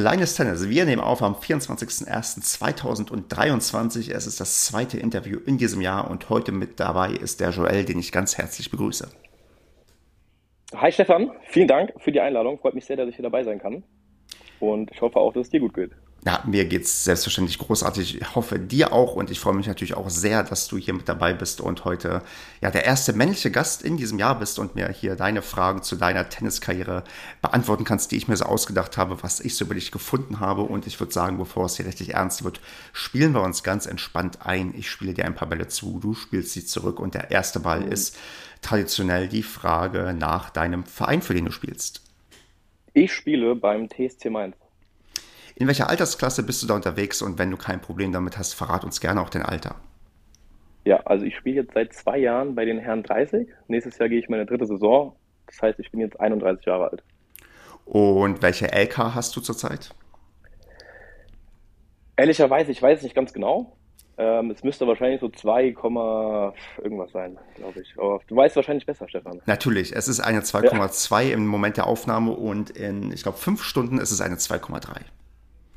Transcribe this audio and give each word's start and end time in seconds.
Kleines 0.00 0.34
Tennis. 0.34 0.68
Wir 0.70 0.86
nehmen 0.86 1.02
auf 1.02 1.22
am 1.22 1.34
24.01.2023. 1.34 4.10
Es 4.10 4.26
ist 4.26 4.40
das 4.40 4.64
zweite 4.64 4.98
Interview 4.98 5.38
in 5.44 5.58
diesem 5.58 5.82
Jahr 5.82 6.10
und 6.10 6.30
heute 6.30 6.52
mit 6.52 6.80
dabei 6.80 7.10
ist 7.10 7.38
der 7.38 7.50
Joel, 7.50 7.84
den 7.84 7.98
ich 7.98 8.10
ganz 8.10 8.38
herzlich 8.38 8.70
begrüße. 8.70 9.10
Hi 10.74 10.90
Stefan, 10.90 11.32
vielen 11.48 11.68
Dank 11.68 11.92
für 11.98 12.12
die 12.12 12.20
Einladung. 12.20 12.58
Freut 12.60 12.72
mich 12.72 12.86
sehr, 12.86 12.96
dass 12.96 13.10
ich 13.10 13.16
hier 13.16 13.24
dabei 13.24 13.44
sein 13.44 13.58
kann. 13.58 13.84
Und 14.58 14.90
ich 14.90 15.02
hoffe 15.02 15.18
auch, 15.18 15.34
dass 15.34 15.48
es 15.48 15.50
dir 15.50 15.60
gut 15.60 15.74
geht. 15.74 15.90
Ja, 16.26 16.42
mir 16.46 16.66
geht's 16.66 17.04
selbstverständlich 17.04 17.56
großartig. 17.56 18.20
Ich 18.20 18.34
hoffe 18.34 18.58
dir 18.58 18.92
auch 18.92 19.14
und 19.14 19.30
ich 19.30 19.40
freue 19.40 19.54
mich 19.54 19.66
natürlich 19.66 19.94
auch 19.94 20.10
sehr, 20.10 20.42
dass 20.42 20.68
du 20.68 20.76
hier 20.76 20.92
mit 20.92 21.08
dabei 21.08 21.32
bist 21.32 21.62
und 21.62 21.86
heute 21.86 22.20
ja 22.60 22.70
der 22.70 22.84
erste 22.84 23.14
männliche 23.14 23.50
Gast 23.50 23.80
in 23.80 23.96
diesem 23.96 24.18
Jahr 24.18 24.38
bist 24.38 24.58
und 24.58 24.74
mir 24.74 24.90
hier 24.90 25.16
deine 25.16 25.40
Fragen 25.40 25.82
zu 25.82 25.96
deiner 25.96 26.28
Tenniskarriere 26.28 27.04
beantworten 27.40 27.84
kannst, 27.84 28.12
die 28.12 28.18
ich 28.18 28.28
mir 28.28 28.36
so 28.36 28.44
ausgedacht 28.44 28.98
habe, 28.98 29.22
was 29.22 29.40
ich 29.40 29.56
so 29.56 29.64
über 29.64 29.72
dich 29.72 29.92
gefunden 29.92 30.40
habe. 30.40 30.60
Und 30.60 30.86
ich 30.86 31.00
würde 31.00 31.12
sagen, 31.12 31.38
bevor 31.38 31.64
es 31.64 31.78
hier 31.78 31.86
richtig 31.86 32.12
ernst 32.12 32.44
wird, 32.44 32.60
spielen 32.92 33.32
wir 33.32 33.40
uns 33.40 33.62
ganz 33.62 33.86
entspannt 33.86 34.44
ein. 34.44 34.74
Ich 34.76 34.90
spiele 34.90 35.14
dir 35.14 35.24
ein 35.24 35.34
paar 35.34 35.48
Bälle 35.48 35.68
zu, 35.68 36.00
du 36.00 36.12
spielst 36.12 36.52
sie 36.52 36.66
zurück 36.66 37.00
und 37.00 37.14
der 37.14 37.30
erste 37.30 37.60
Ball 37.60 37.82
ist 37.82 38.18
traditionell 38.60 39.26
die 39.26 39.42
Frage 39.42 40.14
nach 40.18 40.50
deinem 40.50 40.84
Verein, 40.84 41.22
für 41.22 41.32
den 41.32 41.46
du 41.46 41.50
spielst. 41.50 42.02
Ich 42.92 43.10
spiele 43.14 43.56
beim 43.56 43.88
TSC 43.88 44.28
Mainz. 44.28 44.59
In 45.60 45.66
welcher 45.66 45.90
Altersklasse 45.90 46.42
bist 46.42 46.62
du 46.62 46.66
da 46.66 46.74
unterwegs 46.74 47.20
und 47.20 47.38
wenn 47.38 47.50
du 47.50 47.58
kein 47.58 47.82
Problem 47.82 48.12
damit 48.12 48.38
hast, 48.38 48.54
verrat 48.54 48.82
uns 48.82 48.98
gerne 48.98 49.20
auch 49.20 49.28
dein 49.28 49.42
Alter. 49.42 49.76
Ja, 50.86 51.00
also 51.04 51.26
ich 51.26 51.36
spiele 51.36 51.56
jetzt 51.56 51.74
seit 51.74 51.92
zwei 51.92 52.16
Jahren 52.16 52.54
bei 52.54 52.64
den 52.64 52.78
Herren 52.78 53.02
30. 53.02 53.46
Nächstes 53.68 53.98
Jahr 53.98 54.08
gehe 54.08 54.18
ich 54.18 54.30
meine 54.30 54.46
dritte 54.46 54.64
Saison. 54.64 55.14
Das 55.46 55.60
heißt, 55.60 55.78
ich 55.78 55.90
bin 55.90 56.00
jetzt 56.00 56.18
31 56.18 56.64
Jahre 56.64 56.90
alt. 56.90 57.02
Und 57.84 58.40
welche 58.40 58.72
LK 58.72 59.14
hast 59.14 59.36
du 59.36 59.42
zurzeit? 59.42 59.90
Ehrlicherweise, 62.16 62.72
ich 62.72 62.80
weiß 62.80 63.00
es 63.00 63.04
nicht 63.04 63.14
ganz 63.14 63.34
genau. 63.34 63.76
Ähm, 64.16 64.50
es 64.50 64.64
müsste 64.64 64.86
wahrscheinlich 64.86 65.20
so 65.20 65.28
2, 65.28 65.64
irgendwas 65.64 67.12
sein, 67.12 67.36
glaube 67.56 67.82
ich. 67.82 67.92
Aber 67.98 68.20
du 68.26 68.34
weißt 68.34 68.56
wahrscheinlich 68.56 68.86
besser, 68.86 69.06
Stefan. 69.10 69.42
Natürlich, 69.44 69.94
es 69.94 70.08
ist 70.08 70.20
eine 70.20 70.40
2,2 70.40 71.20
ja. 71.20 71.34
im 71.34 71.46
Moment 71.46 71.76
der 71.76 71.86
Aufnahme 71.86 72.32
und 72.32 72.70
in, 72.70 73.12
ich 73.12 73.22
glaube, 73.22 73.36
fünf 73.36 73.62
Stunden 73.62 73.98
ist 73.98 74.10
es 74.10 74.22
eine 74.22 74.36
2,3. 74.36 75.02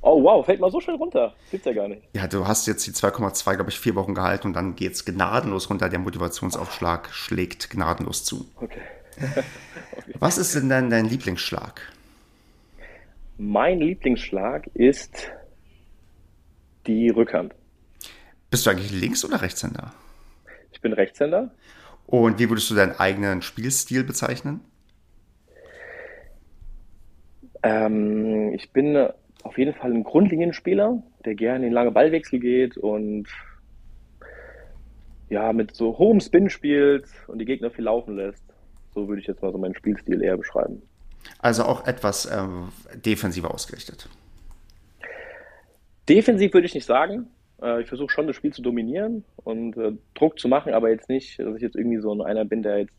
Oh 0.06 0.22
wow, 0.22 0.46
fällt 0.46 0.60
mal 0.60 0.70
so 0.70 0.82
schnell 0.82 0.98
runter. 0.98 1.34
Gibt's 1.50 1.66
ja 1.66 1.72
gar 1.72 1.88
nicht. 1.88 2.04
Ja, 2.14 2.28
du 2.28 2.46
hast 2.46 2.68
jetzt 2.68 2.86
die 2.86 2.92
2,2, 2.92 3.56
glaube 3.56 3.70
ich, 3.70 3.80
vier 3.80 3.96
Wochen 3.96 4.14
gehalten 4.14 4.48
und 4.48 4.54
dann 4.54 4.76
geht's 4.76 5.06
gnadenlos 5.06 5.70
runter. 5.70 5.88
Der 5.88 6.00
Motivationsaufschlag 6.00 7.08
oh. 7.10 7.14
schlägt 7.14 7.70
gnadenlos 7.70 8.26
zu. 8.26 8.46
Okay. 8.58 8.82
okay. 9.18 10.14
Was 10.20 10.38
ist 10.38 10.56
denn 10.56 10.68
dein, 10.68 10.90
dein 10.90 11.06
Lieblingsschlag? 11.06 11.82
Mein 13.38 13.80
Lieblingsschlag 13.80 14.68
ist 14.74 15.32
die 16.86 17.10
Rückhand. 17.10 17.56
Bist 18.52 18.66
du 18.66 18.72
eigentlich 18.72 18.92
Links- 18.92 19.24
oder 19.24 19.42
Rechtshänder? 19.42 19.94
Ich 20.74 20.82
bin 20.82 20.92
Rechtshänder. 20.92 21.50
Und 22.08 22.40
wie 22.40 22.50
würdest 22.50 22.70
du 22.70 22.76
deinen 22.76 23.00
eigenen 23.00 23.42
Spielstil 23.42 24.04
bezeichnen? 24.04 24.60
Ähm, 27.64 28.54
ich 28.54 28.70
bin 28.74 29.08
auf 29.44 29.58
jeden 29.58 29.74
Fall 29.74 29.92
ein 29.92 30.04
Grundlinienspieler, 30.04 31.02
der 31.26 31.36
gerne 31.36 31.68
in 31.68 31.74
lange 31.74 31.92
Ballwechsel 31.92 32.40
geht 32.40 32.78
und 32.78 33.28
ja, 35.30 35.52
mit 35.54 35.76
so 35.76 35.98
hohem 35.98 36.20
Spin 36.20 36.50
spielt 36.50 37.06
und 37.28 37.40
die 37.40 37.46
Gegner 37.46 37.72
viel 37.72 37.86
laufen 37.86 38.16
lässt. 38.16 38.44
So 38.94 39.08
würde 39.08 39.22
ich 39.22 39.28
jetzt 39.28 39.42
mal 39.42 39.52
so 39.52 39.58
meinen 39.58 39.76
Spielstil 39.76 40.22
eher 40.22 40.38
beschreiben. 40.38 40.82
Also 41.40 41.64
auch 41.64 41.88
etwas 41.88 42.26
äh, 42.26 42.46
defensiver 42.96 43.54
ausgerichtet. 43.54 44.08
Defensiv 46.08 46.54
würde 46.54 46.68
ich 46.68 46.74
nicht 46.76 46.86
sagen. 46.86 47.28
Äh, 47.62 47.82
ich 47.82 47.88
versuche 47.88 48.10
schon 48.10 48.28
das 48.28 48.36
Spiel 48.36 48.54
zu 48.54 48.62
dominieren 48.62 49.24
und 49.38 49.78
äh, 49.78 49.94
Druck 50.14 50.40
zu 50.40 50.48
machen, 50.48 50.74
aber 50.74 50.90
jetzt 50.90 51.10
nicht, 51.10 51.40
dass 51.40 51.56
ich 51.56 51.62
jetzt 51.62 51.76
irgendwie 51.76 52.00
so 52.00 52.22
einer 52.24 52.46
bin, 52.46 52.62
der 52.62 52.80
jetzt 52.80 52.94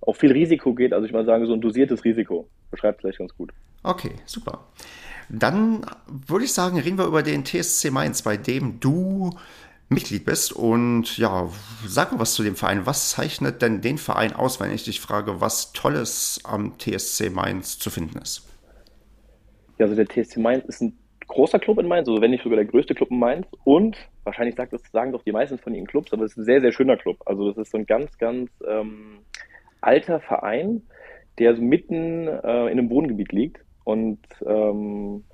auf 0.00 0.16
viel 0.16 0.32
Risiko 0.32 0.74
geht. 0.74 0.92
Also 0.92 1.06
ich 1.06 1.12
mal 1.12 1.24
sagen, 1.24 1.46
so 1.46 1.54
ein 1.54 1.60
dosiertes 1.60 2.04
Risiko. 2.04 2.48
Beschreibt 2.70 3.00
vielleicht 3.00 3.18
ganz 3.18 3.34
gut. 3.36 3.52
Okay, 3.82 4.12
super. 4.26 4.66
Dann 5.28 5.84
würde 6.06 6.46
ich 6.46 6.52
sagen, 6.52 6.78
reden 6.78 6.98
wir 6.98 7.06
über 7.06 7.22
den 7.22 7.44
TSC 7.44 7.90
Mainz, 7.90 8.22
bei 8.22 8.36
dem 8.36 8.80
du 8.80 9.30
Mitglied 9.88 10.24
bist. 10.24 10.52
Und 10.52 11.18
ja, 11.18 11.48
sag 11.86 12.12
mal 12.12 12.20
was 12.20 12.34
zu 12.34 12.42
dem 12.42 12.56
Verein. 12.56 12.86
Was 12.86 13.10
zeichnet 13.10 13.62
denn 13.62 13.80
den 13.80 13.98
Verein 13.98 14.32
aus, 14.32 14.60
wenn 14.60 14.72
ich 14.72 14.84
dich 14.84 15.00
frage, 15.00 15.40
was 15.40 15.72
Tolles 15.72 16.40
am 16.44 16.78
TSC 16.78 17.30
Mainz 17.30 17.78
zu 17.78 17.90
finden 17.90 18.18
ist? 18.18 18.46
Ja, 19.78 19.86
also 19.86 19.94
der 19.94 20.06
TSC 20.06 20.38
Mainz 20.38 20.64
ist 20.64 20.82
ein 20.82 20.98
großer 21.26 21.58
Club 21.58 21.78
in 21.78 21.86
Mainz, 21.86 22.08
also 22.08 22.20
wenn 22.22 22.30
nicht 22.30 22.42
sogar 22.42 22.56
der 22.56 22.64
größte 22.64 22.94
Club 22.94 23.10
in 23.10 23.18
Mainz. 23.18 23.46
Und 23.64 23.96
wahrscheinlich 24.24 24.56
sagt 24.56 24.72
das, 24.72 24.82
sagen 24.92 25.12
doch 25.12 25.22
die 25.22 25.32
meisten 25.32 25.58
von 25.58 25.74
ihren 25.74 25.86
Clubs, 25.86 26.12
aber 26.12 26.24
es 26.24 26.32
ist 26.32 26.38
ein 26.38 26.44
sehr, 26.44 26.60
sehr 26.62 26.72
schöner 26.72 26.96
Club. 26.96 27.18
Also 27.26 27.48
das 27.48 27.58
ist 27.58 27.72
so 27.72 27.78
ein 27.78 27.86
ganz, 27.86 28.16
ganz 28.18 28.50
ähm, 28.66 29.18
alter 29.82 30.20
Verein, 30.20 30.82
der 31.38 31.54
so 31.54 31.62
mitten 31.62 32.26
äh, 32.26 32.66
in 32.66 32.78
einem 32.78 32.90
Wohngebiet 32.90 33.32
liegt 33.32 33.60
und 33.88 34.18
ähm, 34.44 35.24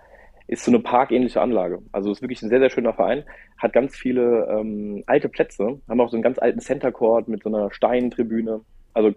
ist 0.46 0.64
so 0.64 0.70
eine 0.70 0.78
parkähnliche 0.78 1.40
Anlage. 1.40 1.80
Also 1.90 2.12
ist 2.12 2.22
wirklich 2.22 2.40
ein 2.40 2.50
sehr, 2.50 2.60
sehr 2.60 2.70
schöner 2.70 2.92
Verein. 2.92 3.24
Hat 3.58 3.72
ganz 3.72 3.96
viele 3.96 4.46
ähm, 4.48 5.02
alte 5.06 5.28
Plätze, 5.28 5.80
haben 5.88 6.00
auch 6.00 6.08
so 6.08 6.16
einen 6.16 6.22
ganz 6.22 6.38
alten 6.38 6.60
Center 6.60 6.92
Court 6.92 7.26
mit 7.26 7.42
so 7.42 7.48
einer 7.48 7.72
Steintribüne. 7.72 8.60
Also 8.92 9.12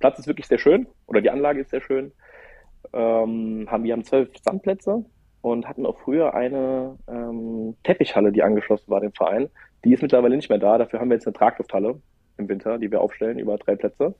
Platz 0.00 0.18
ist 0.18 0.26
wirklich 0.26 0.48
sehr 0.48 0.58
schön 0.58 0.88
oder 1.06 1.20
die 1.20 1.30
Anlage 1.30 1.60
ist 1.60 1.70
sehr 1.70 1.82
schön. 1.82 2.10
Ähm, 2.92 3.68
haben, 3.70 3.84
wir 3.84 3.92
haben 3.92 4.02
zwölf 4.02 4.30
Sandplätze 4.42 5.04
und 5.40 5.68
hatten 5.68 5.86
auch 5.86 6.00
früher 6.00 6.34
eine 6.34 6.98
ähm, 7.06 7.76
Teppichhalle, 7.84 8.32
die 8.32 8.42
angeschlossen 8.42 8.90
war 8.90 9.00
dem 9.00 9.12
Verein. 9.12 9.50
Die 9.84 9.92
ist 9.92 10.02
mittlerweile 10.02 10.34
nicht 10.34 10.50
mehr 10.50 10.58
da. 10.58 10.78
Dafür 10.78 10.98
haben 10.98 11.10
wir 11.10 11.14
jetzt 11.14 11.28
eine 11.28 11.34
Traglufthalle 11.34 12.00
im 12.38 12.48
Winter, 12.48 12.78
die 12.78 12.90
wir 12.90 13.00
aufstellen, 13.00 13.38
über 13.38 13.56
drei 13.56 13.76
Plätze. 13.76 14.16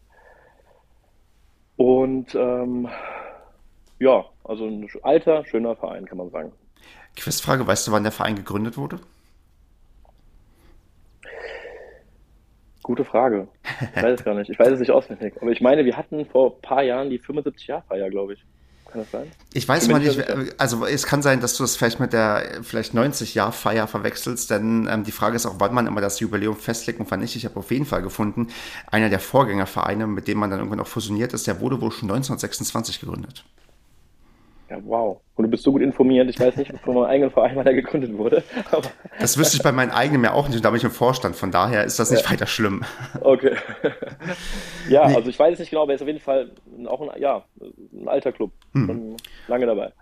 Und 1.77 2.37
ähm, 2.37 2.89
ja, 4.01 4.25
also 4.45 4.67
ein 4.67 4.89
alter, 5.03 5.45
schöner 5.45 5.77
Verein, 5.77 6.07
kann 6.07 6.19
man 6.19 6.31
sagen. 6.31 6.53
Quizfrage, 7.17 7.67
weißt 7.67 7.87
du, 7.87 7.93
wann 7.93 8.03
der 8.03 8.13
Verein 8.13 8.35
gegründet 8.35 8.77
wurde? 8.77 8.99
Gute 12.83 13.05
Frage. 13.05 13.47
Ich 13.95 14.03
weiß 14.03 14.19
es 14.19 14.25
gar 14.25 14.35
nicht. 14.35 14.51
Ich 14.51 14.59
weiß 14.59 14.69
es 14.69 14.81
nicht 14.81 14.91
auswendig. 14.91 15.35
Aber 15.41 15.51
ich 15.51 15.61
meine, 15.61 15.85
wir 15.85 15.97
hatten 15.97 16.25
vor 16.25 16.55
ein 16.57 16.63
paar 16.63 16.83
Jahren 16.83 17.11
die 17.11 17.21
75-Jahr-Feier, 17.21 18.09
glaube 18.09 18.33
ich. 18.33 18.45
Kann 18.91 19.03
das 19.03 19.11
sein? 19.11 19.31
Ich 19.53 19.69
weiß 19.69 19.89
mal 19.89 20.01
nicht, 20.01 20.19
also 20.59 20.85
es 20.87 21.07
kann 21.07 21.23
sein, 21.23 21.41
dass 21.41 21.57
du 21.57 21.63
das 21.63 21.77
vielleicht 21.77 22.01
mit 22.01 22.13
der 22.13 22.63
vielleicht 22.63 22.95
90-Jahr-Feier 22.95 23.87
verwechselst, 23.87 24.51
denn 24.51 24.89
ähm, 24.91 25.05
die 25.05 25.13
Frage 25.13 25.37
ist 25.37 25.47
auch, 25.47 25.57
wann 25.59 25.75
man 25.75 25.87
immer 25.87 26.01
das 26.01 26.19
Jubiläum 26.19 26.57
festlegt 26.57 26.99
und 26.99 27.11
wann 27.11 27.21
nicht. 27.21 27.37
Ich 27.37 27.45
habe 27.45 27.57
auf 27.61 27.71
jeden 27.71 27.85
Fall 27.85 28.03
gefunden, 28.03 28.49
einer 28.91 29.11
der 29.11 29.21
Vorgängervereine, 29.21 30.07
mit 30.07 30.27
dem 30.27 30.39
man 30.39 30.51
dann 30.51 30.59
irgendwann 30.59 30.81
auch 30.81 30.89
fusioniert 30.89 31.35
ist, 31.35 31.47
der 31.47 31.61
wurde 31.61 31.81
wohl 31.81 31.93
schon 31.93 32.11
1926 32.11 32.99
gegründet. 32.99 33.45
Ja, 34.71 34.79
wow. 34.85 35.21
Und 35.35 35.45
du 35.45 35.51
bist 35.51 35.65
so 35.65 35.73
gut 35.73 35.83
informiert. 35.83 36.31
Ich 36.31 36.39
weiß 36.39 36.57
nicht, 36.57 36.73
von 36.85 36.95
meinem 36.95 37.07
eigenen 37.07 37.31
Verein, 37.33 37.57
wann 37.57 37.67
er 37.67 37.75
gegründet 37.75 38.17
wurde. 38.17 38.43
Das 39.19 39.37
wüsste 39.37 39.57
ich 39.57 39.63
bei 39.63 39.73
meinem 39.73 39.91
eigenen 39.91 40.25
ja 40.25 40.33
auch 40.33 40.47
nicht. 40.47 40.57
Und 40.57 40.65
da 40.65 40.71
bin 40.71 40.79
ich 40.79 40.85
im 40.85 40.91
Vorstand. 40.91 41.37
Von 41.37 41.51
daher 41.51 41.85
ist 41.85 41.99
das 41.99 42.11
nicht 42.11 42.25
ja. 42.25 42.31
weiter 42.31 42.47
schlimm. 42.47 42.85
Okay. 43.21 43.57
ja, 44.89 45.09
nee. 45.09 45.15
also 45.17 45.29
ich 45.29 45.39
weiß 45.39 45.55
es 45.55 45.59
nicht 45.59 45.71
genau, 45.71 45.83
aber 45.83 45.93
er 45.93 45.97
ist 45.97 46.03
auf 46.03 46.09
jeden 46.09 46.21
Fall 46.21 46.53
auch 46.87 47.01
ein, 47.01 47.21
ja, 47.21 47.45
ein 47.61 48.09
alter 48.09 48.33
Club. 48.33 48.53
Hm. 48.73 49.17
Lange 49.49 49.67
dabei. 49.67 49.93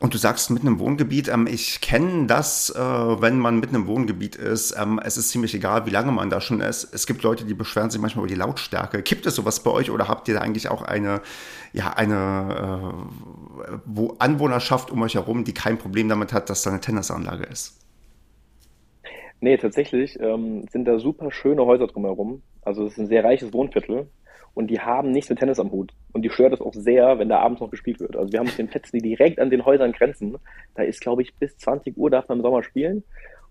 Und 0.00 0.14
du 0.14 0.18
sagst 0.18 0.50
mitten 0.50 0.66
im 0.66 0.78
Wohngebiet, 0.78 1.28
ähm, 1.28 1.46
ich 1.46 1.80
kenne 1.80 2.26
das, 2.26 2.70
äh, 2.70 2.78
wenn 2.78 3.38
man 3.38 3.60
mitten 3.60 3.74
im 3.74 3.86
Wohngebiet 3.86 4.36
ist. 4.36 4.74
Ähm, 4.78 5.00
es 5.02 5.16
ist 5.16 5.28
ziemlich 5.30 5.54
egal, 5.54 5.86
wie 5.86 5.90
lange 5.90 6.12
man 6.12 6.30
da 6.30 6.40
schon 6.40 6.60
ist. 6.60 6.92
Es 6.92 7.06
gibt 7.06 7.22
Leute, 7.22 7.44
die 7.44 7.54
beschweren 7.54 7.90
sich 7.90 8.00
manchmal 8.00 8.24
über 8.24 8.34
die 8.34 8.38
Lautstärke. 8.38 9.02
Gibt 9.02 9.26
es 9.26 9.34
sowas 9.34 9.62
bei 9.62 9.70
euch 9.70 9.90
oder 9.90 10.08
habt 10.08 10.28
ihr 10.28 10.34
da 10.34 10.40
eigentlich 10.40 10.68
auch 10.68 10.82
eine, 10.82 11.20
ja, 11.72 11.90
eine 11.90 12.92
äh, 12.92 13.43
wo 13.84 14.14
Anwohnerschaft 14.18 14.90
um 14.90 15.02
euch 15.02 15.14
herum, 15.14 15.44
die 15.44 15.54
kein 15.54 15.78
Problem 15.78 16.08
damit 16.08 16.32
hat, 16.32 16.50
dass 16.50 16.62
da 16.62 16.70
eine 16.70 16.80
Tennisanlage 16.80 17.44
ist? 17.44 17.80
Nee, 19.40 19.56
tatsächlich 19.56 20.18
ähm, 20.20 20.66
sind 20.70 20.86
da 20.86 20.98
super 20.98 21.30
schöne 21.30 21.66
Häuser 21.66 21.86
drumherum. 21.86 22.42
Also 22.62 22.86
es 22.86 22.92
ist 22.92 22.98
ein 22.98 23.08
sehr 23.08 23.24
reiches 23.24 23.52
Wohnviertel 23.52 24.08
und 24.54 24.68
die 24.68 24.80
haben 24.80 25.10
nichts 25.10 25.28
mit 25.28 25.38
Tennis 25.38 25.58
am 25.58 25.70
Hut. 25.70 25.92
Und 26.12 26.22
die 26.22 26.30
stört 26.30 26.54
es 26.54 26.60
auch 26.60 26.72
sehr, 26.72 27.18
wenn 27.18 27.28
da 27.28 27.40
abends 27.40 27.60
noch 27.60 27.70
gespielt 27.70 28.00
wird. 28.00 28.16
Also 28.16 28.32
wir 28.32 28.40
haben 28.40 28.50
den 28.56 28.68
Plätzen, 28.68 28.98
die 28.98 29.08
direkt 29.08 29.40
an 29.40 29.50
den 29.50 29.64
Häusern 29.64 29.92
grenzen. 29.92 30.38
Da 30.76 30.84
ist, 30.84 31.00
glaube 31.00 31.22
ich, 31.22 31.34
bis 31.34 31.56
20 31.58 31.96
Uhr 31.96 32.10
darf 32.10 32.28
man 32.28 32.38
im 32.38 32.42
Sommer 32.42 32.62
spielen. 32.62 33.04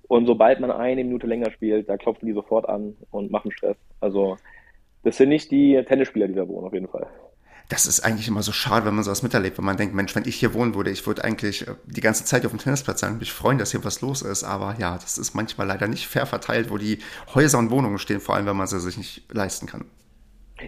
Und 0.08 0.26
sobald 0.26 0.60
man 0.60 0.72
eine 0.72 1.04
Minute 1.04 1.28
länger 1.28 1.52
spielt, 1.52 1.90
da 1.90 1.98
klopfen 1.98 2.28
die 2.28 2.34
sofort 2.34 2.68
an 2.68 2.96
und 3.12 3.32
machen 3.32 3.52
Stress. 3.52 3.78
Also 4.00 4.38
das 5.04 5.18
sind 5.18 5.30
nicht 5.30 5.52
die 5.52 5.82
Tennisspieler, 5.86 6.28
die 6.28 6.36
da 6.36 6.48
wohnen, 6.48 6.66
auf 6.66 6.74
jeden 6.74 6.88
Fall. 6.88 7.08
Das 7.70 7.88
ist 7.88 8.02
eigentlich 8.02 8.28
immer 8.28 8.44
so 8.44 8.52
schade, 8.52 8.86
wenn 8.86 8.94
man 8.94 9.04
sowas 9.04 9.24
miterlebt, 9.24 9.58
wenn 9.58 9.66
man 9.66 9.78
denkt, 9.78 9.96
Mensch, 9.96 10.16
wenn 10.16 10.28
ich 10.28 10.36
hier 10.36 10.54
wohnen 10.54 10.76
würde, 10.76 10.92
ich 10.92 11.08
würde 11.08 11.24
eigentlich 11.24 11.68
äh, 11.68 11.76
die 11.86 12.02
ganze 12.02 12.26
Zeit 12.26 12.46
auf 12.46 12.52
dem 12.52 12.60
Tennisplatz 12.60 13.00
sein 13.00 13.14
und 13.14 13.20
mich 13.20 13.32
freuen, 13.32 13.58
dass 13.58 13.72
hier 13.72 13.84
was 13.84 14.02
los 14.02 14.22
ist. 14.22 14.44
Aber 14.44 14.76
ja, 14.80 14.96
das 14.96 15.18
ist 15.18 15.34
manchmal 15.34 15.68
leider 15.68 15.88
nicht 15.88 16.08
fair 16.08 16.26
verteilt, 16.26 16.70
wo 16.70 16.78
die 16.78 17.00
Häuser 17.34 17.58
und 17.60 17.72
Wohnungen 17.72 17.98
stehen, 17.98 18.20
vor 18.20 18.36
allem 18.36 18.46
wenn 18.46 18.58
man 18.58 18.68
sie 18.68 18.80
sich 18.80 18.98
nicht 18.98 19.34
leisten 19.34 19.66
kann. 19.66 19.86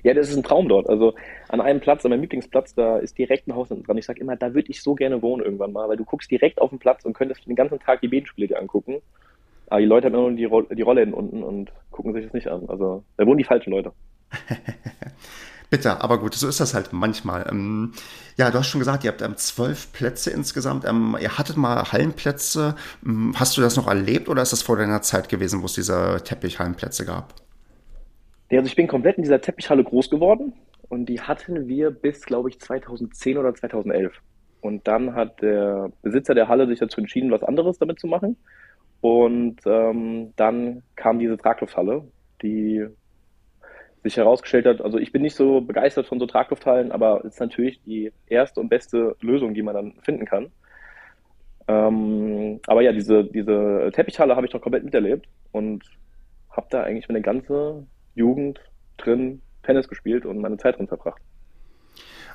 Ja, 0.03 0.13
das 0.13 0.29
ist 0.29 0.35
ein 0.35 0.43
Traum 0.43 0.67
dort. 0.67 0.89
Also 0.89 1.13
an 1.49 1.61
einem 1.61 1.79
Platz, 1.79 2.03
an 2.05 2.11
meinem 2.11 2.21
Lieblingsplatz, 2.21 2.73
da 2.75 2.97
ist 2.97 3.17
direkt 3.17 3.47
ein 3.47 3.55
Haus 3.55 3.69
dran. 3.69 3.97
Ich 3.97 4.05
sage 4.05 4.19
immer, 4.19 4.35
da 4.35 4.53
würde 4.53 4.69
ich 4.69 4.81
so 4.81 4.95
gerne 4.95 5.21
wohnen 5.21 5.43
irgendwann 5.43 5.71
mal, 5.71 5.87
weil 5.87 5.97
du 5.97 6.05
guckst 6.05 6.29
direkt 6.31 6.59
auf 6.59 6.69
den 6.69 6.79
Platz 6.79 7.05
und 7.05 7.13
könntest 7.13 7.45
den 7.45 7.55
ganzen 7.55 7.79
Tag 7.79 8.01
die 8.01 8.07
Bedenspiele 8.07 8.47
dir 8.47 8.59
angucken. 8.59 9.01
Aber 9.67 9.79
die 9.79 9.85
Leute 9.85 10.07
haben 10.07 10.13
immer 10.13 10.29
nur 10.29 10.37
die, 10.37 10.45
Ro 10.45 10.61
die 10.63 10.81
Rolle 10.81 11.05
unten 11.05 11.43
und 11.43 11.71
gucken 11.91 12.13
sich 12.13 12.25
das 12.25 12.33
nicht 12.33 12.47
an. 12.47 12.67
Also 12.67 13.03
da 13.17 13.25
wohnen 13.25 13.37
die 13.37 13.43
falschen 13.43 13.71
Leute. 13.71 13.91
Bitter, 15.69 16.03
aber 16.03 16.19
gut, 16.19 16.33
so 16.33 16.47
ist 16.47 16.59
das 16.59 16.73
halt 16.73 16.93
manchmal. 16.93 17.47
Ähm, 17.49 17.93
ja, 18.37 18.51
du 18.51 18.59
hast 18.59 18.67
schon 18.67 18.79
gesagt, 18.79 19.03
ihr 19.03 19.11
habt 19.11 19.21
ähm, 19.21 19.35
zwölf 19.37 19.91
Plätze 19.93 20.31
insgesamt. 20.31 20.85
Ähm, 20.85 21.17
ihr 21.19 21.37
hattet 21.37 21.57
mal 21.57 21.91
Hallenplätze. 21.91 22.75
Hast 23.35 23.57
du 23.57 23.61
das 23.61 23.75
noch 23.75 23.87
erlebt 23.87 24.29
oder 24.29 24.41
ist 24.41 24.51
das 24.51 24.61
vor 24.61 24.77
deiner 24.77 25.01
Zeit 25.01 25.29
gewesen, 25.29 25.61
wo 25.61 25.65
es 25.65 25.73
diese 25.73 26.21
Teppichhallenplätze 26.23 27.05
gab? 27.05 27.33
Ja, 28.49 28.59
also 28.59 28.67
ich 28.67 28.75
bin 28.75 28.87
komplett 28.87 29.17
in 29.17 29.23
dieser 29.23 29.41
Teppichhalle 29.41 29.83
groß 29.83 30.09
geworden 30.09 30.53
und 30.89 31.07
die 31.07 31.19
hatten 31.19 31.67
wir 31.67 31.91
bis, 31.91 32.25
glaube 32.25 32.49
ich, 32.49 32.59
2010 32.59 33.37
oder 33.37 33.53
2011. 33.55 34.13
Und 34.61 34.87
dann 34.87 35.13
hat 35.13 35.41
der 35.41 35.91
Besitzer 36.01 36.33
der 36.33 36.47
Halle 36.47 36.67
sich 36.67 36.79
dazu 36.79 36.99
entschieden, 36.99 37.31
was 37.31 37.43
anderes 37.43 37.77
damit 37.77 37.99
zu 37.99 38.07
machen. 38.07 38.37
Und 39.01 39.57
ähm, 39.65 40.33
dann 40.35 40.81
kam 40.95 41.19
diese 41.19 41.37
Traglufthalle, 41.37 42.03
die 42.41 42.85
sich 44.05 44.17
herausgestellt 44.17 44.67
hat, 44.67 44.81
also 44.81 44.99
ich 44.99 45.11
bin 45.11 45.23
nicht 45.23 45.35
so 45.35 45.61
begeistert 45.61 46.05
von 46.05 46.19
so 46.19 46.27
Traglufthallen, 46.27 46.91
aber 46.91 47.25
es 47.25 47.33
ist 47.33 47.39
natürlich 47.39 47.81
die 47.81 48.11
erste 48.27 48.59
und 48.59 48.69
beste 48.69 49.15
Lösung, 49.19 49.55
die 49.55 49.63
man 49.63 49.73
dann 49.73 49.93
finden 50.03 50.25
kann. 50.25 50.51
Ähm, 51.67 52.59
aber 52.67 52.83
ja, 52.83 52.91
diese, 52.91 53.25
diese 53.25 53.89
Teppichhalle 53.93 54.35
habe 54.35 54.45
ich 54.45 54.53
noch 54.53 54.61
komplett 54.61 54.83
miterlebt 54.83 55.27
und 55.51 55.83
habe 56.51 56.67
da 56.69 56.83
eigentlich 56.83 57.09
meine 57.09 57.21
ganze 57.21 57.87
Jugend 58.13 58.59
drin 58.97 59.41
Tennis 59.63 59.87
gespielt 59.87 60.27
und 60.27 60.39
meine 60.39 60.57
Zeit 60.57 60.77
drin 60.77 60.87
verbracht. 60.87 61.21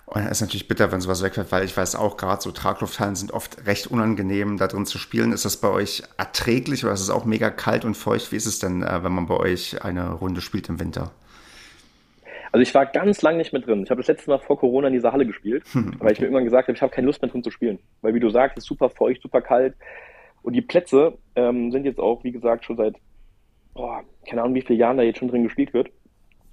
Und 0.06 0.22
es 0.22 0.32
ist 0.32 0.40
natürlich 0.40 0.66
bitter, 0.66 0.90
wenn 0.90 1.00
sowas 1.00 1.22
wegfällt, 1.22 1.52
weil 1.52 1.64
ich 1.64 1.76
weiß 1.76 1.94
auch 1.94 2.16
gerade, 2.16 2.42
so 2.42 2.50
Traglufthallen 2.50 3.14
sind 3.14 3.30
oft 3.30 3.64
recht 3.66 3.86
unangenehm, 3.86 4.56
da 4.56 4.66
drin 4.66 4.86
zu 4.86 4.98
spielen. 4.98 5.30
Ist 5.30 5.44
das 5.44 5.58
bei 5.58 5.68
euch 5.68 6.02
erträglich 6.16 6.84
oder 6.84 6.92
ist 6.92 7.00
es 7.00 7.10
auch 7.10 7.24
mega 7.24 7.48
kalt 7.48 7.84
und 7.84 7.96
feucht? 7.96 8.32
Wie 8.32 8.36
ist 8.36 8.46
es 8.46 8.58
denn, 8.58 8.82
äh, 8.82 9.04
wenn 9.04 9.12
man 9.12 9.28
bei 9.28 9.36
euch 9.36 9.84
eine 9.84 10.10
Runde 10.10 10.40
spielt 10.40 10.68
im 10.68 10.80
Winter? 10.80 11.12
Also 12.52 12.62
ich 12.62 12.74
war 12.74 12.86
ganz 12.86 13.22
lange 13.22 13.38
nicht 13.38 13.52
mehr 13.52 13.62
drin. 13.62 13.82
Ich 13.84 13.90
habe 13.90 14.00
das 14.00 14.08
letzte 14.08 14.30
Mal 14.30 14.38
vor 14.38 14.58
Corona 14.58 14.88
in 14.88 14.92
dieser 14.92 15.12
Halle 15.12 15.26
gespielt, 15.26 15.64
hm, 15.72 15.94
weil 15.98 16.12
ich 16.12 16.18
mir 16.18 16.26
irgendwann 16.26 16.44
gesagt 16.44 16.68
habe, 16.68 16.76
ich 16.76 16.82
habe 16.82 16.92
keine 16.92 17.06
Lust 17.06 17.22
mehr 17.22 17.30
drin 17.30 17.42
zu 17.42 17.50
spielen. 17.50 17.78
Weil 18.02 18.14
wie 18.14 18.20
du 18.20 18.30
sagst, 18.30 18.56
es 18.56 18.64
ist 18.64 18.68
super 18.68 18.90
feucht, 18.90 19.22
super 19.22 19.40
kalt. 19.40 19.74
Und 20.42 20.54
die 20.54 20.62
Plätze 20.62 21.18
ähm, 21.36 21.70
sind 21.70 21.84
jetzt 21.84 22.00
auch, 22.00 22.24
wie 22.24 22.32
gesagt, 22.32 22.64
schon 22.64 22.76
seit, 22.76 22.96
boah, 23.74 24.02
keine 24.28 24.42
Ahnung, 24.42 24.54
wie 24.54 24.62
viele 24.62 24.78
Jahren 24.78 24.96
da 24.96 25.02
jetzt 25.02 25.18
schon 25.18 25.28
drin 25.28 25.44
gespielt 25.44 25.72
wird. 25.72 25.90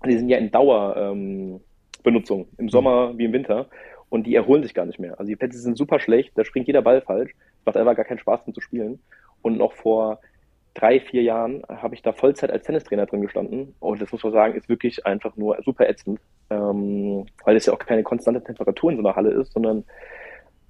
Die 0.06 0.18
sind 0.18 0.30
ja 0.30 0.38
in 0.38 0.52
Dauerbenutzung, 0.52 2.42
ähm, 2.42 2.48
im 2.58 2.70
Sommer 2.70 3.18
wie 3.18 3.26
im 3.26 3.34
Winter. 3.34 3.68
Und 4.10 4.28
die 4.28 4.36
erholen 4.36 4.64
sich 4.64 4.74
gar 4.74 4.86
nicht 4.86 5.00
mehr. 5.00 5.20
Also 5.20 5.30
die 5.30 5.36
Plätze 5.36 5.58
sind 5.58 5.78
super 5.78 6.00
schlecht, 6.00 6.32
da 6.36 6.46
springt 6.46 6.68
jeder 6.68 6.82
Ball 6.82 7.02
falsch. 7.02 7.34
Macht 7.66 7.76
einfach 7.76 7.96
gar 7.96 8.06
keinen 8.06 8.20
Spaß, 8.20 8.44
drin 8.44 8.54
zu 8.54 8.62
spielen. 8.62 9.00
Und 9.42 9.58
noch 9.58 9.74
vor 9.74 10.20
drei, 10.78 11.00
vier 11.00 11.24
Jahren 11.24 11.64
habe 11.68 11.96
ich 11.96 12.04
da 12.04 12.14
Vollzeit 12.14 12.52
als 12.52 12.66
Tennistrainer 12.66 13.08
drin 13.08 13.22
gestanden. 13.22 13.74
Und 13.80 14.02
das 14.02 14.12
muss 14.12 14.24
man 14.24 14.32
sagen, 14.32 14.56
ist 14.56 14.70
wirklich 14.70 15.06
einfach 15.06 15.36
nur 15.36 15.58
super 15.66 15.90
ätzend, 15.90 16.20
ähm, 16.50 17.26
weil 17.44 17.56
es 17.56 17.66
ja 17.66 17.74
auch 17.74 17.80
keine 17.80 18.04
konstante 18.04 18.44
Temperatur 18.44 18.92
in 18.92 18.98
so 18.98 19.04
einer 19.04 19.16
Halle 19.16 19.32
ist, 19.32 19.54
sondern 19.54 19.84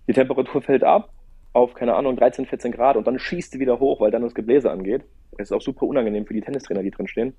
die 0.08 0.14
Temperatur 0.14 0.62
fällt 0.62 0.84
ab 0.84 1.10
auf, 1.52 1.74
keine 1.74 1.96
Ahnung, 1.96 2.16
13, 2.16 2.46
14 2.46 2.72
Grad 2.72 2.96
und 2.96 3.06
dann 3.06 3.20
schießt 3.20 3.52
sie 3.52 3.60
wieder 3.60 3.80
hoch, 3.80 4.00
weil 4.00 4.12
dann 4.12 4.22
das 4.22 4.34
Gebläse 4.34 4.72
angeht. 4.72 5.04
Es 5.38 5.50
ist 5.50 5.52
auch 5.52 5.62
super 5.62 5.86
unangenehm 5.86 6.26
für 6.26 6.34
die 6.34 6.42
Tennistrainer, 6.42 6.84
die 6.84 6.92
drin 6.92 7.08
stehen. 7.08 7.34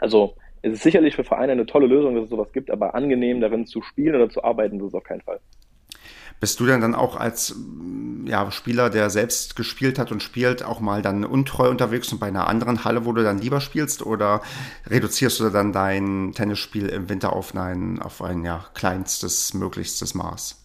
Also 0.00 0.34
es 0.62 0.72
ist 0.72 0.82
sicherlich 0.82 1.14
für 1.14 1.24
Vereine 1.24 1.52
eine 1.52 1.66
tolle 1.66 1.86
Lösung, 1.86 2.14
dass 2.14 2.24
es 2.24 2.30
sowas 2.30 2.52
gibt, 2.52 2.70
aber 2.70 2.94
angenehm 2.94 3.40
darin 3.40 3.66
zu 3.66 3.82
spielen 3.82 4.16
oder 4.16 4.30
zu 4.30 4.42
arbeiten, 4.42 4.78
das 4.78 4.88
ist 4.88 4.94
auf 4.94 5.04
keinen 5.04 5.20
Fall. 5.20 5.38
Bist 6.44 6.60
du 6.60 6.66
denn 6.66 6.82
dann 6.82 6.94
auch 6.94 7.16
als 7.16 7.58
ja, 8.26 8.50
Spieler, 8.50 8.90
der 8.90 9.08
selbst 9.08 9.56
gespielt 9.56 9.98
hat 9.98 10.12
und 10.12 10.22
spielt, 10.22 10.62
auch 10.62 10.78
mal 10.78 11.00
dann 11.00 11.24
untreu 11.24 11.70
unterwegs 11.70 12.12
und 12.12 12.18
bei 12.18 12.26
einer 12.26 12.48
anderen 12.48 12.84
Halle, 12.84 13.06
wo 13.06 13.12
du 13.12 13.22
dann 13.22 13.38
lieber 13.38 13.62
spielst? 13.62 14.04
Oder 14.04 14.42
reduzierst 14.86 15.40
du 15.40 15.48
dann 15.48 15.72
dein 15.72 16.32
Tennisspiel 16.34 16.90
im 16.90 17.08
Winter 17.08 17.32
auf 17.32 17.56
ein, 17.56 17.98
auf 17.98 18.20
ein 18.20 18.44
ja, 18.44 18.66
kleinstes, 18.74 19.54
möglichstes 19.54 20.14
Maß? 20.14 20.62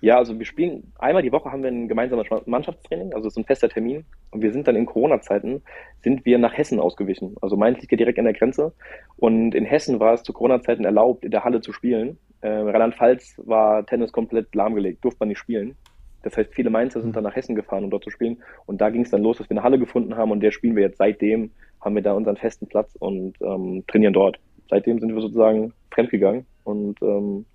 Ja, 0.00 0.18
also 0.18 0.38
wir 0.38 0.46
spielen 0.46 0.92
einmal 1.00 1.22
die 1.24 1.32
Woche 1.32 1.50
haben 1.50 1.64
wir 1.64 1.70
ein 1.72 1.88
gemeinsames 1.88 2.28
Mannschaftstraining, 2.46 3.14
also 3.14 3.26
es 3.26 3.32
ist 3.32 3.38
ein 3.38 3.46
fester 3.46 3.68
Termin. 3.68 4.04
Und 4.30 4.42
wir 4.42 4.52
sind 4.52 4.68
dann 4.68 4.76
in 4.76 4.86
Corona-Zeiten, 4.86 5.60
sind 6.04 6.24
wir 6.24 6.38
nach 6.38 6.56
Hessen 6.56 6.78
ausgewichen. 6.78 7.34
Also 7.42 7.56
Mainz 7.56 7.80
liegt 7.80 7.90
ja 7.90 7.98
direkt 7.98 8.20
an 8.20 8.26
der 8.26 8.34
Grenze. 8.34 8.74
Und 9.16 9.56
in 9.56 9.64
Hessen 9.64 9.98
war 9.98 10.14
es 10.14 10.22
zu 10.22 10.32
Corona-Zeiten 10.32 10.84
erlaubt, 10.84 11.24
in 11.24 11.32
der 11.32 11.42
Halle 11.42 11.60
zu 11.60 11.72
spielen. 11.72 12.16
Äh, 12.44 12.48
Rheinland-Pfalz 12.48 13.40
war 13.46 13.86
Tennis 13.86 14.12
komplett 14.12 14.54
lahmgelegt, 14.54 15.02
durfte 15.02 15.20
man 15.20 15.30
nicht 15.30 15.38
spielen. 15.38 15.76
Das 16.22 16.36
heißt, 16.36 16.52
viele 16.52 16.68
Mainzer 16.68 17.00
sind 17.00 17.16
dann 17.16 17.24
nach 17.24 17.34
Hessen 17.34 17.54
gefahren, 17.54 17.84
um 17.84 17.90
dort 17.90 18.04
zu 18.04 18.10
spielen. 18.10 18.42
Und 18.66 18.82
da 18.82 18.90
ging 18.90 19.00
es 19.00 19.10
dann 19.10 19.22
los, 19.22 19.38
dass 19.38 19.48
wir 19.48 19.56
eine 19.56 19.62
Halle 19.62 19.78
gefunden 19.78 20.14
haben 20.16 20.30
und 20.30 20.40
der 20.40 20.50
spielen 20.50 20.76
wir 20.76 20.82
jetzt 20.82 20.98
seitdem, 20.98 21.50
haben 21.80 21.94
wir 21.94 22.02
da 22.02 22.12
unseren 22.12 22.36
festen 22.36 22.66
Platz 22.66 22.94
und 22.98 23.34
ähm, 23.40 23.82
trainieren 23.86 24.12
dort. 24.12 24.38
Seitdem 24.68 25.00
sind 25.00 25.14
wir 25.14 25.22
sozusagen 25.22 25.72
fremdgegangen 25.90 26.44
und 26.64 27.00
ähm, 27.00 27.46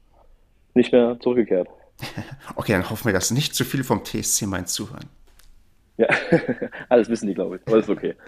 nicht 0.74 0.91
mehr 0.91 1.18
zurückgekehrt. 1.19 1.68
Okay, 2.56 2.71
dann 2.71 2.89
hoffen 2.89 3.06
wir, 3.06 3.13
dass 3.13 3.30
nicht 3.30 3.53
zu 3.53 3.63
viel 3.65 3.83
vom 3.83 4.03
TSC 4.03 4.47
Mainz 4.47 4.74
zuhören. 4.74 5.06
Ja, 5.97 6.07
alles 6.89 7.09
wissen 7.09 7.27
die, 7.27 7.33
glaube 7.36 7.57
ich, 7.57 7.62
aber 7.68 7.77
ist 7.77 7.89
okay. 7.89 8.15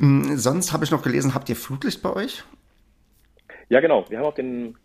Mm, 0.00 0.34
sonst 0.34 0.72
habe 0.72 0.84
ich 0.84 0.90
noch 0.90 1.02
gelesen, 1.02 1.32
habt 1.32 1.48
ihr 1.48 1.54
Flutlicht 1.54 2.02
bei 2.02 2.12
euch? 2.12 2.42
Ja, 3.68 3.78
genau. 3.78 4.04
Wir 4.08 4.18
haben 4.18 4.26
auf 4.26 4.34
den 4.34 4.76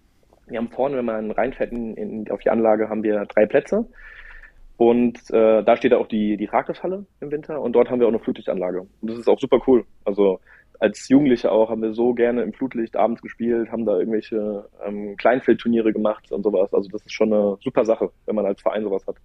wir 0.47 0.57
haben 0.57 0.69
vorne, 0.69 0.97
wenn 0.97 1.05
man 1.05 1.31
reinfährt 1.31 1.71
in, 1.71 1.95
in, 1.95 2.29
auf 2.31 2.39
die 2.41 2.49
Anlage, 2.49 2.89
haben 2.89 3.03
wir 3.03 3.25
drei 3.25 3.45
Plätze. 3.45 3.85
Und 4.77 5.29
äh, 5.29 5.63
da 5.63 5.77
steht 5.77 5.93
auch 5.93 6.07
die, 6.07 6.37
die 6.37 6.47
Traglufthalle 6.47 7.05
im 7.19 7.31
Winter 7.31 7.61
und 7.61 7.73
dort 7.73 7.89
haben 7.89 7.99
wir 7.99 8.07
auch 8.07 8.11
eine 8.11 8.19
Flutlichtanlage. 8.19 8.81
Und 8.81 9.09
das 9.09 9.19
ist 9.19 9.27
auch 9.27 9.39
super 9.39 9.61
cool. 9.67 9.85
Also 10.05 10.39
als 10.79 11.07
Jugendliche 11.07 11.51
auch 11.51 11.69
haben 11.69 11.83
wir 11.83 11.93
so 11.93 12.15
gerne 12.15 12.41
im 12.41 12.53
Flutlicht 12.53 12.95
abends 12.95 13.21
gespielt, 13.21 13.71
haben 13.71 13.85
da 13.85 13.99
irgendwelche 13.99 14.67
ähm, 14.83 15.15
Kleinfeldturniere 15.17 15.93
gemacht 15.93 16.31
und 16.31 16.41
sowas. 16.41 16.73
Also 16.73 16.89
das 16.89 17.03
ist 17.03 17.13
schon 17.13 17.31
eine 17.31 17.57
super 17.63 17.85
Sache, 17.85 18.09
wenn 18.25 18.33
man 18.33 18.47
als 18.47 18.59
Verein 18.59 18.83
sowas 18.83 19.05
hat. 19.05 19.17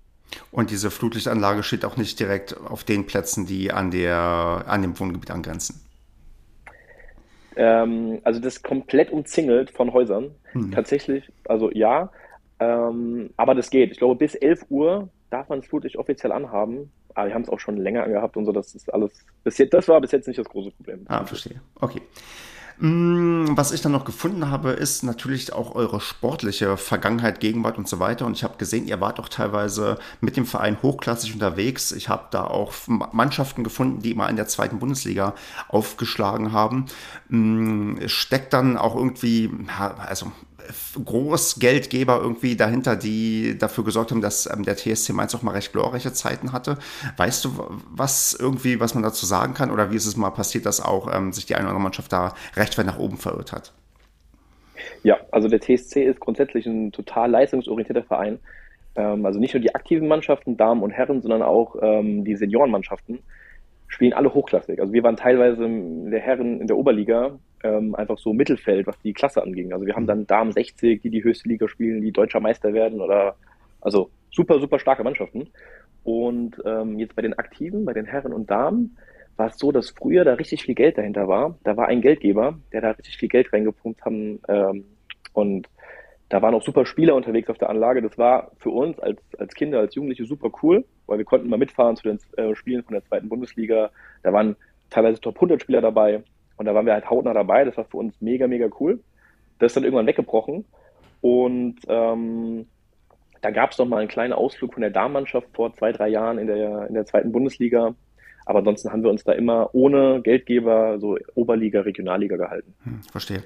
Und 0.51 0.71
diese 0.71 0.91
Flutlichtanlage 0.91 1.63
steht 1.63 1.87
auch 1.87 1.97
nicht 1.97 2.21
direkt 2.21 2.55
auf 2.61 2.85
den 2.85 3.07
Plätzen, 3.07 3.47
die 3.47 3.73
an, 3.73 3.91
der, 3.91 4.65
an 4.67 4.83
dem 4.83 5.01
Wohngebiet 5.01 5.31
angrenzen. 5.31 5.86
Ähm, 7.57 8.21
also 8.23 8.41
das 8.41 8.57
ist 8.57 8.63
komplett 8.63 9.11
umzingelt 9.11 9.71
von 9.71 9.93
Häusern. 9.93 10.35
Hm. 10.53 10.71
Tatsächlich, 10.71 11.31
also 11.49 11.71
ja. 11.73 12.11
Ähm, 12.61 13.31
aber 13.37 13.55
das 13.55 13.71
geht. 13.71 13.93
Ich 13.93 13.99
glaube, 13.99 14.15
bis 14.15 14.35
11 14.35 14.67
Uhr 14.71 15.09
darf 15.31 15.49
man 15.49 15.61
das 15.61 15.69
Flutlicht 15.69 15.97
offiziell 15.97 16.33
anhaben. 16.33 16.91
Aber 17.15 17.29
wir 17.29 17.35
haben 17.35 17.43
es 17.43 17.49
auch 17.49 17.61
schon 17.61 17.79
länger 17.79 18.05
angehabt 18.05 18.37
und 18.37 18.45
so. 18.45 18.53
Das 18.53 18.75
ist 18.75 18.93
alles. 18.93 19.25
Bis 19.43 19.59
jetzt, 19.59 19.73
das 19.73 19.89
war 19.89 20.01
bis 20.01 20.13
jetzt 20.13 20.29
nicht 20.29 20.39
das 20.39 20.49
große 20.49 20.71
Problem. 20.71 21.05
Ah, 21.09 21.25
verstehe. 21.25 21.61
Okay. 21.81 22.03
Mm, 22.79 23.57
was 23.57 23.73
ich 23.73 23.81
dann 23.81 23.93
noch 23.93 24.05
gefunden 24.05 24.51
habe, 24.51 24.71
ist 24.71 25.03
natürlich 25.03 25.53
auch 25.53 25.75
eure 25.75 26.01
sportliche 26.01 26.77
Vergangenheit, 26.77 27.41
Gegenwart 27.41 27.79
und 27.79 27.89
so 27.89 27.99
weiter. 28.01 28.27
Und 28.27 28.37
ich 28.37 28.45
habe 28.45 28.59
gesehen, 28.59 28.87
ihr 28.87 29.01
wart 29.01 29.19
auch 29.19 29.29
teilweise 29.29 29.99
mit 30.21 30.37
dem 30.37 30.45
Verein 30.45 30.77
hochklassig 30.83 31.33
unterwegs. 31.33 31.93
Ich 31.93 32.09
habe 32.09 32.27
da 32.31 32.45
auch 32.45 32.73
Mannschaften 32.87 33.65
gefunden, 33.65 34.03
die 34.03 34.11
immer 34.11 34.29
in 34.29 34.37
der 34.37 34.47
zweiten 34.47 34.79
Bundesliga 34.79 35.35
aufgeschlagen 35.69 36.53
haben. 36.53 36.87
Mm, 37.29 38.07
steckt 38.07 38.53
dann 38.53 38.77
auch 38.77 38.95
irgendwie, 38.95 39.51
also 39.99 40.33
Großgeldgeber 41.05 42.21
irgendwie 42.21 42.57
dahinter, 42.57 42.97
die 42.97 43.57
dafür 43.59 43.85
gesorgt 43.85 44.11
haben, 44.11 44.21
dass 44.21 44.51
ähm, 44.53 44.65
der 44.65 44.77
TSC 44.77 45.13
Mainz 45.13 45.35
auch 45.35 45.43
mal 45.43 45.53
recht 45.53 45.73
glorreiche 45.73 46.13
Zeiten 46.13 46.53
hatte. 46.53 46.79
Weißt 47.17 47.45
du, 47.45 47.51
was 47.91 48.37
irgendwie, 48.39 48.81
was 48.81 48.95
man 48.95 49.03
dazu 49.03 49.27
sagen 49.27 49.55
kann? 49.55 49.71
Oder 49.71 49.91
wie 49.91 49.97
ist 49.97 50.07
es 50.07 50.17
mal 50.17 50.31
passiert, 50.31 50.67
dass 50.67 50.81
auch 50.81 51.13
ähm, 51.15 51.33
sich 51.33 51.47
die 51.47 51.55
eine 51.55 51.65
oder 51.65 51.71
andere 51.71 51.83
Mannschaft 51.83 52.13
da 52.13 52.35
recht 52.55 52.77
weit 52.79 52.87
nach 52.87 52.99
oben 52.99 53.17
verirrt 53.17 53.53
hat? 53.53 53.73
Ja, 55.03 55.19
also 55.31 55.49
der 55.49 55.61
TSC 55.61 56.05
ist 56.05 56.21
grundsätzlich 56.21 56.67
ein 56.67 56.93
total 56.93 57.31
leistungsorientierter 57.31 58.03
Verein. 58.03 58.39
Ähm, 58.97 59.25
also 59.27 59.39
nicht 59.39 59.55
nur 59.55 59.61
die 59.61 59.75
aktiven 59.75 60.09
Mannschaften, 60.09 60.57
Damen 60.57 60.83
und 60.83 60.91
Herren, 60.91 61.23
sondern 61.23 61.43
auch 61.43 61.77
ähm, 61.81 62.25
die 62.25 62.37
Seniorenmannschaften 62.37 63.21
spielen 63.89 64.13
alle 64.13 64.35
hochklassig. 64.35 64.81
Also 64.81 64.93
wir 64.93 65.03
waren 65.03 65.17
teilweise 65.17 65.67
der 66.11 66.21
Herren 66.21 66.61
in 66.61 66.67
der 66.67 66.77
Oberliga 66.77 67.39
ähm, 67.63 67.95
einfach 67.95 68.19
so 68.19 68.33
Mittelfeld, 68.33 68.87
was 68.87 68.99
die 69.01 69.13
Klasse 69.13 69.43
anging. 69.43 69.73
Also 69.73 69.87
wir 69.87 69.95
haben 69.95 70.07
dann 70.07 70.27
Damen 70.27 70.53
60, 70.53 71.03
die 71.03 71.11
die 71.11 71.25
höchste 71.25 71.49
Liga 71.49 71.69
spielen, 71.69 72.03
die 72.03 72.13
deutscher 72.13 72.41
Meister 72.41 72.73
werden 72.73 73.01
oder 73.01 73.37
also 73.81 74.11
super, 74.31 74.61
super 74.61 74.79
starke 74.79 75.05
Mannschaften. 75.05 75.49
Und 76.05 76.63
ähm, 76.65 76.99
jetzt 76.99 77.17
bei 77.17 77.23
den 77.23 77.35
Aktiven, 77.35 77.85
bei 77.85 77.93
den 77.93 78.07
Herren 78.07 78.33
und 78.33 78.51
Damen, 78.51 78.97
war 79.37 79.49
es 79.49 79.59
so, 79.59 79.73
dass 79.73 79.91
früher 79.91 80.25
da 80.25 80.35
richtig 80.35 80.63
viel 80.63 80.75
Geld 80.75 80.99
dahinter 80.99 81.29
war. 81.29 81.59
Da 81.65 81.77
war 81.77 81.89
ein 81.89 82.01
Geldgeber, 82.01 82.59
der 82.73 82.81
da 82.81 82.91
richtig 82.93 83.17
viel 83.17 83.29
Geld 83.29 83.53
reingepumpt 83.53 84.05
haben. 84.05 84.41
Ähm, 84.49 84.85
und 85.33 85.69
da 86.29 86.43
waren 86.43 86.55
auch 86.55 86.63
super 86.63 86.87
Spieler 86.87 87.15
unterwegs 87.15 87.51
auf 87.51 87.59
der 87.59 87.71
Anlage. 87.71 88.03
Das 88.03 88.17
war 88.19 88.51
für 88.59 88.71
uns 88.71 88.99
als, 88.99 89.21
als 89.39 89.55
Kinder, 89.55 89.81
als 89.81 89.95
Jugendliche 89.95 90.25
super 90.25 90.51
cool, 90.63 90.85
weil 91.07 91.19
wir 91.19 91.25
konnten 91.25 91.49
mal 91.49 91.59
mitfahren 91.59 91.97
zu 91.97 92.05
den 92.05 92.19
äh, 92.37 92.55
Spielen 92.55 92.83
von 92.83 92.95
der 92.95 93.05
zweiten 93.05 93.29
Bundesliga. 93.29 93.91
Da 94.23 94.33
waren 94.33 94.57
teilweise 94.91 95.21
Top 95.21 95.37
100 95.37 95.61
Spieler 95.61 95.81
dabei 95.81 96.23
und 96.57 96.67
da 96.67 96.75
waren 96.75 96.87
wir 96.87 96.93
halt 96.93 97.09
hautnah 97.11 97.35
dabei. 97.35 97.65
Das 97.65 97.77
war 97.77 97.85
für 97.85 97.99
uns 97.99 98.15
mega, 98.21 98.47
mega 98.47 98.69
cool. 98.81 99.01
Das 99.59 99.71
ist 99.71 99.77
dann 99.77 99.85
irgendwann 99.85 100.07
weggebrochen 100.07 100.65
und 101.21 101.77
ähm, 101.89 102.67
da 103.41 103.51
gab 103.51 103.71
es 103.71 103.79
mal 103.79 103.99
einen 103.99 104.09
kleinen 104.09 104.33
Ausflug 104.33 104.75
von 104.75 104.81
der 104.81 104.91
Damenmannschaft 104.91 105.49
vor 105.55 105.73
zwei, 105.75 105.93
drei 105.93 106.09
Jahren 106.09 106.39
in 106.39 106.47
der, 106.47 106.89
in 106.89 106.95
der 106.95 107.07
zweiten 107.07 107.33
Bundesliga. 107.33 107.95
Aber 108.45 108.61
ansonsten 108.61 108.93
haben 108.93 109.03
wir 109.03 109.11
uns 109.11 109.25
da 109.25 109.33
immer 109.33 109.71
ohne 109.73 110.23
Geldgeber 110.23 111.01
so 111.01 111.19
Oberliga, 111.35 111.81
Regionalliga 111.81 112.37
gehalten. 112.37 112.75
Hm, 112.85 113.03
verstehe. 113.11 113.43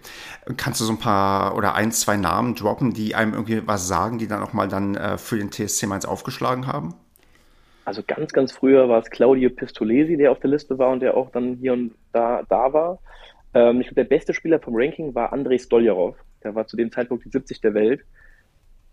Kannst 0.59 0.81
du 0.81 0.85
so 0.85 0.93
ein 0.93 0.99
paar 0.99 1.57
oder 1.57 1.75
ein, 1.75 1.91
zwei 1.91 2.19
Namen 2.19 2.55
droppen, 2.55 2.93
die 2.93 3.15
einem 3.15 3.33
irgendwie 3.33 3.67
was 3.67 3.89
sagen, 3.89 4.19
die 4.19 4.27
dann 4.27 4.43
auch 4.43 4.53
mal 4.53 4.69
dann 4.69 4.95
äh, 4.95 5.17
für 5.17 5.39
den 5.39 5.51
TSC 5.51 5.87
Mainz 5.87 6.05
aufgeschlagen 6.05 6.67
haben? 6.67 6.95
Also 7.85 8.03
ganz, 8.07 8.33
ganz 8.33 8.53
früher 8.53 8.89
war 8.89 9.01
es 9.01 9.11
Claudio 9.11 9.51
Pistolesi, 9.51 10.17
der 10.17 10.33
auf 10.33 10.41
der 10.41 10.51
Liste 10.51 10.79
war 10.79 10.91
und 10.91 11.01
der 11.01 11.17
auch 11.17 11.31
dann 11.31 11.57
hier 11.57 11.73
und 11.73 11.95
da, 12.13 12.43
da 12.49 12.73
war. 12.73 12.99
Ähm, 13.55 13.81
ich 13.81 13.89
glaube, 13.89 14.03
der 14.03 14.17
beste 14.17 14.35
Spieler 14.35 14.61
vom 14.61 14.75
Ranking 14.77 15.15
war 15.15 15.33
Andrei 15.33 15.59
Stoljarov. 15.59 16.17
Der 16.45 16.55
war 16.55 16.67
zu 16.67 16.77
dem 16.77 16.93
Zeitpunkt 16.93 17.25
die 17.25 17.31
70 17.31 17.61
der 17.61 17.75
Welt. 17.75 18.03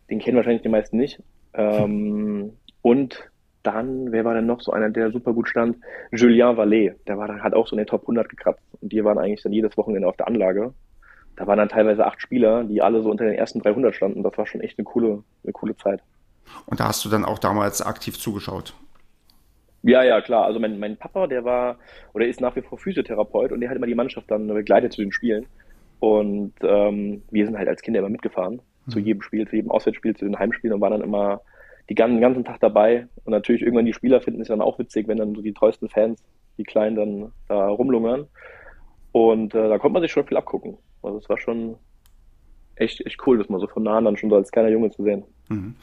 Den 0.09 0.19
kennen 0.19 0.37
wahrscheinlich 0.37 0.61
die 0.61 0.69
meisten 0.69 0.97
nicht. 0.97 1.21
Ähm, 1.53 2.53
und 2.81 3.29
dann, 3.63 4.11
wer 4.11 4.23
war 4.23 4.33
denn 4.33 4.45
noch 4.45 4.61
so 4.61 4.71
einer, 4.71 4.89
der 4.89 5.11
super 5.11 5.33
gut 5.33 5.49
stand? 5.49 5.77
Julien 6.11 6.55
Vallée, 6.55 6.95
der 7.07 7.17
war 7.17 7.27
dann, 7.27 7.43
hat 7.43 7.53
auch 7.53 7.67
so 7.67 7.75
in 7.75 7.79
den 7.79 7.87
Top 7.87 8.03
100 8.03 8.29
gekratzt. 8.29 8.63
Und 8.79 8.91
die 8.93 9.03
waren 9.03 9.17
eigentlich 9.17 9.43
dann 9.43 9.51
jedes 9.51 9.75
Wochenende 9.77 10.07
auf 10.07 10.15
der 10.15 10.27
Anlage. 10.27 10.73
Da 11.35 11.45
waren 11.45 11.57
dann 11.57 11.69
teilweise 11.69 12.05
acht 12.05 12.21
Spieler, 12.21 12.63
die 12.63 12.81
alle 12.81 13.01
so 13.01 13.11
unter 13.11 13.25
den 13.25 13.35
ersten 13.35 13.59
300 13.59 13.93
standen. 13.93 14.23
Das 14.23 14.37
war 14.37 14.47
schon 14.47 14.61
echt 14.61 14.79
eine 14.79 14.85
coole, 14.85 15.23
eine 15.43 15.53
coole 15.53 15.75
Zeit. 15.75 16.01
Und 16.65 16.79
da 16.79 16.87
hast 16.87 17.03
du 17.05 17.09
dann 17.09 17.25
auch 17.25 17.39
damals 17.39 17.81
aktiv 17.81 18.19
zugeschaut? 18.19 18.73
Ja, 19.83 20.03
ja, 20.03 20.21
klar. 20.21 20.45
Also 20.45 20.59
mein, 20.59 20.79
mein 20.79 20.97
Papa, 20.97 21.27
der 21.27 21.45
war 21.45 21.77
oder 22.13 22.27
ist 22.27 22.41
nach 22.41 22.55
wie 22.55 22.61
vor 22.61 22.77
Physiotherapeut 22.77 23.51
und 23.51 23.61
der 23.61 23.69
hat 23.69 23.77
immer 23.77 23.87
die 23.87 23.95
Mannschaft 23.95 24.29
dann 24.29 24.47
begleitet 24.47 24.93
zu 24.93 25.01
den 25.01 25.11
Spielen. 25.11 25.45
Und 25.99 26.53
ähm, 26.61 27.23
wir 27.31 27.45
sind 27.45 27.57
halt 27.57 27.67
als 27.67 27.81
Kinder 27.81 27.99
immer 27.99 28.09
mitgefahren 28.09 28.61
mhm. 28.85 28.91
zu 28.91 28.99
jedem 28.99 29.21
Spiel, 29.21 29.47
zu 29.47 29.55
jedem 29.55 29.71
Auswärtsspiel, 29.71 30.15
zu 30.15 30.25
den 30.25 30.37
Heimspielen 30.37 30.73
und 30.73 30.81
waren 30.81 30.91
dann 30.91 31.01
immer 31.01 31.41
die 31.89 31.95
ganzen, 31.95 32.15
den 32.15 32.21
ganzen 32.21 32.45
Tag 32.45 32.59
dabei. 32.59 33.07
Und 33.23 33.31
natürlich 33.31 33.61
irgendwann 33.61 33.85
die 33.85 33.93
Spieler 33.93 34.21
finden 34.21 34.41
es 34.41 34.49
dann 34.49 34.61
auch 34.61 34.77
witzig, 34.79 35.07
wenn 35.07 35.17
dann 35.17 35.35
so 35.35 35.41
die 35.41 35.53
treuesten 35.53 35.89
Fans, 35.89 36.23
die 36.57 36.63
Kleinen 36.63 36.95
dann 36.95 37.31
da 37.47 37.67
rumlungern. 37.69 38.27
Und 39.11 39.55
äh, 39.55 39.69
da 39.69 39.77
konnte 39.77 39.93
man 39.93 40.01
sich 40.01 40.11
schon 40.11 40.27
viel 40.27 40.37
abgucken. 40.37 40.77
Also 41.01 41.19
es 41.19 41.29
war 41.29 41.37
schon 41.37 41.77
echt, 42.79 43.05
echt 43.05 43.25
cool, 43.25 43.37
das 43.37 43.49
mal 43.49 43.59
so 43.59 43.67
von 43.67 43.83
nah 43.83 43.97
an 43.97 44.17
schon 44.17 44.29
so 44.29 44.35
als 44.35 44.51
kleiner 44.51 44.69
Junge 44.69 44.91
zu 44.91 45.03
sehen. 45.03 45.23
Mhm. 45.49 45.75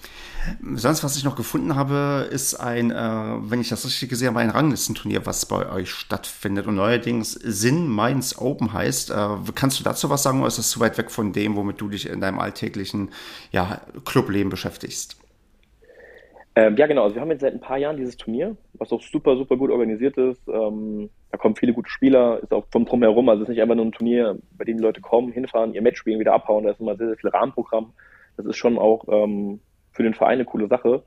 Sonst, 0.76 1.02
was 1.02 1.16
ich 1.16 1.24
noch 1.24 1.36
gefunden 1.36 1.74
habe, 1.74 2.28
ist 2.30 2.54
ein, 2.54 2.90
äh, 2.90 2.94
wenn 2.94 3.60
ich 3.60 3.70
das 3.70 3.84
richtig 3.84 4.10
gesehen 4.10 4.28
habe, 4.28 4.40
ein 4.40 4.50
Ranglistenturnier, 4.50 5.24
was 5.24 5.46
bei 5.46 5.70
euch 5.70 5.90
stattfindet 5.90 6.66
und 6.66 6.74
neuerdings 6.74 7.32
Sinn 7.32 7.88
Mainz 7.88 8.36
Open 8.38 8.72
heißt. 8.72 9.10
Äh, 9.10 9.28
kannst 9.54 9.80
du 9.80 9.84
dazu 9.84 10.10
was 10.10 10.22
sagen 10.22 10.38
oder 10.38 10.48
ist 10.48 10.58
das 10.58 10.70
zu 10.70 10.80
weit 10.80 10.98
weg 10.98 11.10
von 11.10 11.32
dem, 11.32 11.56
womit 11.56 11.80
du 11.80 11.88
dich 11.88 12.08
in 12.08 12.20
deinem 12.20 12.38
alltäglichen 12.38 13.10
ja, 13.52 13.80
Clubleben 14.04 14.50
beschäftigst? 14.50 15.16
Ähm, 16.56 16.76
ja, 16.76 16.86
genau. 16.86 17.02
Also 17.02 17.16
wir 17.16 17.22
haben 17.22 17.30
jetzt 17.30 17.40
seit 17.40 17.52
ein 17.52 17.60
paar 17.60 17.78
Jahren 17.78 17.96
dieses 17.96 18.16
Turnier, 18.16 18.56
was 18.74 18.92
auch 18.92 19.02
super, 19.02 19.36
super 19.36 19.56
gut 19.56 19.70
organisiert 19.70 20.16
ist. 20.16 20.46
Ähm, 20.48 21.10
da 21.32 21.38
kommen 21.38 21.56
viele 21.56 21.72
gute 21.72 21.90
Spieler, 21.90 22.40
ist 22.42 22.52
auch 22.52 22.64
vom 22.70 22.84
Drumherum. 22.84 23.28
Also 23.28 23.42
es 23.42 23.48
ist 23.48 23.54
nicht 23.54 23.62
einfach 23.62 23.74
nur 23.74 23.86
ein 23.86 23.92
Turnier, 23.92 24.38
bei 24.56 24.64
dem 24.64 24.76
die 24.76 24.82
Leute 24.82 25.00
kommen, 25.00 25.32
hinfahren, 25.32 25.74
ihr 25.74 25.82
Match 25.82 25.98
spielen, 25.98 26.20
wieder 26.20 26.32
abhauen. 26.32 26.64
Da 26.64 26.70
ist 26.70 26.80
immer 26.80 26.96
sehr, 26.96 27.08
sehr 27.08 27.16
viel 27.16 27.30
Rahmenprogramm. 27.30 27.92
Das 28.36 28.46
ist 28.46 28.56
schon 28.56 28.78
auch 28.78 29.04
ähm, 29.08 29.60
für 29.92 30.04
den 30.04 30.14
Verein 30.14 30.34
eine 30.34 30.44
coole 30.44 30.68
Sache. 30.68 31.02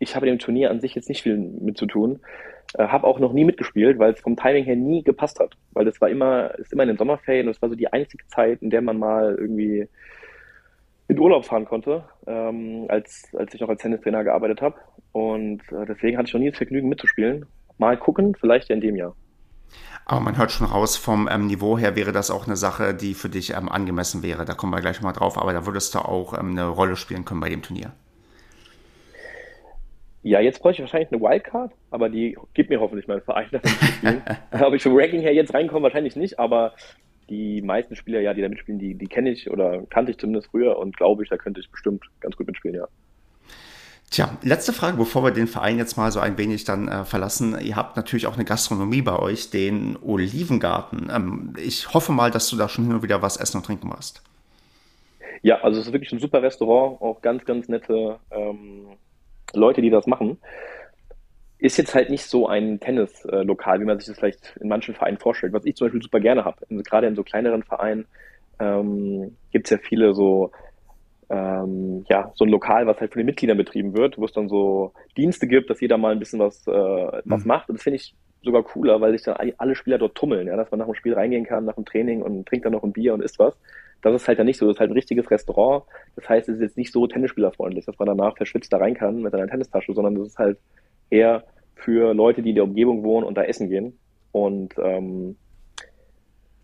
Ich 0.00 0.16
habe 0.16 0.26
dem 0.26 0.38
Turnier 0.38 0.70
an 0.70 0.80
sich 0.80 0.94
jetzt 0.94 1.08
nicht 1.08 1.22
viel 1.22 1.36
mit 1.36 1.78
zu 1.78 1.86
tun. 1.86 2.20
Äh, 2.74 2.88
habe 2.88 3.06
auch 3.06 3.20
noch 3.20 3.32
nie 3.32 3.44
mitgespielt, 3.44 4.00
weil 4.00 4.12
es 4.12 4.20
vom 4.20 4.36
Timing 4.36 4.64
her 4.64 4.76
nie 4.76 5.04
gepasst 5.04 5.38
hat. 5.38 5.56
Weil 5.72 5.84
das 5.84 6.00
war 6.00 6.08
immer, 6.08 6.58
ist 6.58 6.72
immer 6.72 6.82
in 6.82 6.88
den 6.88 6.98
Sommerferien 6.98 7.46
und 7.46 7.54
es 7.54 7.62
war 7.62 7.68
so 7.68 7.76
die 7.76 7.92
einzige 7.92 8.26
Zeit, 8.26 8.62
in 8.62 8.70
der 8.70 8.82
man 8.82 8.98
mal 8.98 9.36
irgendwie 9.38 9.88
in 11.08 11.18
Urlaub 11.18 11.46
fahren 11.46 11.64
konnte, 11.64 12.04
ähm, 12.26 12.84
als, 12.88 13.28
als 13.34 13.54
ich 13.54 13.60
noch 13.60 13.70
als 13.70 13.80
Tennistrainer 13.80 14.24
gearbeitet 14.24 14.60
habe. 14.60 14.76
Und 15.12 15.62
äh, 15.72 15.86
deswegen 15.86 16.18
hatte 16.18 16.28
ich 16.28 16.34
noch 16.34 16.40
nie 16.40 16.50
das 16.50 16.58
Vergnügen 16.58 16.88
mitzuspielen. 16.88 17.46
Mal 17.78 17.96
gucken, 17.96 18.36
vielleicht 18.38 18.68
ja 18.68 18.74
in 18.74 18.82
dem 18.82 18.94
Jahr. 18.94 19.14
Aber 20.04 20.20
man 20.20 20.38
hört 20.38 20.52
schon 20.52 20.66
raus, 20.66 20.96
vom 20.96 21.28
ähm, 21.30 21.46
Niveau 21.46 21.78
her 21.78 21.96
wäre 21.96 22.12
das 22.12 22.30
auch 22.30 22.46
eine 22.46 22.56
Sache, 22.56 22.94
die 22.94 23.14
für 23.14 23.28
dich 23.28 23.54
ähm, 23.54 23.68
angemessen 23.68 24.22
wäre. 24.22 24.44
Da 24.44 24.54
kommen 24.54 24.72
wir 24.72 24.80
gleich 24.80 25.00
mal 25.00 25.12
drauf, 25.12 25.38
aber 25.38 25.52
da 25.52 25.66
würdest 25.66 25.94
du 25.94 25.98
auch 25.98 26.38
ähm, 26.38 26.50
eine 26.50 26.66
Rolle 26.66 26.96
spielen 26.96 27.24
können 27.24 27.40
bei 27.40 27.48
dem 27.48 27.62
Turnier. 27.62 27.92
Ja, 30.22 30.40
jetzt 30.40 30.60
bräuchte 30.60 30.82
ich 30.82 30.88
wahrscheinlich 30.88 31.12
eine 31.12 31.22
Wildcard, 31.22 31.72
aber 31.90 32.08
die 32.08 32.36
gibt 32.52 32.70
mir 32.70 32.80
hoffentlich 32.80 33.06
mein 33.06 33.22
Verein. 33.22 33.48
Ob 34.50 34.74
ich 34.74 34.82
vom 34.82 34.96
Ranking 34.96 35.20
her 35.20 35.32
jetzt 35.32 35.54
reinkomme, 35.54 35.84
wahrscheinlich 35.84 36.16
nicht, 36.16 36.38
aber 36.38 36.74
die 37.28 37.62
meisten 37.62 37.96
Spieler, 37.96 38.20
ja, 38.20 38.34
die 38.34 38.42
da 38.42 38.48
mitspielen, 38.48 38.78
die, 38.78 38.94
die 38.94 39.06
kenne 39.06 39.30
ich 39.30 39.50
oder 39.50 39.82
kannte 39.90 40.10
ich 40.10 40.18
zumindest 40.18 40.48
früher 40.50 40.78
und 40.78 40.96
glaube 40.96 41.22
ich, 41.22 41.28
da 41.28 41.36
könnte 41.36 41.60
ich 41.60 41.70
bestimmt 41.70 42.04
ganz 42.20 42.36
gut 42.36 42.46
mitspielen, 42.46 42.76
ja. 42.76 42.88
Tja, 44.10 44.38
letzte 44.42 44.72
Frage, 44.72 44.96
bevor 44.96 45.22
wir 45.22 45.32
den 45.32 45.46
Verein 45.46 45.76
jetzt 45.76 45.98
mal 45.98 46.10
so 46.10 46.18
ein 46.18 46.38
wenig 46.38 46.64
dann 46.64 46.88
äh, 46.88 47.04
verlassen. 47.04 47.58
Ihr 47.60 47.76
habt 47.76 47.96
natürlich 47.96 48.26
auch 48.26 48.36
eine 48.36 48.46
Gastronomie 48.46 49.02
bei 49.02 49.18
euch, 49.18 49.50
den 49.50 49.98
Olivengarten. 50.02 51.10
Ähm, 51.14 51.52
ich 51.62 51.92
hoffe 51.92 52.12
mal, 52.12 52.30
dass 52.30 52.48
du 52.48 52.56
da 52.56 52.70
schon 52.70 52.84
hin 52.86 52.94
und 52.94 53.02
wieder 53.02 53.20
was 53.20 53.36
essen 53.36 53.58
und 53.58 53.66
trinken 53.66 53.90
warst. 53.90 54.22
Ja, 55.42 55.60
also 55.60 55.78
es 55.78 55.88
ist 55.88 55.92
wirklich 55.92 56.10
ein 56.12 56.20
super 56.20 56.42
Restaurant, 56.42 57.02
auch 57.02 57.20
ganz, 57.20 57.44
ganz 57.44 57.68
nette 57.68 58.18
ähm, 58.30 58.86
Leute, 59.52 59.82
die 59.82 59.90
das 59.90 60.06
machen 60.06 60.38
ist 61.58 61.76
jetzt 61.76 61.94
halt 61.94 62.10
nicht 62.10 62.24
so 62.24 62.46
ein 62.46 62.78
Tennislokal, 62.78 63.80
wie 63.80 63.84
man 63.84 63.98
sich 63.98 64.08
das 64.08 64.18
vielleicht 64.18 64.56
in 64.60 64.68
manchen 64.68 64.94
Vereinen 64.94 65.18
vorstellt, 65.18 65.52
was 65.52 65.64
ich 65.64 65.74
zum 65.74 65.86
Beispiel 65.86 66.02
super 66.02 66.20
gerne 66.20 66.44
habe. 66.44 66.58
Gerade 66.68 67.08
in 67.08 67.16
so 67.16 67.24
kleineren 67.24 67.64
Vereinen 67.64 68.06
ähm, 68.60 69.36
gibt 69.50 69.66
es 69.66 69.70
ja 69.70 69.78
viele 69.78 70.14
so, 70.14 70.52
ähm, 71.30 72.04
ja, 72.08 72.30
so 72.34 72.44
ein 72.44 72.50
Lokal, 72.50 72.86
was 72.86 73.00
halt 73.00 73.12
von 73.12 73.20
den 73.20 73.26
Mitgliedern 73.26 73.56
betrieben 73.56 73.96
wird, 73.96 74.18
wo 74.18 74.24
es 74.24 74.32
dann 74.32 74.48
so 74.48 74.92
Dienste 75.16 75.48
gibt, 75.48 75.68
dass 75.68 75.80
jeder 75.80 75.98
mal 75.98 76.12
ein 76.12 76.20
bisschen 76.20 76.38
was, 76.38 76.66
äh, 76.68 76.70
was 77.24 77.42
mhm. 77.42 77.48
macht. 77.48 77.68
Und 77.68 77.76
das 77.76 77.82
finde 77.82 77.96
ich 77.96 78.14
sogar 78.42 78.62
cooler, 78.62 79.00
weil 79.00 79.12
sich 79.12 79.22
dann 79.22 79.52
alle 79.58 79.74
Spieler 79.74 79.98
dort 79.98 80.14
tummeln, 80.14 80.46
ja, 80.46 80.56
dass 80.56 80.70
man 80.70 80.78
nach 80.78 80.86
dem 80.86 80.94
Spiel 80.94 81.14
reingehen 81.14 81.44
kann, 81.44 81.64
nach 81.64 81.74
dem 81.74 81.84
Training 81.84 82.22
und 82.22 82.46
trinkt 82.46 82.64
dann 82.64 82.72
noch 82.72 82.84
ein 82.84 82.92
Bier 82.92 83.14
und 83.14 83.22
isst 83.22 83.38
was. 83.38 83.56
Das 84.00 84.14
ist 84.14 84.28
halt 84.28 84.38
dann 84.38 84.46
nicht 84.46 84.58
so. 84.58 84.66
Das 84.66 84.76
ist 84.76 84.80
halt 84.80 84.90
ein 84.90 84.94
richtiges 84.94 85.28
Restaurant. 85.28 85.82
Das 86.14 86.28
heißt, 86.28 86.48
es 86.48 86.56
ist 86.56 86.62
jetzt 86.62 86.76
nicht 86.76 86.92
so 86.92 87.08
tennisspielerfreundlich, 87.08 87.84
dass 87.84 87.98
man 87.98 88.06
danach 88.06 88.36
verschwitzt 88.36 88.72
da 88.72 88.76
rein 88.76 88.94
kann 88.94 89.22
mit 89.22 89.32
seiner 89.32 89.48
Tennistasche, 89.48 89.92
sondern 89.92 90.14
das 90.14 90.28
ist 90.28 90.38
halt 90.38 90.58
eher 91.10 91.44
für 91.74 92.14
Leute, 92.14 92.42
die 92.42 92.50
in 92.50 92.54
der 92.56 92.64
Umgebung 92.64 93.02
wohnen 93.02 93.26
und 93.26 93.36
da 93.36 93.42
essen 93.42 93.68
gehen. 93.68 93.98
Und 94.32 94.74
ähm, 94.78 95.36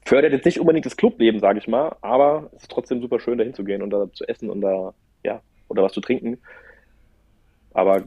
fördert 0.05 0.33
jetzt 0.33 0.45
nicht 0.45 0.61
unbedingt 0.61 0.87
das 0.87 0.97
Clubleben, 0.97 1.41
sage 1.41 1.59
ich 1.59 1.69
mal, 1.69 1.97
aber 2.03 2.51
es 2.57 2.63
ist 2.63 2.71
trotzdem 2.71 3.01
super 3.01 3.21
schön, 3.21 3.39
da 3.39 3.45
hinzugehen 3.45 3.83
und 3.83 3.91
da 3.91 4.13
zu 4.13 4.29
essen 4.29 4.51
und 4.51 4.61
da, 4.61 4.93
ja, 5.23 5.41
oder 5.69 5.83
was 5.83 5.93
zu 5.93 6.01
trinken. 6.01 6.39
Aber 7.73 8.05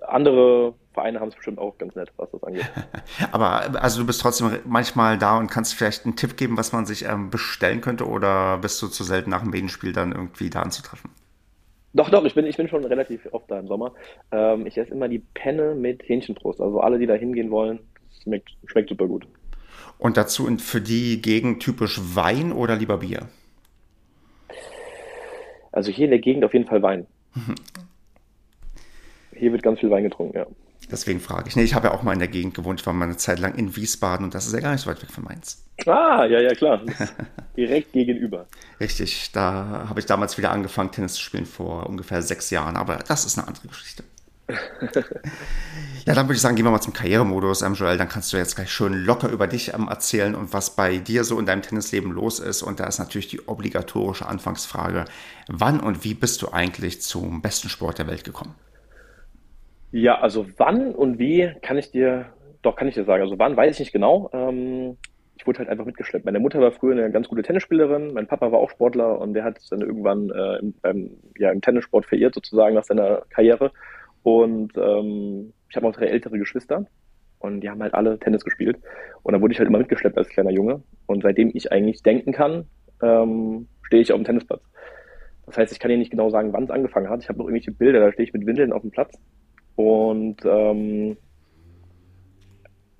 andere 0.00 0.74
Vereine 0.92 1.20
haben 1.20 1.28
es 1.28 1.34
bestimmt 1.34 1.58
auch 1.58 1.76
ganz 1.78 1.94
nett, 1.94 2.12
was 2.16 2.30
das 2.30 2.42
angeht. 2.42 2.70
Aber 3.32 3.82
also 3.82 4.00
du 4.00 4.06
bist 4.06 4.20
trotzdem 4.20 4.58
manchmal 4.64 5.18
da 5.18 5.38
und 5.38 5.50
kannst 5.50 5.74
vielleicht 5.74 6.04
einen 6.04 6.16
Tipp 6.16 6.36
geben, 6.36 6.56
was 6.56 6.72
man 6.72 6.86
sich 6.86 7.04
ähm, 7.04 7.30
bestellen 7.30 7.80
könnte 7.80 8.06
oder 8.06 8.58
bist 8.58 8.80
du 8.82 8.88
zu 8.88 9.04
selten 9.04 9.30
nach 9.30 9.42
dem 9.42 9.50
Medienspiel 9.50 9.92
dann 9.92 10.12
irgendwie 10.12 10.50
da 10.50 10.62
anzutreffen? 10.62 11.10
Doch, 11.94 12.10
doch, 12.10 12.24
ich 12.24 12.34
bin, 12.34 12.44
ich 12.44 12.56
bin 12.56 12.68
schon 12.68 12.84
relativ 12.84 13.26
oft 13.30 13.48
da 13.50 13.58
im 13.58 13.68
Sommer. 13.68 13.94
Ähm, 14.32 14.66
ich 14.66 14.76
esse 14.76 14.90
immer 14.90 15.08
die 15.08 15.20
Penne 15.20 15.76
mit 15.76 16.02
Hähnchenbrust. 16.08 16.60
Also 16.60 16.80
alle, 16.80 16.98
die 16.98 17.06
da 17.06 17.14
hingehen 17.14 17.52
wollen, 17.52 17.78
schmeckt, 18.22 18.50
schmeckt 18.66 18.88
super 18.88 19.06
gut. 19.06 19.26
Und 19.98 20.16
dazu 20.16 20.46
für 20.58 20.80
die 20.80 21.22
Gegend 21.22 21.62
typisch 21.62 22.00
Wein 22.14 22.52
oder 22.52 22.74
lieber 22.76 22.98
Bier? 22.98 23.28
Also 25.70 25.92
hier 25.92 26.06
in 26.06 26.10
der 26.10 26.20
Gegend 26.20 26.44
auf 26.44 26.52
jeden 26.52 26.66
Fall 26.66 26.82
Wein. 26.82 27.06
Mhm. 27.34 27.54
Hier 29.36 29.52
wird 29.52 29.62
ganz 29.62 29.78
viel 29.78 29.90
Wein 29.90 30.04
getrunken, 30.04 30.36
ja. 30.36 30.46
Deswegen 30.90 31.20
frage 31.20 31.48
ich. 31.48 31.56
Nee, 31.56 31.62
ich 31.62 31.74
habe 31.74 31.88
ja 31.88 31.94
auch 31.94 32.02
mal 32.02 32.12
in 32.12 32.18
der 32.18 32.28
Gegend 32.28 32.54
gewohnt. 32.54 32.80
Ich 32.80 32.86
war 32.86 32.92
mal 32.92 33.06
eine 33.06 33.16
Zeit 33.16 33.38
lang 33.38 33.54
in 33.54 33.74
Wiesbaden 33.74 34.24
und 34.24 34.34
das 34.34 34.46
ist 34.46 34.52
ja 34.52 34.60
gar 34.60 34.72
nicht 34.72 34.82
so 34.82 34.90
weit 34.90 35.02
weg 35.02 35.10
von 35.10 35.24
Mainz. 35.24 35.64
Ah, 35.86 36.24
ja, 36.24 36.40
ja, 36.40 36.54
klar. 36.54 36.80
Direkt 37.56 37.92
gegenüber. 37.92 38.46
Richtig. 38.80 39.30
Da 39.32 39.86
habe 39.88 40.00
ich 40.00 40.06
damals 40.06 40.38
wieder 40.38 40.50
angefangen, 40.50 40.92
Tennis 40.92 41.14
zu 41.14 41.22
spielen 41.22 41.46
vor 41.46 41.86
ungefähr 41.88 42.22
sechs 42.22 42.50
Jahren. 42.50 42.76
Aber 42.76 42.96
das 42.96 43.24
ist 43.24 43.38
eine 43.38 43.48
andere 43.48 43.68
Geschichte. 43.68 44.04
ja, 46.04 46.14
dann 46.14 46.26
würde 46.26 46.34
ich 46.34 46.40
sagen, 46.40 46.54
gehen 46.54 46.66
wir 46.66 46.70
mal 46.70 46.80
zum 46.80 46.92
Karrieremodus, 46.92 47.62
ähm, 47.62 47.74
Joel. 47.74 47.96
Dann 47.96 48.10
kannst 48.10 48.32
du 48.32 48.36
jetzt 48.36 48.56
gleich 48.56 48.70
schön 48.70 48.92
locker 48.92 49.30
über 49.30 49.46
dich 49.46 49.72
ähm, 49.72 49.88
erzählen 49.88 50.34
und 50.34 50.52
was 50.52 50.76
bei 50.76 50.98
dir 50.98 51.24
so 51.24 51.38
in 51.38 51.46
deinem 51.46 51.62
Tennisleben 51.62 52.12
los 52.12 52.40
ist. 52.40 52.62
Und 52.62 52.78
da 52.78 52.84
ist 52.86 52.98
natürlich 52.98 53.28
die 53.28 53.48
obligatorische 53.48 54.26
Anfangsfrage: 54.26 55.06
Wann 55.48 55.80
und 55.80 56.04
wie 56.04 56.14
bist 56.14 56.42
du 56.42 56.52
eigentlich 56.52 57.00
zum 57.00 57.40
besten 57.40 57.70
Sport 57.70 57.98
der 57.98 58.06
Welt 58.06 58.24
gekommen? 58.24 58.54
Ja, 59.96 60.20
also 60.20 60.46
wann 60.56 60.92
und 60.92 61.20
wie 61.20 61.52
kann 61.62 61.78
ich 61.78 61.92
dir, 61.92 62.26
doch 62.62 62.74
kann 62.74 62.88
ich 62.88 62.94
dir 62.94 63.04
sagen. 63.04 63.22
Also 63.22 63.38
wann 63.38 63.56
weiß 63.56 63.74
ich 63.74 63.78
nicht 63.78 63.92
genau. 63.92 64.28
Ähm, 64.32 64.96
ich 65.36 65.46
wurde 65.46 65.60
halt 65.60 65.68
einfach 65.68 65.84
mitgeschleppt. 65.84 66.24
Meine 66.24 66.40
Mutter 66.40 66.60
war 66.60 66.72
früher 66.72 66.94
eine 66.94 67.12
ganz 67.12 67.28
gute 67.28 67.42
Tennisspielerin, 67.42 68.12
mein 68.12 68.26
Papa 68.26 68.50
war 68.50 68.58
auch 68.58 68.70
Sportler 68.70 69.20
und 69.20 69.34
der 69.34 69.44
hat 69.44 69.60
dann 69.70 69.82
irgendwann 69.82 70.30
äh, 70.30 70.56
im, 70.56 70.74
beim, 70.82 71.10
ja, 71.38 71.52
im 71.52 71.60
Tennissport 71.60 72.06
verirrt 72.06 72.34
sozusagen 72.34 72.74
nach 72.74 72.82
seiner 72.82 73.22
Karriere. 73.30 73.70
Und 74.24 74.72
ähm, 74.76 75.52
ich 75.70 75.76
habe 75.76 75.86
auch 75.86 75.94
drei 75.94 76.06
ältere 76.06 76.40
Geschwister 76.40 76.86
und 77.38 77.60
die 77.60 77.70
haben 77.70 77.80
halt 77.80 77.94
alle 77.94 78.18
Tennis 78.18 78.42
gespielt. 78.42 78.78
Und 79.22 79.32
dann 79.32 79.42
wurde 79.42 79.52
ich 79.52 79.60
halt 79.60 79.68
immer 79.68 79.78
mitgeschleppt 79.78 80.18
als 80.18 80.28
kleiner 80.28 80.50
Junge. 80.50 80.82
Und 81.06 81.22
seitdem 81.22 81.52
ich 81.54 81.70
eigentlich 81.70 82.02
denken 82.02 82.32
kann, 82.32 82.66
ähm, 83.00 83.68
stehe 83.82 84.02
ich 84.02 84.12
auf 84.12 84.18
dem 84.18 84.24
Tennisplatz. 84.24 84.64
Das 85.46 85.56
heißt, 85.56 85.72
ich 85.72 85.78
kann 85.78 85.92
dir 85.92 85.98
nicht 85.98 86.10
genau 86.10 86.30
sagen, 86.30 86.52
wann 86.52 86.64
es 86.64 86.70
angefangen 86.70 87.08
hat. 87.08 87.22
Ich 87.22 87.28
habe 87.28 87.38
noch 87.38 87.44
irgendwelche 87.44 87.70
Bilder, 87.70 88.00
da 88.00 88.10
stehe 88.10 88.26
ich 88.26 88.32
mit 88.32 88.44
Windeln 88.44 88.72
auf 88.72 88.82
dem 88.82 88.90
Platz. 88.90 89.20
Und 89.76 90.36
ähm, 90.44 91.16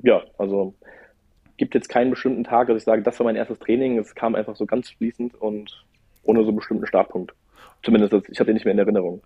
ja, 0.03 0.23
also 0.39 0.75
gibt 1.57 1.75
jetzt 1.75 1.89
keinen 1.89 2.11
bestimmten 2.11 2.45
Tag, 2.45 2.69
dass 2.69 2.79
ich 2.79 2.85
sage, 2.85 3.03
das 3.03 3.19
war 3.19 3.25
mein 3.25 3.37
erstes 3.37 3.59
Training. 3.59 3.99
Es 3.99 4.15
kam 4.15 4.35
einfach 4.35 4.57
so 4.57 4.67
ganz 4.67 4.91
fließend 4.91 5.35
und 5.41 5.85
ohne 6.25 6.43
so 6.43 6.49
einen 6.49 6.57
bestimmten 6.57 6.87
Startpunkt. 6.87 7.33
Zumindest, 7.83 8.15
ich 8.29 8.39
habe 8.41 8.47
den 8.47 8.55
nicht 8.55 8.65
mehr 8.65 8.73
in 8.73 8.79
Erinnerung. 8.79 9.23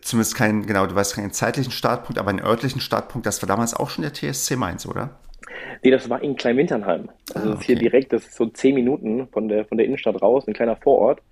Zumindest 0.00 0.34
keinen, 0.34 0.66
genau, 0.66 0.86
du 0.86 0.94
weißt 0.94 1.14
keinen 1.14 1.30
zeitlichen 1.30 1.70
Startpunkt, 1.70 2.18
aber 2.18 2.30
einen 2.30 2.40
örtlichen 2.40 2.80
Startpunkt, 2.80 3.26
das 3.26 3.40
war 3.40 3.46
damals 3.46 3.74
auch 3.74 3.88
schon 3.88 4.02
der 4.02 4.12
TSC 4.12 4.56
Mainz, 4.56 4.84
oder? 4.86 5.10
Nee, 5.82 5.92
das 5.92 6.10
war 6.10 6.22
in 6.22 6.34
Kleinwinternheim. 6.34 7.08
Also 7.32 7.34
ah, 7.34 7.40
okay. 7.40 7.50
das 7.50 7.60
ist 7.60 7.66
hier 7.66 7.76
direkt, 7.76 8.12
das 8.12 8.26
ist 8.26 8.34
so 8.34 8.46
zehn 8.46 8.74
Minuten 8.74 9.28
von 9.28 9.48
der, 9.48 9.64
von 9.64 9.78
der 9.78 9.86
Innenstadt 9.86 10.20
raus, 10.20 10.46
ein 10.46 10.54
kleiner 10.54 10.76
Vorort. 10.76 11.22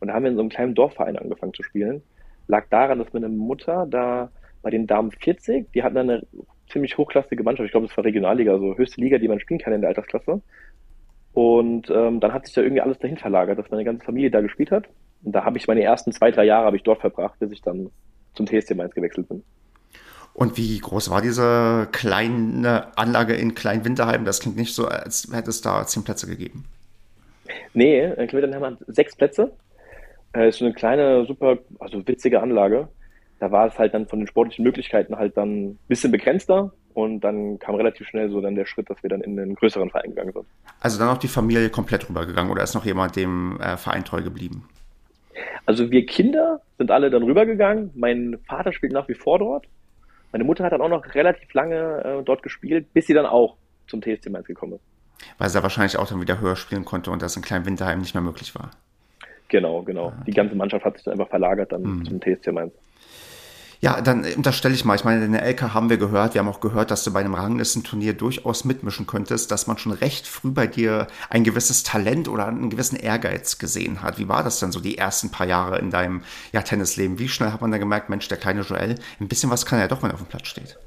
Und 0.00 0.08
da 0.08 0.14
haben 0.14 0.24
wir 0.24 0.30
in 0.30 0.36
so 0.36 0.42
einem 0.42 0.50
kleinen 0.50 0.74
Dorfverein 0.74 1.16
angefangen 1.16 1.54
zu 1.54 1.62
spielen. 1.62 2.02
Lag 2.46 2.66
daran, 2.68 2.98
dass 2.98 3.12
meine 3.14 3.30
Mutter 3.30 3.86
da 3.88 4.30
bei 4.64 4.70
den 4.70 4.88
Damen 4.88 5.12
40, 5.12 5.70
die 5.72 5.82
hatten 5.84 5.96
eine 5.98 6.26
ziemlich 6.68 6.98
hochklassige 6.98 7.44
Mannschaft. 7.44 7.66
Ich 7.66 7.70
glaube, 7.70 7.86
das 7.86 7.96
war 7.96 8.04
Regionalliga, 8.04 8.52
also 8.52 8.76
höchste 8.76 9.00
Liga, 9.00 9.18
die 9.18 9.28
man 9.28 9.38
spielen 9.38 9.60
kann 9.60 9.72
in 9.72 9.82
der 9.82 9.88
Altersklasse. 9.88 10.40
Und 11.34 11.90
ähm, 11.90 12.20
dann 12.20 12.32
hat 12.32 12.46
sich 12.46 12.54
da 12.54 12.62
irgendwie 12.62 12.80
alles 12.80 12.98
dahin 12.98 13.16
verlagert, 13.16 13.58
dass 13.58 13.70
meine 13.70 13.84
ganze 13.84 14.04
Familie 14.04 14.30
da 14.30 14.40
gespielt 14.40 14.70
hat. 14.70 14.86
Und 15.22 15.32
da 15.32 15.44
habe 15.44 15.58
ich 15.58 15.66
meine 15.66 15.82
ersten 15.82 16.12
zwei, 16.12 16.30
drei 16.30 16.44
Jahre 16.44 16.66
habe 16.66 16.76
ich 16.76 16.82
dort 16.82 17.00
verbracht, 17.00 17.38
bis 17.38 17.52
ich 17.52 17.62
dann 17.62 17.90
zum 18.34 18.46
TSC 18.46 18.74
Mainz 18.74 18.94
gewechselt 18.94 19.28
bin. 19.28 19.42
Und 20.32 20.56
wie 20.56 20.78
groß 20.78 21.10
war 21.10 21.22
diese 21.22 21.88
kleine 21.92 22.88
Anlage 22.96 23.34
in 23.34 23.54
Kleinwinterheim? 23.54 24.24
Das 24.24 24.40
klingt 24.40 24.56
nicht 24.56 24.74
so, 24.74 24.86
als 24.86 25.28
hätte 25.32 25.50
es 25.50 25.60
da 25.60 25.86
zehn 25.86 26.02
Plätze 26.02 26.26
gegeben. 26.26 26.64
Nee, 27.72 28.04
in 28.04 28.26
Kleinwinterheim 28.26 28.72
hat 28.72 28.78
sechs 28.88 29.14
Plätze. 29.14 29.52
Äh, 30.34 30.48
ist 30.48 30.58
so 30.58 30.64
eine 30.64 30.74
kleine, 30.74 31.24
super, 31.26 31.58
also 31.78 32.06
witzige 32.06 32.42
Anlage. 32.42 32.88
Da 33.40 33.50
war 33.50 33.66
es 33.66 33.78
halt 33.78 33.94
dann 33.94 34.06
von 34.06 34.20
den 34.20 34.28
sportlichen 34.28 34.64
Möglichkeiten 34.64 35.16
halt 35.16 35.36
dann 35.36 35.70
ein 35.70 35.78
bisschen 35.88 36.12
begrenzter. 36.12 36.72
Und 36.94 37.20
dann 37.20 37.58
kam 37.58 37.74
relativ 37.74 38.06
schnell 38.06 38.30
so 38.30 38.40
dann 38.40 38.54
der 38.54 38.66
Schritt, 38.66 38.88
dass 38.88 39.02
wir 39.02 39.10
dann 39.10 39.20
in 39.20 39.38
einen 39.38 39.56
größeren 39.56 39.90
Verein 39.90 40.10
gegangen 40.10 40.32
sind. 40.32 40.46
Also 40.80 40.98
dann 40.98 41.08
auch 41.08 41.18
die 41.18 41.28
Familie 41.28 41.68
komplett 41.68 42.08
rübergegangen 42.08 42.52
oder 42.52 42.62
ist 42.62 42.74
noch 42.74 42.84
jemand 42.84 43.16
dem 43.16 43.58
äh, 43.60 43.76
Verein 43.76 44.04
treu 44.04 44.22
geblieben? 44.22 44.68
Also 45.66 45.90
wir 45.90 46.06
Kinder 46.06 46.60
sind 46.78 46.92
alle 46.92 47.10
dann 47.10 47.24
rübergegangen. 47.24 47.90
Mein 47.94 48.38
Vater 48.46 48.72
spielt 48.72 48.92
nach 48.92 49.08
wie 49.08 49.14
vor 49.14 49.40
dort. 49.40 49.66
Meine 50.30 50.44
Mutter 50.44 50.64
hat 50.64 50.72
dann 50.72 50.80
auch 50.80 50.88
noch 50.88 51.14
relativ 51.14 51.52
lange 51.52 52.04
äh, 52.04 52.22
dort 52.24 52.42
gespielt, 52.42 52.92
bis 52.92 53.06
sie 53.06 53.14
dann 53.14 53.26
auch 53.26 53.56
zum 53.88 54.00
TSC 54.00 54.30
Mainz 54.30 54.46
gekommen 54.46 54.74
ist. 54.74 54.82
Weil 55.38 55.48
sie 55.48 55.58
ja 55.58 55.62
wahrscheinlich 55.62 55.96
auch 55.96 56.08
dann 56.08 56.20
wieder 56.20 56.40
höher 56.40 56.56
spielen 56.56 56.84
konnte 56.84 57.10
und 57.10 57.22
das 57.22 57.36
in 57.36 57.42
kleinem 57.42 57.66
Winterheim 57.66 58.00
nicht 58.00 58.14
mehr 58.14 58.22
möglich 58.22 58.54
war. 58.54 58.70
Genau, 59.48 59.82
genau. 59.82 60.08
Ah. 60.08 60.24
Die 60.26 60.32
ganze 60.32 60.54
Mannschaft 60.54 60.84
hat 60.84 60.94
sich 60.94 61.04
dann 61.04 61.12
einfach 61.12 61.28
verlagert 61.28 61.72
dann 61.72 61.82
mhm. 61.82 62.04
zum 62.04 62.20
TSC 62.20 62.52
Mainz. 62.52 62.72
Ja, 63.80 64.00
dann 64.00 64.24
unterstelle 64.36 64.74
ich 64.74 64.84
mal, 64.84 64.94
ich 64.94 65.04
meine, 65.04 65.24
in 65.24 65.32
der 65.32 65.44
LK 65.44 65.74
haben 65.74 65.90
wir 65.90 65.98
gehört, 65.98 66.34
wir 66.34 66.40
haben 66.40 66.48
auch 66.48 66.60
gehört, 66.60 66.90
dass 66.90 67.04
du 67.04 67.12
bei 67.12 67.20
einem 67.20 67.34
Ranglistenturnier 67.34 68.14
durchaus 68.14 68.64
mitmischen 68.64 69.06
könntest, 69.06 69.50
dass 69.50 69.66
man 69.66 69.78
schon 69.78 69.92
recht 69.92 70.26
früh 70.26 70.50
bei 70.50 70.66
dir 70.66 71.06
ein 71.28 71.44
gewisses 71.44 71.82
Talent 71.82 72.28
oder 72.28 72.46
einen 72.46 72.70
gewissen 72.70 72.96
Ehrgeiz 72.96 73.58
gesehen 73.58 74.02
hat. 74.02 74.18
Wie 74.18 74.28
war 74.28 74.42
das 74.42 74.60
dann 74.60 74.72
so 74.72 74.80
die 74.80 74.96
ersten 74.98 75.30
paar 75.30 75.46
Jahre 75.46 75.78
in 75.78 75.90
deinem 75.90 76.22
ja, 76.52 76.62
Tennisleben? 76.62 77.18
Wie 77.18 77.28
schnell 77.28 77.52
hat 77.52 77.60
man 77.60 77.70
dann 77.70 77.80
gemerkt, 77.80 78.08
Mensch, 78.08 78.28
der 78.28 78.38
kleine 78.38 78.62
Joel, 78.62 78.96
ein 79.20 79.28
bisschen 79.28 79.50
was 79.50 79.66
kann 79.66 79.78
er 79.78 79.88
doch, 79.88 80.02
wenn 80.02 80.10
er 80.10 80.14
auf 80.14 80.22
dem 80.22 80.28
Platz 80.28 80.48
steht? 80.48 80.78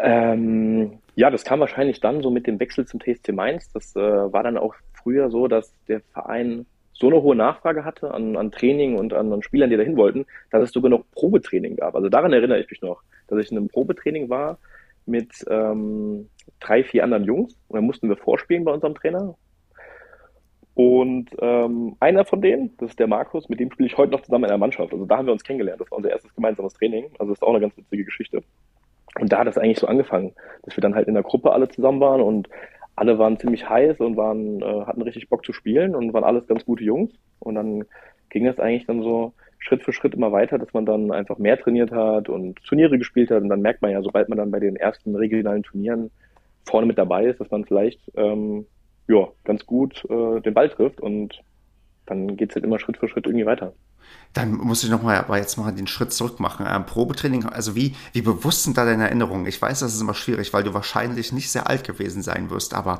Ähm, 0.00 0.98
ja, 1.16 1.30
das 1.30 1.44
kam 1.44 1.60
wahrscheinlich 1.60 2.00
dann 2.00 2.22
so 2.22 2.30
mit 2.30 2.46
dem 2.46 2.60
Wechsel 2.60 2.86
zum 2.86 3.00
TSC 3.00 3.32
Mainz. 3.32 3.72
Das 3.72 3.96
äh, 3.96 4.00
war 4.00 4.42
dann 4.42 4.56
auch 4.56 4.74
früher 5.02 5.30
so, 5.30 5.48
dass 5.48 5.72
der 5.88 6.00
Verein 6.12 6.66
so 6.98 7.06
eine 7.06 7.22
hohe 7.22 7.36
Nachfrage 7.36 7.84
hatte 7.84 8.12
an, 8.12 8.36
an 8.36 8.50
Training 8.50 8.98
und 8.98 9.12
an, 9.14 9.32
an 9.32 9.42
Spielern, 9.42 9.70
die 9.70 9.76
dahin 9.76 9.96
wollten, 9.96 10.26
dass 10.50 10.62
es 10.62 10.72
sogar 10.72 10.90
noch 10.90 11.04
Probetraining 11.12 11.76
gab. 11.76 11.94
Also 11.94 12.08
daran 12.08 12.32
erinnere 12.32 12.60
ich 12.60 12.68
mich 12.70 12.82
noch, 12.82 13.02
dass 13.28 13.38
ich 13.38 13.52
in 13.52 13.56
einem 13.56 13.68
Probetraining 13.68 14.28
war 14.28 14.58
mit 15.06 15.44
ähm, 15.48 16.28
drei, 16.60 16.82
vier 16.82 17.04
anderen 17.04 17.24
Jungs 17.24 17.54
und 17.68 17.76
dann 17.76 17.84
mussten 17.84 18.08
wir 18.08 18.16
vorspielen 18.16 18.64
bei 18.64 18.72
unserem 18.72 18.94
Trainer. 18.94 19.36
Und 20.74 21.30
ähm, 21.40 21.96
einer 22.00 22.24
von 22.24 22.40
denen, 22.40 22.76
das 22.78 22.90
ist 22.90 22.98
der 22.98 23.08
Markus, 23.08 23.48
mit 23.48 23.60
dem 23.60 23.70
spiele 23.72 23.88
ich 23.88 23.96
heute 23.96 24.12
noch 24.12 24.22
zusammen 24.22 24.44
in 24.44 24.50
der 24.50 24.58
Mannschaft. 24.58 24.92
Also 24.92 25.06
da 25.06 25.16
haben 25.18 25.26
wir 25.26 25.32
uns 25.32 25.42
kennengelernt. 25.42 25.80
Das 25.80 25.90
war 25.90 25.98
unser 25.98 26.10
erstes 26.10 26.34
gemeinsames 26.34 26.74
Training. 26.74 27.06
Also 27.18 27.32
das 27.32 27.38
ist 27.38 27.42
auch 27.42 27.50
eine 27.50 27.60
ganz 27.60 27.76
witzige 27.76 28.04
Geschichte. 28.04 28.42
Und 29.18 29.32
da 29.32 29.38
hat 29.38 29.48
es 29.48 29.58
eigentlich 29.58 29.78
so 29.78 29.86
angefangen, 29.86 30.32
dass 30.62 30.76
wir 30.76 30.82
dann 30.82 30.94
halt 30.94 31.08
in 31.08 31.14
der 31.14 31.22
Gruppe 31.22 31.52
alle 31.52 31.68
zusammen 31.68 32.00
waren 32.00 32.20
und 32.20 32.48
alle 32.98 33.18
waren 33.18 33.38
ziemlich 33.38 33.68
heiß 33.68 34.00
und 34.00 34.16
waren, 34.16 34.60
äh, 34.60 34.84
hatten 34.84 35.02
richtig 35.02 35.28
Bock 35.28 35.44
zu 35.44 35.52
spielen 35.52 35.94
und 35.94 36.12
waren 36.12 36.24
alles 36.24 36.46
ganz 36.46 36.64
gute 36.64 36.84
Jungs. 36.84 37.12
Und 37.38 37.54
dann 37.54 37.84
ging 38.30 38.44
das 38.44 38.58
eigentlich 38.58 38.86
dann 38.86 39.02
so 39.02 39.32
Schritt 39.58 39.82
für 39.82 39.92
Schritt 39.92 40.14
immer 40.14 40.32
weiter, 40.32 40.58
dass 40.58 40.72
man 40.72 40.84
dann 40.84 41.12
einfach 41.12 41.38
mehr 41.38 41.58
trainiert 41.58 41.92
hat 41.92 42.28
und 42.28 42.62
Turniere 42.64 42.98
gespielt 42.98 43.30
hat. 43.30 43.42
Und 43.42 43.48
dann 43.48 43.62
merkt 43.62 43.82
man 43.82 43.92
ja, 43.92 44.02
sobald 44.02 44.28
man 44.28 44.38
dann 44.38 44.50
bei 44.50 44.60
den 44.60 44.76
ersten 44.76 45.14
regionalen 45.14 45.62
Turnieren 45.62 46.10
vorne 46.64 46.86
mit 46.86 46.98
dabei 46.98 47.26
ist, 47.26 47.40
dass 47.40 47.50
man 47.50 47.64
vielleicht 47.64 48.00
ähm, 48.16 48.66
ja, 49.08 49.28
ganz 49.44 49.64
gut 49.64 50.04
äh, 50.10 50.40
den 50.40 50.54
Ball 50.54 50.68
trifft 50.68 51.00
und 51.00 51.40
dann 52.06 52.36
geht 52.36 52.50
es 52.50 52.56
halt 52.56 52.64
immer 52.64 52.78
Schritt 52.78 52.98
für 52.98 53.08
Schritt 53.08 53.26
irgendwie 53.26 53.46
weiter. 53.46 53.72
Dann 54.34 54.52
muss 54.52 54.84
ich 54.84 54.90
nochmal, 54.90 55.16
aber 55.16 55.38
jetzt 55.38 55.56
mal 55.56 55.72
den 55.72 55.86
Schritt 55.86 56.12
zurück 56.12 56.38
machen. 56.38 56.66
Ähm, 56.68 56.86
Probetraining, 56.86 57.46
also 57.46 57.74
wie, 57.74 57.96
wie 58.12 58.22
bewusst 58.22 58.64
sind 58.64 58.76
da 58.76 58.84
deine 58.84 59.04
Erinnerungen? 59.04 59.46
Ich 59.46 59.60
weiß, 59.60 59.80
das 59.80 59.94
ist 59.94 60.00
immer 60.00 60.14
schwierig, 60.14 60.52
weil 60.52 60.62
du 60.62 60.74
wahrscheinlich 60.74 61.32
nicht 61.32 61.50
sehr 61.50 61.68
alt 61.68 61.82
gewesen 61.82 62.22
sein 62.22 62.50
wirst, 62.50 62.74
aber 62.74 62.98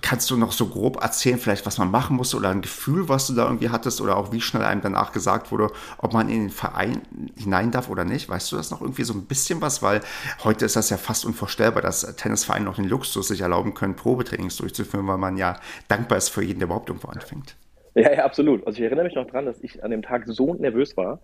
kannst 0.00 0.30
du 0.30 0.36
noch 0.36 0.52
so 0.52 0.68
grob 0.68 1.02
erzählen, 1.02 1.38
vielleicht 1.38 1.66
was 1.66 1.76
man 1.76 1.90
machen 1.90 2.16
musste 2.16 2.36
oder 2.36 2.50
ein 2.50 2.62
Gefühl, 2.62 3.08
was 3.08 3.26
du 3.26 3.34
da 3.34 3.44
irgendwie 3.44 3.70
hattest 3.70 4.00
oder 4.00 4.16
auch 4.16 4.32
wie 4.32 4.40
schnell 4.40 4.62
einem 4.62 4.80
danach 4.80 5.12
gesagt 5.12 5.50
wurde, 5.50 5.70
ob 5.98 6.12
man 6.12 6.28
in 6.28 6.44
den 6.44 6.50
Verein 6.50 7.02
hinein 7.36 7.70
darf 7.70 7.90
oder 7.90 8.04
nicht? 8.04 8.28
Weißt 8.28 8.50
du 8.52 8.56
das 8.56 8.70
noch 8.70 8.80
irgendwie 8.80 9.04
so 9.04 9.14
ein 9.14 9.26
bisschen 9.26 9.60
was? 9.60 9.82
Weil 9.82 10.00
heute 10.44 10.64
ist 10.64 10.76
das 10.76 10.88
ja 10.88 10.98
fast 10.98 11.26
unvorstellbar, 11.26 11.82
dass 11.82 12.02
Tennisvereine 12.16 12.64
noch 12.64 12.76
den 12.76 12.88
Luxus 12.88 13.28
sich 13.28 13.40
erlauben 13.40 13.74
können, 13.74 13.96
Probetrainings 13.96 14.56
durchzuführen, 14.56 15.06
weil 15.08 15.18
man 15.18 15.36
ja 15.36 15.58
dankbar 15.88 16.16
ist 16.16 16.28
für 16.28 16.42
jeden, 16.42 16.60
der 16.60 16.68
überhaupt 16.68 16.88
irgendwo 16.88 17.08
anfängt. 17.08 17.57
Ja, 17.98 18.12
ja, 18.12 18.24
absolut. 18.24 18.66
Also 18.66 18.78
ich 18.78 18.84
erinnere 18.84 19.04
mich 19.04 19.14
noch 19.14 19.26
dran, 19.26 19.46
dass 19.46 19.62
ich 19.62 19.82
an 19.82 19.90
dem 19.90 20.02
Tag 20.02 20.24
so 20.26 20.54
nervös 20.54 20.96
war 20.96 21.20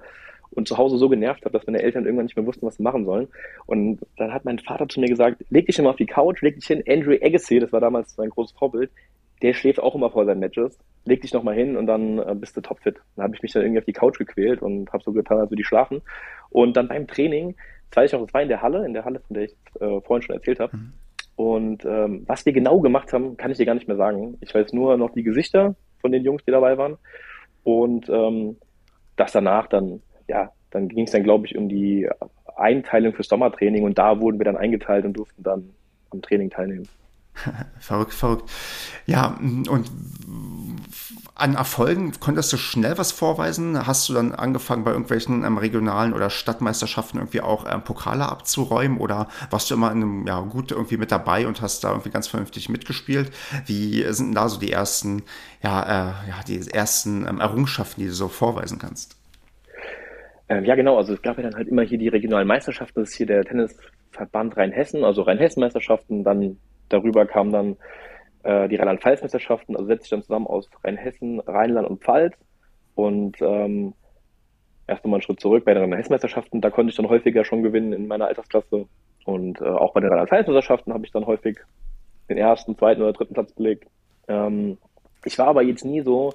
und 0.50 0.68
zu 0.68 0.78
Hause 0.78 0.98
so 0.98 1.08
genervt 1.08 1.44
habe, 1.44 1.56
dass 1.56 1.66
meine 1.66 1.82
Eltern 1.82 2.04
irgendwann 2.04 2.26
nicht 2.26 2.36
mehr 2.36 2.46
wussten, 2.46 2.66
was 2.66 2.76
sie 2.76 2.82
machen 2.82 3.04
sollen. 3.04 3.28
Und 3.66 4.00
dann 4.16 4.32
hat 4.32 4.44
mein 4.44 4.58
Vater 4.58 4.88
zu 4.88 5.00
mir 5.00 5.08
gesagt, 5.08 5.44
leg 5.50 5.66
dich 5.66 5.78
immer 5.78 5.90
auf 5.90 5.96
die 5.96 6.06
Couch, 6.06 6.42
leg 6.42 6.56
dich 6.56 6.66
hin. 6.66 6.82
Andrew 6.88 7.16
Agassi, 7.20 7.58
das 7.58 7.72
war 7.72 7.80
damals 7.80 8.16
mein 8.16 8.30
großes 8.30 8.56
Vorbild, 8.56 8.90
der 9.42 9.52
schläft 9.54 9.80
auch 9.80 9.94
immer 9.94 10.10
vor 10.10 10.24
seinen 10.24 10.40
Matches. 10.40 10.78
Leg 11.04 11.20
dich 11.22 11.32
nochmal 11.32 11.54
hin 11.54 11.76
und 11.76 11.86
dann 11.86 12.18
äh, 12.18 12.34
bist 12.34 12.56
du 12.56 12.60
topfit. 12.60 12.96
Dann 13.16 13.24
habe 13.24 13.36
ich 13.36 13.42
mich 13.42 13.52
dann 13.52 13.62
irgendwie 13.62 13.80
auf 13.80 13.84
die 13.84 13.92
Couch 13.92 14.18
gequält 14.18 14.62
und 14.62 14.92
habe 14.92 15.04
so 15.04 15.12
getan, 15.12 15.38
als 15.38 15.50
würde 15.50 15.60
ich 15.60 15.66
schlafen. 15.66 16.02
Und 16.50 16.76
dann 16.76 16.88
beim 16.88 17.06
Training, 17.06 17.54
das 17.90 17.96
weiß 17.96 18.06
ich 18.06 18.18
noch, 18.18 18.24
das 18.24 18.34
war 18.34 18.42
in 18.42 18.48
der 18.48 18.62
Halle, 18.62 18.86
in 18.86 18.94
der 18.94 19.04
Halle, 19.04 19.20
von 19.20 19.34
der 19.34 19.44
ich 19.44 19.56
äh, 19.80 20.00
vorhin 20.00 20.22
schon 20.22 20.36
erzählt 20.36 20.60
habe. 20.60 20.76
Mhm. 20.76 20.92
Und 21.36 21.84
ähm, 21.84 22.22
was 22.26 22.46
wir 22.46 22.52
genau 22.52 22.80
gemacht 22.80 23.12
haben, 23.12 23.36
kann 23.36 23.50
ich 23.50 23.58
dir 23.58 23.66
gar 23.66 23.74
nicht 23.74 23.88
mehr 23.88 23.96
sagen. 23.96 24.38
Ich 24.40 24.54
weiß 24.54 24.72
nur 24.72 24.96
noch 24.96 25.10
die 25.10 25.24
Gesichter 25.24 25.74
von 26.04 26.12
den 26.12 26.22
Jungs, 26.22 26.44
die 26.44 26.50
dabei 26.50 26.76
waren. 26.76 26.98
Und 27.62 28.10
ähm, 28.10 28.58
das 29.16 29.32
danach 29.32 29.68
dann, 29.68 30.02
ja, 30.28 30.52
dann 30.70 30.88
ging 30.88 31.06
es 31.06 31.12
dann, 31.12 31.22
glaube 31.22 31.46
ich, 31.46 31.56
um 31.56 31.70
die 31.70 32.06
Einteilung 32.56 33.14
fürs 33.14 33.28
Sommertraining 33.28 33.84
und 33.84 33.96
da 33.96 34.20
wurden 34.20 34.38
wir 34.38 34.44
dann 34.44 34.58
eingeteilt 34.58 35.06
und 35.06 35.14
durften 35.14 35.42
dann 35.42 35.70
am 36.10 36.20
Training 36.20 36.50
teilnehmen. 36.50 36.86
verrückt, 37.80 38.14
verrückt. 38.14 38.50
Ja, 39.06 39.38
und 39.40 39.90
an 41.36 41.56
Erfolgen 41.56 42.12
konntest 42.20 42.52
du 42.52 42.56
schnell 42.56 42.96
was 42.96 43.10
vorweisen? 43.10 43.86
Hast 43.86 44.08
du 44.08 44.14
dann 44.14 44.32
angefangen, 44.32 44.84
bei 44.84 44.92
irgendwelchen 44.92 45.44
ähm, 45.44 45.58
regionalen 45.58 46.12
oder 46.12 46.30
Stadtmeisterschaften 46.30 47.18
irgendwie 47.18 47.40
auch 47.40 47.66
ähm, 47.70 47.82
Pokale 47.82 48.28
abzuräumen? 48.28 48.98
Oder 48.98 49.28
warst 49.50 49.70
du 49.70 49.74
immer 49.74 49.90
in 49.90 50.02
einem, 50.02 50.26
ja, 50.28 50.40
gut 50.40 50.70
irgendwie 50.70 50.96
mit 50.96 51.10
dabei 51.10 51.48
und 51.48 51.60
hast 51.60 51.82
da 51.82 51.90
irgendwie 51.90 52.10
ganz 52.10 52.28
vernünftig 52.28 52.68
mitgespielt? 52.68 53.32
Wie 53.66 54.04
sind 54.12 54.28
denn 54.28 54.34
da 54.34 54.48
so 54.48 54.60
die 54.60 54.70
ersten, 54.70 55.22
ja, 55.62 55.82
äh, 55.82 56.28
ja 56.28 56.36
die 56.46 56.70
ersten 56.70 57.26
ähm, 57.26 57.40
Errungenschaften, 57.40 58.00
die 58.00 58.06
du 58.06 58.14
so 58.14 58.28
vorweisen 58.28 58.78
kannst? 58.78 59.16
Ähm, 60.48 60.64
ja, 60.64 60.76
genau. 60.76 60.98
Also 60.98 61.14
es 61.14 61.22
gab 61.22 61.36
ja 61.38 61.42
dann 61.42 61.56
halt 61.56 61.66
immer 61.66 61.82
hier 61.82 61.98
die 61.98 62.08
regionalen 62.08 62.46
Meisterschaften. 62.46 63.00
Das 63.00 63.10
ist 63.10 63.16
hier 63.16 63.26
der 63.26 63.44
Tennisverband 63.44 64.56
Rheinhessen, 64.56 65.02
also 65.02 65.22
Rheinhessen-Meisterschaften. 65.22 66.22
Dann 66.22 66.58
darüber 66.88 67.26
kam 67.26 67.52
dann 67.52 67.76
äh, 68.42 68.68
die 68.68 68.76
Rheinland-Pfalz-Meisterschaften, 68.76 69.76
also 69.76 69.86
setzt 69.86 70.04
sich 70.04 70.10
dann 70.10 70.22
zusammen 70.22 70.46
aus 70.46 70.68
Rheinhessen, 70.82 71.40
Rheinland 71.40 71.88
und 71.88 72.02
Pfalz. 72.02 72.34
Und 72.94 73.40
ähm, 73.40 73.94
erst 74.86 75.04
nochmal 75.04 75.18
einen 75.18 75.22
Schritt 75.22 75.40
zurück 75.40 75.64
bei 75.64 75.74
den 75.74 75.82
Rhein-Hesse-Meisterschaften. 75.82 76.60
Da 76.60 76.70
konnte 76.70 76.90
ich 76.90 76.96
dann 76.96 77.08
häufiger 77.08 77.44
schon 77.44 77.62
gewinnen 77.62 77.92
in 77.92 78.06
meiner 78.06 78.26
Altersklasse. 78.26 78.86
Und 79.24 79.60
äh, 79.60 79.64
auch 79.64 79.94
bei 79.94 80.00
den 80.00 80.12
Rhein-Meisterschaften 80.12 80.92
habe 80.92 81.04
ich 81.04 81.12
dann 81.12 81.26
häufig 81.26 81.58
den 82.28 82.38
ersten, 82.38 82.76
zweiten 82.76 83.02
oder 83.02 83.12
dritten 83.12 83.34
Platz 83.34 83.52
belegt. 83.52 83.88
Ähm, 84.28 84.78
ich 85.24 85.38
war 85.38 85.48
aber 85.48 85.62
jetzt 85.62 85.84
nie 85.84 86.02
so 86.02 86.34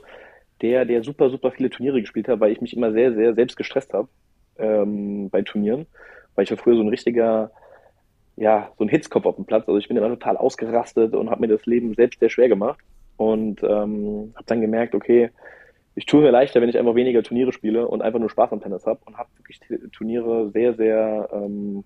der, 0.62 0.86
der 0.86 1.04
super, 1.04 1.30
super 1.30 1.52
viele 1.52 1.70
Turniere 1.70 2.02
gespielt 2.02 2.28
hat, 2.28 2.40
weil 2.40 2.52
ich 2.52 2.62
mich 2.62 2.76
immer 2.76 2.92
sehr, 2.92 3.14
sehr 3.14 3.34
selbst 3.34 3.56
gestresst 3.56 3.94
habe 3.94 4.10
ähm, 4.58 5.30
bei 5.30 5.42
Turnieren. 5.42 5.86
Weil 6.36 6.44
ich 6.44 6.52
war 6.52 6.58
früher 6.58 6.76
so 6.76 6.82
ein 6.82 6.90
richtiger, 6.90 7.52
ja, 8.40 8.72
so 8.78 8.86
ein 8.86 8.90
Hitzkopf 8.90 9.26
auf 9.26 9.36
dem 9.36 9.46
Platz. 9.46 9.68
Also 9.68 9.78
ich 9.78 9.90
bin 9.90 9.98
immer 9.98 10.08
total 10.08 10.38
ausgerastet 10.38 11.14
und 11.14 11.30
habe 11.30 11.42
mir 11.42 11.50
das 11.50 11.66
Leben 11.66 11.94
selbst 11.94 12.22
sehr 12.22 12.30
schwer 12.30 12.48
gemacht. 12.48 12.80
Und 13.18 13.62
ähm, 13.64 14.32
habe 14.34 14.46
dann 14.46 14.62
gemerkt, 14.62 14.96
okay, 14.96 15.30
ich 15.96 16.06
tue 16.06 16.22
mir 16.22 16.32
leichter, 16.32 16.62
wenn 16.62 16.70
ich 16.70 16.78
einfach 16.78 16.96
weniger 16.96 17.22
Turniere 17.22 17.52
spiele 17.52 17.86
und 17.86 18.02
einfach 18.02 18.20
nur 18.20 18.30
Spaß 18.30 18.54
am 18.54 18.62
Tennis 18.62 18.86
habe 18.86 19.02
und 19.06 19.18
habe 19.18 19.30
wirklich 19.38 19.60
Turniere 19.92 20.52
sehr, 20.52 20.74
sehr 20.76 21.28
ähm, 21.34 21.84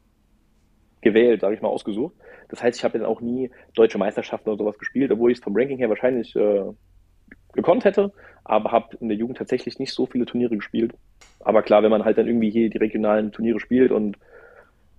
gewählt, 1.02 1.42
sage 1.42 1.56
ich 1.56 1.62
mal, 1.63 1.70
ausgesucht. 1.70 2.13
Das 2.50 2.62
heißt, 2.62 2.78
ich 2.78 2.84
habe 2.84 3.00
dann 3.00 3.08
auch 3.08 3.20
nie 3.20 3.50
deutsche 3.74 3.98
Meisterschaften 3.98 4.50
oder 4.50 4.60
sowas 4.60 4.78
gespielt, 4.78 5.12
obwohl 5.12 5.32
ich 5.32 5.39
es 5.39 5.44
vom 5.44 5.56
Ranking 5.56 5.80
her 5.80 5.89
wahrscheinlich 5.89 6.36
äh, 6.36 6.66
gekonnt 7.54 7.84
hätte, 7.84 8.13
aber 8.44 8.72
habe 8.72 8.96
in 8.98 9.08
der 9.08 9.18
Jugend 9.18 9.39
tatsächlich 9.39 9.80
nicht 9.80 9.92
so 9.92 10.06
viele 10.06 10.28
Turniere 10.28 10.56
gespielt. 10.56 10.94
Aber 11.39 11.63
klar, 11.63 11.82
wenn 11.82 11.89
man 11.89 12.06
halt 12.06 12.20
dann 12.20 12.28
irgendwie 12.28 12.52
hier 12.52 12.70
die 12.70 12.78
regionalen 12.78 13.32
Turniere 13.32 13.60
spielt 13.60 13.92
und 13.92 14.20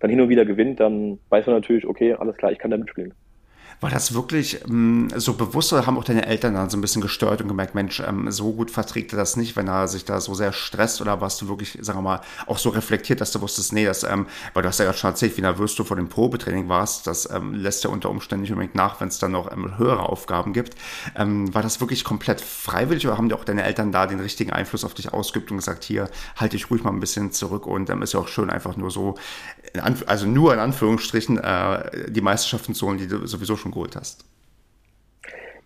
dann 0.04 0.10
hin 0.10 0.20
und 0.20 0.28
wieder 0.28 0.44
gewinnt, 0.44 0.80
dann 0.80 1.18
weiß 1.30 1.46
man 1.46 1.54
natürlich, 1.54 1.86
okay, 1.86 2.12
alles 2.12 2.36
klar, 2.36 2.52
ich 2.52 2.58
kann 2.58 2.70
da 2.70 2.76
mitspielen. 2.76 3.14
War 3.80 3.90
das 3.90 4.14
wirklich 4.14 4.64
ähm, 4.64 5.08
so 5.16 5.34
bewusst 5.34 5.72
oder 5.72 5.86
haben 5.86 5.98
auch 5.98 6.04
deine 6.04 6.26
Eltern 6.26 6.54
dann 6.54 6.70
so 6.70 6.76
ein 6.76 6.80
bisschen 6.80 7.02
gestört 7.02 7.40
und 7.40 7.48
gemerkt, 7.48 7.74
Mensch, 7.74 8.00
ähm, 8.00 8.30
so 8.30 8.52
gut 8.52 8.70
verträgt 8.70 9.12
er 9.12 9.18
das 9.18 9.36
nicht, 9.36 9.56
wenn 9.56 9.68
er 9.68 9.88
sich 9.88 10.04
da 10.04 10.20
so 10.20 10.34
sehr 10.34 10.52
stresst 10.52 11.00
oder 11.00 11.20
warst 11.20 11.40
du 11.42 11.48
wirklich, 11.48 11.78
sagen 11.80 11.98
wir 11.98 12.02
mal, 12.02 12.20
auch 12.46 12.58
so 12.58 12.70
reflektiert, 12.70 13.20
dass 13.20 13.32
du 13.32 13.40
wusstest, 13.40 13.72
nee, 13.72 13.84
das, 13.84 14.04
ähm, 14.04 14.26
weil 14.52 14.62
du 14.62 14.68
hast 14.68 14.78
ja 14.78 14.84
gerade 14.84 14.98
schon 14.98 15.10
erzählt, 15.10 15.36
wie 15.36 15.42
nervös 15.42 15.74
du 15.74 15.84
vor 15.84 15.96
dem 15.96 16.08
Probetraining 16.08 16.68
warst, 16.68 17.06
das 17.06 17.28
ähm, 17.30 17.54
lässt 17.54 17.84
ja 17.84 17.90
unter 17.90 18.10
Umständen 18.10 18.42
nicht 18.42 18.52
unbedingt 18.52 18.74
nach, 18.74 19.00
wenn 19.00 19.08
es 19.08 19.18
dann 19.18 19.32
noch 19.32 19.50
ähm, 19.52 19.78
höhere 19.78 20.08
Aufgaben 20.08 20.52
gibt. 20.52 20.74
Ähm, 21.16 21.54
war 21.54 21.62
das 21.62 21.80
wirklich 21.80 22.04
komplett 22.04 22.40
freiwillig 22.40 23.06
oder 23.06 23.18
haben 23.18 23.28
dir 23.28 23.36
auch 23.36 23.44
deine 23.44 23.64
Eltern 23.64 23.92
da 23.92 24.06
den 24.06 24.20
richtigen 24.20 24.52
Einfluss 24.52 24.84
auf 24.84 24.94
dich 24.94 25.12
ausgeübt 25.12 25.50
und 25.50 25.58
gesagt, 25.58 25.84
hier, 25.84 26.08
halte 26.36 26.56
dich 26.56 26.70
ruhig 26.70 26.84
mal 26.84 26.90
ein 26.90 27.00
bisschen 27.00 27.32
zurück 27.32 27.66
und 27.66 27.90
ähm, 27.90 28.02
ist 28.02 28.12
ja 28.12 28.20
auch 28.20 28.28
schön, 28.28 28.50
einfach 28.50 28.76
nur 28.76 28.90
so, 28.90 29.16
also 30.06 30.26
nur 30.26 30.54
in 30.54 30.60
Anführungsstrichen, 30.60 31.38
äh, 31.38 32.10
die 32.10 32.20
Meisterschaften 32.20 32.74
zu 32.74 32.86
holen, 32.86 32.98
die 32.98 33.08
du 33.08 33.26
sowieso 33.26 33.56
schon 33.56 33.63
geholt 33.72 33.96
hast? 33.96 34.24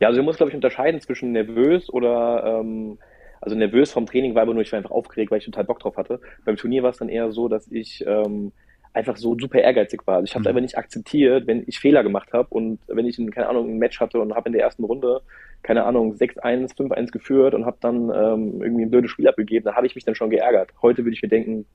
Ja, 0.01 0.09
also 0.09 0.21
du 0.21 0.25
musst, 0.25 0.39
glaube 0.39 0.51
ich, 0.51 0.57
unterscheiden 0.57 1.01
zwischen 1.01 1.33
nervös 1.33 1.91
oder, 1.93 2.61
ähm, 2.61 2.99
also 3.41 3.57
nervös 3.57 3.91
vom 3.91 4.07
Training 4.07 4.35
war 4.35 4.43
aber 4.43 4.55
nur, 4.55 4.63
ich 4.63 4.73
war 4.73 4.77
einfach 4.77 4.91
aufgeregt, 4.91 5.31
weil 5.31 5.39
ich 5.39 5.45
total 5.45 5.65
Bock 5.65 5.81
drauf 5.81 5.97
hatte. 5.97 6.21
Beim 6.45 6.57
Turnier 6.57 6.83
war 6.83 6.91
es 6.91 6.99
dann 6.99 7.09
eher 7.09 7.33
so, 7.33 7.49
dass 7.49 7.67
ich 7.71 8.05
ähm, 8.07 8.53
einfach 8.93 9.17
so 9.17 9.37
super 9.39 9.61
ehrgeizig 9.61 10.07
war. 10.07 10.17
Also 10.17 10.25
ich 10.25 10.35
habe 10.35 10.43
es 10.43 10.45
mhm. 10.45 10.49
einfach 10.51 10.63
nicht 10.63 10.79
akzeptiert, 10.79 11.47
wenn 11.47 11.65
ich 11.67 11.79
Fehler 11.79 12.03
gemacht 12.03 12.33
habe 12.33 12.49
und 12.51 12.79
wenn 12.87 13.07
ich, 13.07 13.19
in, 13.19 13.31
keine 13.31 13.49
Ahnung, 13.49 13.71
ein 13.71 13.79
Match 13.79 14.01
hatte 14.01 14.21
und 14.21 14.35
habe 14.35 14.49
in 14.49 14.53
der 14.53 14.63
ersten 14.63 14.85
Runde, 14.85 15.21
keine 15.63 15.85
Ahnung, 15.85 16.15
6-1, 16.15 16.77
5-1 16.77 17.11
geführt 17.11 17.55
und 17.55 17.67
habe 17.67 17.79
dann 17.81 18.11
ähm, 18.15 18.63
irgendwie 18.63 18.85
ein 18.85 18.91
blödes 18.91 19.11
Spiel 19.11 19.29
abgegeben, 19.29 19.65
da 19.65 19.75
habe 19.75 19.87
ich 19.87 19.95
mich 19.95 20.05
dann 20.05 20.15
schon 20.15 20.31
geärgert. 20.31 20.71
Heute 20.83 21.05
würde 21.05 21.15
ich 21.15 21.23
mir 21.23 21.29
denken, 21.29 21.67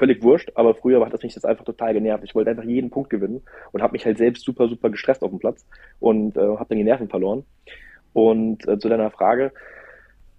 völlig 0.00 0.22
wurscht, 0.22 0.50
aber 0.54 0.74
früher 0.74 1.04
hat 1.04 1.12
das 1.12 1.22
mich 1.22 1.34
jetzt 1.34 1.44
einfach 1.44 1.64
total 1.64 1.92
genervt. 1.92 2.24
Ich 2.24 2.34
wollte 2.34 2.48
einfach 2.48 2.64
jeden 2.64 2.88
Punkt 2.88 3.10
gewinnen 3.10 3.42
und 3.70 3.82
habe 3.82 3.92
mich 3.92 4.06
halt 4.06 4.16
selbst 4.16 4.44
super, 4.46 4.66
super 4.66 4.88
gestresst 4.88 5.22
auf 5.22 5.28
dem 5.28 5.38
Platz 5.38 5.66
und 6.00 6.38
äh, 6.38 6.40
habe 6.40 6.66
dann 6.70 6.78
die 6.78 6.84
Nerven 6.84 7.10
verloren. 7.10 7.44
Und 8.14 8.66
äh, 8.66 8.78
zu 8.78 8.88
deiner 8.88 9.10
Frage, 9.10 9.52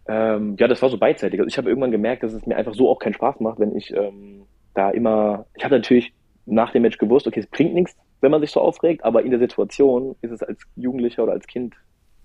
ähm, 0.08 0.56
ja, 0.60 0.68
das 0.68 0.82
war 0.82 0.90
so 0.90 0.98
beidseitig. 0.98 1.40
Also 1.40 1.48
ich 1.48 1.60
habe 1.60 1.70
irgendwann 1.70 1.92
gemerkt, 1.92 2.24
dass 2.24 2.34
es 2.34 2.48
mir 2.48 2.56
einfach 2.56 2.74
so 2.74 2.90
auch 2.90 2.98
keinen 2.98 3.14
Spaß 3.14 3.40
macht, 3.40 3.60
wenn 3.60 3.76
ich 3.76 3.94
ähm, 3.94 4.48
da 4.74 4.90
immer, 4.90 5.46
ich 5.56 5.64
habe 5.64 5.76
natürlich 5.76 6.12
nach 6.48 6.72
dem 6.72 6.82
Match 6.82 6.98
gewusst, 6.98 7.28
okay, 7.28 7.40
es 7.40 7.48
bringt 7.48 7.76
nichts, 7.76 7.96
wenn 8.20 8.32
man 8.32 8.42
sich 8.42 8.50
so 8.50 8.62
aufregt, 8.62 9.04
aber 9.04 9.22
in 9.22 9.30
der 9.30 9.40
Situation 9.40 10.16
ist 10.22 10.32
es 10.32 10.42
als 10.42 10.64
Jugendlicher 10.76 11.22
oder 11.22 11.34
als 11.34 11.46
Kind 11.46 11.76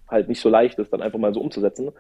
halt 0.09 0.29
nicht 0.29 0.41
so 0.41 0.49
leicht, 0.49 0.79
das 0.79 0.89
dann 0.89 1.03
einfach 1.03 1.19
mal 1.19 1.35
so 1.35 1.41
umzusetzen. 1.41 1.91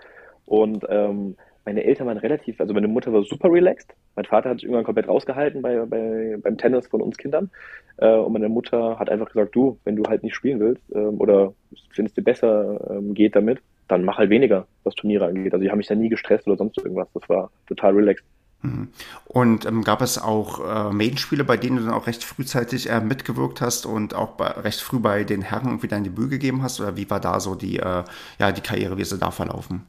Und 0.46 0.86
ähm, 0.88 1.36
meine 1.66 1.82
Eltern 1.84 2.06
waren 2.06 2.18
relativ, 2.18 2.60
also 2.60 2.72
meine 2.72 2.88
Mutter 2.88 3.12
war 3.12 3.24
super 3.24 3.50
relaxed. 3.50 3.92
Mein 4.14 4.24
Vater 4.24 4.50
hat 4.50 4.58
sich 4.58 4.64
irgendwann 4.64 4.84
komplett 4.84 5.08
rausgehalten 5.08 5.60
bei, 5.62 5.84
bei, 5.84 6.36
beim 6.40 6.56
Tennis 6.56 6.86
von 6.86 7.02
uns 7.02 7.18
Kindern. 7.18 7.50
Äh, 7.96 8.14
und 8.14 8.32
meine 8.32 8.48
Mutter 8.48 8.98
hat 8.98 9.10
einfach 9.10 9.26
gesagt, 9.26 9.54
du, 9.54 9.78
wenn 9.84 9.96
du 9.96 10.04
halt 10.04 10.22
nicht 10.22 10.34
spielen 10.34 10.60
willst 10.60 10.82
ähm, 10.94 11.20
oder 11.20 11.52
es 11.72 12.14
dir 12.14 12.22
besser 12.22 12.80
ähm, 12.90 13.14
geht 13.14 13.34
damit, 13.34 13.58
dann 13.88 14.04
mach 14.04 14.18
halt 14.18 14.30
weniger, 14.30 14.66
was 14.84 14.94
Turniere 14.94 15.26
angeht. 15.26 15.52
Also 15.52 15.64
die 15.64 15.70
haben 15.70 15.78
mich 15.78 15.88
da 15.88 15.96
nie 15.96 16.08
gestresst 16.08 16.46
oder 16.46 16.56
sonst 16.56 16.78
irgendwas. 16.78 17.08
Das 17.14 17.28
war 17.28 17.50
total 17.66 17.94
relaxed. 17.94 18.24
Mhm. 18.62 18.88
Und 19.24 19.66
ähm, 19.66 19.82
gab 19.82 20.02
es 20.02 20.22
auch 20.22 20.60
äh, 20.60 20.92
Maiden-Spiele, 20.92 21.42
bei 21.42 21.56
denen 21.56 21.78
du 21.78 21.82
dann 21.82 21.94
auch 21.94 22.06
recht 22.06 22.22
frühzeitig 22.22 22.90
äh, 22.90 23.00
mitgewirkt 23.00 23.60
hast 23.60 23.86
und 23.86 24.14
auch 24.14 24.32
bei, 24.32 24.46
recht 24.46 24.80
früh 24.80 25.00
bei 25.00 25.24
den 25.24 25.42
Herren 25.42 25.66
irgendwie 25.66 25.88
dein 25.88 26.04
Debüt 26.04 26.30
gegeben 26.30 26.62
hast? 26.62 26.80
Oder 26.80 26.96
wie 26.96 27.10
war 27.10 27.18
da 27.18 27.40
so 27.40 27.56
die, 27.56 27.78
äh, 27.78 28.04
ja, 28.38 28.52
die 28.52 28.60
Karriere, 28.60 28.96
wie 28.98 29.04
sie 29.04 29.18
da 29.18 29.32
verlaufen? 29.32 29.82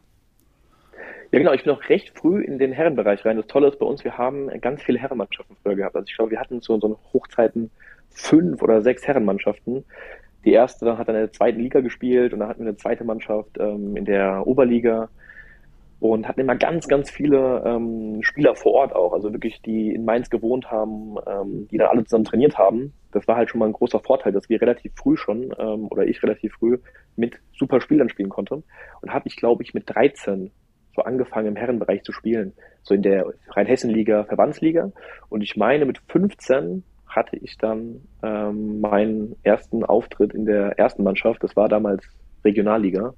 Ja, 1.32 1.40
genau. 1.40 1.54
Ich 1.54 1.64
bin 1.64 1.74
auch 1.74 1.90
recht 1.90 2.18
früh 2.18 2.42
in 2.42 2.58
den 2.58 2.72
Herrenbereich 2.72 3.26
rein. 3.26 3.38
Das 3.38 3.48
Tolle 3.48 3.68
ist 3.68 3.80
bei 3.80 3.86
uns, 3.86 4.04
wir 4.04 4.18
haben 4.18 4.48
ganz 4.62 4.82
viele 4.82 5.00
Herrenmannschaften 5.00 5.58
früher 5.62 5.76
gehabt. 5.76 5.96
Also 5.96 6.08
ich 6.08 6.16
glaube, 6.16 6.32
wir 6.32 6.40
hatten 6.40 6.62
zu 6.62 6.74
unseren 6.74 6.96
Hochzeiten 7.14 7.70
fünf 8.10 8.62
oder 8.62 8.82
sechs 8.82 9.06
Herrenmannschaften. 9.06 9.84
Die 10.46 10.54
erste 10.54 10.98
hat 10.98 11.10
dann 11.10 11.16
in 11.16 11.22
der 11.24 11.34
zweiten 11.34 11.60
Liga 11.60 11.82
gespielt 11.82 12.32
und 12.32 12.40
dann 12.40 12.48
hatten 12.48 12.62
wir 12.62 12.70
eine 12.70 12.78
zweite 12.78 13.04
Mannschaft 13.04 13.58
ähm, 13.60 13.98
in 13.98 14.06
der 14.06 14.48
Oberliga 14.48 15.10
und 16.00 16.28
hatten 16.28 16.40
immer 16.40 16.56
ganz, 16.56 16.88
ganz 16.88 17.10
viele 17.10 17.64
ähm, 17.66 18.20
Spieler 18.22 18.56
vor 18.56 18.74
Ort 18.74 18.96
auch, 18.96 19.14
also 19.14 19.34
wirklich, 19.34 19.62
die 19.64 19.94
in 19.94 20.06
Mainz 20.06 20.30
gewohnt 20.30 20.72
haben, 20.72 21.16
ähm, 21.26 21.68
die 21.70 21.78
da 21.78 21.88
alle 21.88 22.06
zusammen 22.06 22.26
trainiert 22.26 22.58
haben. 22.58 22.94
Das 23.12 23.28
war 23.28 23.36
halt 23.36 23.50
schon 23.50 23.60
mal 23.60 23.66
ein 23.66 23.74
großer 23.74 24.00
Vorteil, 24.00 24.32
dass 24.32 24.48
wir 24.48 24.62
relativ 24.62 24.94
früh 24.96 25.18
schon, 25.18 25.54
ähm, 25.58 25.88
oder 25.90 26.06
ich 26.06 26.22
relativ 26.22 26.54
früh, 26.54 26.78
mit 27.16 27.40
super 27.58 27.82
Spielern 27.82 28.10
spielen 28.10 28.30
konnte. 28.30 28.64
Und 29.02 29.14
habe 29.14 29.28
ich, 29.28 29.36
glaube 29.36 29.64
ich, 29.64 29.74
mit 29.74 29.84
13 29.88 30.52
so 30.98 31.04
angefangen 31.04 31.50
im 31.50 31.56
Herrenbereich 31.56 32.04
zu 32.04 32.12
spielen, 32.12 32.54
so 32.82 32.96
in 32.96 33.04
der 33.04 33.32
Rheinhessen-Liga, 33.52 34.24
Verbandsliga. 34.24 34.92
Und 35.30 35.42
ich 35.42 35.56
meine, 35.56 35.86
mit 35.86 36.00
15 36.10 36.84
hatte 37.08 37.38
ich 37.38 37.58
dann 37.58 38.02
ähm, 38.24 38.82
meinen 38.82 39.36
ersten 39.44 39.84
Auftritt 39.84 40.34
in 40.34 40.46
der 40.46 40.80
ersten 40.80 41.04
Mannschaft. 41.04 41.44
Das 41.44 41.56
war 41.56 41.70
damals 41.70 42.04
Regionalliga. 42.44 43.14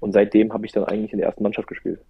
Und 0.00 0.12
seitdem 0.12 0.54
habe 0.54 0.64
ich 0.64 0.72
dann 0.72 0.84
eigentlich 0.84 1.12
in 1.12 1.18
der 1.18 1.26
ersten 1.26 1.42
Mannschaft 1.42 1.68
gespielt. 1.68 2.00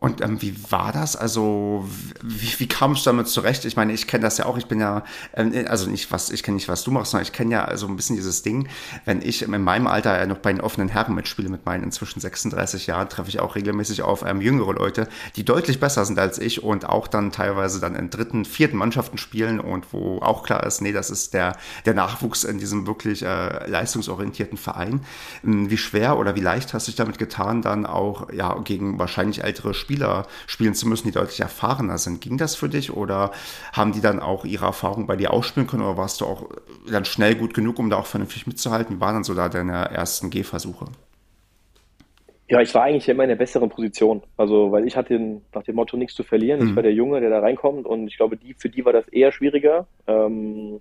Und 0.00 0.22
ähm, 0.22 0.40
wie 0.40 0.54
war 0.70 0.92
das? 0.92 1.14
Also 1.14 1.86
wie, 2.22 2.58
wie 2.58 2.66
kamst 2.66 3.04
du 3.04 3.10
damit 3.10 3.28
zurecht? 3.28 3.66
Ich 3.66 3.76
meine, 3.76 3.92
ich 3.92 4.06
kenne 4.06 4.22
das 4.22 4.38
ja 4.38 4.46
auch. 4.46 4.56
Ich 4.56 4.64
bin 4.64 4.80
ja, 4.80 5.04
ähm, 5.34 5.52
also 5.68 5.90
nicht 5.90 6.10
was, 6.10 6.30
ich 6.30 6.42
kenne 6.42 6.54
nicht, 6.54 6.68
was 6.68 6.84
du 6.84 6.90
machst, 6.90 7.10
sondern 7.10 7.26
ich 7.26 7.34
kenne 7.34 7.52
ja 7.52 7.76
so 7.76 7.86
ein 7.86 7.96
bisschen 7.96 8.16
dieses 8.16 8.42
Ding. 8.42 8.66
Wenn 9.04 9.20
ich 9.20 9.42
in 9.42 9.50
meinem 9.62 9.86
Alter 9.86 10.18
ja 10.18 10.24
noch 10.24 10.38
bei 10.38 10.54
den 10.54 10.62
offenen 10.62 10.88
Herren 10.88 11.14
mitspiele, 11.14 11.50
mit 11.50 11.66
meinen 11.66 11.84
inzwischen 11.84 12.18
36 12.18 12.86
Jahren, 12.86 13.10
treffe 13.10 13.28
ich 13.28 13.40
auch 13.40 13.56
regelmäßig 13.56 14.00
auf 14.00 14.24
ähm, 14.26 14.40
jüngere 14.40 14.72
Leute, 14.72 15.06
die 15.36 15.44
deutlich 15.44 15.80
besser 15.80 16.06
sind 16.06 16.18
als 16.18 16.38
ich 16.38 16.62
und 16.62 16.88
auch 16.88 17.06
dann 17.06 17.30
teilweise 17.30 17.78
dann 17.78 17.94
in 17.94 18.08
dritten, 18.08 18.46
vierten 18.46 18.78
Mannschaften 18.78 19.18
spielen 19.18 19.60
und 19.60 19.92
wo 19.92 20.20
auch 20.22 20.44
klar 20.44 20.64
ist, 20.64 20.80
nee, 20.80 20.92
das 20.92 21.10
ist 21.10 21.34
der 21.34 21.58
der 21.84 21.92
Nachwuchs 21.92 22.44
in 22.44 22.56
diesem 22.56 22.86
wirklich 22.86 23.22
äh, 23.22 23.68
leistungsorientierten 23.68 24.56
Verein. 24.56 25.02
Ähm, 25.44 25.68
wie 25.68 25.76
schwer 25.76 26.18
oder 26.18 26.36
wie 26.36 26.40
leicht 26.40 26.72
hast 26.72 26.86
du 26.86 26.90
dich 26.90 26.96
damit 26.96 27.18
getan, 27.18 27.60
dann 27.60 27.84
auch 27.84 28.32
ja 28.32 28.58
gegen 28.64 28.98
wahrscheinlich 28.98 29.44
ältere 29.44 29.74
Spieler 29.74 29.89
Spieler 29.90 30.26
spielen 30.46 30.74
zu 30.74 30.86
müssen, 30.88 31.08
die 31.08 31.12
deutlich 31.12 31.40
erfahrener 31.40 31.98
sind. 31.98 32.20
Ging 32.20 32.38
das 32.38 32.54
für 32.54 32.68
dich 32.68 32.92
oder 32.92 33.32
haben 33.72 33.90
die 33.90 34.00
dann 34.00 34.20
auch 34.20 34.44
ihre 34.44 34.66
Erfahrung 34.66 35.08
bei 35.08 35.16
dir 35.16 35.32
ausspielen 35.32 35.66
können 35.66 35.82
oder 35.82 35.96
warst 35.96 36.20
du 36.20 36.26
auch 36.26 36.48
dann 36.88 37.04
schnell 37.04 37.34
gut 37.34 37.54
genug, 37.54 37.80
um 37.80 37.90
da 37.90 37.96
auch 37.96 38.06
vernünftig 38.06 38.46
mitzuhalten? 38.46 38.96
Wie 38.96 39.00
waren 39.00 39.14
dann 39.14 39.24
so 39.24 39.34
da 39.34 39.48
deine 39.48 39.90
ersten 39.90 40.30
Gehversuche? 40.30 40.86
Ja, 42.48 42.60
ich 42.60 42.72
war 42.72 42.84
eigentlich 42.84 43.08
immer 43.08 43.24
in 43.24 43.30
der 43.30 43.36
besseren 43.36 43.68
Position. 43.68 44.22
Also, 44.36 44.70
weil 44.70 44.86
ich 44.86 44.96
hatte 44.96 45.40
nach 45.52 45.62
dem 45.64 45.74
Motto 45.74 45.96
nichts 45.96 46.14
zu 46.14 46.22
verlieren. 46.22 46.60
Mhm. 46.60 46.68
Ich 46.68 46.76
war 46.76 46.82
der 46.84 46.94
Junge, 46.94 47.20
der 47.20 47.30
da 47.30 47.40
reinkommt 47.40 47.84
und 47.86 48.06
ich 48.06 48.16
glaube, 48.16 48.36
die, 48.36 48.54
für 48.54 48.68
die 48.68 48.84
war 48.84 48.92
das 48.92 49.08
eher 49.08 49.32
schwieriger. 49.32 49.86
Ähm, 50.06 50.80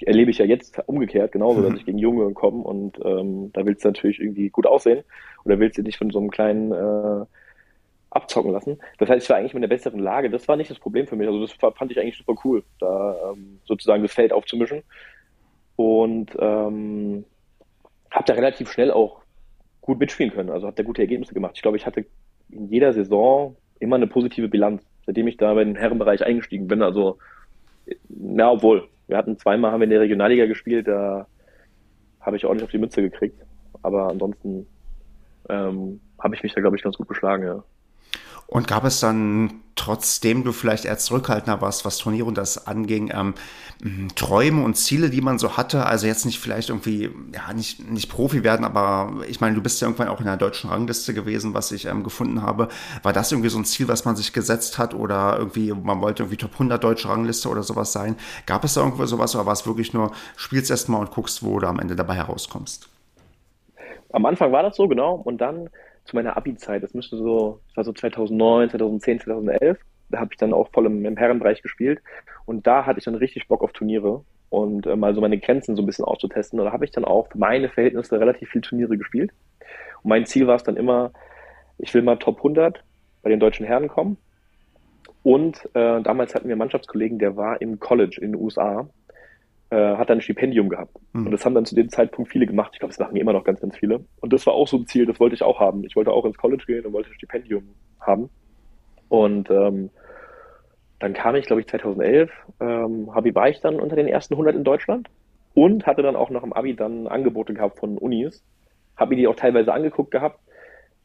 erlebe 0.00 0.32
ich 0.32 0.38
ja 0.38 0.44
jetzt 0.44 0.76
umgekehrt 0.86 1.30
genauso, 1.30 1.60
mhm. 1.60 1.64
dass 1.64 1.74
ich 1.78 1.86
gegen 1.86 1.98
Junge 1.98 2.32
komme 2.32 2.64
und 2.64 2.98
ähm, 3.04 3.50
da 3.52 3.64
willst 3.64 3.84
du 3.84 3.88
natürlich 3.88 4.18
irgendwie 4.20 4.50
gut 4.50 4.66
aussehen 4.66 5.04
oder 5.44 5.60
willst 5.60 5.78
du 5.78 5.82
dich 5.82 5.98
von 5.98 6.10
so 6.10 6.18
einem 6.18 6.30
kleinen 6.30 6.72
äh, 6.72 7.24
abzocken 8.14 8.52
lassen. 8.52 8.78
Das 8.98 9.08
heißt, 9.08 9.24
ich 9.24 9.30
war 9.30 9.36
eigentlich 9.36 9.52
in 9.52 9.58
einer 9.58 9.68
besseren 9.68 10.00
Lage. 10.00 10.30
Das 10.30 10.46
war 10.48 10.56
nicht 10.56 10.70
das 10.70 10.78
Problem 10.78 11.06
für 11.06 11.16
mich. 11.16 11.26
Also 11.26 11.40
das 11.40 11.52
fand 11.52 11.90
ich 11.90 11.98
eigentlich 11.98 12.16
super 12.16 12.34
cool, 12.44 12.62
da 12.78 13.32
ähm, 13.32 13.60
sozusagen 13.64 14.02
das 14.02 14.12
Feld 14.12 14.32
aufzumischen. 14.32 14.82
Und 15.76 16.30
ähm, 16.38 17.24
habe 18.10 18.24
da 18.26 18.34
relativ 18.34 18.70
schnell 18.70 18.92
auch 18.92 19.22
gut 19.80 19.98
mitspielen 19.98 20.32
können. 20.32 20.50
Also 20.50 20.66
habe 20.66 20.76
da 20.76 20.84
gute 20.84 21.02
Ergebnisse 21.02 21.34
gemacht. 21.34 21.52
Ich 21.56 21.62
glaube, 21.62 21.76
ich 21.76 21.86
hatte 21.86 22.06
in 22.50 22.68
jeder 22.68 22.92
Saison 22.92 23.56
immer 23.80 23.96
eine 23.96 24.06
positive 24.06 24.48
Bilanz, 24.48 24.82
seitdem 25.04 25.26
ich 25.26 25.36
da 25.36 25.52
bei 25.52 25.64
den 25.64 25.76
Herrenbereich 25.76 26.24
eingestiegen 26.24 26.68
bin. 26.68 26.82
Also 26.82 27.18
ja, 28.08 28.50
obwohl 28.50 28.88
wir 29.08 29.16
hatten 29.16 29.36
zweimal 29.36 29.72
haben 29.72 29.80
wir 29.80 29.84
in 29.84 29.90
der 29.90 30.00
Regionalliga 30.00 30.46
gespielt, 30.46 30.86
da 30.86 31.26
habe 32.20 32.36
ich 32.36 32.46
ordentlich 32.46 32.64
auf 32.64 32.70
die 32.70 32.78
Mütze 32.78 33.02
gekriegt. 33.02 33.38
Aber 33.82 34.08
ansonsten 34.08 34.66
ähm, 35.48 36.00
habe 36.18 36.34
ich 36.34 36.42
mich 36.42 36.54
da 36.54 36.60
glaube 36.60 36.76
ich 36.76 36.82
ganz 36.82 36.96
gut 36.96 37.08
geschlagen. 37.08 37.44
Ja. 37.44 37.64
Und 38.46 38.68
gab 38.68 38.84
es 38.84 39.00
dann, 39.00 39.62
trotzdem 39.74 40.44
du 40.44 40.52
vielleicht 40.52 40.84
eher 40.84 40.98
zurückhaltender 40.98 41.60
warst, 41.60 41.84
was 41.84 41.98
Turniere 41.98 42.26
und 42.26 42.38
das 42.38 42.66
anging, 42.66 43.10
ähm, 43.12 43.34
Träume 44.14 44.62
und 44.62 44.74
Ziele, 44.76 45.10
die 45.10 45.20
man 45.20 45.38
so 45.38 45.56
hatte? 45.56 45.86
Also 45.86 46.06
jetzt 46.06 46.24
nicht 46.24 46.38
vielleicht 46.38 46.68
irgendwie, 46.68 47.10
ja, 47.32 47.52
nicht, 47.52 47.90
nicht 47.90 48.08
Profi 48.08 48.44
werden, 48.44 48.64
aber 48.64 49.24
ich 49.28 49.40
meine, 49.40 49.54
du 49.54 49.62
bist 49.62 49.80
ja 49.80 49.88
irgendwann 49.88 50.08
auch 50.08 50.20
in 50.20 50.26
der 50.26 50.36
deutschen 50.36 50.70
Rangliste 50.70 51.12
gewesen, 51.12 51.54
was 51.54 51.72
ich 51.72 51.86
ähm, 51.86 52.04
gefunden 52.04 52.42
habe. 52.42 52.68
War 53.02 53.12
das 53.12 53.32
irgendwie 53.32 53.50
so 53.50 53.58
ein 53.58 53.64
Ziel, 53.64 53.88
was 53.88 54.04
man 54.04 54.16
sich 54.16 54.32
gesetzt 54.32 54.78
hat 54.78 54.94
oder 54.94 55.36
irgendwie, 55.38 55.72
man 55.72 56.00
wollte 56.00 56.22
irgendwie 56.22 56.36
Top 56.36 56.52
100 56.52 56.82
deutsche 56.82 57.08
Rangliste 57.08 57.48
oder 57.48 57.62
sowas 57.62 57.92
sein? 57.92 58.16
Gab 58.46 58.64
es 58.64 58.74
da 58.74 58.82
irgendwo 58.82 59.04
sowas 59.06 59.34
oder 59.34 59.46
war 59.46 59.52
es 59.52 59.66
wirklich 59.66 59.92
nur, 59.92 60.12
spielst 60.36 60.70
erstmal 60.70 61.00
und 61.00 61.10
guckst, 61.10 61.42
wo 61.42 61.58
du 61.58 61.66
am 61.66 61.80
Ende 61.80 61.96
dabei 61.96 62.14
herauskommst? 62.14 62.88
Am 64.12 64.24
Anfang 64.24 64.52
war 64.52 64.62
das 64.62 64.76
so, 64.76 64.86
genau. 64.86 65.14
Und 65.14 65.38
dann 65.38 65.68
zu 66.04 66.16
meiner 66.16 66.36
Abi-Zeit, 66.36 66.82
das 66.82 66.94
müsste 66.94 67.16
so, 67.16 67.60
das 67.68 67.76
war 67.78 67.84
so 67.84 67.92
2009, 67.92 68.70
2010, 68.70 69.20
2011, 69.20 69.78
da 70.10 70.20
habe 70.20 70.30
ich 70.32 70.38
dann 70.38 70.52
auch 70.52 70.70
voll 70.72 70.86
im, 70.86 71.04
im, 71.04 71.16
Herrenbereich 71.16 71.62
gespielt 71.62 72.00
und 72.46 72.66
da 72.66 72.86
hatte 72.86 72.98
ich 72.98 73.04
dann 73.04 73.14
richtig 73.14 73.48
Bock 73.48 73.62
auf 73.62 73.72
Turniere 73.72 74.22
und 74.50 74.86
äh, 74.86 74.96
mal 74.96 75.14
so 75.14 75.20
meine 75.20 75.38
Grenzen 75.38 75.76
so 75.76 75.82
ein 75.82 75.86
bisschen 75.86 76.04
auszutesten. 76.04 76.60
Und 76.60 76.66
da 76.66 76.72
habe 76.72 76.84
ich 76.84 76.92
dann 76.92 77.04
auch 77.04 77.28
für 77.28 77.38
meine 77.38 77.68
Verhältnisse 77.68 78.20
relativ 78.20 78.50
viel 78.50 78.60
Turniere 78.60 78.96
gespielt. 78.96 79.32
Und 80.02 80.10
mein 80.10 80.26
Ziel 80.26 80.46
war 80.46 80.56
es 80.56 80.62
dann 80.62 80.76
immer, 80.76 81.10
ich 81.78 81.92
will 81.92 82.02
mal 82.02 82.16
Top 82.16 82.36
100 82.38 82.84
bei 83.22 83.30
den 83.30 83.40
deutschen 83.40 83.66
Herren 83.66 83.88
kommen. 83.88 84.16
Und 85.24 85.64
äh, 85.74 86.02
damals 86.02 86.34
hatten 86.34 86.46
wir 86.46 86.52
einen 86.52 86.58
Mannschaftskollegen, 86.58 87.18
der 87.18 87.36
war 87.36 87.60
im 87.60 87.80
College 87.80 88.18
in 88.20 88.32
den 88.32 88.40
USA 88.40 88.88
hat 89.76 90.10
dann 90.10 90.18
ein 90.18 90.22
Stipendium 90.22 90.68
gehabt. 90.68 90.96
Mhm. 91.12 91.26
Und 91.26 91.32
das 91.32 91.44
haben 91.44 91.54
dann 91.54 91.64
zu 91.64 91.74
dem 91.74 91.88
Zeitpunkt 91.88 92.30
viele 92.30 92.46
gemacht. 92.46 92.70
Ich 92.74 92.80
glaube, 92.80 92.92
das 92.92 92.98
machen 92.98 93.16
immer 93.16 93.32
noch 93.32 93.44
ganz, 93.44 93.60
ganz 93.60 93.76
viele. 93.76 94.04
Und 94.20 94.32
das 94.32 94.46
war 94.46 94.54
auch 94.54 94.68
so 94.68 94.76
ein 94.76 94.86
Ziel, 94.86 95.06
das 95.06 95.20
wollte 95.20 95.34
ich 95.34 95.42
auch 95.42 95.60
haben. 95.60 95.84
Ich 95.84 95.96
wollte 95.96 96.12
auch 96.12 96.24
ins 96.24 96.36
College 96.36 96.64
gehen 96.66 96.84
und 96.86 96.92
wollte 96.92 97.10
ein 97.10 97.14
Stipendium 97.14 97.64
haben. 98.00 98.30
Und 99.08 99.50
ähm, 99.50 99.90
dann 100.98 101.12
kam 101.12 101.34
ich, 101.36 101.46
glaube 101.46 101.60
ich, 101.60 101.68
2011, 101.68 102.30
ähm, 102.60 103.06
war 103.06 103.48
ich 103.48 103.60
dann 103.60 103.80
unter 103.80 103.96
den 103.96 104.08
ersten 104.08 104.34
100 104.34 104.54
in 104.54 104.64
Deutschland 104.64 105.08
und 105.54 105.86
hatte 105.86 106.02
dann 106.02 106.16
auch 106.16 106.30
nach 106.30 106.42
dem 106.42 106.52
Abi 106.52 106.74
dann 106.74 107.06
Angebote 107.06 107.54
gehabt 107.54 107.78
von 107.78 107.98
Unis. 107.98 108.44
Habe 108.96 109.10
mir 109.10 109.16
die 109.16 109.28
auch 109.28 109.36
teilweise 109.36 109.72
angeguckt 109.72 110.10
gehabt 110.10 110.40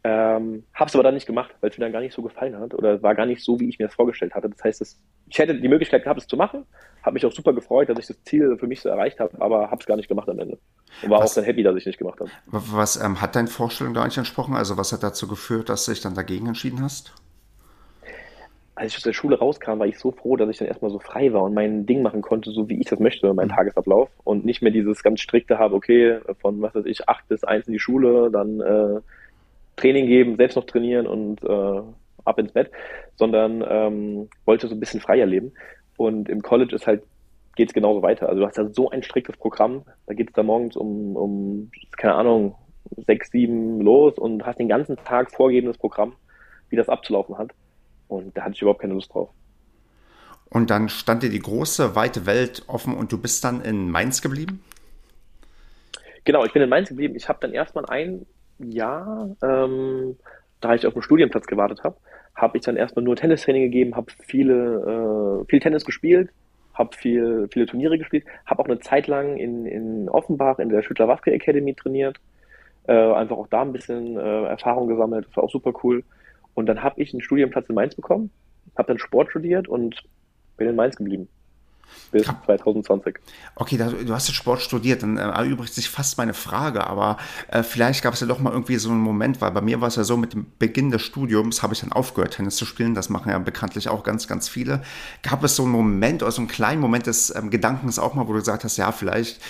ähm, 0.03 0.63
habe 0.73 0.87
es 0.87 0.95
aber 0.95 1.03
dann 1.03 1.13
nicht 1.13 1.27
gemacht, 1.27 1.53
weil 1.59 1.71
es 1.71 1.77
mir 1.77 1.83
dann 1.83 1.91
gar 1.91 1.99
nicht 1.99 2.13
so 2.13 2.21
gefallen 2.21 2.57
hat 2.57 2.73
oder 2.73 3.01
war 3.03 3.15
gar 3.15 3.25
nicht 3.25 3.43
so, 3.43 3.59
wie 3.59 3.67
ich 3.67 3.79
mir 3.79 3.85
das 3.85 3.95
vorgestellt 3.95 4.33
hatte. 4.33 4.49
Das 4.49 4.63
heißt, 4.63 4.81
das, 4.81 4.97
ich 5.27 5.37
hätte 5.37 5.59
die 5.59 5.67
Möglichkeit 5.67 6.03
gehabt, 6.03 6.21
es 6.21 6.27
zu 6.27 6.37
machen, 6.37 6.65
habe 7.03 7.15
mich 7.15 7.25
auch 7.25 7.33
super 7.33 7.51
gefreut, 7.53 7.89
dass 7.89 7.99
ich 7.99 8.07
das 8.07 8.23
Ziel 8.23 8.57
für 8.57 8.67
mich 8.67 8.79
so 8.79 8.87
erreicht 8.87 9.19
habe, 9.19 9.41
aber 9.41 9.69
habe 9.71 9.81
es 9.81 9.85
gar 9.85 9.97
nicht 9.97 10.07
gemacht 10.07 10.29
am 10.29 10.39
Ende. 10.39 10.57
Und 11.03 11.09
war 11.09 11.19
was, 11.19 11.31
auch 11.31 11.35
dann 11.35 11.43
happy, 11.43 11.63
dass 11.63 11.75
ich 11.75 11.85
nicht 11.85 11.97
gemacht 11.97 12.19
habe. 12.21 12.31
Was 12.47 13.01
ähm, 13.01 13.19
hat 13.19 13.35
deine 13.35 13.49
Vorstellung 13.49 13.93
da 13.93 14.01
eigentlich 14.01 14.17
entsprochen? 14.17 14.55
Also 14.55 14.77
was 14.77 14.93
hat 14.93 15.03
dazu 15.03 15.27
geführt, 15.27 15.67
dass 15.67 15.85
du 15.85 15.91
dich 15.91 16.01
dann 16.01 16.15
dagegen 16.15 16.47
entschieden 16.47 16.81
hast? 16.81 17.13
Als 18.75 18.93
ich 18.93 18.97
aus 18.97 19.03
der 19.03 19.11
Schule 19.11 19.37
rauskam, 19.37 19.79
war 19.79 19.87
ich 19.87 19.99
so 19.99 20.13
froh, 20.13 20.37
dass 20.37 20.49
ich 20.49 20.57
dann 20.57 20.69
erstmal 20.69 20.91
so 20.91 20.99
frei 20.99 21.33
war 21.33 21.43
und 21.43 21.53
mein 21.53 21.85
Ding 21.85 22.01
machen 22.01 22.21
konnte, 22.21 22.51
so 22.51 22.69
wie 22.69 22.79
ich 22.79 22.87
das 22.87 22.99
möchte, 22.99 23.33
mein 23.33 23.49
mhm. 23.49 23.51
Tagesablauf 23.51 24.09
und 24.23 24.45
nicht 24.45 24.61
mehr 24.61 24.71
dieses 24.71 25.03
ganz 25.03 25.19
strikte 25.19 25.59
habe, 25.59 25.75
okay, 25.75 26.19
von 26.39 26.61
was 26.61 26.73
weiß 26.73 26.85
ich, 26.85 27.09
acht 27.09 27.27
bis 27.27 27.43
eins 27.43 27.67
in 27.67 27.73
die 27.73 27.79
Schule, 27.79 28.31
dann 28.31 28.61
äh, 28.61 29.01
Training 29.79 30.07
geben, 30.07 30.35
selbst 30.35 30.55
noch 30.55 30.65
trainieren 30.65 31.07
und 31.07 31.43
äh, 31.43 31.81
ab 32.25 32.39
ins 32.39 32.51
Bett, 32.51 32.71
sondern 33.15 33.63
ähm, 33.67 34.29
wollte 34.45 34.67
so 34.67 34.75
ein 34.75 34.79
bisschen 34.79 35.01
freier 35.01 35.25
leben. 35.25 35.51
Und 35.97 36.29
im 36.29 36.41
College 36.41 36.75
ist 36.75 36.87
halt, 36.87 37.03
geht 37.55 37.69
es 37.69 37.73
genauso 37.73 38.01
weiter. 38.01 38.29
Also 38.29 38.41
du 38.41 38.47
hast 38.47 38.57
ja 38.57 38.69
so 38.69 38.89
ein 38.89 39.03
striktes 39.03 39.37
Programm, 39.37 39.83
da 40.07 40.13
geht 40.13 40.29
es 40.29 40.33
da 40.33 40.43
morgens 40.43 40.75
um, 40.75 41.15
um, 41.15 41.71
keine 41.97 42.15
Ahnung, 42.15 42.55
sechs, 43.05 43.31
sieben 43.31 43.81
los 43.81 44.17
und 44.17 44.45
hast 44.45 44.59
den 44.59 44.69
ganzen 44.69 44.95
Tag 44.97 45.31
vorgegebenes 45.31 45.77
Programm, 45.77 46.13
wie 46.69 46.75
das 46.75 46.89
abzulaufen 46.89 47.37
hat. 47.37 47.51
Und 48.07 48.35
da 48.35 48.43
hatte 48.43 48.53
ich 48.53 48.61
überhaupt 48.61 48.81
keine 48.81 48.93
Lust 48.93 49.13
drauf. 49.13 49.29
Und 50.49 50.71
dann 50.71 50.89
stand 50.89 51.21
dir 51.21 51.29
die 51.29 51.39
große, 51.39 51.95
weite 51.95 52.25
Welt 52.25 52.63
offen 52.67 52.95
und 52.95 53.11
du 53.11 53.21
bist 53.21 53.43
dann 53.43 53.61
in 53.61 53.91
Mainz 53.91 54.21
geblieben? 54.21 54.63
Genau, 56.23 56.43
ich 56.43 56.53
bin 56.53 56.61
in 56.61 56.69
Mainz 56.69 56.89
geblieben. 56.89 57.15
Ich 57.15 57.29
habe 57.29 57.39
dann 57.41 57.53
erstmal 57.53 57.85
ein 57.85 58.25
Jahr, 58.59 59.35
ähm, 59.41 60.17
da 60.61 60.75
ich 60.75 60.85
auf 60.85 60.93
dem 60.93 61.01
Studienplatz 61.01 61.47
gewartet 61.47 61.83
habe, 61.83 61.97
habe 62.35 62.57
ich 62.57 62.63
dann 62.63 62.77
erstmal 62.77 63.03
nur 63.03 63.15
Tennistraining 63.15 63.63
gegeben, 63.63 63.95
habe 63.95 64.11
viele, 64.19 65.41
äh, 65.41 65.49
viel 65.49 65.59
Tennis 65.59 65.85
gespielt, 65.85 66.29
habe 66.73 66.95
viel, 66.95 67.47
viele 67.51 67.65
Turniere 67.65 67.97
gespielt, 67.97 68.25
habe 68.45 68.61
auch 68.61 68.67
eine 68.67 68.79
Zeit 68.79 69.07
lang 69.07 69.37
in, 69.37 69.65
in 69.65 70.09
Offenbach 70.09 70.59
in 70.59 70.69
der 70.69 70.83
Schüttler-Waske 70.83 71.31
Academy 71.31 71.73
trainiert, 71.73 72.19
äh, 72.87 72.93
einfach 72.93 73.37
auch 73.37 73.47
da 73.47 73.61
ein 73.61 73.73
bisschen 73.73 74.17
äh, 74.17 74.43
Erfahrung 74.45 74.87
gesammelt, 74.87 75.27
das 75.27 75.35
war 75.35 75.43
auch 75.43 75.51
super 75.51 75.73
cool. 75.83 76.03
Und 76.53 76.65
dann 76.65 76.83
habe 76.83 77.01
ich 77.01 77.13
einen 77.13 77.21
Studienplatz 77.21 77.69
in 77.69 77.75
Mainz 77.75 77.95
bekommen, 77.95 78.31
habe 78.77 78.87
dann 78.87 78.99
Sport 78.99 79.29
studiert 79.29 79.67
und 79.67 80.01
bin 80.57 80.67
in 80.67 80.75
Mainz 80.75 80.95
geblieben 80.95 81.29
bis 82.11 82.23
2020. 82.23 83.17
Okay, 83.55 83.77
da, 83.77 83.89
du 83.89 84.13
hast 84.13 84.27
jetzt 84.27 84.37
Sport 84.37 84.61
studiert, 84.61 85.03
dann 85.03 85.17
äh, 85.17 85.21
erübrigt 85.21 85.73
sich 85.73 85.89
fast 85.89 86.17
meine 86.17 86.33
Frage, 86.33 86.87
aber 86.87 87.17
äh, 87.49 87.63
vielleicht 87.63 88.03
gab 88.03 88.13
es 88.13 88.19
ja 88.19 88.27
doch 88.27 88.39
mal 88.39 88.51
irgendwie 88.51 88.77
so 88.77 88.89
einen 88.89 88.99
Moment, 88.99 89.41
weil 89.41 89.51
bei 89.51 89.61
mir 89.61 89.81
war 89.81 89.89
es 89.89 89.95
ja 89.95 90.03
so, 90.03 90.17
mit 90.17 90.33
dem 90.33 90.47
Beginn 90.59 90.91
des 90.91 91.01
Studiums 91.01 91.61
habe 91.63 91.73
ich 91.73 91.81
dann 91.81 91.91
aufgehört, 91.91 92.35
Tennis 92.35 92.55
zu 92.55 92.65
spielen. 92.65 92.95
Das 92.95 93.09
machen 93.09 93.29
ja 93.31 93.39
bekanntlich 93.39 93.89
auch 93.89 94.03
ganz, 94.03 94.27
ganz 94.27 94.49
viele. 94.49 94.81
Gab 95.23 95.43
es 95.43 95.55
so 95.55 95.63
einen 95.63 95.71
Moment 95.71 96.23
oder 96.23 96.31
so 96.31 96.41
einen 96.41 96.47
kleinen 96.47 96.81
Moment 96.81 97.07
des 97.07 97.33
ähm, 97.35 97.49
Gedankens 97.49 97.99
auch 97.99 98.13
mal, 98.13 98.27
wo 98.27 98.33
du 98.33 98.39
gesagt 98.39 98.63
hast, 98.63 98.77
ja, 98.77 98.91
vielleicht 98.91 99.41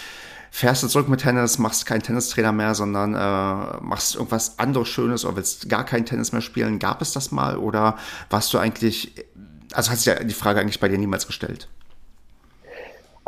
fährst 0.52 0.84
du 0.84 0.88
zurück 0.88 1.08
mit 1.10 1.22
Tennis, 1.22 1.60
machst 1.60 1.86
keinen 1.86 2.02
Tennistrainer 2.02 2.52
mehr, 2.52 2.76
sondern 2.76 3.14
äh, 3.14 3.84
machst 3.84 4.16
irgendwas 4.16 4.58
anderes 4.60 4.88
Schönes 4.88 5.26
oder 5.26 5.38
willst 5.38 5.70
gar 5.70 5.86
kein 5.86 6.06
Tennis 6.06 6.32
mehr 6.32 6.42
spielen. 6.42 6.80
Gab 6.80 7.02
es 7.02 7.14
das 7.14 7.32
mal 7.32 7.58
oder 7.58 7.98
warst 8.30 8.54
du 8.54 8.58
eigentlich, 8.58 9.14
also 9.74 9.92
hast 9.92 10.06
du 10.06 10.12
ja 10.12 10.24
die 10.24 10.34
Frage 10.34 10.60
eigentlich 10.60 10.80
bei 10.80 10.88
dir 10.88 10.98
niemals 10.98 11.28
gestellt? 11.28 11.68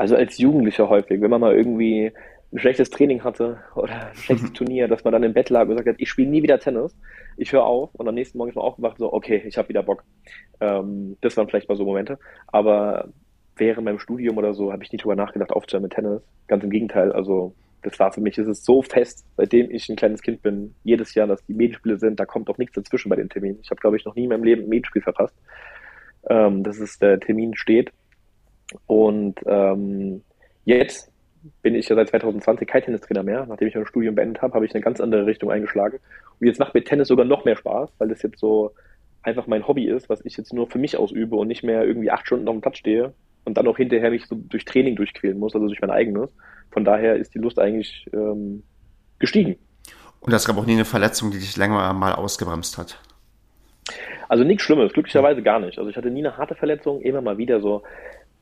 Also 0.02 0.16
als 0.16 0.40
Jugendlicher 0.40 0.90
häufig, 0.90 1.22
wenn 1.22 1.30
man 1.30 1.42
mal 1.42 1.56
irgendwie 1.56 2.12
ein 2.52 2.58
schlechtes 2.58 2.90
Training 2.90 3.24
hatte 3.24 3.60
oder 3.76 4.08
ein 4.08 4.16
schlechtes 4.16 4.50
mhm. 4.50 4.56
Turnier, 4.56 4.88
dass 4.88 5.04
man 5.04 5.14
dann 5.14 5.22
im 5.22 5.34
Bett 5.34 5.52
lag 5.52 5.62
und 5.62 5.70
gesagt 5.70 5.90
hat, 5.90 5.96
ich 6.00 6.10
spiele 6.10 6.28
nie 6.28 6.42
wieder 6.42 6.60
Tennis, 6.60 6.98
ich 7.38 7.54
höre 7.54 7.64
auf 7.64 7.94
und 7.94 8.08
am 8.08 8.16
nächsten 8.16 8.40
Morgen 8.40 8.50
ist 8.50 8.56
man 8.56 8.66
aufgewacht 8.66 8.98
so, 8.98 9.14
okay, 9.14 9.44
ich 9.46 9.60
habe 9.60 9.70
wieder 9.70 9.84
Bock. 9.84 10.04
Ähm, 10.60 11.18
das 11.22 11.38
waren 11.38 11.48
vielleicht 11.48 11.70
mal 11.70 11.76
so 11.76 11.86
Momente, 11.86 12.18
aber 12.48 13.10
während 13.58 13.86
meinem 13.86 14.00
Studium 14.00 14.40
oder 14.40 14.56
so 14.56 14.74
habe 14.74 14.84
ich 14.84 14.92
nicht 14.92 15.04
drüber 15.04 15.16
nachgedacht, 15.16 15.52
aufzuhören 15.52 15.84
mit 15.84 15.94
Tennis. 15.94 16.24
Ganz 16.48 16.64
im 16.64 16.72
Gegenteil, 16.72 17.12
also 17.12 17.54
das 17.84 18.00
war 18.00 18.12
für 18.12 18.22
mich, 18.22 18.40
es 18.40 18.48
ist 18.48 18.66
so 18.66 18.82
fest, 18.82 19.24
seitdem 19.38 19.70
ich 19.70 19.88
ein 19.88 19.98
kleines 19.98 20.24
Kind 20.24 20.42
bin, 20.42 20.74
jedes 20.84 21.14
Jahr, 21.14 21.28
dass 21.28 21.46
die 21.46 21.54
Medienspiele 21.54 22.00
sind, 22.00 22.20
da 22.20 22.26
kommt 22.26 22.50
auch 22.50 22.58
nichts 22.58 22.74
dazwischen 22.74 23.10
bei 23.10 23.18
den 23.18 23.30
Terminen. 23.30 23.60
Ich 23.62 23.70
habe, 23.70 23.80
glaube 23.80 23.98
ich, 23.98 24.06
noch 24.06 24.16
nie 24.16 24.24
in 24.24 24.30
meinem 24.30 24.46
Leben 24.46 24.64
ein 24.64 24.70
Medienspiel 24.70 25.04
verpasst. 25.04 25.36
Ähm, 26.28 26.64
das 26.64 26.80
ist, 26.80 27.04
der 27.04 27.20
Termin 27.20 27.56
steht 27.56 27.92
und 28.88 29.36
ähm, 29.46 30.24
jetzt 30.66 31.12
bin 31.62 31.76
ich 31.76 31.90
ja 31.90 31.96
seit 31.96 32.10
2020 32.10 32.68
kein 32.68 32.84
Tennistrainer 32.84 33.24
mehr. 33.24 33.46
Nachdem 33.48 33.68
ich 33.68 33.76
mein 33.76 33.86
Studium 33.86 34.16
beendet 34.16 34.42
habe, 34.42 34.54
habe 34.54 34.66
ich 34.66 34.74
eine 34.74 34.84
ganz 34.84 35.02
andere 35.02 35.26
Richtung 35.26 35.50
eingeschlagen. 35.50 36.00
Und 36.40 36.48
jetzt 36.48 36.60
macht 36.60 36.74
mir 36.74 36.84
Tennis 36.84 37.08
sogar 37.08 37.26
noch 37.26 37.46
mehr 37.46 37.56
Spaß, 37.56 37.90
weil 37.98 38.10
das 38.10 38.22
jetzt 38.22 38.40
so 38.40 38.72
einfach 39.24 39.48
mein 39.48 39.68
Hobby 39.68 39.88
ist, 39.88 40.10
was 40.10 40.24
ich 40.26 40.38
jetzt 40.38 40.54
nur 40.54 40.68
für 40.68 40.80
mich 40.80 40.98
ausübe 40.98 41.36
und 41.36 41.48
nicht 41.48 41.64
mehr 41.64 41.84
irgendwie 41.84 42.12
acht 42.12 42.26
Stunden 42.26 42.48
auf 42.48 42.56
dem 42.56 42.62
Platz 42.62 42.78
stehe 42.78 43.14
und 43.46 43.58
dann 43.58 43.68
auch 43.68 43.78
hinterher 43.78 44.12
mich 44.12 44.26
so 44.26 44.36
durch 44.36 44.66
Training 44.66 44.96
durchquälen 44.96 45.38
muss, 45.38 45.54
also 45.56 45.68
durch 45.68 45.82
mein 45.82 45.92
eigenes. 45.92 46.30
Von 46.72 46.86
daher 46.86 47.16
ist 47.16 47.34
die 47.34 47.40
Lust 47.40 47.60
eigentlich 47.60 48.08
ähm, 48.14 48.64
gestiegen. 49.20 49.58
Und 50.20 50.32
das 50.32 50.46
gab 50.46 50.58
auch 50.58 50.66
nie 50.66 50.74
eine 50.74 50.86
Verletzung, 50.86 51.32
die 51.32 51.40
dich 51.40 51.58
länger 51.58 51.94
mal 51.94 52.14
ausgebremst 52.14 52.78
hat? 52.78 53.00
Also 54.30 54.44
nichts 54.44 54.64
Schlimmes, 54.64 54.94
glücklicherweise 54.94 55.42
gar 55.42 55.60
nicht. 55.60 55.78
Also 55.78 55.90
ich 55.90 55.98
hatte 55.98 56.10
nie 56.10 56.26
eine 56.26 56.38
harte 56.38 56.56
Verletzung, 56.56 57.02
immer 57.02 57.22
mal 57.22 57.38
wieder 57.38 57.60
so 57.60 57.84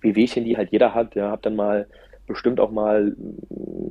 Wehwehchen, 0.01 0.45
die 0.45 0.57
halt 0.57 0.71
jeder 0.71 0.93
hat. 0.93 1.15
Ja, 1.15 1.29
habe 1.31 1.41
dann 1.41 1.55
mal 1.55 1.87
bestimmt 2.29 2.59
auch 2.59 2.71
mal 2.71 3.15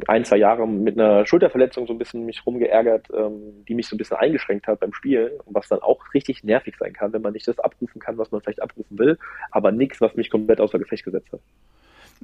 ein, 0.07 0.25
zwei 0.25 0.37
Jahre 0.37 0.67
mit 0.67 0.99
einer 0.99 1.27
Schulterverletzung 1.27 1.87
so 1.87 1.93
ein 1.93 1.99
bisschen 1.99 2.25
mich 2.25 2.47
rumgeärgert, 2.47 3.09
ähm, 3.13 3.65
die 3.67 3.75
mich 3.75 3.89
so 3.89 3.97
ein 3.97 3.99
bisschen 3.99 4.17
eingeschränkt 4.17 4.69
hat 4.69 4.81
beim 4.81 4.95
Spielen, 4.95 5.33
was 5.47 5.69
dann 5.69 5.81
auch 5.81 6.15
richtig 6.15 6.45
nervig 6.45 6.77
sein 6.79 6.93
kann, 6.93 7.13
wenn 7.13 7.21
man 7.21 7.33
nicht 7.33 7.49
das 7.49 7.59
abrufen 7.59 8.01
kann, 8.01 8.17
was 8.17 8.31
man 8.31 8.41
vielleicht 8.41 8.63
abrufen 8.63 8.97
will, 8.99 9.19
aber 9.51 9.73
nichts, 9.73 10.01
was 10.01 10.15
mich 10.15 10.31
komplett 10.31 10.61
außer 10.61 10.79
Gefecht 10.79 11.05
gesetzt 11.05 11.33
hat. 11.33 11.41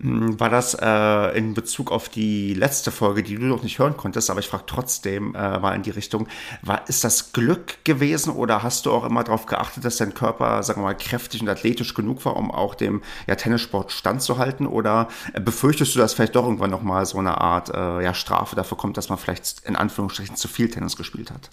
Hm, 0.00 0.40
war 0.40 0.50
das 0.50 0.76
äh, 0.80 1.38
in 1.38 1.54
Bezug 1.54 1.92
auf 1.92 2.08
die 2.08 2.52
letzte 2.54 2.90
Folge, 2.90 3.22
die 3.22 3.36
du 3.36 3.42
noch 3.42 3.62
nicht 3.62 3.78
hören 3.78 3.96
konntest, 3.96 4.28
aber 4.28 4.40
ich 4.40 4.48
frage 4.48 4.64
trotzdem 4.66 5.34
äh, 5.34 5.58
mal 5.58 5.74
in 5.76 5.82
die 5.82 5.90
Richtung, 5.90 6.26
war, 6.62 6.88
ist 6.88 7.04
das 7.04 7.32
Glück 7.32 7.84
gewesen 7.84 8.34
oder 8.34 8.62
hast 8.64 8.86
du 8.86 8.92
auch 8.92 9.04
immer 9.04 9.22
darauf 9.22 9.46
geachtet, 9.46 9.84
dass 9.84 9.96
dein 9.98 10.12
Körper, 10.12 10.62
sagen 10.64 10.80
wir 10.80 10.86
mal, 10.86 10.96
kräftig 10.96 11.42
und 11.42 11.48
athletisch 11.48 11.94
genug 11.94 12.24
war, 12.24 12.36
um 12.36 12.50
auch 12.50 12.74
dem 12.74 13.02
ja, 13.28 13.36
Tennissport 13.36 13.92
standzuhalten 13.92 14.66
oder 14.66 15.08
äh, 15.32 15.40
befürchtest 15.40 15.94
du, 15.94 16.00
dass 16.00 16.14
vielleicht 16.14 16.34
doch 16.34 16.44
irgendwann 16.44 16.70
nochmal 16.70 17.06
so 17.06 17.18
eine 17.18 17.40
Art 17.40 17.70
äh, 17.70 18.02
ja, 18.02 18.14
Strafe 18.14 18.56
dafür 18.56 18.76
kommt, 18.76 18.96
dass 18.96 19.08
man 19.08 19.18
vielleicht 19.18 19.62
in 19.64 19.76
Anführungsstrichen 19.76 20.34
zu 20.34 20.48
viel 20.48 20.68
Tennis 20.68 20.96
gespielt 20.96 21.30
hat? 21.30 21.50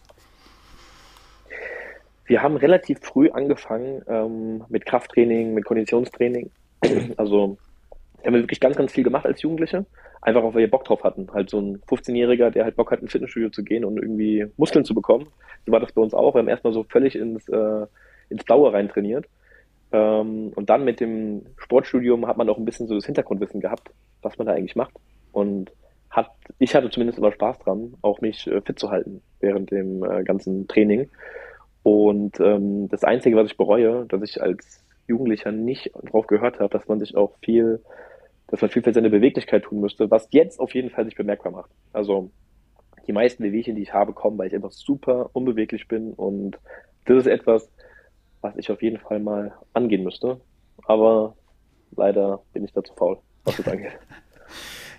Wir 2.25 2.41
haben 2.41 2.55
relativ 2.55 2.99
früh 3.01 3.29
angefangen 3.29 4.01
ähm, 4.07 4.63
mit 4.69 4.85
Krafttraining, 4.85 5.53
mit 5.53 5.65
Konditionstraining. 5.65 6.49
Also 7.17 7.57
haben 8.27 8.33
wir 8.33 8.41
wirklich 8.41 8.59
ganz, 8.59 8.75
ganz 8.75 8.91
viel 8.91 9.03
gemacht 9.03 9.25
als 9.25 9.41
Jugendliche. 9.41 9.85
Einfach 10.21 10.43
auch, 10.43 10.53
weil 10.53 10.61
wir 10.61 10.71
Bock 10.71 10.85
drauf 10.85 11.03
hatten. 11.03 11.27
Halt 11.33 11.49
so 11.49 11.59
ein 11.59 11.81
15-Jähriger, 11.81 12.51
der 12.51 12.63
halt 12.63 12.75
Bock 12.75 12.91
hat, 12.91 13.01
ins 13.01 13.11
Fitnessstudio 13.11 13.49
zu 13.49 13.63
gehen 13.63 13.85
und 13.85 13.97
irgendwie 13.97 14.45
Muskeln 14.57 14.85
zu 14.85 14.93
bekommen. 14.93 15.27
So 15.65 15.71
war 15.71 15.79
das 15.79 15.91
bei 15.91 16.01
uns 16.01 16.13
auch. 16.13 16.35
Wir 16.35 16.39
haben 16.39 16.47
erstmal 16.47 16.73
so 16.73 16.83
völlig 16.83 17.15
ins, 17.15 17.47
äh, 17.49 17.85
ins 18.29 18.43
Blaue 18.43 18.73
rein 18.73 18.89
trainiert. 18.89 19.25
Ähm, 19.91 20.51
und 20.55 20.69
dann 20.69 20.85
mit 20.85 20.99
dem 20.99 21.45
Sportstudium 21.57 22.27
hat 22.27 22.37
man 22.37 22.49
auch 22.49 22.57
ein 22.57 22.65
bisschen 22.65 22.87
so 22.87 22.95
das 22.95 23.05
Hintergrundwissen 23.05 23.59
gehabt, 23.59 23.91
was 24.21 24.37
man 24.37 24.47
da 24.47 24.53
eigentlich 24.53 24.75
macht. 24.75 24.93
Und 25.31 25.71
hat, 26.09 26.31
ich 26.59 26.75
hatte 26.75 26.89
zumindest 26.89 27.19
immer 27.19 27.31
Spaß 27.31 27.59
dran, 27.59 27.95
auch 28.01 28.21
mich 28.21 28.47
äh, 28.47 28.61
fit 28.61 28.77
zu 28.77 28.91
halten 28.91 29.21
während 29.39 29.71
dem 29.71 30.03
äh, 30.03 30.23
ganzen 30.23 30.67
Training. 30.67 31.09
Und 31.83 32.39
ähm, 32.39 32.89
das 32.89 33.03
Einzige, 33.03 33.35
was 33.37 33.47
ich 33.47 33.57
bereue, 33.57 34.05
dass 34.05 34.21
ich 34.21 34.41
als 34.41 34.83
Jugendlicher 35.07 35.51
nicht 35.51 35.91
drauf 36.11 36.27
gehört 36.27 36.59
habe, 36.59 36.69
dass 36.69 36.87
man 36.87 36.99
sich 36.99 37.15
auch 37.15 37.35
viel, 37.41 37.81
dass 38.51 38.61
man 38.61 38.69
viel 38.69 38.83
für 38.83 38.93
seine 38.93 39.09
Beweglichkeit 39.09 39.63
tun 39.63 39.79
müsste, 39.79 40.11
was 40.11 40.27
jetzt 40.31 40.59
auf 40.59 40.75
jeden 40.75 40.89
Fall 40.89 41.05
sich 41.05 41.15
bemerkbar 41.15 41.53
macht. 41.53 41.71
Also 41.93 42.31
die 43.07 43.13
meisten 43.13 43.43
Wehwehchen, 43.43 43.75
die 43.75 43.81
ich 43.81 43.93
habe, 43.93 44.13
kommen, 44.13 44.37
weil 44.37 44.47
ich 44.47 44.55
einfach 44.55 44.71
super 44.71 45.29
unbeweglich 45.33 45.87
bin 45.87 46.13
und 46.13 46.59
das 47.05 47.19
ist 47.19 47.27
etwas, 47.27 47.71
was 48.41 48.55
ich 48.57 48.69
auf 48.69 48.81
jeden 48.81 48.97
Fall 48.97 49.19
mal 49.19 49.53
angehen 49.73 50.03
müsste. 50.03 50.41
Aber 50.85 51.35
leider 51.95 52.43
bin 52.53 52.65
ich 52.65 52.73
dazu 52.73 52.93
faul, 52.93 53.19
was 53.45 53.57
das 53.57 53.67
angeht. 53.71 53.97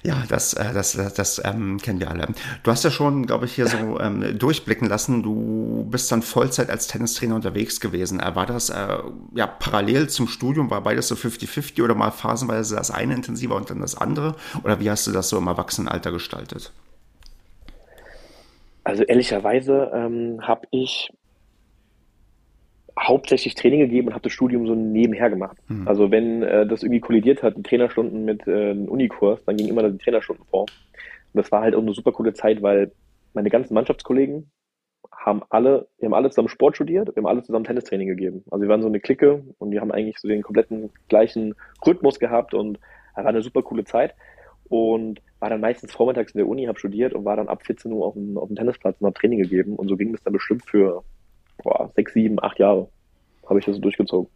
Ja, 0.04 0.24
das, 0.28 0.54
äh, 0.54 0.72
das, 0.74 0.92
das, 0.92 1.14
das 1.14 1.42
ähm, 1.44 1.78
kennen 1.78 2.00
wir 2.00 2.10
alle. 2.10 2.26
Du 2.64 2.70
hast 2.72 2.82
ja 2.82 2.90
schon, 2.90 3.24
glaube 3.24 3.44
ich, 3.46 3.54
hier 3.54 3.68
so 3.68 4.00
ähm, 4.00 4.36
durchblicken 4.36 4.88
lassen, 4.88 5.22
du 5.22 5.86
bist 5.88 6.10
dann 6.10 6.22
Vollzeit 6.22 6.70
als 6.70 6.88
Tennistrainer 6.88 7.36
unterwegs 7.36 7.78
gewesen. 7.78 8.18
Äh, 8.18 8.34
war 8.34 8.46
das 8.46 8.70
äh, 8.70 8.98
ja 9.34 9.46
parallel 9.46 10.08
zum 10.08 10.26
Studium, 10.26 10.70
war 10.70 10.80
beides 10.80 11.06
so 11.06 11.14
50-50 11.14 11.84
oder 11.84 11.94
mal 11.94 12.10
phasenweise 12.10 12.74
das 12.74 12.90
eine 12.90 13.14
intensiver 13.14 13.54
und 13.54 13.70
dann 13.70 13.80
das 13.80 13.96
andere? 13.96 14.34
Oder 14.64 14.80
wie 14.80 14.90
hast 14.90 15.06
du 15.06 15.12
das 15.12 15.28
so 15.28 15.38
im 15.38 15.46
Erwachsenenalter 15.46 16.10
gestaltet? 16.10 16.72
Also 18.82 19.04
ehrlicherweise 19.04 19.92
ähm, 19.94 20.40
habe 20.42 20.66
ich 20.72 21.10
hauptsächlich 23.08 23.54
Training 23.54 23.80
gegeben 23.80 24.08
und 24.08 24.14
habe 24.14 24.22
das 24.22 24.32
Studium 24.32 24.66
so 24.66 24.74
nebenher 24.74 25.30
gemacht. 25.30 25.56
Mhm. 25.68 25.88
Also 25.88 26.10
wenn 26.10 26.42
äh, 26.42 26.66
das 26.66 26.82
irgendwie 26.82 27.00
kollidiert 27.00 27.42
hat, 27.42 27.56
die 27.56 27.62
Trainerstunden 27.62 28.24
mit 28.24 28.46
äh, 28.46 28.70
einem 28.70 28.88
Unikurs, 28.88 29.44
dann 29.44 29.56
ging 29.56 29.68
immer 29.68 29.88
die 29.88 29.98
Trainerstunden 29.98 30.44
vor. 30.46 30.62
Und 30.62 30.68
das 31.34 31.50
war 31.50 31.62
halt 31.62 31.74
auch 31.74 31.82
eine 31.82 31.94
super 31.94 32.12
coole 32.12 32.34
Zeit, 32.34 32.62
weil 32.62 32.92
meine 33.34 33.50
ganzen 33.50 33.74
Mannschaftskollegen 33.74 34.50
haben 35.10 35.42
alle, 35.50 35.88
wir 35.98 36.06
haben 36.06 36.14
alle 36.14 36.30
zusammen 36.30 36.48
Sport 36.48 36.76
studiert, 36.76 37.08
wir 37.08 37.22
haben 37.22 37.26
alle 37.26 37.42
zusammen 37.42 37.64
Tennistraining 37.64 38.08
gegeben. 38.08 38.44
Also 38.50 38.62
wir 38.62 38.68
waren 38.68 38.82
so 38.82 38.88
eine 38.88 39.00
Clique 39.00 39.44
und 39.58 39.70
wir 39.70 39.80
haben 39.80 39.92
eigentlich 39.92 40.18
so 40.18 40.28
den 40.28 40.42
kompletten 40.42 40.90
gleichen 41.08 41.54
Rhythmus 41.86 42.18
gehabt 42.18 42.54
und 42.54 42.78
war 43.14 43.26
eine 43.26 43.42
super 43.42 43.62
coole 43.62 43.84
Zeit. 43.84 44.14
Und 44.68 45.20
war 45.38 45.50
dann 45.50 45.60
meistens 45.60 45.92
vormittags 45.92 46.32
in 46.32 46.38
der 46.38 46.48
Uni, 46.48 46.64
habe 46.64 46.78
studiert 46.78 47.12
und 47.12 47.24
war 47.24 47.36
dann 47.36 47.48
ab 47.48 47.64
14 47.66 47.92
Uhr 47.92 48.06
auf 48.06 48.14
dem, 48.14 48.38
auf 48.38 48.48
dem 48.48 48.56
Tennisplatz 48.56 48.96
und 49.00 49.06
habe 49.06 49.18
Training 49.18 49.42
gegeben. 49.42 49.76
Und 49.76 49.88
so 49.88 49.96
ging 49.96 50.12
das 50.12 50.22
dann 50.22 50.32
bestimmt 50.32 50.64
für 50.64 51.02
boah, 51.62 51.90
sechs, 51.94 52.14
sieben, 52.14 52.42
acht 52.42 52.58
Jahre 52.58 52.88
habe 53.52 53.60
ich 53.60 53.66
das 53.66 53.76
so 53.76 53.82
durchgezogen. 53.82 54.28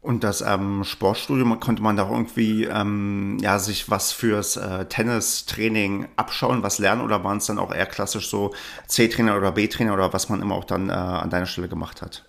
Und 0.00 0.22
das 0.22 0.40
ähm, 0.40 0.84
Sportstudium 0.84 1.58
konnte 1.58 1.82
man 1.82 1.96
da 1.96 2.08
irgendwie 2.08 2.64
ähm, 2.64 3.38
ja 3.40 3.58
sich 3.58 3.90
was 3.90 4.12
fürs 4.12 4.56
äh, 4.56 4.84
Tennistraining 4.84 6.06
abschauen, 6.16 6.62
was 6.62 6.78
lernen 6.78 7.02
oder 7.02 7.24
waren 7.24 7.38
es 7.38 7.46
dann 7.46 7.58
auch 7.58 7.74
eher 7.74 7.86
klassisch 7.86 8.28
so 8.28 8.52
C-Trainer 8.86 9.36
oder 9.36 9.52
B-Trainer 9.52 9.94
oder 9.94 10.12
was 10.12 10.28
man 10.28 10.40
immer 10.40 10.54
auch 10.54 10.64
dann 10.64 10.90
äh, 10.90 10.92
an 10.92 11.30
deiner 11.30 11.46
Stelle 11.46 11.68
gemacht 11.68 12.02
hat? 12.02 12.24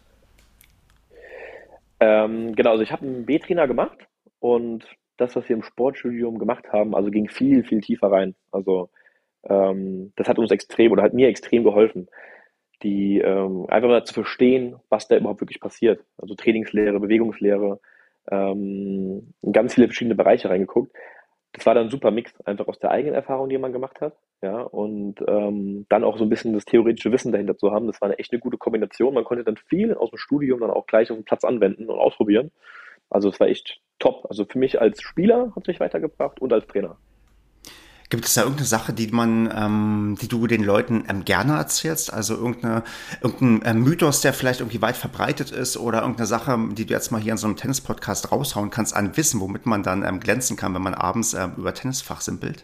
Ähm, 2.00 2.56
genau, 2.56 2.72
also 2.72 2.84
ich 2.84 2.92
habe 2.92 3.06
einen 3.06 3.26
B-Trainer 3.26 3.68
gemacht 3.68 3.98
und 4.40 4.86
das, 5.18 5.36
was 5.36 5.48
wir 5.48 5.56
im 5.56 5.64
Sportstudium 5.64 6.40
gemacht 6.40 6.66
haben, 6.72 6.96
also 6.96 7.12
ging 7.12 7.30
viel, 7.30 7.64
viel 7.64 7.82
tiefer 7.82 8.12
rein. 8.12 8.34
Also 8.52 8.90
ähm, 9.44 10.14
das 10.16 10.28
hat 10.28 10.40
uns 10.40 10.52
extrem 10.52 10.92
oder 10.92 11.04
hat 11.04 11.14
mir 11.14 11.28
extrem 11.28 11.64
geholfen 11.64 12.08
die 12.84 13.20
ähm, 13.20 13.66
einfach 13.70 13.90
mal 13.90 14.04
zu 14.04 14.14
verstehen, 14.14 14.76
was 14.90 15.08
da 15.08 15.18
überhaupt 15.18 15.42
wirklich 15.42 15.60
passiert. 15.60 16.04
Also 16.18 16.36
Trainingslehre, 16.36 17.00
Bewegungslehre, 17.00 17.80
ähm, 18.30 19.34
ganz 19.52 19.74
viele 19.74 19.88
verschiedene 19.88 20.16
Bereiche 20.16 20.50
reingeguckt. 20.50 20.92
Das 21.54 21.66
war 21.66 21.74
dann 21.74 21.88
ein 21.88 21.90
super 21.90 22.12
Mix, 22.12 22.40
einfach 22.42 22.68
aus 22.68 22.78
der 22.78 22.92
eigenen 22.92 23.16
Erfahrung, 23.16 23.50
die 23.50 23.58
man 23.58 23.74
gemacht 23.74 24.00
hat, 24.00 24.16
ja, 24.44 24.62
und 24.62 25.16
ähm, 25.28 25.88
dann 25.90 26.04
auch 26.04 26.18
so 26.18 26.24
ein 26.24 26.30
bisschen 26.30 26.54
das 26.54 26.66
theoretische 26.66 27.12
Wissen 27.12 27.32
dahinter 27.32 27.58
zu 27.58 27.72
haben. 27.72 27.88
Das 27.88 28.00
war 28.00 28.08
eine 28.08 28.20
echt 28.20 28.32
eine 28.32 28.40
gute 28.40 28.58
Kombination. 28.58 29.16
Man 29.16 29.24
konnte 29.24 29.44
dann 29.44 29.58
viel 29.58 29.96
aus 29.96 30.12
dem 30.12 30.18
Studium 30.18 30.60
dann 30.60 30.70
auch 30.70 30.86
gleich 30.86 31.10
auf 31.10 31.18
dem 31.18 31.26
Platz 31.26 31.44
anwenden 31.44 31.90
und 31.90 31.98
ausprobieren. 31.98 32.52
Also 33.10 33.30
es 33.30 33.40
war 33.40 33.48
echt 33.48 33.82
top. 33.98 34.28
Also 34.30 34.46
für 34.46 34.60
mich 34.60 34.80
als 34.80 35.02
Spieler 35.02 35.52
hat 35.56 35.64
es 35.64 35.68
mich 35.68 35.80
weitergebracht 35.80 36.40
und 36.42 36.54
als 36.54 36.68
Trainer. 36.68 36.98
Gibt 38.10 38.24
es 38.24 38.36
da 38.36 38.42
irgendeine 38.44 38.68
Sache, 38.68 38.94
die 38.94 39.08
man, 39.08 39.52
ähm, 39.54 40.18
die 40.22 40.30
du 40.30 40.48
den 40.48 40.64
Leuten 40.64 41.04
ähm, 41.10 41.26
gerne 41.26 41.58
erzählst? 41.58 42.14
Also 42.14 42.36
irgendeine, 42.36 42.84
irgendein 43.22 43.78
ähm, 43.78 43.84
Mythos, 43.84 44.22
der 44.22 44.34
vielleicht 44.34 44.62
irgendwie 44.62 44.82
weit 44.82 44.96
verbreitet 44.96 45.52
ist 45.52 45.76
oder 45.76 46.02
irgendeine 46.02 46.28
Sache, 46.28 46.58
die 46.72 46.86
du 46.86 46.94
jetzt 46.94 47.12
mal 47.12 47.20
hier 47.20 47.34
in 47.34 47.38
so 47.38 47.48
einem 47.48 47.58
Tennis-Podcast 47.58 48.32
raushauen 48.32 48.70
kannst 48.70 48.96
an 48.96 49.18
Wissen, 49.18 49.42
womit 49.42 49.66
man 49.66 49.84
dann 49.84 50.06
ähm, 50.06 50.22
glänzen 50.22 50.56
kann, 50.56 50.74
wenn 50.74 50.82
man 50.82 50.94
abends 50.94 51.34
ähm, 51.34 51.52
über 51.58 51.74
Tennisfach 51.74 52.22
simpelt? 52.22 52.64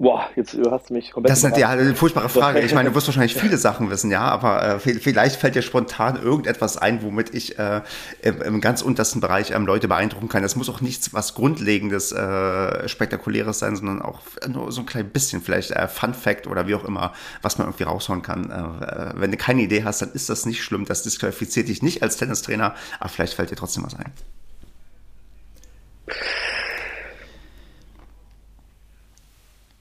Boah, 0.00 0.30
jetzt 0.34 0.56
hast 0.70 0.88
du 0.88 0.94
mich 0.94 1.12
komplett. 1.12 1.30
Das 1.30 1.44
ist 1.44 1.56
ja 1.58 1.68
eine 1.68 1.94
furchtbare 1.94 2.30
Frage. 2.30 2.60
Ich 2.60 2.72
meine, 2.72 2.88
du 2.88 2.94
wirst 2.94 3.06
wahrscheinlich 3.08 3.34
viele 3.34 3.58
Sachen 3.58 3.90
wissen, 3.90 4.10
ja, 4.10 4.22
aber 4.22 4.76
äh, 4.76 4.78
vielleicht 4.78 5.36
fällt 5.36 5.56
dir 5.56 5.60
spontan 5.60 6.16
irgendetwas 6.16 6.78
ein, 6.78 7.02
womit 7.02 7.34
ich 7.34 7.58
äh, 7.58 7.82
im, 8.22 8.40
im, 8.40 8.60
ganz 8.62 8.80
untersten 8.80 9.20
Bereich 9.20 9.50
ähm, 9.50 9.66
Leute 9.66 9.88
beeindrucken 9.88 10.30
kann. 10.30 10.42
Das 10.42 10.56
muss 10.56 10.70
auch 10.70 10.80
nichts 10.80 11.12
was 11.12 11.34
Grundlegendes, 11.34 12.12
äh, 12.12 12.88
Spektakuläres 12.88 13.58
sein, 13.58 13.76
sondern 13.76 14.00
auch 14.00 14.20
nur 14.48 14.72
so 14.72 14.80
ein 14.80 14.86
klein 14.86 15.10
bisschen, 15.10 15.42
vielleicht 15.42 15.72
äh, 15.72 15.86
Fun 15.86 16.14
Fact 16.14 16.46
oder 16.46 16.66
wie 16.66 16.76
auch 16.76 16.84
immer, 16.84 17.12
was 17.42 17.58
man 17.58 17.66
irgendwie 17.66 17.84
raushauen 17.84 18.22
kann. 18.22 18.50
Äh, 18.50 19.20
wenn 19.20 19.30
du 19.30 19.36
keine 19.36 19.60
Idee 19.60 19.84
hast, 19.84 20.00
dann 20.00 20.12
ist 20.12 20.30
das 20.30 20.46
nicht 20.46 20.64
schlimm. 20.64 20.86
Das 20.86 21.02
disqualifiziert 21.02 21.68
dich 21.68 21.82
nicht 21.82 22.02
als 22.02 22.16
Tennistrainer, 22.16 22.74
aber 23.00 23.10
vielleicht 23.10 23.34
fällt 23.34 23.50
dir 23.50 23.56
trotzdem 23.56 23.84
was 23.84 23.96
ein. 23.96 24.10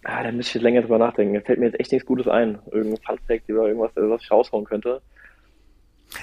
Ah, 0.09 0.23
da 0.23 0.31
müsste 0.31 0.57
ich 0.57 0.63
länger 0.63 0.81
drüber 0.81 0.97
nachdenken. 0.97 1.33
Mir 1.33 1.41
fällt 1.41 1.59
mir 1.59 1.67
jetzt 1.67 1.79
echt 1.79 1.91
nichts 1.91 2.07
Gutes 2.07 2.27
ein. 2.27 2.57
Irgendein 2.71 3.01
Funfact 3.05 3.49
oder 3.49 3.67
irgendwas, 3.67 3.91
was 3.95 4.21
ich 4.23 4.31
raushauen 4.31 4.65
könnte. 4.65 5.01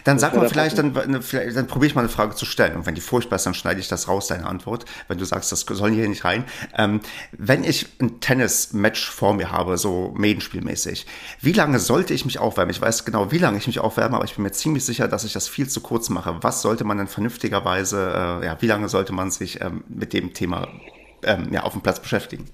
Dann 0.02 0.18
sag 0.18 0.34
mal 0.34 0.48
vielleicht, 0.48 0.78
dann, 0.78 0.92
dann 0.92 1.66
probiere 1.68 1.86
ich 1.86 1.94
mal 1.94 2.00
eine 2.00 2.08
Frage 2.08 2.34
zu 2.34 2.44
stellen. 2.44 2.74
Und 2.74 2.86
wenn 2.86 2.96
die 2.96 3.00
furchtbar 3.00 3.36
ist, 3.36 3.46
dann 3.46 3.54
schneide 3.54 3.78
ich 3.78 3.86
das 3.86 4.08
raus, 4.08 4.26
deine 4.26 4.46
Antwort. 4.46 4.84
Wenn 5.06 5.18
du 5.18 5.24
sagst, 5.24 5.52
das 5.52 5.60
soll 5.60 5.92
hier 5.92 6.08
nicht 6.08 6.24
rein. 6.24 6.44
Ähm, 6.76 7.00
wenn 7.30 7.62
ich 7.62 7.86
ein 8.00 8.18
Tennis-Match 8.18 9.08
vor 9.08 9.34
mir 9.34 9.52
habe, 9.52 9.78
so 9.78 10.12
Medenspielmäßig, 10.16 11.06
wie 11.40 11.52
lange 11.52 11.78
sollte 11.78 12.14
ich 12.14 12.24
mich 12.24 12.40
aufwärmen? 12.40 12.72
Ich 12.72 12.80
weiß 12.80 13.04
genau, 13.04 13.30
wie 13.30 13.38
lange 13.38 13.58
ich 13.58 13.68
mich 13.68 13.78
aufwärme, 13.78 14.16
aber 14.16 14.24
ich 14.24 14.34
bin 14.34 14.42
mir 14.42 14.50
ziemlich 14.50 14.84
sicher, 14.84 15.06
dass 15.06 15.22
ich 15.22 15.32
das 15.32 15.46
viel 15.46 15.68
zu 15.68 15.80
kurz 15.80 16.08
mache. 16.08 16.38
Was 16.40 16.62
sollte 16.62 16.82
man 16.82 16.98
denn 16.98 17.06
vernünftigerweise, 17.06 18.40
äh, 18.42 18.46
ja, 18.46 18.56
wie 18.60 18.66
lange 18.66 18.88
sollte 18.88 19.12
man 19.12 19.30
sich 19.30 19.60
ähm, 19.60 19.84
mit 19.88 20.12
dem 20.12 20.34
Thema 20.34 20.66
ähm, 21.22 21.52
ja, 21.52 21.62
auf 21.62 21.74
dem 21.74 21.82
Platz 21.82 22.00
beschäftigen? 22.00 22.46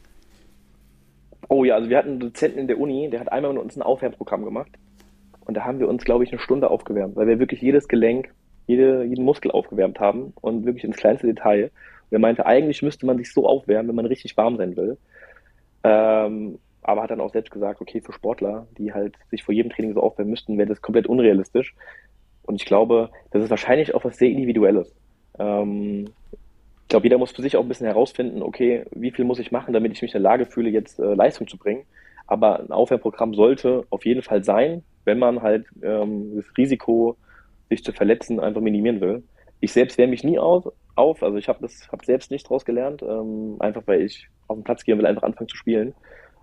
Oh 1.52 1.64
ja, 1.64 1.74
also 1.74 1.90
wir 1.90 1.98
hatten 1.98 2.12
einen 2.12 2.20
Dozenten 2.20 2.60
in 2.60 2.66
der 2.66 2.80
Uni, 2.80 3.10
der 3.10 3.20
hat 3.20 3.30
einmal 3.30 3.52
mit 3.52 3.60
uns 3.60 3.76
ein 3.76 3.82
Aufwärmprogramm 3.82 4.42
gemacht. 4.42 4.70
Und 5.44 5.54
da 5.54 5.66
haben 5.66 5.80
wir 5.80 5.86
uns, 5.86 6.02
glaube 6.02 6.24
ich, 6.24 6.32
eine 6.32 6.38
Stunde 6.38 6.70
aufgewärmt, 6.70 7.14
weil 7.14 7.26
wir 7.26 7.38
wirklich 7.38 7.60
jedes 7.60 7.88
Gelenk, 7.88 8.32
jede, 8.66 9.04
jeden 9.04 9.26
Muskel 9.26 9.50
aufgewärmt 9.50 10.00
haben 10.00 10.32
und 10.40 10.64
wirklich 10.64 10.84
ins 10.84 10.96
kleinste 10.96 11.26
Detail. 11.26 11.64
Und 11.64 12.12
er 12.12 12.20
meinte, 12.20 12.46
eigentlich 12.46 12.80
müsste 12.80 13.04
man 13.04 13.18
sich 13.18 13.34
so 13.34 13.46
aufwärmen, 13.46 13.88
wenn 13.88 13.96
man 13.96 14.06
richtig 14.06 14.34
warm 14.38 14.56
sein 14.56 14.78
will. 14.78 14.96
Ähm, 15.84 16.58
aber 16.80 17.02
hat 17.02 17.10
dann 17.10 17.20
auch 17.20 17.32
selbst 17.32 17.50
gesagt, 17.50 17.82
okay, 17.82 18.00
für 18.00 18.14
Sportler, 18.14 18.66
die 18.78 18.94
halt 18.94 19.16
sich 19.30 19.44
vor 19.44 19.54
jedem 19.54 19.72
Training 19.72 19.92
so 19.92 20.00
aufwärmen 20.00 20.30
müssten, 20.30 20.56
wäre 20.56 20.70
das 20.70 20.80
komplett 20.80 21.06
unrealistisch. 21.06 21.74
Und 22.44 22.54
ich 22.54 22.64
glaube, 22.64 23.10
das 23.30 23.44
ist 23.44 23.50
wahrscheinlich 23.50 23.94
auch 23.94 24.06
was 24.06 24.16
sehr 24.16 24.30
Individuelles. 24.30 24.96
Ähm, 25.38 26.06
glaube, 26.88 27.06
jeder 27.06 27.18
muss 27.18 27.32
für 27.32 27.42
sich 27.42 27.56
auch 27.56 27.62
ein 27.62 27.68
bisschen 27.68 27.86
herausfinden, 27.86 28.42
okay, 28.42 28.84
wie 28.92 29.10
viel 29.10 29.24
muss 29.24 29.38
ich 29.38 29.52
machen, 29.52 29.72
damit 29.72 29.92
ich 29.92 30.02
mich 30.02 30.14
in 30.14 30.22
der 30.22 30.30
Lage 30.30 30.46
fühle, 30.46 30.70
jetzt 30.70 30.98
äh, 30.98 31.14
Leistung 31.14 31.46
zu 31.48 31.56
bringen. 31.56 31.84
Aber 32.26 32.60
ein 32.60 32.70
Aufwärmprogramm 32.70 33.34
sollte 33.34 33.84
auf 33.90 34.04
jeden 34.04 34.22
Fall 34.22 34.44
sein, 34.44 34.82
wenn 35.04 35.18
man 35.18 35.42
halt 35.42 35.66
ähm, 35.82 36.36
das 36.36 36.46
Risiko, 36.56 37.16
sich 37.68 37.82
zu 37.84 37.92
verletzen, 37.92 38.38
einfach 38.38 38.60
minimieren 38.60 39.00
will. 39.00 39.22
Ich 39.60 39.72
selbst 39.72 39.96
wärme 39.96 40.10
mich 40.10 40.24
nie 40.24 40.38
auf, 40.38 40.70
auf. 40.94 41.22
also 41.22 41.38
ich 41.38 41.48
habe 41.48 41.60
das 41.62 41.90
hab 41.90 42.04
selbst 42.04 42.30
nicht 42.30 42.48
draus 42.48 42.64
gelernt, 42.64 43.02
ähm, 43.02 43.56
einfach 43.60 43.82
weil 43.86 44.02
ich 44.02 44.28
auf 44.48 44.56
den 44.56 44.64
Platz 44.64 44.84
gehen 44.84 44.98
will, 44.98 45.06
einfach 45.06 45.22
anfangen 45.22 45.48
zu 45.48 45.56
spielen. 45.56 45.94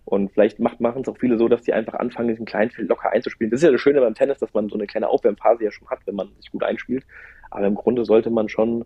Und 0.06 0.32
vielleicht 0.32 0.60
machen 0.60 1.02
es 1.02 1.08
auch 1.08 1.18
viele 1.20 1.38
so, 1.38 1.48
dass 1.48 1.62
die 1.62 1.74
einfach 1.74 1.94
anfangen, 1.94 2.30
diesen 2.30 2.48
kleinen 2.48 2.72
Feld 2.72 2.90
locker 2.90 3.12
einzuspielen. 3.12 3.52
Das 3.52 3.60
ist 3.60 3.66
ja 3.66 3.72
das 3.72 3.80
Schöne 3.80 4.02
beim 4.02 4.16
Tennis, 4.16 4.40
dass 4.40 4.54
man 4.56 4.68
so 4.68 4.76
eine 4.76 4.88
kleine 4.88 5.08
Aufwärmphase 5.08 5.66
ja 5.66 5.72
schon 5.72 5.88
hat, 5.88 6.00
wenn 6.06 6.16
man 6.16 6.30
sich 6.40 6.52
gut 6.52 6.64
einspielt. 6.64 7.06
Aber 7.52 7.68
im 7.68 7.76
Grunde 7.76 8.04
sollte 8.06 8.32
man 8.32 8.50
schon 8.50 8.86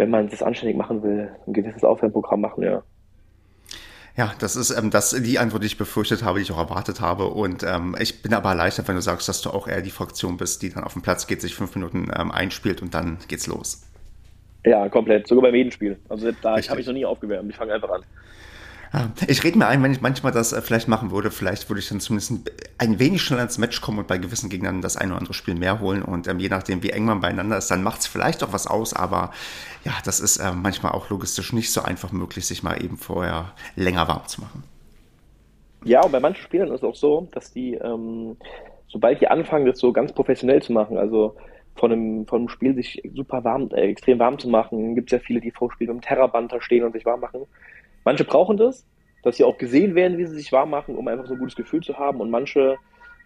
wenn 0.00 0.08
man 0.08 0.30
das 0.30 0.42
anständig 0.42 0.78
machen 0.78 1.02
will, 1.02 1.30
ein 1.46 1.52
gewisses 1.52 1.84
Aufwärmprogramm 1.84 2.40
machen, 2.40 2.62
ja. 2.62 2.82
Ja, 4.16 4.32
das 4.38 4.56
ist 4.56 4.70
ähm, 4.70 4.90
das 4.90 5.10
die 5.10 5.38
Antwort, 5.38 5.62
die 5.62 5.66
ich 5.66 5.76
befürchtet 5.76 6.24
habe, 6.24 6.38
die 6.38 6.44
ich 6.44 6.52
auch 6.52 6.58
erwartet 6.58 7.02
habe. 7.02 7.26
Und 7.26 7.62
ähm, 7.62 7.94
ich 8.00 8.22
bin 8.22 8.32
aber 8.32 8.48
erleichtert, 8.48 8.88
wenn 8.88 8.94
du 8.94 9.02
sagst, 9.02 9.28
dass 9.28 9.42
du 9.42 9.50
auch 9.50 9.68
eher 9.68 9.82
die 9.82 9.90
Fraktion 9.90 10.38
bist, 10.38 10.62
die 10.62 10.70
dann 10.70 10.84
auf 10.84 10.94
dem 10.94 11.02
Platz 11.02 11.26
geht, 11.26 11.42
sich 11.42 11.54
fünf 11.54 11.74
Minuten 11.74 12.10
ähm, 12.18 12.30
einspielt 12.30 12.80
und 12.80 12.94
dann 12.94 13.18
geht's 13.28 13.46
los. 13.46 13.82
Ja, 14.64 14.88
komplett. 14.88 15.28
Sogar 15.28 15.42
beim 15.42 15.52
Medenspiel. 15.52 15.98
Also 16.08 16.32
da 16.42 16.56
habe 16.56 16.80
ich 16.80 16.86
noch 16.86 16.94
nie 16.94 17.04
aufgewärmt. 17.04 17.50
Ich 17.50 17.56
fange 17.56 17.74
einfach 17.74 17.90
an. 17.90 18.02
Ich 19.28 19.44
rede 19.44 19.56
mir 19.56 19.68
ein, 19.68 19.84
wenn 19.84 19.92
ich 19.92 20.00
manchmal 20.00 20.32
das 20.32 20.52
äh, 20.52 20.60
vielleicht 20.60 20.88
machen 20.88 21.12
würde, 21.12 21.30
vielleicht 21.30 21.70
würde 21.70 21.78
ich 21.78 21.88
dann 21.88 22.00
zumindest 22.00 22.32
ein 22.78 22.98
wenig 22.98 23.22
schneller 23.22 23.44
ins 23.44 23.56
Match 23.56 23.80
kommen 23.80 24.00
und 24.00 24.08
bei 24.08 24.18
gewissen 24.18 24.50
Gegnern 24.50 24.82
das 24.82 24.96
ein 24.96 25.10
oder 25.10 25.18
andere 25.18 25.34
Spiel 25.34 25.54
mehr 25.54 25.78
holen. 25.78 26.02
Und 26.02 26.26
ähm, 26.26 26.40
je 26.40 26.48
nachdem, 26.48 26.82
wie 26.82 26.90
eng 26.90 27.04
man 27.04 27.20
beieinander 27.20 27.56
ist, 27.56 27.70
dann 27.70 27.84
macht 27.84 28.00
es 28.00 28.08
vielleicht 28.08 28.42
auch 28.42 28.52
was 28.52 28.66
aus. 28.66 28.92
Aber 28.92 29.30
ja, 29.84 29.92
das 30.04 30.20
ist 30.20 30.38
äh, 30.38 30.52
manchmal 30.52 30.92
auch 30.92 31.10
logistisch 31.10 31.52
nicht 31.52 31.72
so 31.72 31.82
einfach 31.82 32.12
möglich, 32.12 32.46
sich 32.46 32.62
mal 32.62 32.82
eben 32.82 32.96
vorher 32.96 33.52
länger 33.76 34.08
warm 34.08 34.26
zu 34.26 34.42
machen. 34.42 34.64
Ja, 35.84 36.02
und 36.02 36.12
bei 36.12 36.20
manchen 36.20 36.42
Spielern 36.42 36.68
ist 36.68 36.82
es 36.82 36.84
auch 36.84 36.94
so, 36.94 37.28
dass 37.32 37.52
die, 37.52 37.74
ähm, 37.74 38.36
sobald 38.88 39.20
die 39.20 39.28
anfangen, 39.28 39.66
das 39.66 39.78
so 39.78 39.92
ganz 39.92 40.12
professionell 40.12 40.60
zu 40.60 40.72
machen, 40.72 40.98
also 40.98 41.36
von 41.76 41.92
einem, 41.92 42.26
von 42.26 42.40
einem 42.40 42.48
Spiel 42.50 42.74
sich 42.74 43.02
super 43.14 43.42
warm, 43.44 43.70
äh, 43.72 43.88
extrem 43.88 44.18
warm 44.18 44.38
zu 44.38 44.48
machen, 44.48 44.94
gibt 44.94 45.10
es 45.10 45.18
ja 45.18 45.24
viele, 45.24 45.40
die 45.40 45.50
vor 45.50 45.72
Spiel 45.72 45.86
mit 45.88 45.96
dem 45.96 46.02
Terraband 46.02 46.52
da 46.52 46.60
stehen 46.60 46.84
und 46.84 46.92
sich 46.92 47.06
warm 47.06 47.20
machen. 47.20 47.46
Manche 48.04 48.24
brauchen 48.24 48.58
das, 48.58 48.86
dass 49.22 49.36
sie 49.36 49.44
auch 49.44 49.56
gesehen 49.56 49.94
werden, 49.94 50.18
wie 50.18 50.26
sie 50.26 50.36
sich 50.36 50.52
warm 50.52 50.70
machen, 50.70 50.96
um 50.96 51.08
einfach 51.08 51.26
so 51.26 51.34
ein 51.34 51.38
gutes 51.38 51.56
Gefühl 51.56 51.82
zu 51.82 51.98
haben. 51.98 52.20
Und 52.20 52.30
manche, 52.30 52.76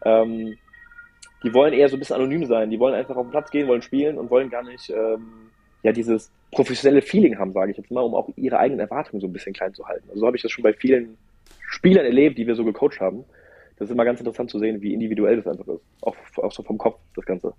ähm, 0.05 0.57
die 1.43 1.55
wollen 1.55 1.73
eher 1.73 1.89
so 1.89 1.97
ein 1.97 1.99
bisschen 1.99 2.17
anonym 2.17 2.47
sein. 2.47 2.71
Die 2.71 2.79
wollen 2.79 2.95
einfach 2.95 3.17
auf 3.17 3.27
den 3.27 3.31
Platz 3.31 3.51
gehen, 3.51 3.69
wollen 3.69 3.83
spielen 3.83 4.19
und 4.19 4.31
wollen 4.31 4.51
gar 4.51 4.63
nicht 4.63 4.91
ähm, 4.91 5.51
ja 5.85 5.93
dieses 5.93 6.33
professionelle 6.51 7.03
Feeling 7.03 7.39
haben, 7.39 7.53
sage 7.53 7.71
ich 7.71 7.77
jetzt 7.77 7.91
mal, 7.91 8.01
um 8.01 8.15
auch 8.15 8.29
ihre 8.37 8.59
eigenen 8.59 8.81
Erwartungen 8.81 9.21
so 9.21 9.29
ein 9.29 9.33
bisschen 9.33 9.53
klein 9.53 9.75
zu 9.75 9.87
halten. 9.87 10.09
Also 10.09 10.21
so 10.21 10.27
habe 10.27 10.37
ich 10.37 10.43
das 10.43 10.51
schon 10.51 10.65
bei 10.65 10.73
vielen 10.73 11.17
Spielern 11.69 12.05
erlebt, 12.05 12.39
die 12.39 12.47
wir 12.47 12.57
so 12.57 12.65
gecoacht 12.65 13.01
haben 13.01 13.25
das 13.77 13.89
ist 13.89 13.93
immer 13.93 14.05
ganz 14.05 14.21
interessant 14.21 14.51
zu 14.51 14.61
sehen, 14.61 14.81
wie 14.83 14.95
individuell 14.95 15.37
das 15.37 15.47
einfach 15.47 15.67
ist. 15.67 15.81
Auch, 16.03 16.15
auch 16.43 16.53
so 16.53 16.63
vom 16.63 16.79
Kopf, 16.79 17.01
das 17.17 17.25
Ganze. 17.25 17.55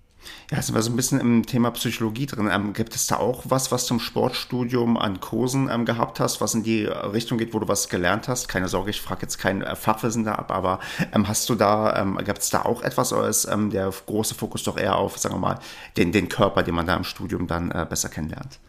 Ja, 0.49 0.61
sind 0.61 0.73
wir 0.73 0.81
so 0.81 0.89
ein 0.89 0.95
bisschen 0.95 1.19
im 1.19 1.45
Thema 1.45 1.71
Psychologie 1.71 2.25
drin. 2.25 2.49
Ähm, 2.51 2.71
gibt 2.71 2.95
es 2.95 3.07
da 3.07 3.17
auch 3.17 3.43
was, 3.45 3.71
was 3.71 3.85
zum 3.85 3.99
Sportstudium 3.99 4.97
an 4.97 5.19
Kursen 5.19 5.69
ähm, 5.69 5.83
gehabt 5.83 6.21
hast, 6.21 6.39
was 6.39 6.53
in 6.53 6.63
die 6.63 6.85
Richtung 6.85 7.37
geht, 7.37 7.53
wo 7.53 7.59
du 7.59 7.67
was 7.67 7.89
gelernt 7.89 8.29
hast? 8.29 8.47
Keine 8.47 8.69
Sorge, 8.69 8.91
ich 8.91 9.01
frage 9.01 9.23
jetzt 9.23 9.39
kein 9.39 9.61
äh, 9.61 9.75
Fachwissen 9.75 10.23
da 10.23 10.35
ab, 10.35 10.51
aber 10.51 10.79
ähm, 11.13 11.27
hast 11.27 11.49
du 11.49 11.55
da, 11.55 12.01
ähm, 12.01 12.17
gibt 12.23 12.39
es 12.39 12.49
da 12.49 12.61
auch 12.61 12.81
etwas 12.81 13.11
oder 13.11 13.27
ist 13.27 13.45
ähm, 13.45 13.69
der 13.69 13.91
große 14.05 14.35
Fokus 14.35 14.63
doch 14.63 14.77
eher 14.77 14.95
auf, 14.95 15.17
sagen 15.17 15.35
wir 15.35 15.39
mal, 15.39 15.59
den, 15.97 16.13
den 16.13 16.29
Körper, 16.29 16.63
den 16.63 16.75
man 16.75 16.87
da 16.87 16.95
im 16.95 17.03
Studium 17.03 17.47
dann 17.47 17.71
äh, 17.71 17.85
besser 17.87 18.07
kennenlernt? 18.07 18.59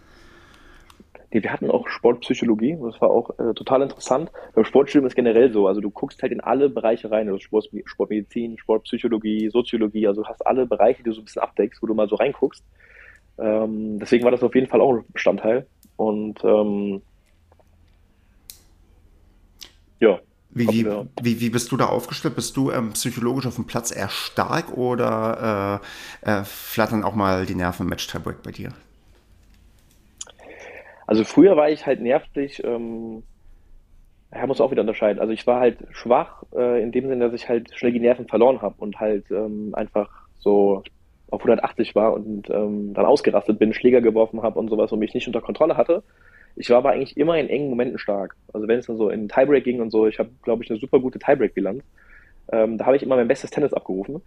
Nee, 1.36 1.42
wir 1.42 1.52
hatten 1.52 1.70
auch 1.70 1.86
Sportpsychologie, 1.86 2.78
das 2.82 2.98
war 3.02 3.10
auch 3.10 3.28
äh, 3.38 3.52
total 3.52 3.82
interessant. 3.82 4.32
Beim 4.54 4.64
Sportstudium 4.64 5.06
ist 5.06 5.16
generell 5.16 5.52
so, 5.52 5.68
also 5.68 5.82
du 5.82 5.90
guckst 5.90 6.22
halt 6.22 6.32
in 6.32 6.40
alle 6.40 6.70
Bereiche 6.70 7.10
rein, 7.10 7.28
also 7.28 7.38
Sport, 7.38 7.68
Sportmedizin, 7.84 8.56
Sportpsychologie, 8.56 9.50
Soziologie, 9.50 10.06
also 10.06 10.22
du 10.22 10.28
hast 10.28 10.46
alle 10.46 10.64
Bereiche, 10.64 11.02
die 11.02 11.10
du 11.10 11.12
so 11.12 11.20
ein 11.20 11.26
bisschen 11.26 11.42
abdeckst, 11.42 11.82
wo 11.82 11.86
du 11.88 11.92
mal 11.92 12.08
so 12.08 12.16
reinguckst. 12.16 12.64
Ähm, 13.36 13.98
deswegen 13.98 14.24
war 14.24 14.30
das 14.30 14.42
auf 14.42 14.54
jeden 14.54 14.66
Fall 14.66 14.80
auch 14.80 14.94
ein 14.94 15.04
Bestandteil. 15.12 15.66
Und 15.96 16.42
ähm, 16.42 17.02
ja. 20.00 20.18
Wie, 20.48 20.68
wie, 20.68 20.86
wie, 21.20 21.40
wie, 21.42 21.50
bist 21.50 21.70
du 21.70 21.76
da 21.76 21.84
aufgestellt? 21.84 22.34
Bist 22.34 22.56
du 22.56 22.70
ähm, 22.70 22.94
psychologisch 22.94 23.44
auf 23.44 23.56
dem 23.56 23.66
Platz 23.66 23.94
eher 23.94 24.08
stark 24.08 24.74
oder 24.74 25.82
äh, 26.24 26.30
äh, 26.30 26.44
flattern 26.44 27.04
auch 27.04 27.14
mal 27.14 27.44
die 27.44 27.54
Nerven 27.54 27.82
im 27.82 27.90
Match-Tiebreak 27.90 28.42
bei 28.42 28.52
dir? 28.52 28.72
Also 31.06 31.24
früher 31.24 31.56
war 31.56 31.70
ich 31.70 31.86
halt 31.86 32.00
nervlich, 32.00 32.62
ähm, 32.64 33.22
ja, 34.34 34.46
muss 34.46 34.60
auch 34.60 34.70
wieder 34.70 34.82
unterscheiden. 34.82 35.20
Also 35.20 35.32
ich 35.32 35.46
war 35.46 35.60
halt 35.60 35.78
schwach, 35.90 36.42
äh, 36.54 36.82
in 36.82 36.92
dem 36.92 37.08
Sinne, 37.08 37.26
dass 37.26 37.40
ich 37.40 37.48
halt 37.48 37.72
schnell 37.74 37.92
die 37.92 38.00
Nerven 38.00 38.26
verloren 38.26 38.60
habe 38.60 38.74
und 38.78 38.98
halt 38.98 39.30
ähm, 39.30 39.74
einfach 39.74 40.10
so 40.38 40.82
auf 41.30 41.40
180 41.40 41.94
war 41.94 42.12
und 42.12 42.50
ähm, 42.50 42.92
dann 42.94 43.06
ausgerastet 43.06 43.58
bin, 43.58 43.72
Schläger 43.72 44.00
geworfen 44.00 44.42
habe 44.42 44.58
und 44.58 44.68
sowas 44.68 44.92
und 44.92 44.98
mich 44.98 45.14
nicht 45.14 45.26
unter 45.26 45.40
Kontrolle 45.40 45.76
hatte. 45.76 46.02
Ich 46.56 46.70
war 46.70 46.78
aber 46.78 46.90
eigentlich 46.90 47.16
immer 47.16 47.38
in 47.38 47.48
engen 47.48 47.68
Momenten 47.68 47.98
stark. 47.98 48.36
Also 48.52 48.66
wenn 48.66 48.78
es 48.78 48.86
dann 48.86 48.96
so 48.96 49.10
in 49.10 49.28
Tiebreak 49.28 49.64
ging 49.64 49.80
und 49.80 49.90
so, 49.90 50.06
ich 50.06 50.18
habe, 50.18 50.30
glaube 50.42 50.64
ich, 50.64 50.70
eine 50.70 50.78
super 50.78 51.00
gute 51.00 51.18
Tiebreak-Bilanz. 51.18 51.84
Ähm, 52.50 52.78
da 52.78 52.86
habe 52.86 52.96
ich 52.96 53.02
immer 53.02 53.16
mein 53.16 53.28
bestes 53.28 53.50
Tennis 53.50 53.72
abgerufen. 53.72 54.22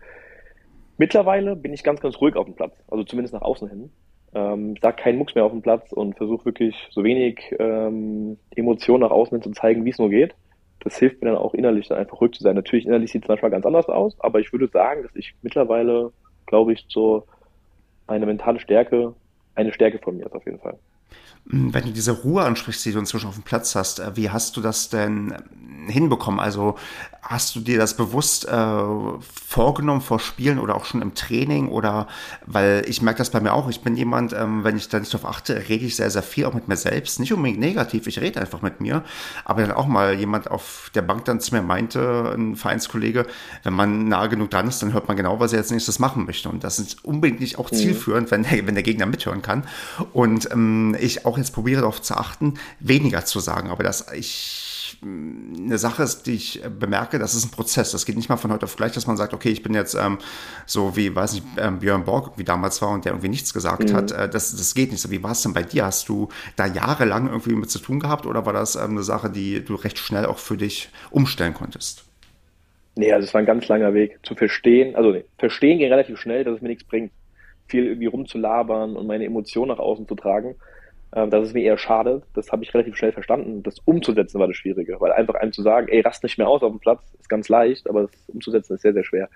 Mittlerweile 0.97 1.55
bin 1.55 1.73
ich 1.73 1.83
ganz, 1.83 2.01
ganz 2.01 2.19
ruhig 2.19 2.35
auf 2.35 2.45
dem 2.45 2.55
Platz, 2.55 2.73
also 2.89 3.03
zumindest 3.03 3.33
nach 3.33 3.41
außen 3.41 3.69
hin 3.69 3.89
ähm, 4.33 4.75
sag 4.81 4.97
keinen 4.97 5.17
Mucks 5.17 5.35
mehr 5.35 5.45
auf 5.45 5.51
dem 5.51 5.61
Platz 5.61 5.91
und 5.91 6.15
versuche 6.17 6.45
wirklich 6.45 6.75
so 6.91 7.03
wenig 7.03 7.55
ähm, 7.59 8.37
Emotionen 8.55 9.01
nach 9.01 9.11
außen 9.11 9.35
hin 9.35 9.43
zu 9.43 9.51
zeigen, 9.51 9.85
wie 9.85 9.89
es 9.89 9.97
nur 9.97 10.09
geht. 10.09 10.35
Das 10.81 10.97
hilft 10.97 11.21
mir 11.21 11.29
dann 11.29 11.37
auch 11.37 11.53
innerlich 11.53 11.87
dann 11.87 11.97
einfach 11.97 12.21
ruhig 12.21 12.33
zu 12.33 12.43
sein. 12.43 12.55
Natürlich 12.55 12.85
innerlich 12.85 13.11
sieht 13.11 13.23
es 13.23 13.27
manchmal 13.27 13.51
ganz 13.51 13.65
anders 13.65 13.89
aus, 13.89 14.19
aber 14.19 14.39
ich 14.39 14.51
würde 14.51 14.67
sagen, 14.67 15.03
dass 15.03 15.15
ich 15.15 15.33
mittlerweile, 15.41 16.11
glaube 16.45 16.73
ich, 16.73 16.85
so 16.87 17.25
eine 18.07 18.25
mentale 18.25 18.59
Stärke, 18.59 19.13
eine 19.55 19.73
Stärke 19.73 19.99
von 19.99 20.17
mir 20.17 20.25
ist 20.25 20.35
auf 20.35 20.45
jeden 20.45 20.59
Fall. 20.59 20.77
Hm, 21.49 21.73
wenn 21.73 21.85
du 21.85 21.91
diese 21.91 22.11
Ruhe 22.11 22.43
ansprichst, 22.43 22.85
die 22.85 22.91
du 22.91 22.99
inzwischen 22.99 23.27
auf 23.27 23.35
dem 23.35 23.43
Platz 23.43 23.75
hast, 23.75 23.99
äh, 23.99 24.15
wie 24.15 24.29
hast 24.29 24.55
du 24.57 24.61
das 24.61 24.89
denn 24.89 25.35
hinbekommen? 25.87 26.39
Also 26.39 26.75
hast 27.21 27.55
du 27.55 27.59
dir 27.59 27.77
das 27.77 27.95
bewusst 27.95 28.47
äh, 28.47 28.83
vorgenommen 29.47 30.01
vor 30.01 30.19
Spielen 30.19 30.57
oder 30.59 30.75
auch 30.75 30.85
schon 30.85 31.01
im 31.01 31.15
Training? 31.15 31.67
Oder 31.67 32.07
weil 32.45 32.83
ich 32.87 33.01
merke 33.01 33.17
das 33.17 33.29
bei 33.29 33.39
mir 33.39 33.53
auch, 33.53 33.69
ich 33.69 33.81
bin 33.81 33.95
jemand, 33.95 34.33
ähm, 34.33 34.63
wenn 34.63 34.77
ich 34.77 34.89
da 34.89 34.99
nicht 34.99 35.13
darauf 35.13 35.29
achte, 35.29 35.67
rede 35.69 35.85
ich 35.85 35.95
sehr, 35.95 36.09
sehr 36.09 36.23
viel 36.23 36.45
auch 36.45 36.53
mit 36.53 36.67
mir 36.67 36.77
selbst. 36.77 37.19
Nicht 37.19 37.33
unbedingt 37.33 37.59
negativ, 37.59 38.07
ich 38.07 38.19
rede 38.19 38.39
einfach 38.39 38.61
mit 38.61 38.79
mir. 38.79 39.03
Aber 39.45 39.61
dann 39.61 39.71
auch 39.71 39.87
mal 39.87 40.13
jemand 40.13 40.49
auf 40.49 40.91
der 40.95 41.01
Bank 41.01 41.25
dann 41.25 41.39
zu 41.39 41.53
mir 41.53 41.61
meinte, 41.61 42.33
ein 42.35 42.55
Vereinskollege, 42.55 43.25
wenn 43.63 43.73
man 43.73 44.07
nah 44.07 44.27
genug 44.27 44.51
dran 44.51 44.67
ist, 44.67 44.81
dann 44.81 44.93
hört 44.93 45.07
man 45.07 45.17
genau, 45.17 45.39
was 45.39 45.53
er 45.53 45.59
jetzt 45.59 45.71
nächstes 45.71 45.99
machen 45.99 46.25
möchte. 46.25 46.49
Und 46.49 46.63
das 46.63 46.79
ist 46.79 47.03
unbedingt 47.03 47.41
nicht 47.41 47.59
auch 47.59 47.71
mhm. 47.71 47.75
zielführend, 47.75 48.31
wenn, 48.31 48.43
der, 48.43 48.65
wenn 48.65 48.75
der 48.75 48.83
Gegner 48.83 49.05
mithören 49.05 49.41
kann. 49.41 49.63
Und 50.13 50.49
ähm, 50.51 50.95
ich 50.99 51.25
auch 51.25 51.37
jetzt 51.37 51.51
probiere 51.51 51.81
darauf 51.81 52.01
zu 52.01 52.15
achten, 52.15 52.55
weniger 52.79 53.25
zu 53.25 53.39
sagen. 53.39 53.69
Aber 53.69 53.83
dass 53.83 54.11
ich 54.13 54.69
eine 55.01 55.77
Sache 55.77 56.03
ist, 56.03 56.23
die 56.23 56.33
ich 56.33 56.61
bemerke, 56.79 57.19
das 57.19 57.33
ist 57.35 57.45
ein 57.45 57.51
Prozess. 57.51 57.91
Das 57.91 58.05
geht 58.05 58.15
nicht 58.15 58.29
mal 58.29 58.37
von 58.37 58.51
heute 58.51 58.65
auf 58.65 58.75
gleich, 58.75 58.91
dass 58.91 59.07
man 59.07 59.17
sagt, 59.17 59.33
okay, 59.33 59.49
ich 59.49 59.63
bin 59.63 59.73
jetzt 59.73 59.95
ähm, 59.95 60.17
so 60.65 60.95
wie, 60.95 61.15
weiß 61.15 61.33
nicht, 61.33 61.45
ähm, 61.57 61.79
Björn 61.79 62.03
Borg, 62.03 62.37
wie 62.37 62.43
damals 62.43 62.81
war 62.81 62.89
und 62.89 63.05
der 63.05 63.13
irgendwie 63.13 63.29
nichts 63.29 63.53
gesagt 63.53 63.89
mhm. 63.89 63.93
hat. 63.93 64.11
Äh, 64.11 64.29
das, 64.29 64.55
das 64.55 64.73
geht 64.73 64.91
nicht 64.91 65.01
so. 65.01 65.11
Wie 65.11 65.23
war 65.23 65.31
es 65.31 65.41
denn 65.41 65.53
bei 65.53 65.63
dir? 65.63 65.85
Hast 65.85 66.09
du 66.09 66.29
da 66.55 66.65
jahrelang 66.65 67.27
irgendwie 67.27 67.53
mit 67.53 67.69
zu 67.69 67.79
tun 67.79 67.99
gehabt 67.99 68.25
oder 68.25 68.45
war 68.45 68.53
das 68.53 68.75
ähm, 68.75 68.91
eine 68.91 69.03
Sache, 69.03 69.29
die 69.29 69.63
du 69.63 69.75
recht 69.75 69.97
schnell 69.97 70.25
auch 70.25 70.39
für 70.39 70.57
dich 70.57 70.89
umstellen 71.11 71.53
konntest? 71.53 72.05
Nee, 72.95 73.13
also 73.13 73.25
es 73.25 73.33
war 73.33 73.39
ein 73.39 73.45
ganz 73.45 73.67
langer 73.67 73.93
Weg 73.93 74.19
zu 74.23 74.35
verstehen. 74.35 74.95
Also 74.95 75.11
nee, 75.11 75.23
verstehen 75.37 75.79
ging 75.79 75.89
relativ 75.89 76.19
schnell, 76.19 76.43
dass 76.43 76.55
es 76.55 76.61
mir 76.61 76.69
nichts 76.69 76.83
bringt, 76.83 77.11
viel 77.67 77.85
irgendwie 77.85 78.07
rumzulabern 78.07 78.95
und 78.95 79.07
meine 79.07 79.25
Emotionen 79.25 79.69
nach 79.69 79.79
außen 79.79 80.07
zu 80.07 80.15
tragen. 80.15 80.55
Ähm, 81.15 81.31
dass 81.31 81.47
es 81.47 81.53
mir 81.53 81.63
eher 81.63 81.77
schadet. 81.79 82.23
Das 82.35 82.51
habe 82.51 82.63
ich 82.63 82.71
relativ 82.71 82.95
schnell 82.95 83.11
verstanden. 83.11 83.63
Das 83.63 83.79
umzusetzen 83.79 84.39
war 84.39 84.45
das 84.45 84.55
Schwierige, 84.55 84.97
weil 84.99 85.11
einfach 85.11 85.33
einem 85.33 85.51
zu 85.51 85.63
sagen, 85.63 85.87
ey, 85.87 86.01
rast 86.01 86.21
nicht 86.23 86.37
mehr 86.37 86.47
aus 86.47 86.61
auf 86.61 86.71
dem 86.71 86.79
Platz, 86.79 87.01
ist 87.19 87.29
ganz 87.29 87.49
leicht, 87.49 87.89
aber 87.89 88.03
das 88.03 88.11
umzusetzen 88.27 88.75
ist 88.75 88.81
sehr, 88.81 88.93
sehr 88.93 89.03
schwer. 89.03 89.29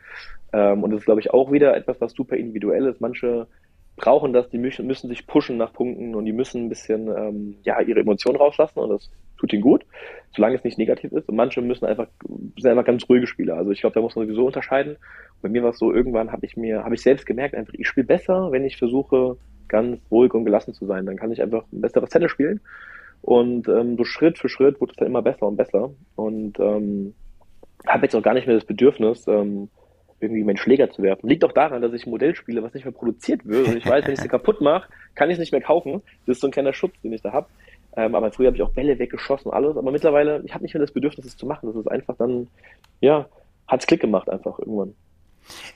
Ähm, 0.52 0.84
und 0.84 0.92
das 0.92 1.00
ist, 1.00 1.06
glaube 1.06 1.22
ich, 1.22 1.32
auch 1.32 1.52
wieder 1.52 1.76
etwas, 1.76 2.00
was 2.00 2.14
super 2.14 2.36
individuell 2.36 2.86
ist. 2.86 3.02
Manche 3.02 3.48
brauchen 3.96 4.34
das, 4.34 4.50
die 4.50 4.60
müssen, 4.60 4.86
müssen 4.86 5.08
sich 5.08 5.26
pushen 5.26 5.58
nach 5.58 5.74
Punkten 5.74 6.14
und 6.14 6.26
die 6.26 6.32
müssen 6.32 6.66
ein 6.66 6.70
bisschen 6.70 7.08
ähm, 7.08 7.56
ja, 7.64 7.82
ihre 7.82 8.02
Emotionen 8.02 8.38
rauslassen 8.38 8.80
und 8.80 8.90
das 8.90 9.10
tut 9.40 9.52
ihnen 9.54 9.62
gut, 9.64 9.84
solange 10.36 10.56
es 10.56 10.64
nicht 10.64 10.78
negativ 10.78 11.12
ist. 11.12 11.28
Und 11.28 11.36
manche 11.36 11.62
müssen 11.62 11.86
einfach, 11.86 12.08
sind 12.58 12.70
einfach 12.70 12.86
ganz 12.86 13.10
ruhige 13.10 13.26
Spieler. 13.26 13.56
Also 13.58 13.72
ich 13.72 13.82
glaube, 13.82 13.96
da 13.96 14.02
muss 14.02 14.16
man 14.16 14.26
sowieso 14.26 14.46
unterscheiden. 14.46 14.98
Bei 15.42 15.50
mir 15.50 15.64
war 15.64 15.72
es 15.72 15.80
so, 15.80 15.92
irgendwann 15.92 16.32
habe 16.32 16.46
ich 16.46 16.56
mir, 16.56 16.84
habe 16.84 16.94
ich 16.94 17.02
selbst 17.02 17.26
gemerkt, 17.26 17.56
einfach, 17.56 17.74
ich 17.74 17.88
spiele 17.88 18.06
besser, 18.06 18.52
wenn 18.52 18.64
ich 18.64 18.78
versuche, 18.78 19.38
ganz 19.74 20.00
ruhig 20.12 20.34
und 20.34 20.46
gelassen 20.46 20.74
zu 20.74 20.86
sein. 20.86 21.06
Dann 21.06 21.18
kann 21.18 21.32
ich 21.32 21.42
einfach 21.42 21.66
ein 21.74 21.82
besseres 21.82 22.10
Tennis 22.10 22.32
spielen. 22.32 22.62
Und 23.22 23.68
ähm, 23.68 23.98
so 23.98 24.04
Schritt 24.04 24.38
für 24.38 24.50
Schritt 24.50 24.80
wurde 24.80 24.92
es 24.92 24.98
dann 24.98 25.08
immer 25.08 25.24
besser 25.24 25.48
und 25.48 25.58
besser. 25.58 25.90
Und 26.16 26.60
ähm, 26.60 27.16
habe 27.88 28.04
jetzt 28.04 28.16
auch 28.16 28.22
gar 28.22 28.36
nicht 28.36 28.46
mehr 28.46 28.56
das 28.56 28.66
Bedürfnis, 28.66 29.28
ähm, 29.28 29.70
irgendwie 30.20 30.44
meinen 30.44 30.58
Schläger 30.58 30.92
zu 30.92 31.02
werfen. 31.02 31.28
Liegt 31.28 31.44
auch 31.44 31.52
daran, 31.52 31.82
dass 31.82 31.92
ich 31.94 32.06
ein 32.06 32.12
Modell 32.12 32.36
spiele, 32.36 32.62
was 32.62 32.74
nicht 32.74 32.86
mehr 32.86 32.94
produziert 32.94 33.46
wird. 33.46 33.68
Und 33.68 33.78
ich 33.78 33.86
weiß, 33.86 34.06
wenn 34.06 34.14
ich 34.14 34.20
es 34.20 34.30
kaputt 34.30 34.62
mache, 34.62 34.90
kann 35.16 35.30
ich 35.30 35.34
es 35.34 35.40
nicht 35.40 35.52
mehr 35.52 35.62
kaufen. 35.62 36.02
Das 36.26 36.38
ist 36.38 36.42
so 36.42 36.48
ein 36.48 36.52
kleiner 36.52 36.74
Schutz, 36.74 36.94
den 37.02 37.12
ich 37.12 37.22
da 37.22 37.32
habe. 37.32 37.48
Ähm, 37.96 38.14
aber 38.14 38.32
früher 38.32 38.48
habe 38.48 38.58
ich 38.58 38.64
auch 38.64 38.72
Bälle 38.72 39.00
weggeschossen 39.00 39.50
und 39.50 39.56
alles. 39.56 39.76
Aber 39.76 39.92
mittlerweile, 39.92 40.44
ich 40.46 40.54
habe 40.54 40.64
nicht 40.64 40.74
mehr 40.74 40.82
das 40.82 40.92
Bedürfnis, 40.92 41.26
es 41.26 41.36
zu 41.36 41.48
machen. 41.48 41.68
Das 41.68 41.76
ist 41.76 41.88
einfach 41.88 42.16
dann, 42.18 42.48
ja, 43.02 43.28
hat 43.68 43.80
es 43.80 43.88
Klick 43.88 44.02
gemacht 44.02 44.30
einfach 44.30 44.60
irgendwann. 44.60 44.94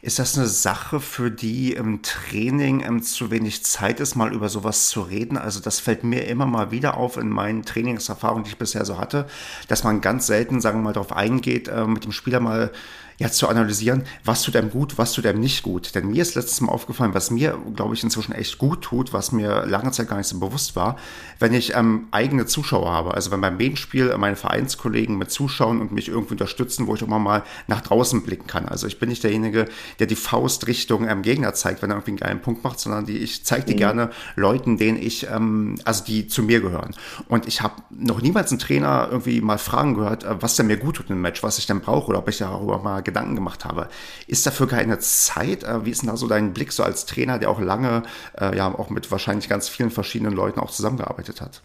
Ist 0.01 0.19
das 0.19 0.37
eine 0.37 0.47
Sache, 0.47 0.99
für 0.99 1.29
die 1.29 1.73
im 1.73 2.01
Training 2.01 2.81
ähm, 2.81 3.01
zu 3.01 3.31
wenig 3.31 3.63
Zeit 3.63 3.99
ist, 3.99 4.15
mal 4.15 4.33
über 4.33 4.49
sowas 4.49 4.87
zu 4.89 5.01
reden? 5.01 5.37
Also 5.37 5.59
das 5.59 5.79
fällt 5.79 6.03
mir 6.03 6.27
immer 6.27 6.45
mal 6.45 6.71
wieder 6.71 6.97
auf 6.97 7.17
in 7.17 7.29
meinen 7.29 7.63
Trainingserfahrungen, 7.63 8.43
die 8.43 8.51
ich 8.51 8.57
bisher 8.57 8.85
so 8.85 8.97
hatte, 8.97 9.27
dass 9.67 9.83
man 9.83 10.01
ganz 10.01 10.27
selten, 10.27 10.61
sagen 10.61 10.79
wir 10.79 10.83
mal, 10.83 10.93
darauf 10.93 11.11
eingeht, 11.11 11.67
äh, 11.67 11.85
mit 11.85 12.05
dem 12.05 12.11
Spieler 12.11 12.39
mal 12.39 12.71
ja, 13.19 13.31
zu 13.31 13.47
analysieren, 13.47 14.03
was 14.23 14.43
tut 14.43 14.55
einem 14.55 14.69
gut, 14.69 14.97
was 14.99 15.13
tut 15.13 15.25
einem 15.25 15.39
nicht 15.39 15.63
gut. 15.63 15.95
Denn 15.95 16.09
mir 16.09 16.21
ist 16.21 16.35
letztes 16.35 16.61
Mal 16.61 16.71
aufgefallen, 16.71 17.15
was 17.15 17.31
mir, 17.31 17.57
glaube 17.75 17.95
ich, 17.95 18.03
inzwischen 18.03 18.31
echt 18.31 18.59
gut 18.59 18.83
tut, 18.83 19.11
was 19.11 19.31
mir 19.31 19.65
lange 19.65 19.91
Zeit 19.91 20.07
gar 20.07 20.17
nicht 20.17 20.27
so 20.27 20.39
bewusst 20.39 20.75
war, 20.75 20.97
wenn 21.39 21.53
ich 21.53 21.75
ähm, 21.75 22.07
eigene 22.11 22.45
Zuschauer 22.45 22.91
habe. 22.91 23.15
Also 23.15 23.31
wenn 23.31 23.41
beim 23.41 23.57
Medienspiel 23.57 24.15
meine 24.19 24.35
Vereinskollegen 24.35 25.17
mit 25.17 25.31
zuschauen 25.31 25.81
und 25.81 25.91
mich 25.91 26.09
irgendwie 26.09 26.33
unterstützen, 26.33 26.85
wo 26.85 26.93
ich 26.93 27.03
auch 27.03 27.07
mal 27.07 27.43
nach 27.65 27.81
draußen 27.81 28.21
blicken 28.21 28.45
kann. 28.45 28.67
Also 28.67 28.85
ich 28.85 28.99
bin 28.99 29.09
nicht 29.09 29.23
derjenige, 29.23 29.65
der 29.97 30.05
die 30.05 30.15
Faust 30.15 30.67
Richtung 30.67 31.07
ähm, 31.07 31.23
Gegner 31.23 31.55
zeigt, 31.55 31.81
wenn 31.81 31.89
er 31.89 31.95
irgendwie 31.95 32.11
einen 32.11 32.19
geilen 32.19 32.41
Punkt 32.41 32.63
macht, 32.63 32.79
sondern 32.79 33.07
die, 33.07 33.17
ich 33.17 33.43
zeige 33.43 33.65
die 33.65 33.73
mhm. 33.73 33.77
gerne 33.77 34.09
Leuten, 34.35 34.77
denen 34.77 35.01
ich, 35.01 35.27
ähm, 35.27 35.75
also 35.85 36.03
die 36.03 36.27
zu 36.27 36.43
mir 36.43 36.61
gehören. 36.61 36.95
Und 37.27 37.47
ich 37.47 37.61
habe 37.61 37.81
noch 37.89 38.21
niemals 38.21 38.51
einen 38.51 38.59
Trainer 38.59 39.07
irgendwie 39.09 39.41
mal 39.41 39.57
fragen 39.57 39.95
gehört, 39.95 40.23
äh, 40.23 40.39
was 40.39 40.55
der 40.55 40.65
mir 40.65 40.77
gut 40.77 40.97
tut 40.97 41.09
im 41.09 41.21
Match, 41.21 41.41
was 41.41 41.57
ich 41.57 41.65
denn 41.65 41.81
brauche 41.81 42.09
oder 42.09 42.19
ob 42.19 42.29
ich 42.29 42.37
darüber 42.37 42.77
mal 42.77 43.01
Gedanken 43.07 43.35
gemacht 43.35 43.65
habe. 43.65 43.87
Ist 44.27 44.45
dafür 44.45 44.67
keine 44.67 44.99
Zeit? 44.99 45.63
Äh, 45.63 45.85
wie 45.85 45.89
ist 45.89 46.03
denn 46.03 46.09
da 46.09 46.17
so 46.17 46.27
dein 46.27 46.53
Blick 46.53 46.71
so 46.71 46.83
als 46.83 47.07
Trainer, 47.07 47.39
der 47.39 47.49
auch 47.49 47.59
lange, 47.59 48.03
äh, 48.39 48.55
ja, 48.55 48.67
auch 48.67 48.91
mit 48.91 49.11
wahrscheinlich 49.11 49.49
ganz 49.49 49.67
vielen 49.67 49.89
verschiedenen 49.89 50.33
Leuten 50.33 50.59
auch 50.59 50.69
zusammengearbeitet 50.69 51.41
hat? 51.41 51.63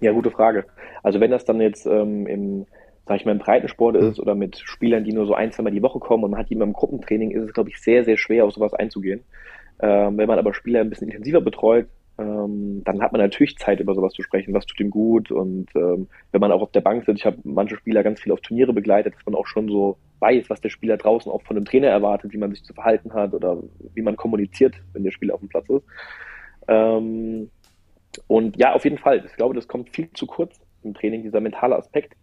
Ja, 0.00 0.12
gute 0.12 0.30
Frage. 0.30 0.66
Also 1.02 1.20
wenn 1.20 1.30
das 1.30 1.46
dann 1.46 1.60
jetzt 1.60 1.86
ähm, 1.86 2.26
im, 2.26 2.66
sag 3.06 3.16
ich 3.16 3.24
mal, 3.24 3.32
im 3.32 3.38
Breitensport 3.38 3.96
ist 3.96 4.20
oder 4.20 4.34
mit 4.34 4.58
Spielern, 4.58 5.04
die 5.04 5.12
nur 5.12 5.26
so 5.26 5.34
ein, 5.34 5.52
zweimal 5.52 5.72
die 5.72 5.82
Woche 5.82 5.98
kommen 5.98 6.24
und 6.24 6.32
man 6.32 6.40
hat 6.40 6.50
die 6.50 6.54
immer 6.54 6.64
im 6.64 6.72
Gruppentraining, 6.72 7.30
ist 7.30 7.44
es, 7.44 7.52
glaube 7.54 7.70
ich, 7.70 7.80
sehr, 7.80 8.04
sehr 8.04 8.18
schwer, 8.18 8.44
auf 8.44 8.52
sowas 8.52 8.74
einzugehen. 8.74 9.22
Ähm, 9.80 10.18
wenn 10.18 10.28
man 10.28 10.38
aber 10.38 10.52
Spieler 10.52 10.80
ein 10.80 10.90
bisschen 10.90 11.08
intensiver 11.08 11.40
betreut, 11.40 11.86
ähm, 12.20 12.82
dann 12.84 13.00
hat 13.00 13.12
man 13.12 13.20
natürlich 13.20 13.56
Zeit, 13.56 13.80
über 13.80 13.94
sowas 13.94 14.12
zu 14.12 14.22
sprechen, 14.22 14.52
was 14.52 14.66
tut 14.66 14.78
ihm 14.80 14.90
gut. 14.90 15.30
Und 15.30 15.74
ähm, 15.74 16.08
wenn 16.32 16.40
man 16.40 16.52
auch 16.52 16.60
auf 16.60 16.72
der 16.72 16.82
Bank 16.82 17.06
sitzt, 17.06 17.20
ich 17.20 17.26
habe 17.26 17.38
manche 17.44 17.76
Spieler 17.76 18.02
ganz 18.02 18.20
viel 18.20 18.32
auf 18.32 18.42
Turniere 18.42 18.74
begleitet, 18.74 19.14
dass 19.14 19.24
man 19.24 19.34
auch 19.34 19.46
schon 19.46 19.68
so 19.68 19.96
weiß, 20.18 20.50
was 20.50 20.60
der 20.60 20.68
Spieler 20.68 20.98
draußen 20.98 21.32
auch 21.32 21.42
von 21.42 21.56
dem 21.56 21.64
Trainer 21.64 21.88
erwartet, 21.88 22.32
wie 22.32 22.38
man 22.38 22.50
sich 22.50 22.62
zu 22.62 22.74
verhalten 22.74 23.14
hat 23.14 23.32
oder 23.32 23.62
wie 23.94 24.02
man 24.02 24.16
kommuniziert, 24.16 24.74
wenn 24.92 25.02
der 25.02 25.12
Spieler 25.12 25.34
auf 25.34 25.40
dem 25.40 25.48
Platz 25.48 25.68
ist. 25.70 25.84
Ähm, 26.68 27.50
und 28.26 28.56
ja, 28.58 28.74
auf 28.74 28.84
jeden 28.84 28.98
Fall. 28.98 29.24
Ich 29.24 29.36
glaube, 29.36 29.54
das 29.54 29.66
kommt 29.66 29.88
viel 29.90 30.12
zu 30.12 30.26
kurz 30.26 30.60
im 30.82 30.92
Training, 30.92 31.22
dieser 31.22 31.40
mentale 31.40 31.76
Aspekt. 31.76 32.16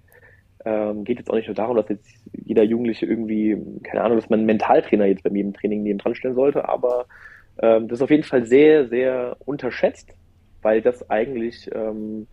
Ähm, 0.63 1.05
geht 1.05 1.17
jetzt 1.17 1.31
auch 1.31 1.35
nicht 1.35 1.47
nur 1.47 1.55
darum, 1.55 1.75
dass 1.75 1.89
jetzt 1.89 2.07
jeder 2.33 2.63
Jugendliche 2.63 3.07
irgendwie, 3.07 3.57
keine 3.83 4.03
Ahnung, 4.03 4.17
dass 4.17 4.29
man 4.29 4.39
einen 4.39 4.47
Mentaltrainer 4.47 5.05
jetzt 5.05 5.23
bei 5.23 5.29
im 5.29 5.53
Training 5.53 5.81
neben 5.83 5.97
dran 5.97 6.13
stellen 6.13 6.35
sollte, 6.35 6.69
aber 6.69 7.05
ähm, 7.61 7.87
das 7.87 7.99
ist 7.99 8.03
auf 8.03 8.09
jeden 8.09 8.23
Fall 8.23 8.45
sehr, 8.45 8.87
sehr 8.87 9.37
unterschätzt, 9.45 10.09
weil 10.61 10.81
das 10.81 11.09
eigentlich, 11.09 11.69
ähm, 11.73 12.27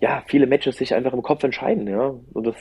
ja, 0.00 0.22
viele 0.26 0.46
Matches 0.46 0.76
sich 0.76 0.94
einfach 0.94 1.12
im 1.12 1.22
Kopf 1.22 1.42
entscheiden, 1.44 1.86
ja. 1.88 2.14
Und 2.32 2.46
das, 2.46 2.56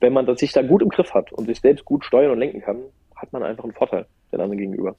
wenn 0.00 0.12
man 0.12 0.26
das 0.26 0.40
sich 0.40 0.52
da 0.52 0.62
gut 0.62 0.82
im 0.82 0.88
Griff 0.88 1.12
hat 1.14 1.32
und 1.32 1.46
sich 1.46 1.60
selbst 1.60 1.84
gut 1.84 2.04
steuern 2.04 2.32
und 2.32 2.38
lenken 2.38 2.60
kann, 2.60 2.82
hat 3.16 3.32
man 3.32 3.42
einfach 3.42 3.64
einen 3.64 3.72
Vorteil 3.72 4.06
den 4.32 4.40
anderen 4.40 4.58
gegenüber. 4.58 4.96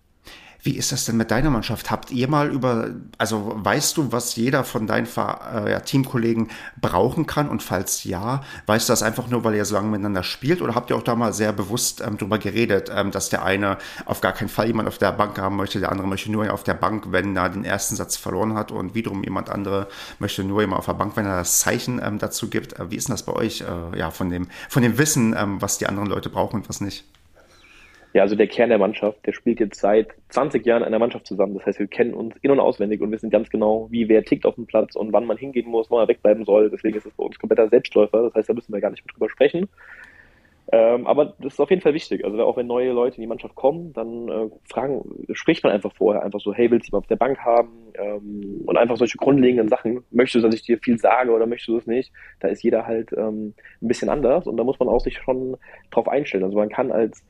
Wie 0.62 0.76
ist 0.76 0.91
das 0.91 1.05
denn 1.05 1.16
mit 1.16 1.32
deiner 1.32 1.49
Mannschaft? 1.49 1.89
Habt 1.89 2.12
ihr 2.12 2.28
mal 2.28 2.49
über, 2.49 2.89
also 3.18 3.53
weißt 3.55 3.95
du, 3.95 4.12
was 4.12 4.36
jeder 4.36 4.66
von 4.66 4.88
deinen 4.88 5.07
äh, 5.07 5.80
Teamkollegen 5.82 6.49
brauchen 6.82 7.26
kann? 7.26 7.47
Und 7.47 7.64
falls 7.64 8.03
ja, 8.03 8.41
weißt 8.66 8.89
du 8.89 8.91
das 8.91 9.01
einfach 9.01 9.30
nur, 9.30 9.45
weil 9.45 9.55
ihr 9.55 9.64
so 9.64 9.76
lange 9.76 9.88
miteinander 9.88 10.24
spielt? 10.24 10.62
Oder 10.62 10.76
habt 10.76 10.89
ihr 10.89 10.97
auch 10.97 11.03
da 11.03 11.16
mal 11.16 11.32
sehr 11.32 11.53
bewusst 11.53 12.01
ähm, 12.05 12.18
drüber 12.18 12.39
geredet, 12.39 12.91
ähm, 12.93 13.12
dass 13.12 13.30
der 13.30 13.45
eine 13.45 13.78
auf 14.05 14.20
gar 14.20 14.34
keinen 14.34 14.49
Fall 14.49 14.68
jemand 14.68 14.89
auf 14.89 14.97
der 14.97 15.14
Bank 15.14 15.38
haben 15.39 15.55
möchte, 15.55 15.80
der 15.80 15.93
andere 15.93 16.07
möchte 16.07 16.30
nur 16.30 16.53
auf 16.53 16.64
der 16.64 16.74
Bank, 16.74 17.05
wenn 17.12 17.38
er 17.38 17.47
den 17.49 17.64
ersten 17.64 17.95
Satz 17.95 18.18
verloren 18.18 18.55
hat 18.55 18.74
und 18.74 18.95
wiederum 18.95 19.24
jemand 19.24 19.49
andere 19.49 19.88
möchte 20.20 20.43
nur 20.43 20.60
jemand 20.60 20.80
auf 20.80 20.88
der 20.88 20.93
Bank, 20.93 21.16
wenn 21.16 21.26
er 21.26 21.38
das 21.38 21.60
Zeichen 21.60 22.01
ähm, 22.03 22.20
dazu 22.20 22.49
gibt? 22.49 22.78
Äh, 22.80 22.91
wie 22.91 22.97
ist 22.97 23.07
denn 23.07 23.14
das 23.14 23.24
bei 23.24 23.34
euch, 23.34 23.62
äh, 23.62 23.97
ja, 23.97 24.12
von 24.12 24.30
dem, 24.30 24.49
von 24.68 24.84
dem 24.84 24.97
Wissen, 24.97 25.34
ähm, 25.38 25.62
was 25.62 25.78
die 25.78 25.88
anderen 25.88 26.10
Leute 26.10 26.30
brauchen 26.30 26.57
und 26.57 26.68
was 26.68 26.82
nicht? 26.82 27.05
Ja, 28.14 28.24
also 28.24 28.36
der 28.36 28.47
Kern 28.47 28.70
der 28.70 28.80
Mannschaft, 28.80 29.26
der 29.26 29.34
spielt 29.34 29.60
jetzt 29.60 29.80
seit 29.80 30.07
20 30.30 30.66
Jahren 30.66 30.84
in 30.84 30.89
der 30.89 30.99
Mannschaft 30.99 31.28
zusammen. 31.28 31.53
Das 31.55 31.66
heißt, 31.66 31.80
wir 31.80 31.88
kennen 31.88 32.14
uns 32.14 32.36
in- 32.41 32.49
und 32.49 32.60
auswendig 32.60 33.01
und 33.01 33.12
wissen 33.12 33.30
ganz 33.30 33.49
genau, 33.49 33.88
wie 33.91 34.10
wer 34.10 34.24
tickt 34.24 34.45
auf 34.45 34.55
dem 34.55 34.66
Platz 34.66 34.95
und 34.95 35.14
wann 35.14 35.26
man 35.26 35.38
hingehen 35.38 35.70
muss, 35.70 35.91
wann 35.91 35.99
er 35.99 36.07
wegbleiben 36.07 36.43
soll. 36.43 36.72
Deswegen 36.72 36.97
ist 36.97 37.05
es 37.05 37.14
bei 37.14 37.24
uns 37.24 37.38
kompletter 37.38 37.70
Selbstläufer. 37.70 38.24
Das 38.24 38.34
heißt, 38.34 38.49
da 38.49 38.53
müssen 38.53 38.74
wir 38.74 38.82
gar 38.82 38.89
nicht 38.89 39.05
mehr 39.05 39.14
drüber 39.14 39.30
sprechen. 39.30 39.70
Ähm, 40.72 41.07
aber 41.07 41.34
das 41.39 41.53
ist 41.53 41.60
auf 41.60 41.70
jeden 41.72 41.82
Fall 41.82 41.95
wichtig. 41.95 42.24
Also 42.24 42.43
auch 42.43 42.57
wenn 42.57 42.68
neue 42.68 42.91
Leute 42.91 43.18
in 43.18 43.22
die 43.22 43.28
Mannschaft 43.28 43.55
kommen, 43.55 43.91
dann 43.93 44.30
äh, 44.30 44.49
fragen, 44.66 45.03
spricht 45.32 45.64
man 45.64 45.74
einfach 45.74 45.93
vorher 45.93 46.24
einfach 46.24 46.39
so, 46.39 46.53
hey, 46.53 46.70
willst 46.70 46.88
du 46.88 46.91
mal 46.91 46.99
auf 46.99 47.07
der 47.07 47.16
Bank 47.16 47.39
haben? 47.39 47.91
Ähm, 47.95 48.62
und 48.66 48.78
einfach 48.78 48.97
solche 48.97 49.18
grundlegenden 49.18 49.68
Sachen. 49.68 50.03
Möchtest 50.12 50.43
du, 50.43 50.47
dass 50.47 50.55
ich 50.55 50.64
dir 50.64 50.78
viel 50.78 50.99
sage 50.99 51.32
oder 51.32 51.47
möchtest 51.47 51.70
du 51.70 51.78
es 51.78 51.88
nicht? 51.88 52.12
Da 52.39 52.49
ist 52.49 52.62
jeder 52.62 52.86
halt 52.86 53.12
ähm, 53.14 53.55
ein 53.82 53.88
bisschen 53.88 54.10
anders 54.10 54.45
und 54.45 54.57
da 54.57 54.64
muss 54.64 54.80
man 54.80 54.89
auch 54.89 54.99
sich 54.99 55.18
schon 55.18 55.57
drauf 55.89 56.07
einstellen. 56.07 56.43
Also 56.43 56.57
man 56.57 56.70
kann 56.70 56.91
als 56.91 57.24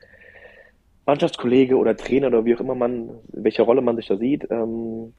Mannschaftskollege 1.09 1.75
oder 1.75 1.97
Trainer 1.97 2.27
oder 2.27 2.45
wie 2.45 2.55
auch 2.55 2.59
immer 2.59 2.75
man, 2.75 3.09
welche 3.27 3.63
Rolle 3.63 3.81
man 3.81 3.95
sich 3.95 4.07
da 4.07 4.17
sieht, 4.17 4.47
ähm, 4.51 5.13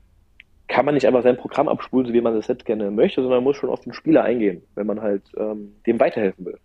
kann 0.68 0.84
man 0.84 0.95
nicht 0.95 1.07
einfach 1.07 1.22
sein 1.22 1.36
Programm 1.36 1.68
abspulen, 1.68 2.07
so 2.07 2.12
wie 2.12 2.20
man 2.20 2.34
das 2.34 2.47
selbst 2.47 2.64
gerne 2.64 2.91
möchte, 2.91 3.22
sondern 3.22 3.38
man 3.38 3.45
muss 3.45 3.57
schon 3.57 3.70
auf 3.70 3.80
den 3.80 3.93
Spieler 3.93 4.22
eingehen, 4.22 4.62
wenn 4.76 4.86
man 4.86 5.03
halt 5.03 5.24
ähm, 5.36 5.74
dem 5.86 5.99
weiterhelfen 5.99 6.47
will 6.47 6.59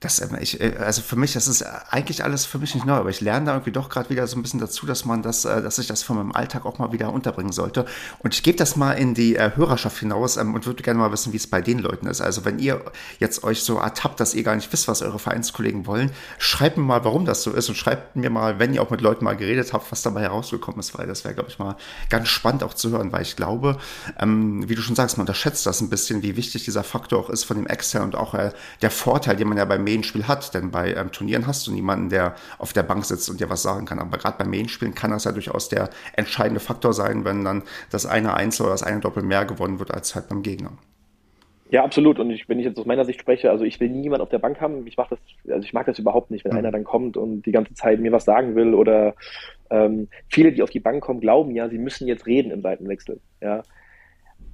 das, 0.00 0.20
ähm, 0.20 0.36
ich, 0.40 0.60
äh, 0.60 0.76
also 0.78 1.02
für 1.02 1.16
mich, 1.16 1.34
das 1.34 1.46
ist 1.46 1.62
eigentlich 1.62 2.24
alles 2.24 2.46
für 2.46 2.58
mich 2.58 2.74
nicht 2.74 2.86
neu, 2.86 2.94
aber 2.94 3.10
ich 3.10 3.20
lerne 3.20 3.46
da 3.46 3.52
irgendwie 3.52 3.70
doch 3.70 3.90
gerade 3.90 4.08
wieder 4.08 4.26
so 4.26 4.36
ein 4.36 4.42
bisschen 4.42 4.58
dazu, 4.58 4.86
dass 4.86 5.04
man 5.04 5.22
das, 5.22 5.44
äh, 5.44 5.62
dass 5.62 5.78
ich 5.78 5.86
das 5.86 6.02
von 6.02 6.16
meinem 6.16 6.32
Alltag 6.32 6.64
auch 6.64 6.78
mal 6.78 6.90
wieder 6.92 7.12
unterbringen 7.12 7.52
sollte. 7.52 7.84
Und 8.20 8.34
ich 8.34 8.42
gebe 8.42 8.56
das 8.56 8.76
mal 8.76 8.92
in 8.92 9.12
die 9.12 9.36
äh, 9.36 9.52
Hörerschaft 9.54 9.98
hinaus 9.98 10.38
ähm, 10.38 10.54
und 10.54 10.64
würde 10.64 10.82
gerne 10.82 10.98
mal 10.98 11.12
wissen, 11.12 11.34
wie 11.34 11.36
es 11.36 11.46
bei 11.46 11.60
den 11.60 11.78
Leuten 11.78 12.06
ist. 12.06 12.22
Also 12.22 12.46
wenn 12.46 12.58
ihr 12.58 12.82
jetzt 13.18 13.44
euch 13.44 13.62
so 13.62 13.78
ertappt, 13.78 14.20
dass 14.20 14.34
ihr 14.34 14.42
gar 14.42 14.56
nicht 14.56 14.72
wisst, 14.72 14.88
was 14.88 15.02
eure 15.02 15.18
Vereinskollegen 15.18 15.86
wollen, 15.86 16.10
schreibt 16.38 16.78
mir 16.78 16.84
mal, 16.84 17.04
warum 17.04 17.26
das 17.26 17.42
so 17.42 17.52
ist 17.52 17.68
und 17.68 17.74
schreibt 17.74 18.16
mir 18.16 18.30
mal, 18.30 18.58
wenn 18.58 18.72
ihr 18.72 18.82
auch 18.82 18.90
mit 18.90 19.02
Leuten 19.02 19.24
mal 19.24 19.36
geredet 19.36 19.74
habt, 19.74 19.92
was 19.92 20.00
dabei 20.00 20.22
herausgekommen 20.22 20.80
ist, 20.80 20.96
weil 20.96 21.06
das 21.06 21.24
wäre, 21.24 21.34
glaube 21.34 21.50
ich, 21.50 21.58
mal 21.58 21.76
ganz 22.08 22.28
spannend 22.28 22.62
auch 22.62 22.72
zu 22.72 22.90
hören, 22.90 23.12
weil 23.12 23.22
ich 23.22 23.36
glaube, 23.36 23.76
ähm, 24.18 24.66
wie 24.66 24.74
du 24.74 24.80
schon 24.80 24.96
sagst, 24.96 25.18
man 25.18 25.24
unterschätzt 25.24 25.66
das 25.66 25.82
ein 25.82 25.90
bisschen, 25.90 26.22
wie 26.22 26.36
wichtig 26.36 26.64
dieser 26.64 26.84
Faktor 26.84 27.18
auch 27.18 27.28
ist 27.28 27.44
von 27.44 27.58
dem 27.58 27.66
Extern 27.66 28.04
und 28.04 28.16
auch 28.16 28.32
äh, 28.32 28.52
der 28.80 28.90
Vorteil, 28.90 29.36
den 29.36 29.48
man 29.48 29.58
ja 29.58 29.66
beim 29.66 29.84
Medienspiel 29.90 30.28
hat. 30.28 30.54
Denn 30.54 30.70
bei 30.70 30.94
ähm, 30.94 31.12
Turnieren 31.12 31.46
hast 31.46 31.66
du 31.66 31.72
niemanden, 31.72 32.08
der 32.08 32.34
auf 32.58 32.72
der 32.72 32.82
Bank 32.82 33.04
sitzt 33.04 33.28
und 33.28 33.40
dir 33.40 33.50
was 33.50 33.62
sagen 33.62 33.86
kann. 33.86 33.98
Aber 33.98 34.18
gerade 34.18 34.38
beim 34.38 34.50
Medienspielen 34.50 34.94
kann 34.94 35.10
das 35.10 35.24
ja 35.24 35.32
durchaus 35.32 35.68
der 35.68 35.90
entscheidende 36.14 36.60
Faktor 36.60 36.92
sein, 36.92 37.24
wenn 37.24 37.44
dann 37.44 37.62
das 37.90 38.06
eine 38.06 38.34
Einzel 38.34 38.64
oder 38.64 38.72
das 38.72 38.82
eine 38.82 39.00
Doppel 39.00 39.22
mehr 39.22 39.44
gewonnen 39.44 39.78
wird 39.78 39.92
als 39.92 40.14
halt 40.14 40.28
beim 40.28 40.42
Gegner. 40.42 40.72
Ja, 41.70 41.84
absolut. 41.84 42.18
Und 42.18 42.30
ich, 42.30 42.48
wenn 42.48 42.58
ich 42.58 42.64
jetzt 42.64 42.78
aus 42.78 42.86
meiner 42.86 43.04
Sicht 43.04 43.20
spreche, 43.20 43.50
also 43.50 43.64
ich 43.64 43.78
will 43.78 43.88
nie 43.88 44.02
jemand 44.02 44.22
auf 44.22 44.28
der 44.28 44.40
Bank 44.40 44.60
haben. 44.60 44.86
Ich 44.86 44.96
mache 44.96 45.10
das, 45.10 45.52
also 45.52 45.64
ich 45.64 45.72
mag 45.72 45.86
das 45.86 45.98
überhaupt 46.00 46.30
nicht, 46.30 46.44
wenn 46.44 46.52
mhm. 46.52 46.58
einer 46.58 46.72
dann 46.72 46.84
kommt 46.84 47.16
und 47.16 47.42
die 47.46 47.52
ganze 47.52 47.74
Zeit 47.74 48.00
mir 48.00 48.12
was 48.12 48.24
sagen 48.24 48.56
will 48.56 48.74
oder 48.74 49.14
ähm, 49.70 50.08
viele, 50.28 50.52
die 50.52 50.62
auf 50.62 50.70
die 50.70 50.80
Bank 50.80 51.02
kommen, 51.02 51.20
glauben 51.20 51.54
ja, 51.54 51.68
sie 51.68 51.78
müssen 51.78 52.08
jetzt 52.08 52.26
reden 52.26 52.50
im 52.50 52.62
Seitenwechsel. 52.62 53.20
Ja. 53.40 53.62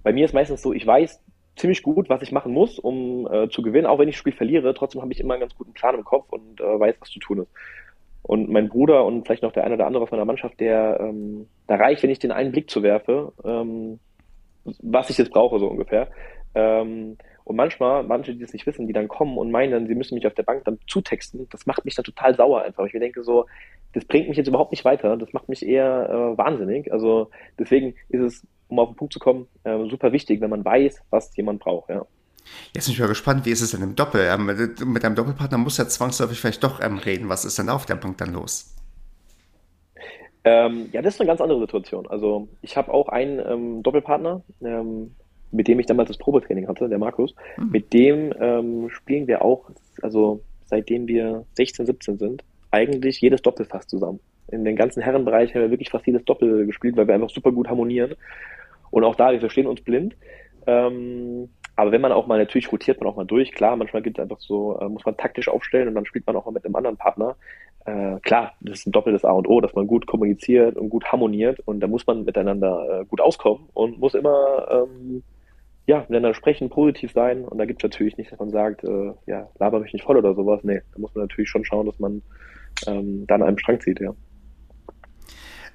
Bei 0.03 0.13
mir 0.13 0.27
ist 0.27 0.35
meistens 0.35 0.61
so, 0.61 0.75
ich 0.75 0.87
weiß, 0.87 1.23
ziemlich 1.57 1.83
gut, 1.83 2.09
was 2.09 2.23
ich 2.23 2.33
machen 2.33 2.53
muss, 2.53 2.79
um 2.79 3.27
äh, 3.31 3.49
zu 3.49 3.63
gewinnen. 3.63 3.87
Auch 3.87 3.99
wenn 3.99 4.09
ich 4.09 4.15
das 4.15 4.21
Spiel 4.21 4.33
verliere, 4.33 4.75
trotzdem 4.75 5.03
habe 5.03 5.13
ich 5.13 5.21
immer 5.21 5.35
einen 5.35 5.41
ganz 5.41 5.55
guten 5.57 5.73
Plan 5.73 5.95
im 5.95 6.05
Kopf 6.05 6.31
und 6.31 6.61
äh, 6.61 6.81
weiß, 6.81 6.97
was 7.01 7.11
zu 7.11 7.19
tun 7.19 7.41
ist. 7.41 7.51
Und 8.23 8.51
mein 8.51 8.69
Bruder 8.69 9.05
und 9.05 9.25
vielleicht 9.25 9.43
noch 9.43 9.53
der 9.53 9.65
eine 9.65 9.75
oder 9.75 9.87
andere 9.87 10.03
aus 10.03 10.11
meiner 10.11 10.25
Mannschaft, 10.25 10.59
der 10.61 10.99
ähm, 11.01 11.49
da 11.67 11.77
reicht, 11.77 12.03
wenn 12.03 12.11
ich 12.11 12.19
den 12.19 12.33
einen 12.33 12.53
Blick 12.53 12.69
zu 12.69 12.83
werfe, 12.83 13.33
ähm, 13.45 14.01
was 14.83 15.11
ich 15.11 15.19
jetzt 15.19 15.31
brauche, 15.31 15.59
so 15.59 15.69
ungefähr. 15.69 16.09
Ähm, 16.55 17.17
und 17.45 17.55
manchmal, 17.55 18.03
manche, 18.03 18.33
die 18.35 18.41
das 18.41 18.53
nicht 18.53 18.67
wissen, 18.67 18.89
die 18.89 18.93
dann 18.93 19.07
kommen 19.07 19.39
und 19.39 19.53
meinen, 19.53 19.87
sie 19.87 19.95
müssen 19.95 20.17
mich 20.17 20.27
auf 20.27 20.35
der 20.35 20.43
Bank 20.43 20.65
dann 20.65 20.81
zutexten, 20.89 21.47
das 21.51 21.65
macht 21.67 21.85
mich 21.85 21.95
dann 21.95 22.05
total 22.05 22.35
sauer 22.35 22.63
einfach. 22.63 22.85
Ich 22.87 22.93
mir 22.93 22.99
denke 22.99 23.23
so, 23.23 23.47
das 23.93 24.05
bringt 24.05 24.29
mich 24.29 24.37
jetzt 24.37 24.49
überhaupt 24.49 24.73
nicht 24.73 24.85
weiter, 24.85 25.17
das 25.17 25.33
macht 25.33 25.49
mich 25.49 25.65
eher 25.65 26.09
äh, 26.11 26.37
wahnsinnig. 26.37 26.93
Also 26.93 27.31
deswegen 27.57 27.95
ist 28.09 28.21
es 28.21 28.47
um 28.69 28.79
auf 28.79 28.91
den 28.91 28.97
Punkt 28.97 29.13
zu 29.13 29.19
kommen, 29.19 29.47
äh, 29.65 29.89
super 29.89 30.13
wichtig, 30.13 30.41
wenn 30.41 30.51
man 30.51 30.65
weiß, 30.65 31.03
was 31.11 31.35
jemand 31.37 31.61
braucht, 31.61 31.91
ja. 31.91 32.07
Jetzt 32.75 32.87
bin 32.87 32.95
ich 32.95 33.01
mal 33.01 33.09
gespannt, 33.09 33.45
wie 33.45 33.51
ist 33.51 33.61
es 33.61 33.73
denn 33.73 33.83
im 33.83 33.97
Doppel? 33.97 34.23
Ähm, 34.23 34.47
mit 34.47 35.05
einem 35.05 35.15
Doppelpartner 35.15 35.59
muss 35.59 35.79
er 35.79 35.89
zwangsläufig 35.89 36.41
vielleicht 36.41 36.63
doch 36.63 36.81
ähm, 36.81 36.99
reden. 36.99 37.29
Was 37.29 37.45
ist 37.45 37.59
denn 37.59 37.69
auf 37.69 37.87
der 37.87 37.97
Bank 37.97 38.19
dann 38.19 38.33
los? 38.33 38.73
Ähm, 40.45 40.89
ja, 40.93 41.03
das 41.03 41.15
ist 41.15 41.21
eine 41.21 41.27
ganz 41.27 41.41
andere 41.41 41.59
Situation. 41.59 42.07
Also 42.07 42.49
ich 42.63 42.77
habe 42.77 42.93
auch 42.95 43.09
einen 43.09 43.41
ähm, 43.45 43.83
Doppelpartner, 43.83 44.43
ähm, 44.63 45.17
mit 45.51 45.67
dem 45.67 45.81
ich 45.81 45.87
damals 45.87 46.09
das 46.09 46.19
Probetraining 46.19 46.69
hatte, 46.69 46.89
der 46.89 46.99
Markus. 46.99 47.35
Mhm. 47.57 47.71
Mit 47.71 47.93
dem 47.93 48.89
spielen 48.91 49.27
wir 49.27 49.43
auch, 49.43 49.71
also 50.03 50.41
seitdem 50.67 51.09
wir 51.09 51.45
16, 51.55 51.87
17 51.87 52.19
sind, 52.19 52.45
eigentlich 52.71 53.21
jedes 53.21 53.43
Doppel 53.43 53.65
fast 53.65 53.91
zusammen. 53.91 54.21
In 54.49 54.65
den 54.65 54.77
ganzen 54.77 55.03
Herrenbereich 55.03 55.55
haben 55.55 55.63
wir 55.63 55.71
wirklich 55.71 55.91
fast 55.91 56.07
jedes 56.07 56.25
Doppel 56.25 56.67
gespielt, 56.67 56.97
weil 56.97 57.07
wir 57.07 57.15
einfach 57.15 57.31
super 57.31 57.53
gut 57.53 57.69
harmonieren. 57.69 58.15
Und 58.91 59.05
auch 59.05 59.17
da, 59.17 59.33
wir 59.33 59.41
verstehen 59.41 59.67
uns 59.67 59.81
blind. 59.81 60.17
Ähm, 60.67 61.49
aber 61.75 61.93
wenn 61.93 62.01
man 62.01 62.13
auch 62.13 62.27
mal, 62.27 62.39
natürlich 62.39 62.73
rotiert 62.73 63.01
man 63.01 63.09
auch 63.09 63.17
mal 63.17 63.27
durch, 63.27 63.53
klar, 63.53 63.77
manchmal 63.77 64.03
gibt 64.03 64.19
es 64.19 64.23
einfach 64.23 64.41
so, 64.41 64.79
äh, 64.81 64.89
muss 64.89 65.05
man 65.05 65.17
taktisch 65.17 65.49
aufstellen 65.49 65.89
und 65.89 65.95
dann 65.95 66.07
spielt 66.07 66.27
man 66.27 66.35
auch 66.37 66.47
mal 66.47 66.53
mit 66.53 66.65
einem 66.65 66.77
anderen 66.77 66.97
Partner. 66.97 67.37
Äh, 67.85 68.19
klar, 68.21 68.55
das 68.61 68.81
ist 68.81 68.87
ein 68.87 68.93
doppeltes 68.93 69.25
A 69.25 69.33
und 69.33 69.47
O, 69.47 69.61
dass 69.61 69.75
man 69.75 69.87
gut 69.87 70.07
kommuniziert 70.07 70.77
und 70.77 70.89
gut 70.89 71.05
harmoniert 71.13 71.61
und 71.67 71.81
da 71.81 71.87
muss 71.87 72.07
man 72.07 72.25
miteinander 72.25 73.03
äh, 73.03 73.05
gut 73.05 73.21
auskommen 73.21 73.69
und 73.75 73.99
muss 73.99 74.15
immer 74.15 74.67
ähm, 74.71 75.23
ja, 75.87 76.01
miteinander 76.01 76.35
sprechen, 76.35 76.69
positiv 76.69 77.13
sein. 77.13 77.45
Und 77.45 77.59
da 77.59 77.65
gibt 77.65 77.81
es 77.81 77.89
natürlich 77.89 78.17
nicht, 78.17 78.33
dass 78.33 78.41
man 78.41 78.51
sagt, 78.51 78.83
äh, 78.83 79.13
ja, 79.27 79.49
laber 79.59 79.81
mich 79.81 79.93
nicht 79.93 80.05
voll 80.05 80.17
oder 80.17 80.35
sowas. 80.35 80.65
Nee, 80.65 80.81
da 80.93 80.99
muss 80.99 81.15
man 81.15 81.25
natürlich 81.25 81.49
schon 81.49 81.65
schauen, 81.65 81.87
dass 81.87 81.99
man 82.01 82.23
ähm, 82.87 83.25
dann 83.27 83.43
einem 83.43 83.59
Strang 83.59 83.81
zieht, 83.81 84.01
ja. 84.01 84.13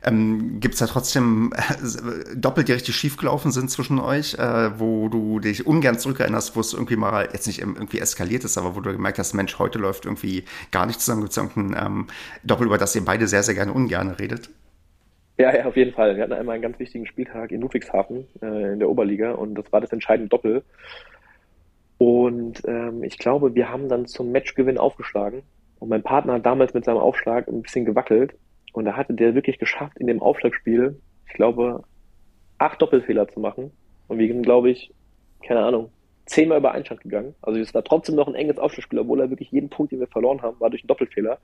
Ähm, 0.03 0.59
Gibt 0.59 0.73
es 0.73 0.79
da 0.79 0.87
trotzdem 0.87 1.53
äh, 1.55 2.35
Doppel, 2.35 2.63
die 2.63 2.71
richtig 2.71 2.95
schief 2.95 3.17
gelaufen 3.17 3.51
sind 3.51 3.69
zwischen 3.69 3.99
euch, 3.99 4.33
äh, 4.33 4.79
wo 4.79 5.09
du 5.09 5.39
dich 5.39 5.67
ungern 5.67 5.99
zurückerinnerst, 5.99 6.55
wo 6.55 6.59
es 6.59 6.73
irgendwie 6.73 6.95
mal 6.95 7.29
jetzt 7.33 7.45
nicht 7.45 7.59
irgendwie 7.59 7.99
eskaliert 7.99 8.43
ist, 8.43 8.57
aber 8.57 8.75
wo 8.75 8.79
du 8.79 8.91
gemerkt 8.91 9.19
hast, 9.19 9.33
Mensch, 9.33 9.59
heute 9.59 9.77
läuft 9.77 10.05
irgendwie 10.05 10.45
gar 10.71 10.85
nicht 10.87 10.99
zusammen. 10.99 11.21
Gibt 11.21 11.31
es 11.31 11.37
irgendein 11.37 11.85
ähm, 11.85 12.07
Doppel, 12.43 12.67
über 12.67 12.77
das 12.77 12.95
ihr 12.95 13.05
beide 13.05 13.27
sehr, 13.27 13.43
sehr 13.43 13.53
gerne 13.53 13.73
ungern 13.73 14.09
redet? 14.09 14.49
Ja, 15.37 15.55
ja, 15.55 15.65
auf 15.65 15.75
jeden 15.75 15.93
Fall. 15.93 16.15
Wir 16.15 16.23
hatten 16.23 16.33
einmal 16.33 16.55
einen 16.55 16.63
ganz 16.63 16.79
wichtigen 16.79 17.05
Spieltag 17.05 17.51
in 17.51 17.61
Ludwigshafen 17.61 18.27
äh, 18.41 18.73
in 18.73 18.79
der 18.79 18.89
Oberliga 18.89 19.31
und 19.31 19.55
das 19.55 19.71
war 19.71 19.81
das 19.81 19.91
entscheidende 19.91 20.29
Doppel. 20.29 20.63
Und 21.97 22.63
ähm, 22.67 23.03
ich 23.03 23.19
glaube, 23.19 23.53
wir 23.53 23.69
haben 23.69 23.87
dann 23.87 24.07
zum 24.07 24.31
Matchgewinn 24.31 24.79
aufgeschlagen. 24.79 25.43
Und 25.77 25.89
mein 25.89 26.01
Partner 26.03 26.33
hat 26.33 26.45
damals 26.45 26.73
mit 26.73 26.85
seinem 26.85 26.97
Aufschlag 26.97 27.47
ein 27.47 27.61
bisschen 27.61 27.85
gewackelt. 27.85 28.33
Und 28.71 28.85
da 28.85 28.95
hatte 28.95 29.13
der 29.13 29.35
wirklich 29.35 29.59
geschafft, 29.59 29.97
in 29.97 30.07
dem 30.07 30.21
Aufschlagspiel, 30.21 30.99
ich 31.27 31.33
glaube, 31.33 31.83
acht 32.57 32.81
Doppelfehler 32.81 33.27
zu 33.27 33.39
machen. 33.39 33.71
Und 34.07 34.19
wir 34.19 34.27
sind, 34.27 34.43
glaube 34.43 34.69
ich, 34.69 34.93
keine 35.45 35.61
Ahnung, 35.61 35.91
zehnmal 36.25 36.59
über 36.59 36.71
Einstand 36.71 37.01
gegangen. 37.01 37.35
Also 37.41 37.59
es 37.59 37.73
war 37.73 37.83
trotzdem 37.83 38.15
noch 38.15 38.27
ein 38.27 38.35
enges 38.35 38.57
Aufschlagspiel, 38.57 38.99
obwohl 38.99 39.19
er 39.19 39.29
wirklich 39.29 39.51
jeden 39.51 39.69
Punkt, 39.69 39.91
den 39.91 39.99
wir 39.99 40.07
verloren 40.07 40.41
haben, 40.41 40.59
war 40.59 40.69
durch 40.69 40.83
einen 40.83 40.87
Doppelfehler. 40.87 41.39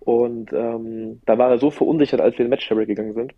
Und 0.00 0.52
ähm, 0.52 1.20
da 1.26 1.36
war 1.36 1.50
er 1.50 1.58
so 1.58 1.70
verunsichert, 1.70 2.20
als 2.20 2.38
wir 2.38 2.46
in 2.46 2.50
Match 2.50 2.68
gegangen 2.68 3.12
sind, 3.12 3.34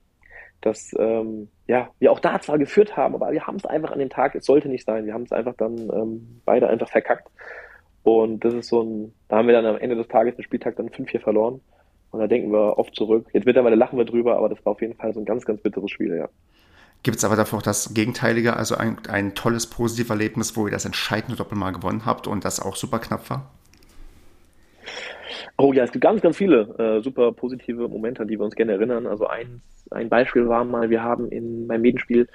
dass 0.61 0.95
ähm, 0.99 1.49
ja, 1.67 1.91
wir 1.99 2.13
auch 2.13 2.21
da 2.21 2.41
zwar 2.41 2.59
geführt 2.59 2.97
haben, 2.97 3.15
aber 3.15 3.33
wir 3.33 3.47
haben 3.47 3.57
es 3.57 3.67
einfach 3.67 3.91
an 3.91 3.99
dem 3.99 4.11
Tag, 4.11 4.37
es 4.37 4.47
sollte 4.47 4.69
nicht 4.69 4.87
sein. 4.87 5.05
Wir 5.07 5.15
haben 5.15 5.25
es 5.25 5.33
einfach 5.33 5.55
dann 5.57 5.77
ähm, 5.79 6.41
beide 6.45 6.69
einfach 6.69 6.89
verkackt. 6.89 7.29
Und 8.05 8.45
das 8.45 8.55
ist 8.55 8.69
so 8.69 8.83
ein, 8.83 9.15
da 9.29 9.37
haben 9.37 9.49
wir 9.49 9.55
dann 9.55 9.67
am 9.67 9.79
Ende 9.79 9.97
des 9.97 10.09
Tages 10.09 10.37
den 10.37 10.45
Spieltag 10.45 10.77
dann 10.77 10.89
5-4 10.89 11.21
verloren. 11.21 11.61
Und 12.13 12.21
da 12.21 12.27
denken 12.27 12.53
wir 12.53 12.79
oft 12.79 12.95
zurück. 12.95 13.27
Jetzt 13.33 13.47
mittlerweile 13.47 13.75
lachen 13.75 13.99
wir 13.99 14.05
drüber, 14.05 14.37
aber 14.37 14.51
das 14.51 14.65
war 14.65 14.73
auf 14.73 14.81
jeden 14.83 14.95
Fall 14.95 15.13
so 15.15 15.21
ein 15.21 15.25
ganz, 15.25 15.45
ganz 15.45 15.61
bitteres 15.63 15.91
Spiel, 15.91 16.15
ja. 16.15 16.29
Gibt 17.03 17.17
es 17.17 17.25
aber 17.25 17.35
dafür 17.35 17.59
auch 17.59 17.63
das 17.63 17.95
Gegenteilige, 17.95 18.55
also 18.57 18.77
ein, 18.77 18.99
ein 19.09 19.35
tolles, 19.35 19.67
positives 19.67 20.11
Erlebnis, 20.11 20.57
wo 20.57 20.67
ihr 20.67 20.71
das 20.71 20.85
entscheidende 20.85 21.37
Doppel 21.37 21.59
mal 21.59 21.73
gewonnen 21.73 22.07
habt 22.07 22.29
und 22.29 22.45
das 22.45 22.61
auch 22.61 22.77
super 22.77 23.01
knapp 23.01 23.29
war? 23.29 23.51
Oh 25.57 25.73
ja, 25.73 25.85
es 25.85 25.91
gibt 25.91 26.05
ganz, 26.05 26.21
ganz 26.21 26.37
viele 26.37 26.61
äh, 26.79 27.03
super 27.03 27.33
positive 27.33 27.89
Momente, 27.89 28.23
an 28.23 28.29
die 28.29 28.39
wir 28.39 28.45
uns 28.45 28.55
gerne 28.55 28.73
erinnern. 28.73 29.07
Also 29.07 29.27
ein, 29.27 29.63
ein 29.91 30.09
Beispiel 30.09 30.49
war 30.49 30.65
mal, 30.65 30.91
wir 30.91 31.03
haben 31.03 31.29
in 31.29 31.67
meinem 31.67 31.83
Medenspiel 31.83 32.29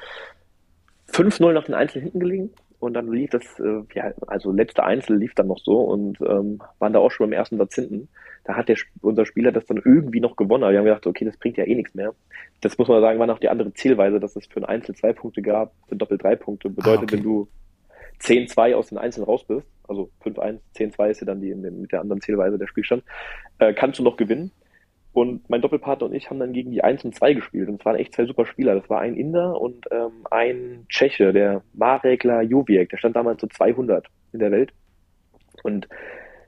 5-0 1.11 1.53
nach 1.53 1.65
den 1.65 1.75
Einzel 1.75 2.01
hinten 2.01 2.19
gelegen 2.19 2.49
und 2.79 2.93
dann 2.93 3.11
lief 3.11 3.31
das, 3.31 3.43
äh, 3.59 3.81
ja, 3.95 4.11
also 4.27 4.51
letzte 4.51 4.83
Einzel 4.83 5.17
lief 5.17 5.33
dann 5.33 5.47
noch 5.47 5.59
so 5.59 5.79
und 5.79 6.21
ähm, 6.21 6.61
waren 6.77 6.93
da 6.93 6.99
auch 6.99 7.09
schon 7.09 7.27
beim 7.29 7.37
ersten 7.37 7.57
Satz 7.57 7.75
hinten. 7.75 8.07
Da 8.43 8.55
hat 8.55 8.69
der, 8.69 8.77
unser 9.01 9.25
Spieler 9.25 9.51
das 9.51 9.65
dann 9.65 9.81
irgendwie 9.83 10.19
noch 10.19 10.35
gewonnen. 10.35 10.63
Aber 10.63 10.71
wir 10.71 10.79
haben 10.79 10.85
gedacht, 10.85 11.07
okay, 11.07 11.25
das 11.25 11.37
bringt 11.37 11.57
ja 11.57 11.65
eh 11.65 11.75
nichts 11.75 11.95
mehr. 11.95 12.13
Das 12.61 12.77
muss 12.77 12.87
man 12.87 13.01
sagen, 13.01 13.19
war 13.19 13.27
noch 13.27 13.39
die 13.39 13.49
andere 13.49 13.73
Zielweise, 13.73 14.19
dass 14.19 14.35
es 14.35 14.45
für 14.45 14.59
ein 14.59 14.65
Einzel 14.65 14.95
zwei 14.95 15.11
Punkte 15.11 15.41
gab, 15.41 15.73
für 15.87 15.95
Doppel 15.95 16.17
drei 16.19 16.35
Punkte. 16.35 16.69
Bedeutet, 16.69 16.99
ah, 16.99 17.03
okay. 17.03 17.15
wenn 17.17 17.23
du 17.23 17.47
10-2 18.21 18.75
aus 18.75 18.89
den 18.89 18.99
Einzelnen 18.99 19.25
raus 19.25 19.43
bist, 19.43 19.67
also 19.87 20.09
5-1, 20.23 20.59
10-2 20.75 21.09
ist 21.09 21.21
ja 21.21 21.25
dann 21.25 21.41
die 21.41 21.53
mit 21.55 21.91
der 21.91 22.01
anderen 22.01 22.21
Zielweise 22.21 22.57
der 22.57 22.67
Spielstand, 22.67 23.03
äh, 23.59 23.73
kannst 23.73 23.99
du 23.99 24.03
noch 24.03 24.17
gewinnen. 24.17 24.51
Und 25.17 25.49
mein 25.49 25.63
Doppelpartner 25.63 26.05
und 26.05 26.13
ich 26.13 26.29
haben 26.29 26.37
dann 26.37 26.53
gegen 26.53 26.69
die 26.69 26.83
1 26.83 27.03
und 27.03 27.15
2 27.15 27.33
gespielt. 27.33 27.69
Und 27.69 27.79
es 27.79 27.85
waren 27.85 27.95
echt 27.95 28.13
zwei 28.13 28.25
super 28.25 28.45
Spieler. 28.45 28.75
Das 28.75 28.87
war 28.87 28.99
ein 29.01 29.15
Inder 29.15 29.59
und 29.59 29.87
ähm, 29.89 30.11
ein 30.29 30.85
Tscheche, 30.89 31.33
der 31.33 31.63
Marekla 31.73 32.43
Joviek. 32.43 32.89
Der 32.91 32.97
stand 32.97 33.15
damals 33.15 33.41
so 33.41 33.47
200 33.47 34.05
in 34.33 34.37
der 34.37 34.51
Welt. 34.51 34.73
Und 35.63 35.89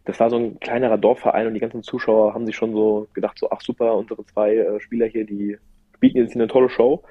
das 0.05 0.19
war 0.19 0.29
so 0.29 0.35
ein 0.35 0.59
kleinerer 0.59 0.99
Dorfverein 0.99 1.47
und 1.47 1.55
die 1.55 1.59
ganzen 1.59 1.81
Zuschauer 1.81 2.35
haben 2.35 2.45
sich 2.45 2.55
schon 2.55 2.73
so 2.73 3.07
gedacht, 3.15 3.39
so, 3.39 3.49
ach 3.49 3.61
super, 3.61 3.95
unsere 3.95 4.23
zwei 4.27 4.57
äh, 4.57 4.79
Spieler 4.79 5.07
hier, 5.07 5.25
die 5.25 5.57
bieten 5.99 6.19
jetzt 6.19 6.35
eine 6.35 6.47
tolle 6.47 6.69
Show. 6.69 7.01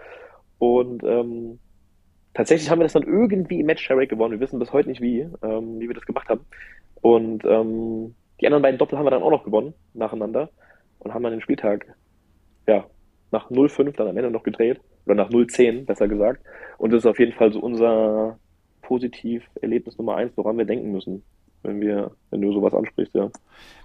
Und 0.61 1.03
ähm, 1.03 1.59
tatsächlich 2.35 2.71
haben 2.71 2.79
wir 2.79 2.85
das 2.85 2.93
dann 2.93 3.03
irgendwie 3.03 3.59
im 3.59 3.67
Match 3.67 3.83
Share 3.83 4.07
gewonnen. 4.07 4.35
Wir 4.35 4.41
wissen 4.47 4.61
bis 4.61 4.73
heute 4.73 4.91
nicht 4.91 5.01
wie, 5.01 5.27
ähm, 5.43 5.81
wie 5.81 5.89
wir 5.89 5.95
das 5.95 6.07
gemacht 6.07 6.29
haben. 6.29 6.43
Und 7.01 7.45
ähm, 7.45 8.15
die 8.41 8.47
anderen 8.47 8.63
beiden 8.63 8.79
Doppel 8.79 8.97
haben 8.97 9.07
wir 9.07 9.11
dann 9.11 9.25
auch 9.25 9.33
noch 9.33 9.43
gewonnen, 9.43 9.75
nacheinander 9.93 10.51
und 11.01 11.15
haben 11.15 11.23
dann 11.23 11.33
den 11.33 11.41
Spieltag, 11.41 11.95
ja, 12.67 12.87
nach 13.31 13.51
0,5 13.51 13.97
dann 13.97 14.09
am 14.09 14.17
Ende 14.17 14.31
noch 14.31 14.43
gedreht. 14.43 14.81
Oder 15.07 15.15
nach 15.15 15.31
0,10, 15.31 15.87
besser 15.87 16.07
gesagt. 16.07 16.43
Und 16.77 16.93
das 16.93 17.03
ist 17.03 17.07
auf 17.07 17.19
jeden 17.19 17.33
Fall 17.33 17.53
so 17.53 17.61
unser 17.61 18.39
Positiv-Erlebnis 18.83 19.97
Nummer 19.97 20.17
eins, 20.17 20.33
woran 20.37 20.59
wir 20.59 20.67
denken 20.67 20.93
müssen 20.93 21.23
wenn 21.63 21.81
wir, 21.81 22.11
wenn 22.31 22.41
du 22.41 22.53
sowas 22.53 22.75
ansprichst, 22.75 23.15
ja. 23.15 23.31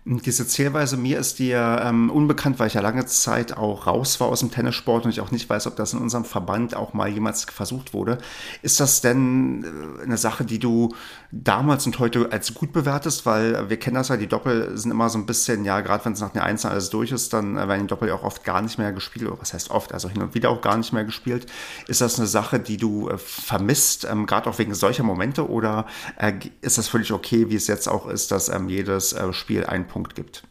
Diese 0.06 0.46
Zählweise, 0.46 0.98
mir 0.98 1.18
ist 1.18 1.40
die 1.40 1.52
ähm, 1.52 2.10
unbekannt, 2.10 2.60
weil 2.60 2.68
ich 2.68 2.74
ja 2.74 2.82
lange 2.82 3.06
Zeit 3.06 3.56
auch 3.56 3.88
raus 3.88 4.20
war 4.20 4.28
aus 4.28 4.42
dem 4.42 4.52
Tennissport 4.52 5.06
und 5.06 5.12
ich 5.12 5.22
auch 5.22 5.32
nicht 5.32 5.50
weiß, 5.50 5.66
ob 5.66 5.78
das 5.78 5.94
in 5.94 6.00
unserem 6.00 6.26
Verband 6.26 6.76
auch 6.76 6.94
mal 6.94 7.08
jemals 7.08 7.46
versucht 7.46 7.94
wurde. 7.94 8.18
Ist 8.62 8.82
das 8.82 9.00
denn 9.00 9.64
äh, 9.64 10.04
eine 10.04 10.18
Sache, 10.18 10.44
die 10.44 10.60
du 10.60 10.94
damals 11.32 11.86
und 11.86 12.00
heute 12.00 12.30
als 12.34 12.54
gut 12.54 12.74
bewertest? 12.74 13.26
Weil 13.26 13.70
wir 13.70 13.78
kennen 13.78 13.96
das 13.96 14.10
ja, 14.10 14.18
die 14.18 14.28
Doppel 14.28 14.78
sind 14.78 14.92
immer 14.92 15.10
so 15.10 15.18
ein 15.18 15.26
bisschen, 15.26 15.64
ja, 15.64 15.80
gerade 15.80 16.04
wenn 16.04 16.12
es 16.12 16.20
nach 16.20 16.32
den 16.32 16.42
Einzelnen 16.42 16.74
alles 16.74 16.90
durch 16.90 17.14
ist, 17.14 17.32
dann 17.32 17.56
äh, 17.56 17.66
werden 17.70 17.84
die 17.84 17.88
Doppel 17.88 18.10
ja 18.10 18.16
auch 18.16 18.24
oft 18.24 18.44
gar 18.44 18.62
nicht 18.62 18.78
mehr 18.78 18.92
gespielt, 18.92 19.28
oder 19.28 19.40
was 19.40 19.54
heißt 19.54 19.72
oft, 19.72 19.94
also 19.94 20.10
hin 20.10 20.22
und 20.22 20.36
wieder 20.36 20.50
auch 20.50 20.60
gar 20.60 20.76
nicht 20.76 20.92
mehr 20.92 21.06
gespielt. 21.06 21.46
Ist 21.88 22.02
das 22.02 22.20
eine 22.20 22.28
Sache, 22.28 22.60
die 22.60 22.76
du 22.76 23.08
äh, 23.08 23.18
vermisst, 23.18 24.06
ähm, 24.12 24.26
gerade 24.26 24.50
auch 24.50 24.60
wegen 24.60 24.74
solcher 24.74 25.04
Momente, 25.04 25.50
oder 25.50 25.88
äh, 26.18 26.34
ist 26.60 26.78
das 26.78 26.90
völlig 26.90 27.14
okay, 27.14 27.50
wie 27.50 27.56
es 27.56 27.68
jetzt 27.68 27.73
auch 27.88 28.08
ist, 28.08 28.32
dass 28.32 28.50
ähm, 28.50 28.70
jedes 28.70 29.14
äh, 29.14 29.34
Spiel 29.34 29.66
einen 29.66 29.88
Punkt 29.88 30.16
gibt. 30.16 30.44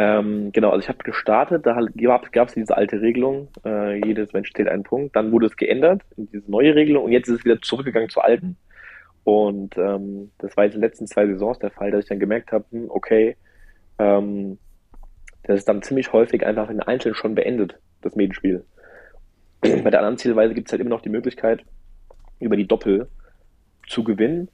Ähm, 0.00 0.52
genau, 0.52 0.70
also 0.70 0.80
ich 0.80 0.88
habe 0.88 1.02
gestartet, 1.02 1.66
da 1.66 1.80
gab 2.30 2.48
es 2.48 2.54
diese 2.54 2.76
alte 2.76 3.00
Regelung, 3.00 3.48
äh, 3.64 3.96
jedes 4.06 4.32
Mensch 4.32 4.52
zählt 4.52 4.68
einen 4.68 4.84
Punkt. 4.84 5.16
Dann 5.16 5.32
wurde 5.32 5.46
es 5.46 5.56
geändert 5.56 6.02
in 6.16 6.30
diese 6.30 6.48
neue 6.48 6.76
Regelung 6.76 7.04
und 7.04 7.12
jetzt 7.12 7.28
ist 7.28 7.40
es 7.40 7.44
wieder 7.44 7.60
zurückgegangen 7.60 8.08
zur 8.08 8.24
alten. 8.24 8.56
Und 9.24 9.76
ähm, 9.76 10.30
das 10.38 10.56
war 10.56 10.64
jetzt 10.64 10.74
in 10.74 10.80
den 10.80 10.88
letzten 10.88 11.08
zwei 11.08 11.26
Saisons 11.26 11.58
der 11.58 11.72
Fall, 11.72 11.90
dass 11.90 12.04
ich 12.04 12.08
dann 12.08 12.20
gemerkt 12.20 12.52
habe, 12.52 12.64
hm, 12.70 12.86
okay, 12.90 13.36
ähm, 13.98 14.58
das 15.42 15.58
ist 15.58 15.68
dann 15.68 15.82
ziemlich 15.82 16.12
häufig 16.12 16.46
einfach 16.46 16.70
in 16.70 16.80
Einzelnen 16.80 17.16
schon 17.16 17.34
beendet, 17.34 17.76
das 18.02 18.14
Medenspiel. 18.14 18.64
Bei 19.60 19.90
der 19.90 19.98
anderen 19.98 20.18
Zielweise 20.18 20.54
gibt 20.54 20.68
es 20.68 20.72
halt 20.72 20.80
immer 20.80 20.90
noch 20.90 21.02
die 21.02 21.08
Möglichkeit, 21.08 21.64
über 22.38 22.56
die 22.56 22.68
Doppel 22.68 23.08
zu 23.88 24.04
gewinnen 24.04 24.48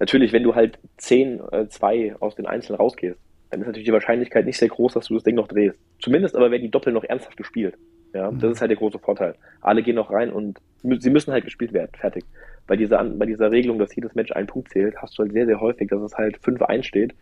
natürlich, 0.00 0.32
wenn 0.32 0.42
du 0.42 0.54
halt 0.54 0.78
10, 0.96 1.40
äh, 1.52 1.68
2 1.68 2.16
aus 2.18 2.34
den 2.34 2.46
Einzelnen 2.46 2.80
rausgehst, 2.80 3.18
dann 3.50 3.60
ist 3.60 3.66
natürlich 3.66 3.86
die 3.86 3.92
Wahrscheinlichkeit 3.92 4.46
nicht 4.46 4.58
sehr 4.58 4.68
groß, 4.68 4.94
dass 4.94 5.06
du 5.06 5.14
das 5.14 5.24
Ding 5.24 5.34
noch 5.34 5.48
drehst. 5.48 5.78
Zumindest 6.00 6.34
aber 6.34 6.50
werden 6.50 6.62
die 6.62 6.70
Doppel 6.70 6.92
noch 6.92 7.04
ernsthaft 7.04 7.36
gespielt. 7.36 7.76
Ja, 8.14 8.30
mhm. 8.30 8.40
das 8.40 8.52
ist 8.52 8.60
halt 8.60 8.70
der 8.70 8.78
große 8.78 8.98
Vorteil. 8.98 9.34
Alle 9.60 9.82
gehen 9.82 9.96
noch 9.96 10.10
rein 10.10 10.32
und 10.32 10.58
sie 10.82 11.10
müssen 11.10 11.32
halt 11.32 11.44
gespielt 11.44 11.72
werden. 11.72 11.90
Fertig. 11.96 12.24
Bei 12.66 12.76
dieser, 12.76 13.02
bei 13.04 13.26
dieser 13.26 13.50
Regelung, 13.50 13.78
dass 13.78 13.94
jedes 13.94 14.14
Match 14.14 14.32
einen 14.32 14.46
Punkt 14.46 14.70
zählt, 14.70 14.96
hast 14.96 15.18
du 15.18 15.22
halt 15.22 15.32
sehr, 15.32 15.46
sehr 15.46 15.60
häufig, 15.60 15.88
dass 15.88 16.00
es 16.02 16.14
halt 16.14 16.38
5-1 16.38 16.84
steht 16.84 17.14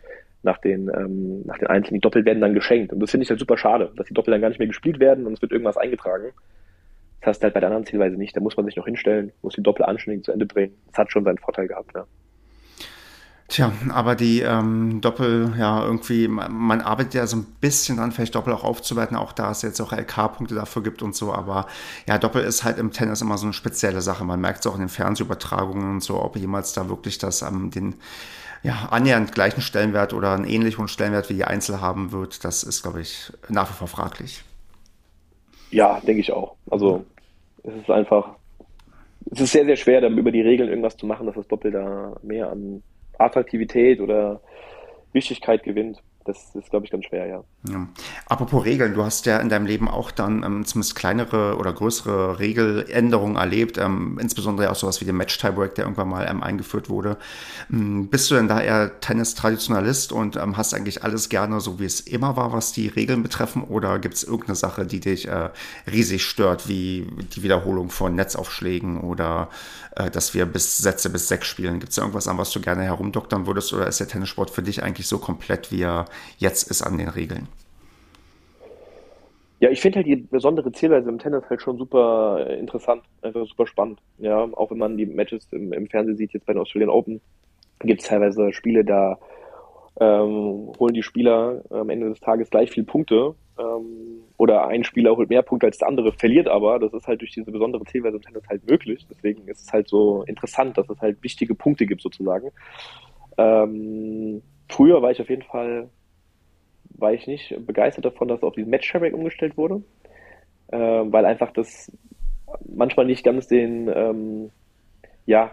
nach 0.43 0.57
den, 0.59 0.89
ähm, 0.95 1.41
nach 1.45 1.57
den 1.57 1.67
Einzelnen. 1.67 1.99
Die 1.99 2.03
Doppel 2.03 2.25
werden 2.25 2.41
dann 2.41 2.53
geschenkt. 2.53 2.93
Und 2.93 2.99
das 2.99 3.11
finde 3.11 3.23
ich 3.23 3.29
halt 3.29 3.39
super 3.39 3.57
schade, 3.57 3.91
dass 3.95 4.07
die 4.07 4.13
Doppel 4.13 4.31
dann 4.31 4.41
gar 4.41 4.49
nicht 4.49 4.59
mehr 4.59 4.67
gespielt 4.67 4.99
werden 4.99 5.25
und 5.25 5.33
es 5.33 5.41
wird 5.41 5.51
irgendwas 5.51 5.77
eingetragen. 5.77 6.31
Das 7.21 7.29
hast 7.29 7.39
du 7.39 7.43
halt 7.45 7.53
bei 7.53 7.59
der 7.59 7.67
anderen 7.67 7.85
Zielweise 7.85 8.15
nicht. 8.15 8.35
Da 8.35 8.39
muss 8.39 8.55
man 8.55 8.65
sich 8.65 8.77
noch 8.77 8.85
hinstellen, 8.85 9.31
muss 9.41 9.55
die 9.55 9.63
Doppel 9.63 9.83
anständig 9.83 10.23
zu 10.23 10.31
Ende 10.31 10.45
drehen. 10.45 10.73
Das 10.87 10.99
hat 10.99 11.11
schon 11.11 11.25
seinen 11.25 11.37
Vorteil 11.37 11.67
gehabt, 11.67 11.91
ja. 11.93 12.05
Tja, 13.49 13.71
aber 13.89 14.15
die 14.15 14.41
ähm, 14.41 15.01
Doppel, 15.01 15.55
ja, 15.57 15.83
irgendwie, 15.83 16.27
man, 16.27 16.53
man, 16.53 16.81
arbeitet 16.81 17.15
ja 17.15 17.25
so 17.25 17.37
ein 17.37 17.47
bisschen 17.59 17.97
dran, 17.97 18.11
vielleicht 18.11 18.35
Doppel 18.35 18.53
auch 18.53 18.63
aufzuwerten, 18.63 19.17
auch 19.17 19.31
da 19.31 19.49
es 19.49 19.63
jetzt 19.63 19.81
auch 19.81 19.91
LK-Punkte 19.91 20.53
dafür 20.53 20.83
gibt 20.83 21.01
und 21.01 21.15
so, 21.15 21.33
aber 21.33 21.65
ja, 22.07 22.19
Doppel 22.19 22.43
ist 22.43 22.63
halt 22.63 22.77
im 22.77 22.91
Tennis 22.91 23.21
immer 23.21 23.39
so 23.39 23.47
eine 23.47 23.53
spezielle 23.53 24.01
Sache. 24.01 24.23
Man 24.23 24.39
merkt 24.39 24.59
es 24.59 24.67
auch 24.67 24.75
in 24.75 24.81
den 24.81 24.89
Fernsehübertragungen 24.89 25.89
und 25.89 26.03
so, 26.03 26.21
ob 26.21 26.35
jemals 26.35 26.73
da 26.73 26.89
wirklich 26.89 27.17
das 27.17 27.41
ähm, 27.41 27.71
den 27.71 27.95
ja, 28.61 28.87
annähernd 28.91 29.31
gleichen 29.31 29.61
Stellenwert 29.61 30.13
oder 30.13 30.33
einen 30.33 30.45
ähnlichen 30.45 30.87
Stellenwert 30.87 31.31
wie 31.31 31.35
die 31.35 31.45
Einzel 31.45 31.81
haben 31.81 32.11
wird, 32.11 32.45
das 32.45 32.61
ist, 32.61 32.83
glaube 32.83 33.01
ich, 33.01 33.33
nach 33.47 33.67
wie 33.71 33.73
vor 33.73 33.87
fraglich. 33.87 34.43
Ja, 35.71 35.99
denke 36.01 36.21
ich 36.21 36.31
auch. 36.31 36.55
Also 36.69 37.03
es 37.63 37.73
ist 37.73 37.89
einfach, 37.89 38.35
es 39.31 39.41
ist 39.41 39.53
sehr, 39.53 39.65
sehr 39.65 39.75
schwer, 39.75 40.01
dann 40.01 40.19
über 40.19 40.31
die 40.31 40.41
Regeln 40.41 40.69
irgendwas 40.69 40.97
zu 40.97 41.07
machen, 41.07 41.25
dass 41.25 41.35
das 41.35 41.47
Doppel 41.47 41.71
da 41.71 42.15
mehr 42.21 42.51
an 42.51 42.83
Attraktivität 43.19 43.99
oder 43.99 44.41
Wichtigkeit 45.13 45.63
gewinnt. 45.63 46.01
Das 46.29 46.55
ist, 46.55 46.69
glaube 46.69 46.85
ich, 46.85 46.91
ganz 46.91 47.05
schwer, 47.05 47.25
ja. 47.25 47.43
ja. 47.69 47.87
Apropos 48.27 48.63
Regeln, 48.63 48.93
du 48.93 49.03
hast 49.03 49.25
ja 49.25 49.39
in 49.39 49.49
deinem 49.49 49.65
Leben 49.65 49.87
auch 49.89 50.11
dann 50.11 50.43
ähm, 50.43 50.65
zumindest 50.65 50.95
kleinere 50.95 51.57
oder 51.57 51.73
größere 51.73 52.39
Regeländerungen 52.39 53.35
erlebt, 53.35 53.77
ähm, 53.77 54.19
insbesondere 54.21 54.69
auch 54.69 54.75
sowas 54.75 55.01
wie 55.01 55.05
den 55.05 55.17
Match-Tiebreak, 55.17 55.75
der 55.75 55.85
irgendwann 55.85 56.09
mal 56.09 56.27
ähm, 56.29 56.43
eingeführt 56.43 56.89
wurde. 56.89 57.17
Ähm, 57.71 58.09
bist 58.09 58.29
du 58.29 58.35
denn 58.35 58.47
da 58.47 58.61
eher 58.61 58.99
Tennis-Traditionalist 58.99 60.11
und 60.11 60.35
ähm, 60.35 60.55
hast 60.55 60.73
eigentlich 60.73 61.03
alles 61.03 61.29
gerne 61.29 61.59
so, 61.61 61.79
wie 61.79 61.85
es 61.85 61.99
immer 62.01 62.35
war, 62.37 62.53
was 62.53 62.71
die 62.71 62.87
Regeln 62.87 63.23
betreffen? 63.23 63.63
Oder 63.63 63.97
gibt 63.97 64.15
es 64.15 64.23
irgendeine 64.23 64.55
Sache, 64.55 64.85
die 64.85 64.99
dich 64.99 65.27
äh, 65.27 65.49
riesig 65.91 66.25
stört, 66.25 66.67
wie 66.67 67.07
die 67.35 67.41
Wiederholung 67.41 67.89
von 67.89 68.13
Netzaufschlägen 68.13 69.01
oder 69.01 69.49
äh, 69.95 70.11
dass 70.11 70.35
wir 70.35 70.45
bis 70.45 70.77
Sätze 70.77 71.09
bis 71.09 71.27
sechs 71.27 71.47
spielen? 71.47 71.79
Gibt 71.79 71.89
es 71.89 71.95
da 71.95 72.03
irgendwas 72.03 72.27
an, 72.27 72.37
was 72.37 72.51
du 72.51 72.61
gerne 72.61 72.83
herumdoktern 72.83 73.47
würdest 73.47 73.73
oder 73.73 73.87
ist 73.87 73.99
der 73.99 74.07
Tennissport 74.07 74.51
für 74.51 74.61
dich 74.61 74.83
eigentlich 74.83 75.07
so 75.07 75.17
komplett, 75.17 75.71
wie 75.71 75.81
er 75.81 76.05
jetzt 76.37 76.69
ist 76.69 76.81
an 76.81 76.97
den 76.97 77.09
Regeln. 77.09 77.47
Ja, 79.61 79.69
ich 79.69 79.81
finde 79.81 79.97
halt 79.97 80.07
die 80.07 80.15
besondere 80.15 80.71
Zielweise 80.71 81.09
im 81.09 81.19
Tennis 81.19 81.43
halt 81.49 81.61
schon 81.61 81.77
super 81.77 82.45
äh, 82.47 82.57
interessant, 82.59 83.03
einfach 83.21 83.45
super 83.45 83.67
spannend. 83.67 83.99
Ja, 84.17 84.43
auch 84.53 84.71
wenn 84.71 84.77
man 84.77 84.97
die 84.97 85.05
Matches 85.05 85.47
im, 85.51 85.73
im 85.73 85.87
Fernsehen 85.87 86.15
sieht, 86.15 86.31
jetzt 86.31 86.45
bei 86.45 86.53
den 86.53 86.61
Australian 86.61 86.89
Open, 86.89 87.19
gibt 87.79 88.01
es 88.01 88.07
teilweise 88.07 88.53
Spiele, 88.53 88.85
da 88.85 89.17
ähm, 89.99 90.71
holen 90.79 90.93
die 90.93 91.03
Spieler 91.03 91.61
am 91.69 91.89
Ende 91.89 92.09
des 92.09 92.21
Tages 92.21 92.49
gleich 92.49 92.71
viel 92.71 92.85
Punkte. 92.85 93.35
Ähm, 93.57 94.21
oder 94.37 94.67
ein 94.67 94.85
Spieler 94.85 95.15
holt 95.17 95.29
mehr 95.29 95.41
Punkte 95.41 95.67
als 95.67 95.77
der 95.77 95.89
andere, 95.89 96.13
verliert 96.13 96.47
aber. 96.47 96.79
Das 96.79 96.93
ist 96.93 97.07
halt 97.07 97.19
durch 97.19 97.33
diese 97.33 97.51
besondere 97.51 97.83
Zielweise 97.83 98.15
im 98.15 98.21
Tennis 98.21 98.43
halt 98.49 98.65
möglich. 98.69 99.05
Deswegen 99.09 99.45
ist 99.49 99.61
es 99.61 99.73
halt 99.73 99.89
so 99.89 100.23
interessant, 100.23 100.77
dass 100.77 100.89
es 100.89 100.99
halt 101.01 101.21
wichtige 101.21 101.53
Punkte 101.53 101.85
gibt 101.85 102.01
sozusagen. 102.01 102.51
Ähm, 103.37 104.41
früher 104.69 105.01
war 105.01 105.11
ich 105.11 105.19
auf 105.19 105.29
jeden 105.29 105.43
Fall 105.43 105.89
war 106.99 107.13
ich 107.13 107.27
nicht 107.27 107.55
begeistert 107.65 108.05
davon, 108.05 108.27
dass 108.27 108.43
auf 108.43 108.53
diesen 108.53 108.69
Match-Sharing 108.69 109.13
umgestellt 109.13 109.57
wurde, 109.57 109.83
äh, 110.71 110.77
weil 110.77 111.25
einfach 111.25 111.51
das 111.51 111.91
manchmal 112.67 113.05
nicht 113.05 113.23
ganz 113.23 113.47
den, 113.47 113.91
ähm, 113.93 114.51
ja, 115.25 115.51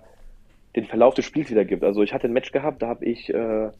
den 0.74 0.86
Verlauf 0.86 1.14
des 1.14 1.24
Spiels 1.24 1.50
wiedergibt. 1.50 1.84
Also 1.84 2.02
ich 2.02 2.12
hatte 2.12 2.26
ein 2.26 2.32
Match 2.32 2.52
gehabt, 2.52 2.82
da 2.82 2.88
habe 2.88 3.04
ich 3.04 3.32
äh, 3.32 3.70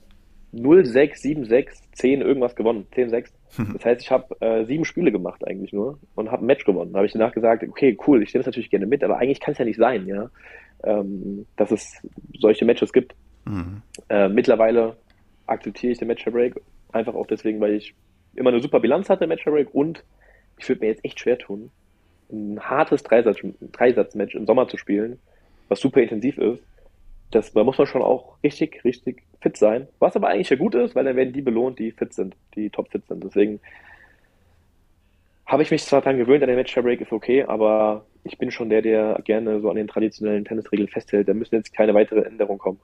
0-6, 0.54 1.22
7-6, 1.22 1.68
10 1.92 2.20
irgendwas 2.20 2.56
gewonnen, 2.56 2.86
10-6. 2.94 3.30
Das 3.72 3.84
heißt, 3.84 4.02
ich 4.02 4.10
habe 4.10 4.34
äh, 4.40 4.64
sieben 4.64 4.84
Spiele 4.84 5.12
gemacht 5.12 5.46
eigentlich 5.46 5.72
nur 5.72 5.98
und 6.14 6.30
habe 6.30 6.44
ein 6.44 6.46
Match 6.46 6.64
gewonnen. 6.64 6.92
Da 6.92 6.98
habe 6.98 7.06
ich 7.06 7.12
danach 7.12 7.32
gesagt, 7.32 7.62
okay, 7.62 7.96
cool, 8.06 8.22
ich 8.22 8.32
nehme 8.32 8.40
es 8.40 8.46
natürlich 8.46 8.70
gerne 8.70 8.86
mit, 8.86 9.04
aber 9.04 9.18
eigentlich 9.18 9.40
kann 9.40 9.52
es 9.52 9.58
ja 9.58 9.64
nicht 9.64 9.78
sein, 9.78 10.06
ja, 10.06 10.30
ähm, 10.84 11.46
dass 11.56 11.70
es 11.70 12.02
solche 12.38 12.64
Matches 12.64 12.92
gibt. 12.92 13.14
Mhm. 13.44 13.82
Äh, 14.08 14.28
mittlerweile 14.28 14.96
akzeptiere 15.46 15.92
ich 15.92 15.98
den 15.98 16.08
Match 16.08 16.24
Break 16.24 16.60
Einfach 16.92 17.14
auch 17.14 17.26
deswegen, 17.26 17.60
weil 17.60 17.74
ich 17.74 17.94
immer 18.34 18.50
eine 18.50 18.60
super 18.60 18.80
Bilanz 18.80 19.08
hatte 19.08 19.24
im 19.24 19.28
Match 19.28 19.44
Break 19.44 19.74
und 19.74 20.04
ich 20.58 20.68
würde 20.68 20.80
mir 20.80 20.88
jetzt 20.88 21.04
echt 21.04 21.20
schwer 21.20 21.38
tun, 21.38 21.70
ein 22.30 22.60
hartes 22.60 23.02
Dreisatz-Match 23.02 24.34
im 24.34 24.46
Sommer 24.46 24.68
zu 24.68 24.76
spielen, 24.76 25.18
was 25.68 25.80
super 25.80 26.00
intensiv 26.00 26.38
ist. 26.38 26.62
Das, 27.30 27.52
da 27.52 27.64
muss 27.64 27.78
man 27.78 27.86
schon 27.86 28.02
auch 28.02 28.36
richtig, 28.42 28.84
richtig 28.84 29.22
fit 29.40 29.56
sein. 29.56 29.88
Was 29.98 30.16
aber 30.16 30.28
eigentlich 30.28 30.50
ja 30.50 30.56
gut 30.56 30.74
ist, 30.74 30.94
weil 30.94 31.04
dann 31.04 31.16
werden 31.16 31.32
die 31.32 31.42
belohnt, 31.42 31.78
die 31.78 31.92
fit 31.92 32.14
sind, 32.14 32.36
die 32.54 32.70
top 32.70 32.90
fit 32.90 33.06
sind. 33.06 33.22
Deswegen 33.24 33.60
habe 35.44 35.62
ich 35.62 35.70
mich 35.70 35.84
zwar 35.84 36.00
daran 36.00 36.18
gewöhnt, 36.18 36.42
an 36.42 36.48
den 36.48 36.56
Match 36.56 36.74
Break 36.74 37.00
ist 37.00 37.12
okay, 37.12 37.44
aber 37.44 38.06
ich 38.24 38.38
bin 38.38 38.50
schon 38.50 38.68
der, 38.68 38.82
der 38.82 39.20
gerne 39.24 39.60
so 39.60 39.70
an 39.70 39.76
den 39.76 39.86
traditionellen 39.86 40.44
Tennisregeln 40.44 40.88
festhält. 40.88 41.28
Da 41.28 41.34
müssen 41.34 41.54
jetzt 41.54 41.72
keine 41.72 41.94
weitere 41.94 42.22
Änderungen 42.22 42.58
kommen. 42.58 42.80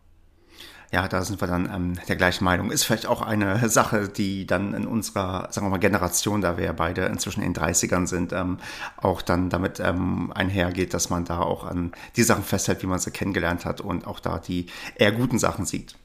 Ja, 0.93 1.09
da 1.09 1.23
sind 1.23 1.41
wir 1.41 1.49
dann 1.49 1.71
ähm, 1.75 1.95
der 2.07 2.17
gleichen 2.17 2.45
Meinung. 2.45 2.71
Ist 2.71 2.85
vielleicht 2.85 3.07
auch 3.07 3.23
eine 3.23 3.69
Sache, 3.71 4.09
die 4.09 4.47
dann 4.47 4.75
in 4.75 4.87
unserer, 4.87 5.49
sagen 5.51 5.67
wir 5.67 5.71
mal, 5.71 5.79
Generation, 5.79 6.43
da 6.43 6.59
wir 6.59 6.67
ja 6.67 6.73
beide 6.73 7.07
inzwischen 7.07 7.43
in 7.43 7.55
den 7.55 7.63
30ern 7.63 8.07
sind, 8.07 8.35
ähm, 8.35 8.59
auch 8.99 9.23
dann 9.23 9.49
damit 9.49 9.81
ähm, 9.81 10.33
einhergeht, 10.35 10.93
dass 10.93 11.09
man 11.09 11.25
da 11.25 11.41
auch 11.41 11.65
an 11.65 11.93
die 12.17 12.23
Sachen 12.23 12.45
festhält, 12.45 12.83
wie 12.83 12.87
man 12.87 12.99
sie 12.99 13.11
kennengelernt 13.11 13.65
hat 13.65 13.81
und 13.81 14.07
auch 14.07 14.21
da 14.21 14.39
die 14.39 14.67
eher 14.95 15.13
guten 15.13 15.39
Sachen 15.39 15.65
sieht. 15.65 15.97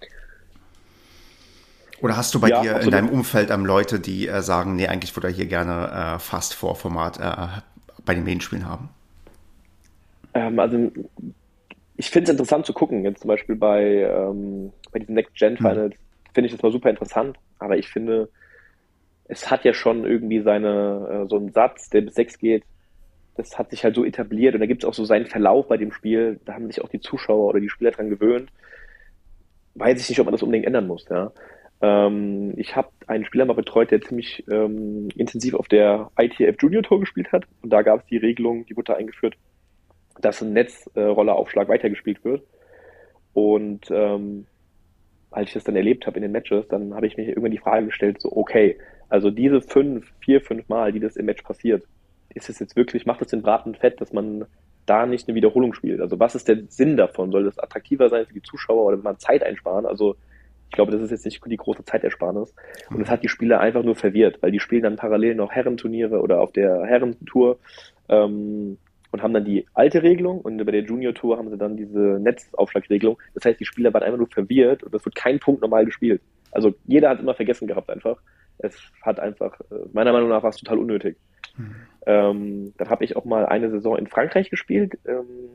Oder 2.02 2.16
hast 2.16 2.34
du 2.34 2.40
bei 2.40 2.50
ja, 2.50 2.62
dir 2.62 2.76
absolut. 2.76 2.86
in 2.86 2.92
deinem 2.92 3.10
Umfeld 3.10 3.50
ähm, 3.50 3.66
Leute, 3.66 4.00
die 4.00 4.28
äh, 4.28 4.42
sagen, 4.42 4.78
nee, 4.78 4.88
eigentlich 4.88 5.14
würde 5.18 5.28
er 5.28 5.34
hier 5.34 5.48
gerne 5.48 6.16
äh, 6.16 6.20
fast 6.20 6.54
vor 6.54 6.78
Format 6.78 7.20
äh, 7.20 7.62
bei 8.06 8.14
den 8.14 8.24
Medienspielen 8.24 8.66
haben? 8.66 8.88
Ähm, 10.34 10.60
also 10.60 10.92
ich 11.98 12.12
finde 12.12 12.26
es 12.26 12.30
interessant 12.30 12.66
zu 12.66 12.74
gucken, 12.74 13.04
jetzt 13.04 13.22
zum 13.22 13.28
Beispiel 13.28 13.56
bei, 13.56 13.82
ähm, 13.84 14.72
bei 14.92 15.00
diesen 15.00 15.16
Next-Gen-Finals, 15.16 15.94
hm. 15.94 16.00
finde 16.34 16.48
ich 16.48 16.54
das 16.54 16.62
mal 16.62 16.72
super 16.72 16.90
interessant, 16.90 17.38
aber 17.60 17.78
ich 17.78 17.88
finde, 17.88 18.30
es 19.28 19.50
hat 19.52 19.66
ja 19.66 19.74
schon 19.74 20.06
irgendwie 20.06 20.42
seine, 20.42 21.24
äh, 21.26 21.30
so 21.30 21.38
einen 21.38 21.52
Satz, 21.52 21.90
der 21.90 22.02
bis 22.02 22.16
sechs 22.16 22.38
geht, 22.38 22.64
das 23.36 23.58
hat 23.58 23.70
sich 23.70 23.84
halt 23.84 23.96
so 23.96 24.04
etabliert 24.04 24.56
und 24.56 24.62
da 24.62 24.66
gibt 24.66 24.84
es 24.84 24.90
auch 24.90 24.94
so 24.94 25.06
seinen 25.06 25.28
Verlauf 25.28 25.68
bei 25.68 25.78
dem 25.78 25.92
Spiel, 25.92 26.40
da 26.46 26.54
haben 26.54 26.68
sich 26.68 26.82
auch 26.82 26.90
die 26.90 27.00
Zuschauer 27.00 27.50
oder 27.50 27.60
die 27.60 27.70
Spieler 27.70 27.92
dran 27.92 28.10
gewöhnt. 28.10 28.50
Weiß 29.76 30.02
ich 30.02 30.10
nicht, 30.10 30.20
ob 30.20 30.26
man 30.26 30.32
das 30.32 30.42
unbedingt 30.42 30.66
ändern 30.66 30.88
muss, 30.88 31.08
ja. 31.10 31.32
Ähm, 31.80 32.54
ich 32.58 32.76
habe 32.76 32.90
einen 33.06 33.26
Spieler 33.26 33.46
mal 33.46 33.54
betreut, 33.54 33.92
der 33.92 34.02
ziemlich 34.02 34.44
ähm, 34.50 35.10
intensiv 35.16 35.54
auf 35.54 35.68
der 35.68 36.10
ITF 36.18 36.56
Junior 36.60 36.82
Tour 36.82 37.00
gespielt 37.00 37.32
hat 37.32 37.46
und 37.62 37.70
da 37.70 37.84
gab 37.84 38.00
es 38.00 38.06
die 38.08 38.18
Regelung, 38.18 38.66
die 38.66 38.76
wurde 38.76 38.94
da 38.94 38.98
eingeführt, 38.98 39.38
dass 40.20 40.42
ein 40.42 40.54
Netzrolleraufschlag 40.54 41.68
weitergespielt 41.68 42.24
wird. 42.26 42.44
Und 43.34 43.92
ähm, 43.92 44.48
als 45.32 45.50
ich 45.50 45.54
das 45.54 45.64
dann 45.64 45.76
erlebt 45.76 46.08
habe 46.08 46.18
in 46.18 46.22
den 46.22 46.32
Matches, 46.32 46.68
dann 46.68 46.94
habe 46.94 47.08
ich 47.08 47.18
mir 47.18 47.28
irgendwann 47.28 47.52
die 47.52 47.58
Frage 47.58 47.88
gestellt, 47.88 48.22
so, 48.22 48.32
okay, 48.32 48.78
also 49.10 49.30
diese 49.32 49.62
fünf, 49.62 50.12
vier, 50.20 50.42
fünf 50.42 50.68
Mal, 50.70 50.92
die 50.92 51.00
das 51.00 51.16
im 51.16 51.26
Match 51.26 51.44
passiert, 51.44 51.84
ist 52.34 52.50
es 52.50 52.60
jetzt 52.60 52.76
wirklich, 52.76 53.06
macht 53.06 53.22
es 53.22 53.30
den 53.30 53.42
Braten 53.42 53.76
fett, 53.76 54.00
dass 54.02 54.14
man 54.14 54.46
da 54.86 55.06
nicht 55.06 55.28
eine 55.28 55.36
Wiederholung 55.36 55.74
spielt? 55.74 56.02
Also 56.02 56.20
was 56.20 56.36
ist 56.36 56.48
der 56.48 56.64
Sinn 56.70 56.98
davon? 56.98 57.32
Soll 57.32 57.44
das 57.44 57.60
attraktiver 57.60 58.10
sein 58.10 58.26
für 58.26 58.34
die 58.34 58.42
Zuschauer 58.42 58.86
oder 58.86 58.98
man 58.98 59.20
Zeit 59.20 59.44
einsparen? 59.44 59.86
Also 59.86 60.16
ich 60.70 60.76
glaube, 60.76 60.92
das 60.92 61.02
ist 61.02 61.12
jetzt 61.12 61.26
nicht 61.26 61.42
die 61.46 61.58
große 61.58 61.86
Zeitersparnis. 61.86 62.54
Und 62.90 63.00
das 63.00 63.10
hat 63.10 63.24
die 63.24 63.30
Spieler 63.30 63.60
einfach 63.60 63.84
nur 63.84 63.96
verwirrt, 63.96 64.42
weil 64.42 64.52
die 64.52 64.60
spielen 64.60 64.84
dann 64.84 64.98
parallel 64.98 65.36
noch 65.36 65.52
Herrenturniere 65.52 66.20
oder 66.20 66.42
auf 66.42 66.52
der 66.52 66.84
Herrentour 66.84 67.60
ähm, 68.10 68.78
und 69.12 69.22
haben 69.22 69.34
dann 69.34 69.46
die 69.46 69.66
alte 69.74 70.04
Regelung 70.04 70.42
und 70.42 70.58
bei 70.58 70.72
der 70.72 70.84
Junior 70.84 71.14
Tour 71.14 71.38
haben 71.38 71.50
sie 71.50 71.58
dann 71.58 71.78
diese 71.78 72.20
Netzaufschlagregelung. 72.20 73.18
Das 73.34 73.46
heißt, 73.46 73.60
die 73.60 73.66
Spieler 73.66 73.94
waren 73.94 74.04
einfach 74.04 74.18
nur 74.18 74.28
verwirrt 74.28 74.84
und 74.84 74.94
es 74.94 75.06
wird 75.06 75.16
kein 75.16 75.40
Punkt 75.40 75.62
normal 75.62 75.86
gespielt. 75.86 76.22
Also 76.52 76.74
jeder 76.86 77.10
hat 77.10 77.20
immer 77.20 77.34
vergessen 77.34 77.68
gehabt 77.68 77.90
einfach. 77.90 78.18
Es 78.58 78.76
hat 79.02 79.20
einfach, 79.20 79.60
äh, 79.72 79.76
meiner 79.94 80.12
Meinung 80.12 80.30
nach 80.30 80.44
war 80.44 80.50
es 80.50 80.58
total 80.58 80.80
unnötig. 80.80 81.18
Mhm. 81.58 81.76
Ähm, 82.06 82.74
dann 82.78 82.90
habe 82.90 83.04
ich 83.04 83.16
auch 83.16 83.26
mal 83.26 83.46
eine 83.46 83.70
Saison 83.70 83.98
in 83.98 84.08
Frankreich 84.08 84.50
gespielt, 84.50 84.98
ähm, 85.06 85.50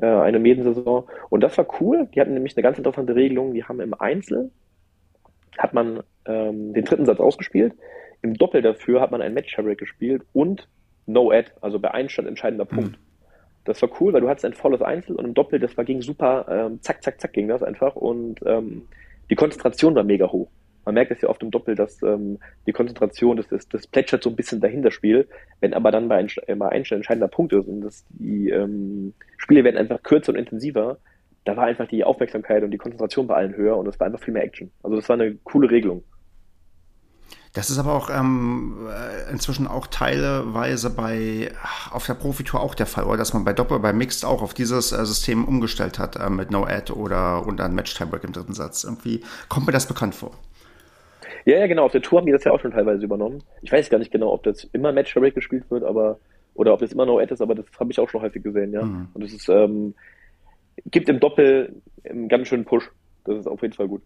äh, 0.00 0.06
eine 0.06 0.38
Medensaison. 0.38 1.04
Und 1.30 1.40
das 1.42 1.56
war 1.58 1.66
cool. 1.80 2.08
Die 2.14 2.20
hatten 2.20 2.34
nämlich 2.34 2.56
eine 2.56 2.62
ganz 2.62 2.78
interessante 2.78 3.14
Regelung. 3.14 3.54
Die 3.54 3.64
haben 3.64 3.80
im 3.80 3.94
Einzel, 3.94 4.50
hat 5.58 5.74
man 5.74 6.02
ähm, 6.26 6.72
den 6.72 6.84
dritten 6.84 7.06
Satz 7.06 7.20
ausgespielt. 7.20 7.74
Im 8.22 8.34
Doppel 8.34 8.62
dafür 8.62 9.00
hat 9.00 9.10
man 9.10 9.20
ein 9.20 9.34
Match 9.34 9.56
gespielt 9.76 10.22
und 10.32 10.68
No-Ad, 11.06 11.50
also 11.60 11.78
bei 11.78 11.90
Einstand 11.90 12.28
entscheidender 12.28 12.64
mhm. 12.64 12.76
Punkt. 12.76 12.98
Das 13.64 13.80
war 13.80 13.90
cool, 14.00 14.12
weil 14.12 14.20
du 14.20 14.28
hattest 14.28 14.44
ein 14.44 14.54
volles 14.54 14.82
Einzel 14.82 15.14
und 15.16 15.24
im 15.24 15.34
Doppel, 15.34 15.60
das 15.60 15.76
war 15.76 15.84
ging 15.84 16.02
super, 16.02 16.46
ähm, 16.48 16.82
zack, 16.82 17.02
zack, 17.02 17.20
zack 17.20 17.32
ging 17.32 17.48
das 17.48 17.62
einfach 17.62 17.94
und 17.94 18.40
ähm, 18.44 18.88
die 19.30 19.36
Konzentration 19.36 19.94
war 19.94 20.02
mega 20.02 20.30
hoch. 20.30 20.48
Man 20.84 20.96
merkt 20.96 21.12
es 21.12 21.20
ja 21.20 21.28
oft 21.28 21.42
im 21.44 21.52
Doppel, 21.52 21.76
dass 21.76 22.02
ähm, 22.02 22.40
die 22.66 22.72
Konzentration, 22.72 23.36
das, 23.36 23.46
das, 23.46 23.68
das 23.68 23.86
plätschert 23.86 24.24
so 24.24 24.30
ein 24.30 24.36
bisschen 24.36 24.60
dahinter 24.60 24.90
Spiel, 24.90 25.28
wenn 25.60 25.74
aber 25.74 25.92
dann 25.92 26.08
bei, 26.08 26.16
ein, 26.16 26.58
bei 26.58 26.68
Einstand 26.68 26.98
entscheidender 27.00 27.28
Punkt 27.28 27.52
ist 27.52 27.68
und 27.68 27.82
das, 27.82 28.04
die 28.10 28.50
ähm, 28.50 29.14
Spiele 29.36 29.62
werden 29.62 29.76
einfach 29.76 30.02
kürzer 30.02 30.32
und 30.32 30.38
intensiver, 30.38 30.98
da 31.44 31.56
war 31.56 31.64
einfach 31.64 31.86
die 31.86 32.02
Aufmerksamkeit 32.02 32.64
und 32.64 32.72
die 32.72 32.78
Konzentration 32.78 33.28
bei 33.28 33.36
allen 33.36 33.56
höher 33.56 33.76
und 33.76 33.86
es 33.86 33.98
war 34.00 34.08
einfach 34.08 34.20
viel 34.20 34.34
mehr 34.34 34.44
Action. 34.44 34.72
Also 34.82 34.96
das 34.96 35.08
war 35.08 35.14
eine 35.14 35.36
coole 35.44 35.70
Regelung. 35.70 36.02
Das 37.54 37.68
ist 37.68 37.78
aber 37.78 37.92
auch 37.92 38.08
ähm, 38.08 38.88
äh, 38.88 39.30
inzwischen 39.30 39.66
auch 39.66 39.86
teilweise 39.86 40.88
bei 40.88 41.52
auf 41.90 42.06
der 42.06 42.14
Profitour 42.14 42.60
auch 42.60 42.74
der 42.74 42.86
Fall, 42.86 43.04
oder 43.04 43.18
dass 43.18 43.34
man 43.34 43.44
bei 43.44 43.52
Doppel, 43.52 43.78
bei 43.78 43.92
Mixed 43.92 44.24
auch 44.24 44.40
auf 44.40 44.54
dieses 44.54 44.92
äh, 44.92 45.04
System 45.04 45.44
umgestellt 45.44 45.98
hat 45.98 46.16
äh, 46.16 46.30
mit 46.30 46.50
No 46.50 46.64
Ad 46.64 46.90
oder 46.92 47.46
und 47.46 47.58
dann 47.58 47.74
Match 47.74 47.94
Tiebreak 47.94 48.24
im 48.24 48.32
dritten 48.32 48.54
Satz. 48.54 48.84
Irgendwie 48.84 49.22
kommt 49.50 49.66
mir 49.66 49.72
das 49.72 49.86
bekannt 49.86 50.14
vor. 50.14 50.32
Ja, 51.44 51.58
ja, 51.58 51.66
genau. 51.66 51.84
Auf 51.84 51.92
der 51.92 52.00
Tour 52.00 52.20
haben 52.20 52.26
die 52.26 52.32
das 52.32 52.44
ja 52.44 52.52
auch 52.52 52.60
schon 52.60 52.70
teilweise 52.70 53.04
übernommen. 53.04 53.42
Ich 53.60 53.70
weiß 53.70 53.90
gar 53.90 53.98
nicht 53.98 54.12
genau, 54.12 54.32
ob 54.32 54.44
das 54.44 54.64
immer 54.72 54.92
Match 54.92 55.12
Tiebreak 55.12 55.34
gespielt 55.34 55.64
wird, 55.70 55.84
aber 55.84 56.18
oder 56.54 56.72
ob 56.72 56.80
das 56.80 56.92
immer 56.92 57.04
No 57.04 57.18
Ad 57.18 57.32
ist, 57.34 57.42
aber 57.42 57.54
das 57.54 57.66
habe 57.78 57.90
ich 57.92 58.00
auch 58.00 58.08
schon 58.08 58.22
häufig 58.22 58.42
gesehen, 58.42 58.72
ja. 58.72 58.82
Mhm. 58.82 59.08
Und 59.12 59.24
es 59.24 59.34
ist 59.34 59.50
ähm, 59.50 59.94
gibt 60.86 61.08
im 61.10 61.20
Doppel 61.20 61.82
einen 62.08 62.28
ganz 62.28 62.48
schönen 62.48 62.64
Push. 62.64 62.90
Das 63.24 63.38
ist 63.38 63.46
auf 63.46 63.60
jeden 63.60 63.74
Fall 63.74 63.88
gut. 63.88 64.02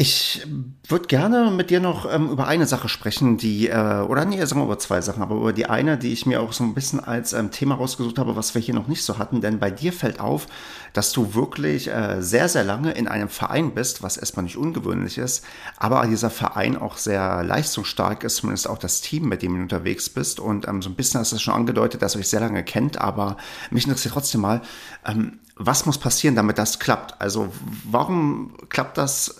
Ich 0.00 0.46
würde 0.86 1.08
gerne 1.08 1.50
mit 1.50 1.70
dir 1.70 1.80
noch 1.80 2.08
ähm, 2.08 2.30
über 2.30 2.46
eine 2.46 2.68
Sache 2.68 2.88
sprechen, 2.88 3.36
die, 3.36 3.66
äh, 3.66 4.02
oder 4.02 4.24
nee, 4.24 4.38
sagen 4.44 4.60
wir 4.60 4.66
über 4.66 4.78
zwei 4.78 5.00
Sachen, 5.00 5.24
aber 5.24 5.34
über 5.34 5.52
die 5.52 5.66
eine, 5.66 5.98
die 5.98 6.12
ich 6.12 6.24
mir 6.24 6.40
auch 6.40 6.52
so 6.52 6.62
ein 6.62 6.72
bisschen 6.72 7.00
als 7.00 7.32
ähm, 7.32 7.50
Thema 7.50 7.74
rausgesucht 7.74 8.16
habe, 8.20 8.36
was 8.36 8.54
wir 8.54 8.62
hier 8.62 8.74
noch 8.74 8.86
nicht 8.86 9.02
so 9.02 9.18
hatten, 9.18 9.40
denn 9.40 9.58
bei 9.58 9.72
dir 9.72 9.92
fällt 9.92 10.20
auf, 10.20 10.46
dass 10.92 11.10
du 11.10 11.34
wirklich 11.34 11.88
äh, 11.88 12.22
sehr, 12.22 12.48
sehr 12.48 12.62
lange 12.62 12.92
in 12.92 13.08
einem 13.08 13.28
Verein 13.28 13.74
bist, 13.74 14.04
was 14.04 14.16
erstmal 14.16 14.44
nicht 14.44 14.56
ungewöhnlich 14.56 15.18
ist, 15.18 15.44
aber 15.78 16.06
dieser 16.06 16.30
Verein 16.30 16.76
auch 16.76 16.96
sehr 16.96 17.42
leistungsstark 17.42 18.22
ist, 18.22 18.36
zumindest 18.36 18.70
auch 18.70 18.78
das 18.78 19.00
Team, 19.00 19.28
mit 19.28 19.42
dem 19.42 19.56
du 19.56 19.62
unterwegs 19.62 20.08
bist 20.10 20.38
und 20.38 20.68
ähm, 20.68 20.80
so 20.80 20.90
ein 20.90 20.94
bisschen 20.94 21.18
hast 21.18 21.32
du 21.32 21.38
schon 21.38 21.54
angedeutet, 21.54 22.02
dass 22.02 22.14
ihr 22.14 22.20
euch 22.20 22.28
sehr 22.28 22.38
lange 22.38 22.62
kennt, 22.62 23.00
aber 23.00 23.36
mich 23.72 23.82
interessiert 23.82 24.14
trotzdem 24.14 24.42
mal, 24.42 24.62
ähm, 25.04 25.40
was 25.56 25.86
muss 25.86 25.98
passieren, 25.98 26.36
damit 26.36 26.56
das 26.56 26.78
klappt? 26.78 27.20
Also 27.20 27.52
warum 27.82 28.52
klappt 28.68 28.96
das 28.96 29.34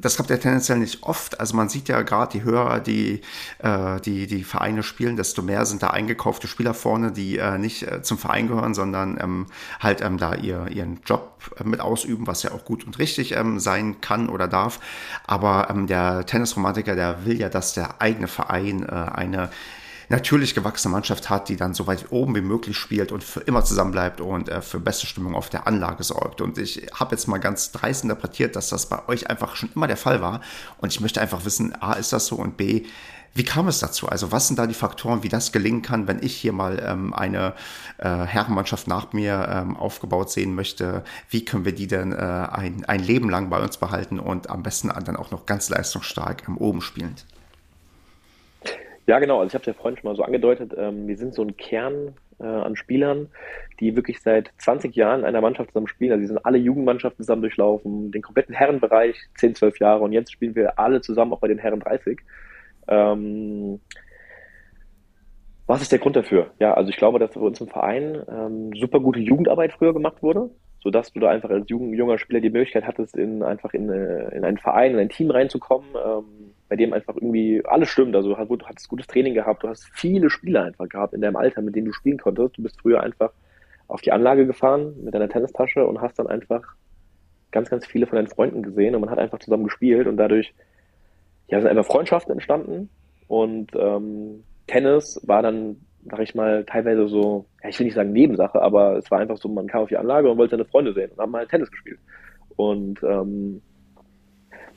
das 0.00 0.16
klappt 0.16 0.30
ja 0.30 0.36
tendenziell 0.36 0.78
nicht 0.78 1.02
oft. 1.02 1.40
Also 1.40 1.56
man 1.56 1.68
sieht 1.68 1.88
ja 1.88 2.02
gerade, 2.02 2.32
die 2.32 2.42
höher 2.42 2.80
die, 2.80 3.20
äh, 3.58 4.00
die, 4.00 4.26
die 4.26 4.44
Vereine 4.44 4.82
spielen, 4.82 5.16
desto 5.16 5.42
mehr 5.42 5.66
sind 5.66 5.82
da 5.82 5.90
eingekaufte 5.90 6.48
Spieler 6.48 6.74
vorne, 6.74 7.12
die 7.12 7.38
äh, 7.38 7.58
nicht 7.58 7.82
äh, 7.82 8.02
zum 8.02 8.18
Verein 8.18 8.48
gehören, 8.48 8.74
sondern 8.74 9.18
ähm, 9.20 9.46
halt 9.78 10.00
ähm, 10.00 10.18
da 10.18 10.34
ihr, 10.34 10.68
ihren 10.68 11.00
Job 11.04 11.54
äh, 11.58 11.64
mit 11.64 11.80
ausüben, 11.80 12.26
was 12.26 12.42
ja 12.42 12.52
auch 12.52 12.64
gut 12.64 12.84
und 12.84 12.98
richtig 12.98 13.36
ähm, 13.36 13.58
sein 13.60 14.00
kann 14.00 14.28
oder 14.28 14.48
darf. 14.48 14.80
Aber 15.26 15.68
ähm, 15.70 15.86
der 15.86 16.26
Tennisromantiker, 16.26 16.94
der 16.94 17.24
will 17.24 17.38
ja, 17.38 17.48
dass 17.48 17.74
der 17.74 18.00
eigene 18.00 18.28
Verein 18.28 18.82
äh, 18.82 18.92
eine 18.92 19.50
natürlich 20.10 20.54
gewachsene 20.54 20.92
Mannschaft 20.92 21.30
hat, 21.30 21.48
die 21.48 21.56
dann 21.56 21.72
so 21.72 21.86
weit 21.86 22.10
oben 22.10 22.34
wie 22.34 22.40
möglich 22.40 22.76
spielt 22.76 23.12
und 23.12 23.22
für 23.22 23.40
immer 23.40 23.64
zusammenbleibt 23.64 24.20
und 24.20 24.48
äh, 24.48 24.60
für 24.60 24.80
beste 24.80 25.06
Stimmung 25.06 25.34
auf 25.34 25.48
der 25.48 25.66
Anlage 25.66 26.02
sorgt. 26.02 26.40
Und 26.40 26.58
ich 26.58 26.88
habe 26.92 27.12
jetzt 27.14 27.28
mal 27.28 27.38
ganz 27.38 27.70
dreist 27.72 28.02
interpretiert, 28.02 28.56
dass 28.56 28.68
das 28.68 28.86
bei 28.86 29.08
euch 29.08 29.30
einfach 29.30 29.54
schon 29.54 29.70
immer 29.74 29.86
der 29.86 29.96
Fall 29.96 30.20
war. 30.20 30.40
Und 30.78 30.92
ich 30.92 31.00
möchte 31.00 31.20
einfach 31.20 31.44
wissen, 31.44 31.80
A, 31.80 31.92
ist 31.92 32.12
das 32.12 32.26
so 32.26 32.36
und 32.36 32.56
B, 32.56 32.86
wie 33.34 33.44
kam 33.44 33.68
es 33.68 33.78
dazu? 33.78 34.08
Also 34.08 34.32
was 34.32 34.48
sind 34.48 34.58
da 34.58 34.66
die 34.66 34.74
Faktoren, 34.74 35.22
wie 35.22 35.28
das 35.28 35.52
gelingen 35.52 35.82
kann, 35.82 36.08
wenn 36.08 36.20
ich 36.20 36.34
hier 36.34 36.52
mal 36.52 36.82
ähm, 36.84 37.14
eine 37.14 37.54
äh, 37.98 38.08
Herrenmannschaft 38.08 38.88
nach 38.88 39.12
mir 39.12 39.48
ähm, 39.48 39.76
aufgebaut 39.76 40.32
sehen 40.32 40.56
möchte? 40.56 41.04
Wie 41.28 41.44
können 41.44 41.64
wir 41.64 41.72
die 41.72 41.86
denn 41.86 42.10
äh, 42.10 42.16
ein, 42.16 42.84
ein 42.86 43.00
Leben 43.00 43.30
lang 43.30 43.48
bei 43.48 43.60
uns 43.60 43.76
behalten 43.76 44.18
und 44.18 44.50
am 44.50 44.64
besten 44.64 44.88
dann 44.88 45.14
auch 45.14 45.30
noch 45.30 45.46
ganz 45.46 45.68
leistungsstark 45.68 46.48
ähm, 46.48 46.56
oben 46.56 46.80
spielend? 46.80 47.24
Ja, 49.10 49.18
genau. 49.18 49.40
Also 49.40 49.48
ich 49.48 49.54
habe 49.54 49.62
es 49.62 49.66
ja 49.66 49.72
vorhin 49.72 49.98
schon 49.98 50.08
mal 50.08 50.14
so 50.14 50.22
angedeutet. 50.22 50.72
Ähm, 50.78 51.08
wir 51.08 51.16
sind 51.16 51.34
so 51.34 51.42
ein 51.42 51.56
Kern 51.56 52.14
äh, 52.38 52.44
an 52.44 52.76
Spielern, 52.76 53.26
die 53.80 53.96
wirklich 53.96 54.22
seit 54.22 54.52
20 54.58 54.94
Jahren 54.94 55.22
in 55.22 55.26
einer 55.26 55.40
Mannschaft 55.40 55.70
zusammen 55.70 55.88
spielen. 55.88 56.12
Also 56.12 56.20
die 56.20 56.28
sind 56.28 56.46
alle 56.46 56.58
Jugendmannschaften 56.58 57.24
zusammen 57.24 57.42
durchlaufen, 57.42 58.12
den 58.12 58.22
kompletten 58.22 58.54
Herrenbereich, 58.54 59.16
10, 59.36 59.56
12 59.56 59.80
Jahre 59.80 60.04
und 60.04 60.12
jetzt 60.12 60.30
spielen 60.30 60.54
wir 60.54 60.78
alle 60.78 61.00
zusammen 61.00 61.32
auch 61.32 61.40
bei 61.40 61.48
den 61.48 61.58
Herren 61.58 61.80
30. 61.80 62.20
Ähm, 62.86 63.80
was 65.66 65.82
ist 65.82 65.90
der 65.90 65.98
Grund 65.98 66.14
dafür? 66.14 66.52
Ja, 66.60 66.74
also 66.74 66.90
ich 66.90 66.96
glaube, 66.96 67.18
dass 67.18 67.32
bei 67.32 67.40
uns 67.40 67.60
im 67.60 67.66
Verein 67.66 68.22
ähm, 68.28 68.70
super 68.76 69.00
gute 69.00 69.18
Jugendarbeit 69.18 69.72
früher 69.72 69.92
gemacht 69.92 70.22
wurde, 70.22 70.50
sodass 70.82 71.12
du 71.12 71.20
da 71.20 71.30
einfach 71.30 71.50
als 71.50 71.68
junger 71.68 72.18
Spieler 72.18 72.40
die 72.40 72.50
Möglichkeit 72.50 72.86
hattest, 72.86 73.16
in 73.16 73.42
einfach 73.42 73.72
in, 73.74 73.90
äh, 73.90 74.34
in 74.34 74.44
einen 74.44 74.58
Verein, 74.58 74.92
in 74.92 74.98
ein 74.98 75.08
Team 75.08 75.30
reinzukommen. 75.30 75.88
Ähm, 75.94 76.50
bei 76.70 76.76
dem 76.76 76.92
einfach 76.92 77.16
irgendwie 77.16 77.62
alles 77.66 77.88
stimmt. 77.88 78.14
Also 78.14 78.32
du 78.32 78.36
hattest 78.36 78.88
gutes 78.88 79.08
Training 79.08 79.34
gehabt, 79.34 79.64
du 79.64 79.68
hast 79.68 79.90
viele 79.92 80.30
Spieler 80.30 80.62
einfach 80.62 80.88
gehabt 80.88 81.12
in 81.12 81.20
deinem 81.20 81.34
Alter, 81.34 81.62
mit 81.62 81.74
denen 81.74 81.86
du 81.86 81.92
spielen 81.92 82.18
konntest. 82.18 82.56
Du 82.56 82.62
bist 82.62 82.80
früher 82.80 83.02
einfach 83.02 83.32
auf 83.88 84.00
die 84.02 84.12
Anlage 84.12 84.46
gefahren 84.46 84.94
mit 85.02 85.12
deiner 85.12 85.28
Tennistasche 85.28 85.84
und 85.84 86.00
hast 86.00 86.20
dann 86.20 86.28
einfach 86.28 86.62
ganz, 87.50 87.70
ganz 87.70 87.86
viele 87.86 88.06
von 88.06 88.16
deinen 88.16 88.28
Freunden 88.28 88.62
gesehen 88.62 88.94
und 88.94 89.00
man 89.00 89.10
hat 89.10 89.18
einfach 89.18 89.40
zusammen 89.40 89.64
gespielt 89.64 90.06
und 90.06 90.16
dadurch 90.16 90.54
ja, 91.48 91.60
sind 91.60 91.68
einfach 91.68 91.86
Freundschaften 91.86 92.32
entstanden 92.32 92.88
und 93.26 93.72
ähm, 93.74 94.44
Tennis 94.68 95.20
war 95.26 95.42
dann, 95.42 95.84
sag 96.04 96.20
ich 96.20 96.34
mal, 96.34 96.64
teilweise 96.64 97.08
so, 97.08 97.46
ja, 97.62 97.68
ich 97.68 97.78
will 97.78 97.84
nicht 97.84 97.94
sagen 97.94 98.12
Nebensache, 98.12 98.60
aber 98.60 98.96
es 98.96 99.10
war 99.10 99.18
einfach 99.18 99.36
so, 99.36 99.48
man 99.48 99.66
kam 99.66 99.82
auf 99.82 99.88
die 99.88 99.96
Anlage 99.96 100.30
und 100.30 100.38
wollte 100.38 100.52
seine 100.52 100.64
Freunde 100.64 100.94
sehen 100.94 101.10
und 101.12 101.18
haben 101.18 101.36
halt 101.36 101.50
Tennis 101.50 101.70
gespielt. 101.70 101.98
Und 102.56 103.02
ähm, 103.02 103.62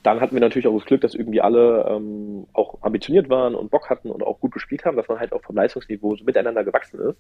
dann 0.04 0.20
hatten 0.20 0.36
wir 0.36 0.42
natürlich 0.42 0.68
auch 0.68 0.78
das 0.78 0.86
Glück, 0.86 1.02
dass 1.02 1.16
irgendwie 1.16 1.42
alle 1.42 1.86
ähm, 1.90 2.46
auch 2.54 2.82
ambitioniert 2.82 3.30
waren 3.30 3.56
und 3.56 3.72
Bock 3.72 3.90
hatten 3.90 4.12
und 4.12 4.22
auch 4.22 4.40
gut 4.40 4.52
gespielt 4.52 4.84
haben, 4.84 4.98
dass 4.98 5.08
man 5.08 5.20
halt 5.20 5.32
auch 5.32 5.42
vom 5.42 5.56
Leistungsniveau 5.56 6.16
so 6.16 6.26
miteinander 6.26 6.64
gewachsen 6.66 7.00
ist. 7.00 7.18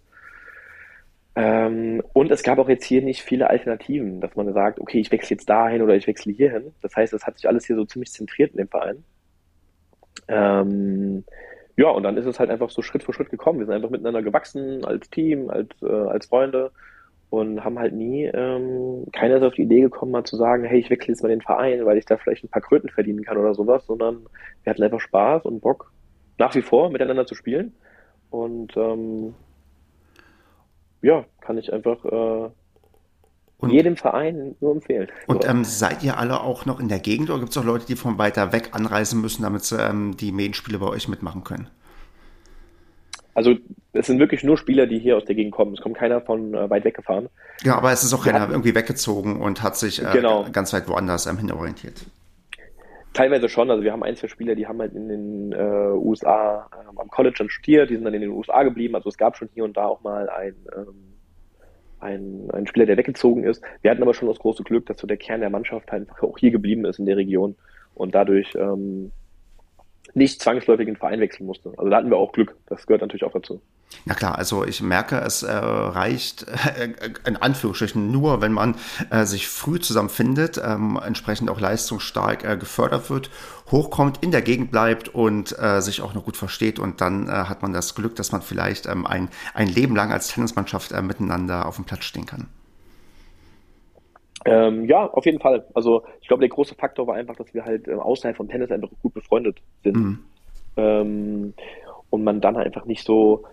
Ähm, 1.35 2.03
und 2.13 2.29
es 2.29 2.43
gab 2.43 2.59
auch 2.59 2.69
jetzt 2.69 2.83
hier 2.83 3.01
nicht 3.01 3.23
viele 3.23 3.49
Alternativen, 3.49 4.21
dass 4.21 4.35
man 4.35 4.51
sagt, 4.53 4.79
okay, 4.79 4.99
ich 4.99 5.11
wechsle 5.11 5.35
jetzt 5.35 5.49
dahin 5.49 5.81
oder 5.81 5.95
ich 5.95 6.07
wechsle 6.07 6.33
hierhin. 6.33 6.73
Das 6.81 6.95
heißt, 6.95 7.13
es 7.13 7.25
hat 7.25 7.37
sich 7.37 7.47
alles 7.47 7.65
hier 7.65 7.75
so 7.75 7.85
ziemlich 7.85 8.11
zentriert 8.11 8.51
in 8.51 8.57
dem 8.57 8.67
Verein. 8.67 9.03
Ähm, 10.27 11.23
ja, 11.75 11.89
und 11.89 12.03
dann 12.03 12.17
ist 12.17 12.25
es 12.25 12.39
halt 12.39 12.49
einfach 12.49 12.69
so 12.69 12.81
Schritt 12.81 13.03
für 13.03 13.13
Schritt 13.13 13.29
gekommen. 13.29 13.59
Wir 13.59 13.65
sind 13.65 13.75
einfach 13.75 13.89
miteinander 13.89 14.21
gewachsen, 14.21 14.85
als 14.85 15.09
Team, 15.09 15.49
als, 15.49 15.69
äh, 15.81 15.87
als 15.87 16.27
Freunde 16.27 16.71
und 17.33 17.63
haben 17.63 17.79
halt 17.79 17.93
nie, 17.93 18.25
ähm, 18.25 19.07
keiner 19.11 19.37
ist 19.37 19.43
auf 19.43 19.55
die 19.55 19.63
Idee 19.63 19.81
gekommen, 19.81 20.11
mal 20.11 20.23
zu 20.23 20.35
sagen, 20.35 20.65
hey, 20.65 20.79
ich 20.79 20.91
wechsle 20.91 21.13
jetzt 21.13 21.23
mal 21.23 21.29
den 21.29 21.41
Verein, 21.41 21.83
weil 21.83 21.97
ich 21.97 22.05
da 22.05 22.17
vielleicht 22.17 22.43
ein 22.43 22.49
paar 22.49 22.61
Kröten 22.61 22.89
verdienen 22.89 23.23
kann 23.23 23.37
oder 23.37 23.55
sowas, 23.55 23.87
sondern 23.87 24.27
wir 24.61 24.69
hatten 24.69 24.83
einfach 24.83 24.99
Spaß 24.99 25.45
und 25.45 25.61
Bock, 25.61 25.91
nach 26.37 26.53
wie 26.53 26.61
vor 26.61 26.91
miteinander 26.91 27.25
zu 27.25 27.33
spielen. 27.33 27.73
Und 28.29 28.77
ähm, 28.77 29.33
ja, 31.01 31.25
kann 31.41 31.57
ich 31.57 31.73
einfach 31.73 32.05
äh, 32.05 32.49
und, 33.63 33.71
jedem 33.71 33.95
Verein 33.95 34.55
nur 34.59 34.73
empfehlen. 34.73 35.07
Und 35.27 35.47
ähm, 35.47 35.63
seid 35.63 36.03
ihr 36.03 36.17
alle 36.17 36.41
auch 36.41 36.65
noch 36.65 36.79
in 36.79 36.87
der 36.87 36.99
Gegend 36.99 37.29
oder 37.29 37.39
gibt 37.39 37.51
es 37.51 37.57
auch 37.57 37.65
Leute, 37.65 37.85
die 37.85 37.95
von 37.95 38.17
weiter 38.17 38.51
weg 38.51 38.69
anreisen 38.71 39.21
müssen, 39.21 39.43
damit 39.43 39.63
sie 39.63 39.81
ähm, 39.81 40.15
die 40.17 40.31
Medienspiele 40.31 40.79
bei 40.79 40.87
euch 40.87 41.07
mitmachen 41.07 41.43
können? 41.43 41.67
Also 43.35 43.55
es 43.93 44.07
sind 44.07 44.19
wirklich 44.19 44.43
nur 44.43 44.57
Spieler, 44.57 44.85
die 44.85 44.99
hier 44.99 45.17
aus 45.17 45.25
der 45.25 45.35
Gegend 45.35 45.53
kommen. 45.53 45.73
Es 45.73 45.81
kommt 45.81 45.97
keiner 45.97 46.21
von 46.21 46.53
äh, 46.53 46.69
weit 46.69 46.85
weggefahren. 46.85 47.29
Ja, 47.63 47.75
aber 47.77 47.91
es 47.91 48.03
ist 48.03 48.13
auch 48.13 48.23
keiner 48.23 48.49
irgendwie 48.49 48.75
weggezogen 48.75 49.41
und 49.41 49.63
hat 49.63 49.75
sich 49.75 50.03
äh, 50.03 50.09
genau. 50.13 50.45
ganz 50.51 50.73
weit 50.73 50.87
woanders 50.87 51.25
ähm, 51.25 51.37
hinorientiert. 51.37 52.05
Teilweise 53.13 53.47
schon. 53.49 53.69
Also 53.69 53.83
wir 53.83 53.91
haben 53.91 54.03
ein, 54.03 54.15
zwei 54.15 54.27
Spieler, 54.27 54.55
die 54.55 54.67
haben 54.67 54.79
halt 54.79 54.93
in 54.95 55.07
den 55.07 55.51
äh, 55.51 55.91
USA 55.93 56.67
ähm, 56.89 56.97
am 56.97 57.09
College 57.09 57.35
dann 57.37 57.49
studiert, 57.49 57.89
die 57.89 57.95
sind 57.95 58.05
dann 58.05 58.13
in 58.13 58.21
den 58.21 58.31
USA 58.31 58.63
geblieben. 58.63 58.95
Also 58.95 59.09
es 59.09 59.17
gab 59.17 59.37
schon 59.37 59.49
hier 59.53 59.63
und 59.63 59.77
da 59.77 59.85
auch 59.85 60.01
mal 60.01 60.29
ein, 60.29 60.55
ähm, 60.75 61.12
ein, 62.03 62.49
ein 62.51 62.67
Spieler, 62.67 62.85
der 62.85 62.97
weggezogen 62.97 63.43
ist. 63.43 63.63
Wir 63.81 63.91
hatten 63.91 64.03
aber 64.03 64.13
schon 64.13 64.27
das 64.27 64.39
große 64.39 64.63
Glück, 64.63 64.85
dass 64.85 64.97
so 64.97 65.07
der 65.07 65.17
Kern 65.17 65.41
der 65.41 65.49
Mannschaft 65.49 65.91
halt 65.91 66.09
einfach 66.09 66.23
auch 66.23 66.37
hier 66.37 66.51
geblieben 66.51 66.85
ist 66.85 66.99
in 66.99 67.05
der 67.05 67.17
Region 67.17 67.55
und 67.95 68.13
dadurch 68.13 68.53
ähm, 68.55 69.11
nicht 70.13 70.41
zwangsläufig 70.41 70.85
den 70.85 70.95
Verein 70.95 71.19
wechseln 71.19 71.45
musste. 71.45 71.73
Also 71.77 71.89
da 71.89 71.97
hatten 71.97 72.09
wir 72.09 72.17
auch 72.17 72.31
Glück. 72.31 72.55
Das 72.67 72.85
gehört 72.85 73.01
natürlich 73.01 73.23
auch 73.23 73.33
dazu. 73.33 73.61
Na 74.05 74.15
klar, 74.15 74.37
also 74.37 74.65
ich 74.65 74.81
merke, 74.81 75.17
es 75.17 75.43
äh, 75.43 75.51
reicht 75.51 76.43
äh, 76.77 76.89
in 77.25 77.37
Anführungsstrichen 77.37 78.11
nur, 78.11 78.41
wenn 78.41 78.51
man 78.51 78.75
äh, 79.09 79.25
sich 79.25 79.47
früh 79.47 79.79
zusammenfindet, 79.79 80.61
ähm, 80.63 80.99
entsprechend 81.03 81.49
auch 81.49 81.59
leistungsstark 81.59 82.43
äh, 82.43 82.57
gefördert 82.57 83.09
wird, 83.09 83.29
hochkommt, 83.71 84.23
in 84.23 84.31
der 84.31 84.41
Gegend 84.41 84.71
bleibt 84.71 85.09
und 85.09 85.57
äh, 85.59 85.81
sich 85.81 86.01
auch 86.01 86.13
noch 86.13 86.25
gut 86.25 86.37
versteht 86.37 86.79
und 86.79 87.01
dann 87.01 87.27
äh, 87.27 87.31
hat 87.31 87.61
man 87.61 87.73
das 87.73 87.95
Glück, 87.95 88.15
dass 88.15 88.31
man 88.31 88.41
vielleicht 88.41 88.87
ähm, 88.87 89.05
ein, 89.05 89.29
ein 89.53 89.67
Leben 89.67 89.95
lang 89.95 90.11
als 90.11 90.27
Tennismannschaft 90.29 90.91
miteinander 91.01 91.65
auf 91.65 91.75
dem 91.75 91.85
Platz 91.85 92.05
stehen 92.05 92.25
kann. 92.25 92.47
Ähm, 94.45 94.85
ja, 94.85 95.07
auf 95.07 95.25
jeden 95.25 95.39
Fall. 95.39 95.65
Also 95.73 96.03
ich 96.21 96.27
glaube, 96.27 96.41
der 96.41 96.49
große 96.49 96.75
Faktor 96.75 97.07
war 97.07 97.15
einfach, 97.15 97.35
dass 97.35 97.53
wir 97.53 97.63
halt 97.65 97.87
äh, 97.87 97.93
außerhalb 97.93 98.35
vom 98.35 98.49
Tennis 98.49 98.71
einfach 98.71 98.89
gut 99.01 99.13
befreundet 99.13 99.61
sind. 99.83 99.95
Mhm. 99.95 100.19
Ähm, 100.75 101.53
und 102.09 102.23
man 102.23 102.41
dann 102.41 102.57
einfach 102.57 102.85
nicht 102.85 103.03
so. 103.03 103.43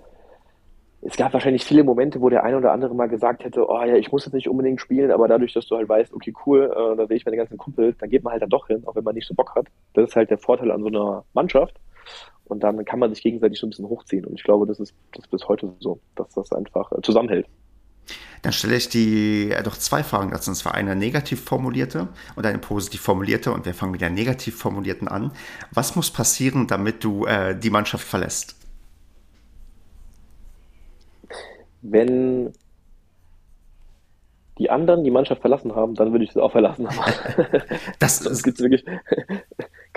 Es 1.03 1.17
gab 1.17 1.33
wahrscheinlich 1.33 1.65
viele 1.65 1.83
Momente, 1.83 2.21
wo 2.21 2.29
der 2.29 2.45
eine 2.45 2.59
oder 2.59 2.73
andere 2.73 2.95
mal 2.95 3.09
gesagt 3.09 3.43
hätte, 3.43 3.67
oh 3.67 3.83
ja, 3.83 3.97
ich 3.97 4.13
muss 4.13 4.27
jetzt 4.27 4.35
nicht 4.35 4.49
unbedingt 4.49 4.83
spielen, 4.83 5.11
aber 5.11 5.29
dadurch, 5.29 5.55
dass 5.55 5.67
du 5.67 5.77
halt 5.77 5.89
weißt, 5.89 6.13
okay, 6.13 6.35
cool, 6.45 6.71
äh, 6.71 6.97
da 6.97 7.07
sehe 7.07 7.17
ich 7.17 7.25
meine 7.25 7.39
ganzen 7.39 7.57
Kumpel, 7.57 7.95
dann 7.99 8.11
geht 8.11 8.23
man 8.23 8.33
halt 8.33 8.43
dann 8.43 8.51
doch 8.51 8.67
hin, 8.67 8.83
auch 8.85 8.95
wenn 8.97 9.05
man 9.05 9.15
nicht 9.15 9.27
so 9.27 9.33
Bock 9.33 9.55
hat. 9.55 9.69
Das 9.95 10.11
ist 10.11 10.17
halt 10.17 10.29
der 10.29 10.37
Vorteil 10.37 10.71
an 10.71 10.83
so 10.83 10.89
einer 10.89 11.25
Mannschaft. 11.33 11.75
Und 12.45 12.63
dann 12.63 12.85
kann 12.85 12.99
man 12.99 13.15
sich 13.15 13.23
gegenseitig 13.23 13.59
so 13.59 13.67
ein 13.67 13.71
bisschen 13.71 13.89
hochziehen. 13.89 14.27
Und 14.27 14.35
ich 14.35 14.43
glaube, 14.43 14.67
das 14.67 14.79
ist, 14.79 14.95
das 15.15 15.25
ist 15.25 15.31
bis 15.31 15.49
heute 15.49 15.73
so, 15.79 16.01
dass 16.17 16.35
das 16.35 16.53
einfach 16.53 16.93
äh, 16.93 17.01
zusammenhält. 17.01 17.47
Dann 18.43 18.53
stelle 18.53 18.77
ich 18.77 18.89
die 18.89 19.51
äh, 19.51 19.63
doch 19.63 19.77
zwei 19.77 20.03
Fragen 20.03 20.31
dazu. 20.31 20.51
Und 20.51 20.57
zwar 20.57 20.75
eine 20.75 20.97
negativ 20.97 21.45
formulierte 21.45 22.09
und 22.37 22.47
eine 22.47 22.59
positiv 22.59 23.01
formulierte. 23.01 23.53
Und 23.53 23.67
wir 23.67 23.75
fangen 23.75 23.93
mit 23.93 24.01
der 24.01 24.11
negativ 24.11 24.57
formulierten 24.57 25.09
an. 25.09 25.33
Was 25.73 25.97
muss 25.97 26.11
passieren, 26.11 26.67
damit 26.67 27.05
du 27.05 27.27
äh, 27.27 27.59
die 27.59 27.71
Mannschaft 27.71 28.07
verlässt? 28.07 28.57
Wenn 31.83 32.53
die 34.59 34.69
anderen 34.69 35.05
die 35.05 35.11
Mannschaft 35.11 35.41
verlassen 35.41 35.75
haben, 35.75 35.95
dann 35.95 36.13
würde 36.13 36.25
ich 36.25 36.33
sie 36.33 36.43
auch 36.43 36.53
verlassen 36.53 36.87
haben. 36.89 37.13
das, 37.99 38.21
das 38.21 38.43
gibt 38.43 38.61
wirklich 38.61 38.85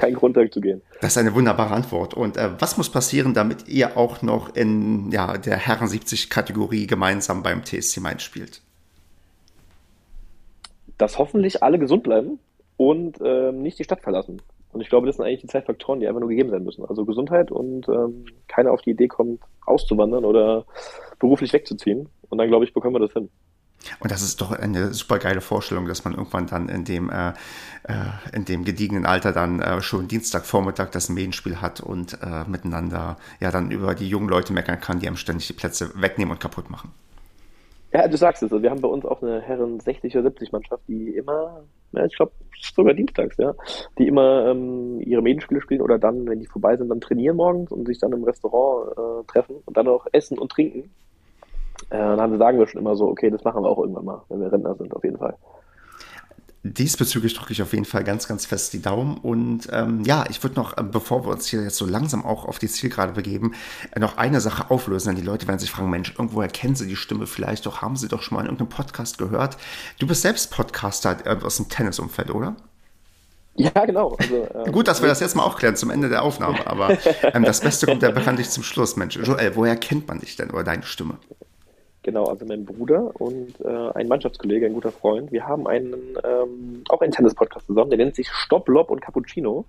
keinen 0.03 0.15
Grund, 0.15 0.37
zu 0.51 0.61
gehen. 0.61 0.81
Das 1.01 1.13
ist 1.13 1.17
eine 1.17 1.33
wunderbare 1.33 1.73
Antwort. 1.73 2.13
Und 2.13 2.37
äh, 2.37 2.49
was 2.59 2.77
muss 2.77 2.89
passieren, 2.89 3.33
damit 3.33 3.67
ihr 3.67 3.97
auch 3.97 4.21
noch 4.21 4.55
in 4.55 5.11
ja, 5.11 5.37
der 5.37 5.57
Herren 5.57 5.87
70 5.87 6.29
Kategorie 6.29 6.87
gemeinsam 6.87 7.41
beim 7.43 7.63
TSC 7.63 8.01
Mainz 8.01 8.23
spielt? 8.23 8.61
Dass 10.97 11.17
hoffentlich 11.17 11.63
alle 11.63 11.79
gesund 11.79 12.03
bleiben 12.03 12.39
und 12.77 13.19
ähm, 13.23 13.61
nicht 13.61 13.79
die 13.79 13.83
Stadt 13.83 14.01
verlassen. 14.01 14.41
Und 14.73 14.81
ich 14.81 14.89
glaube, 14.89 15.07
das 15.07 15.17
sind 15.17 15.25
eigentlich 15.25 15.41
die 15.41 15.47
zwei 15.47 15.61
Faktoren, 15.61 15.99
die 15.99 16.07
einfach 16.07 16.19
nur 16.19 16.29
gegeben 16.29 16.49
sein 16.49 16.63
müssen. 16.63 16.83
Also 16.83 17.05
Gesundheit 17.05 17.51
und 17.51 17.87
ähm, 17.87 18.25
keiner 18.47 18.71
auf 18.71 18.81
die 18.81 18.91
Idee 18.91 19.07
kommt, 19.07 19.39
auszuwandern 19.65 20.25
oder 20.25 20.65
beruflich 21.19 21.53
wegzuziehen. 21.53 22.09
Und 22.29 22.37
dann, 22.39 22.49
glaube 22.49 22.65
ich, 22.65 22.73
bekommen 22.73 22.95
wir 22.95 22.99
das 22.99 23.13
hin. 23.13 23.29
Und 23.99 24.11
das 24.11 24.21
ist 24.21 24.41
doch 24.41 24.51
eine 24.51 24.93
super 24.93 25.19
geile 25.19 25.41
Vorstellung, 25.41 25.87
dass 25.87 26.03
man 26.03 26.13
irgendwann 26.13 26.47
dann 26.47 26.69
in 26.69 26.85
dem, 26.85 27.09
äh, 27.09 27.29
äh, 27.83 27.93
in 28.33 28.45
dem 28.45 28.63
gediegenen 28.63 29.05
Alter 29.05 29.31
dann 29.31 29.59
äh, 29.59 29.81
schon 29.81 30.07
Dienstagvormittag 30.07 30.91
das 30.91 31.09
Medienspiel 31.09 31.61
hat 31.61 31.81
und 31.81 32.17
äh, 32.21 32.43
miteinander 32.47 33.17
ja 33.39 33.51
dann 33.51 33.71
über 33.71 33.95
die 33.95 34.07
jungen 34.07 34.29
Leute 34.29 34.53
meckern 34.53 34.79
kann, 34.79 34.99
die 34.99 35.07
einem 35.07 35.17
ständig 35.17 35.47
die 35.47 35.53
Plätze 35.53 35.91
wegnehmen 35.95 36.33
und 36.33 36.39
kaputt 36.39 36.69
machen. 36.69 36.91
Ja, 37.93 38.07
du 38.07 38.17
sagst 38.17 38.41
es. 38.41 38.51
Wir 38.51 38.71
haben 38.71 38.81
bei 38.81 38.87
uns 38.87 39.05
auch 39.05 39.21
eine 39.21 39.39
Herren 39.41 39.79
60 39.79 40.15
oder 40.15 40.23
70 40.23 40.51
Mannschaft, 40.51 40.81
die 40.87 41.09
immer, 41.09 41.63
ja, 41.91 42.05
ich 42.05 42.15
glaube 42.15 42.31
sogar 42.59 42.95
dienstags, 42.95 43.37
ja, 43.37 43.53
die 43.99 44.07
immer 44.07 44.47
ähm, 44.47 44.99
ihre 44.99 45.21
Medienspiele 45.21 45.61
spielen 45.61 45.81
oder 45.81 45.99
dann, 45.99 46.27
wenn 46.27 46.39
die 46.39 46.47
vorbei 46.47 46.75
sind, 46.75 46.89
dann 46.89 47.01
trainieren 47.01 47.37
morgens 47.37 47.71
und 47.71 47.85
sich 47.85 47.99
dann 47.99 48.11
im 48.11 48.23
Restaurant 48.23 48.97
äh, 48.97 49.31
treffen 49.31 49.57
und 49.65 49.77
dann 49.77 49.87
auch 49.87 50.07
essen 50.11 50.39
und 50.39 50.51
trinken. 50.51 50.89
Äh, 51.93 52.17
dann 52.17 52.39
sagen 52.39 52.57
wir 52.57 52.67
schon 52.67 52.81
immer 52.81 52.95
so, 52.95 53.07
okay, 53.07 53.29
das 53.29 53.43
machen 53.43 53.63
wir 53.63 53.69
auch 53.69 53.77
irgendwann 53.77 54.05
mal, 54.05 54.21
wenn 54.29 54.41
wir 54.41 54.51
Rentner 54.51 54.73
sind, 54.75 54.91
auf 54.95 55.03
jeden 55.03 55.19
Fall. 55.19 55.35
Diesbezüglich 56.63 57.35
drücke 57.35 57.51
ich 57.51 57.61
auf 57.61 57.73
jeden 57.73 57.85
Fall 57.85 58.03
ganz, 58.03 58.27
ganz 58.27 58.47
fest 58.47 58.73
die 58.73 58.81
Daumen. 58.81 59.17
Und 59.17 59.67
ähm, 59.71 60.01
ja, 60.03 60.23
ich 60.29 60.41
würde 60.41 60.55
noch, 60.55 60.75
äh, 60.75 60.81
bevor 60.81 61.23
wir 61.23 61.31
uns 61.31 61.45
hier 61.45 61.61
jetzt 61.61 61.77
so 61.77 61.85
langsam 61.85 62.25
auch 62.25 62.45
auf 62.45 62.57
die 62.57 62.67
Zielgerade 62.67 63.13
begeben, 63.13 63.53
äh, 63.91 63.99
noch 63.99 64.17
eine 64.17 64.41
Sache 64.41 64.71
auflösen. 64.71 65.09
Denn 65.09 65.17
die 65.17 65.27
Leute 65.27 65.47
werden 65.47 65.59
sich 65.59 65.69
fragen, 65.69 65.91
Mensch, 65.91 66.15
irgendwo 66.17 66.41
erkennen 66.41 66.75
sie 66.75 66.87
die 66.87 66.95
Stimme 66.95 67.27
vielleicht 67.27 67.67
doch, 67.67 67.83
haben 67.83 67.95
sie 67.95 68.07
doch 68.07 68.23
schon 68.23 68.37
mal 68.37 68.41
in 68.41 68.47
irgendeinem 68.47 68.69
Podcast 68.69 69.19
gehört. 69.19 69.57
Du 69.99 70.07
bist 70.07 70.23
selbst 70.23 70.51
Podcaster 70.51 71.17
aus 71.43 71.57
dem 71.57 71.69
Tennisumfeld, 71.69 72.33
oder? 72.33 72.55
Ja, 73.55 73.85
genau. 73.85 74.15
Also, 74.17 74.47
ähm, 74.55 74.71
Gut, 74.71 74.87
dass 74.87 75.01
wir 75.01 75.09
das 75.09 75.19
jetzt 75.19 75.35
mal 75.35 75.43
aufklären 75.43 75.75
zum 75.75 75.91
Ende 75.91 76.09
der 76.09 76.23
Aufnahme, 76.23 76.65
aber 76.65 76.97
ähm, 77.21 77.43
das 77.43 77.61
Beste 77.61 77.85
kommt 77.85 78.01
ja 78.01 78.09
bekanntlich 78.09 78.49
zum 78.49 78.63
Schluss, 78.63 78.95
Mensch. 78.95 79.15
Joel, 79.15 79.55
woher 79.55 79.75
kennt 79.75 80.07
man 80.07 80.19
dich 80.19 80.35
denn 80.37 80.49
oder 80.49 80.63
deine 80.63 80.83
Stimme? 80.83 81.17
Genau, 82.03 82.25
also 82.25 82.45
mein 82.45 82.65
Bruder 82.65 83.11
und 83.19 83.59
äh, 83.61 83.91
ein 83.95 84.09
Mannschaftskollege, 84.09 84.65
ein 84.65 84.73
guter 84.73 84.91
Freund. 84.91 85.31
Wir 85.31 85.47
haben 85.47 85.67
einen, 85.67 86.17
ähm, 86.23 86.83
auch 86.89 87.01
einen 87.01 87.13
Tennis-Podcast 87.13 87.65
zusammen, 87.65 87.89
der 87.89 87.97
nennt 87.97 88.15
sich 88.15 88.29
Stopp, 88.29 88.67
Lob 88.67 88.91
und 88.91 89.01
Cappuccino. 89.01 89.65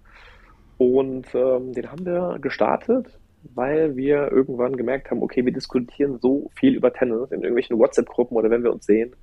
Und 0.77 1.33
ähm, 1.33 1.73
den 1.73 1.93
haben 1.93 2.05
wir 2.05 2.39
gestartet, 2.41 3.07
weil 3.55 3.95
wir 3.95 4.33
irgendwann 4.33 4.77
gemerkt 4.77 5.13
haben, 5.13 5.23
okay, 5.23 5.45
wir 5.45 5.53
diskutieren 5.53 6.19
so 6.21 6.51
viel 6.57 6.75
über 6.75 6.93
Tennis 6.93 7.31
in 7.31 7.43
irgendwelchen 7.43 7.79
WhatsApp-Gruppen 7.79 8.37
oder 8.37 8.51
wenn 8.51 8.65
wir 8.65 8.73
uns 8.73 8.85
sehen. 8.85 9.15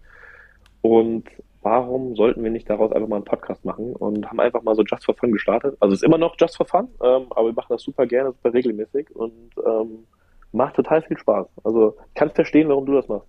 Und 0.81 1.27
warum 1.61 2.15
sollten 2.15 2.43
wir 2.43 2.49
nicht 2.49 2.69
daraus 2.69 2.93
einfach 2.93 3.09
mal 3.09 3.17
einen 3.17 3.25
Podcast 3.25 3.65
machen 3.65 3.93
und 3.93 4.25
haben 4.25 4.39
einfach 4.39 4.63
mal 4.63 4.75
so 4.75 4.83
Just 4.83 5.03
for 5.05 5.15
Fun 5.15 5.33
gestartet. 5.33 5.75
Also 5.81 5.93
es 5.93 6.01
ist 6.01 6.05
immer 6.05 6.17
noch 6.17 6.35
Just 6.39 6.55
for 6.55 6.65
Fun, 6.65 6.87
ähm, 7.03 7.25
aber 7.31 7.47
wir 7.47 7.53
machen 7.53 7.73
das 7.73 7.83
super 7.83 8.07
gerne, 8.07 8.31
super 8.31 8.53
regelmäßig 8.53 9.13
und 9.13 9.51
ähm, 9.65 10.05
macht 10.51 10.75
total 10.75 11.01
viel 11.01 11.17
Spaß. 11.17 11.47
Also 11.63 11.95
kann 12.15 12.31
verstehen, 12.31 12.69
warum 12.69 12.85
du 12.85 12.93
das 12.93 13.07
machst. 13.07 13.27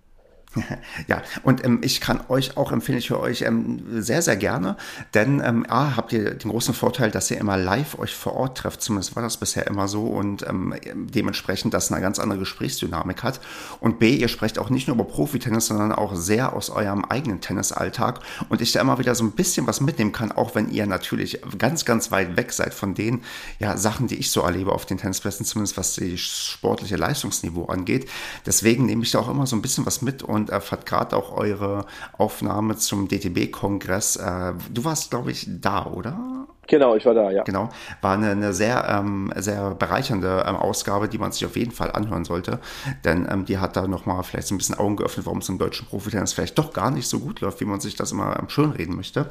Ja, 1.07 1.21
und 1.43 1.63
ähm, 1.65 1.79
ich 1.83 2.01
kann 2.01 2.21
euch 2.29 2.55
auch 2.57 2.71
empfehlen, 2.71 2.97
ich 2.97 3.09
höre 3.09 3.19
euch 3.19 3.41
ähm, 3.41 3.83
sehr, 4.01 4.21
sehr 4.21 4.35
gerne, 4.35 4.77
denn 5.13 5.41
ähm, 5.43 5.65
A, 5.67 5.95
habt 5.95 6.13
ihr 6.13 6.35
den 6.35 6.51
großen 6.51 6.73
Vorteil, 6.73 7.11
dass 7.11 7.29
ihr 7.31 7.37
immer 7.37 7.57
live 7.57 7.97
euch 7.99 8.15
vor 8.15 8.33
Ort 8.33 8.59
trefft, 8.59 8.81
zumindest 8.81 9.15
war 9.15 9.23
das 9.23 9.37
bisher 9.37 9.67
immer 9.67 9.87
so 9.87 10.03
und 10.03 10.47
ähm, 10.47 10.73
dementsprechend 10.93 11.73
das 11.73 11.91
eine 11.91 12.01
ganz 12.01 12.19
andere 12.19 12.39
Gesprächsdynamik 12.39 13.23
hat. 13.23 13.41
Und 13.79 13.99
B, 13.99 14.15
ihr 14.15 14.27
sprecht 14.27 14.59
auch 14.59 14.69
nicht 14.69 14.87
nur 14.87 14.95
über 14.95 15.05
Profitennis, 15.05 15.67
sondern 15.67 15.91
auch 15.91 16.15
sehr 16.15 16.53
aus 16.53 16.69
eurem 16.69 17.05
eigenen 17.05 17.41
Tennisalltag. 17.41 18.19
Und 18.49 18.61
ich 18.61 18.71
da 18.71 18.81
immer 18.81 18.99
wieder 18.99 19.15
so 19.15 19.23
ein 19.23 19.31
bisschen 19.31 19.67
was 19.67 19.81
mitnehmen 19.81 20.11
kann, 20.11 20.31
auch 20.31 20.55
wenn 20.55 20.69
ihr 20.69 20.85
natürlich 20.85 21.41
ganz, 21.57 21.85
ganz 21.85 22.11
weit 22.11 22.37
weg 22.37 22.53
seid 22.53 22.73
von 22.73 22.93
den 22.93 23.21
ja, 23.59 23.77
Sachen, 23.77 24.07
die 24.07 24.15
ich 24.15 24.31
so 24.31 24.41
erlebe 24.41 24.71
auf 24.71 24.85
den 24.85 24.97
Tennisplätzen, 24.97 25.45
zumindest 25.45 25.77
was 25.77 25.95
das 25.95 26.19
sportliche 26.19 26.95
Leistungsniveau 26.95 27.65
angeht. 27.65 28.09
Deswegen 28.45 28.85
nehme 28.85 29.03
ich 29.03 29.11
da 29.11 29.19
auch 29.19 29.29
immer 29.29 29.47
so 29.47 29.55
ein 29.55 29.61
bisschen 29.61 29.85
was 29.85 30.01
mit 30.01 30.23
und 30.23 30.42
und 30.43 30.49
erfahrt 30.49 30.85
gerade 30.85 31.15
auch 31.15 31.31
eure 31.31 31.85
Aufnahme 32.17 32.75
zum 32.75 33.07
DTB-Kongress. 33.07 34.17
Äh, 34.17 34.53
du 34.71 34.83
warst, 34.83 35.09
glaube 35.09 35.31
ich, 35.31 35.47
da, 35.49 35.85
oder? 35.85 36.47
Genau, 36.67 36.95
ich 36.95 37.05
war 37.05 37.13
da, 37.13 37.31
ja. 37.31 37.43
Genau. 37.43 37.69
War 38.01 38.13
eine, 38.13 38.31
eine 38.31 38.53
sehr, 38.53 38.87
ähm, 38.89 39.31
sehr 39.35 39.71
bereichernde 39.71 40.43
ähm, 40.47 40.55
Ausgabe, 40.55 41.07
die 41.07 41.17
man 41.17 41.31
sich 41.31 41.45
auf 41.45 41.55
jeden 41.55 41.71
Fall 41.71 41.91
anhören 41.91 42.25
sollte. 42.25 42.59
Denn 43.05 43.27
ähm, 43.29 43.45
die 43.45 43.57
hat 43.57 43.75
da 43.75 43.87
nochmal 43.87 44.23
vielleicht 44.23 44.47
so 44.47 44.55
ein 44.55 44.57
bisschen 44.57 44.77
Augen 44.77 44.97
geöffnet, 44.97 45.25
warum 45.25 45.39
es 45.39 45.49
im 45.49 45.57
deutschen 45.57 45.87
Profitennis 45.87 46.33
vielleicht 46.33 46.57
doch 46.57 46.73
gar 46.73 46.91
nicht 46.91 47.07
so 47.07 47.19
gut 47.19 47.39
läuft, 47.41 47.61
wie 47.61 47.65
man 47.65 47.79
sich 47.79 47.95
das 47.95 48.11
immer 48.11 48.37
ähm, 48.37 48.49
schönreden 48.49 48.95
möchte. 48.95 49.29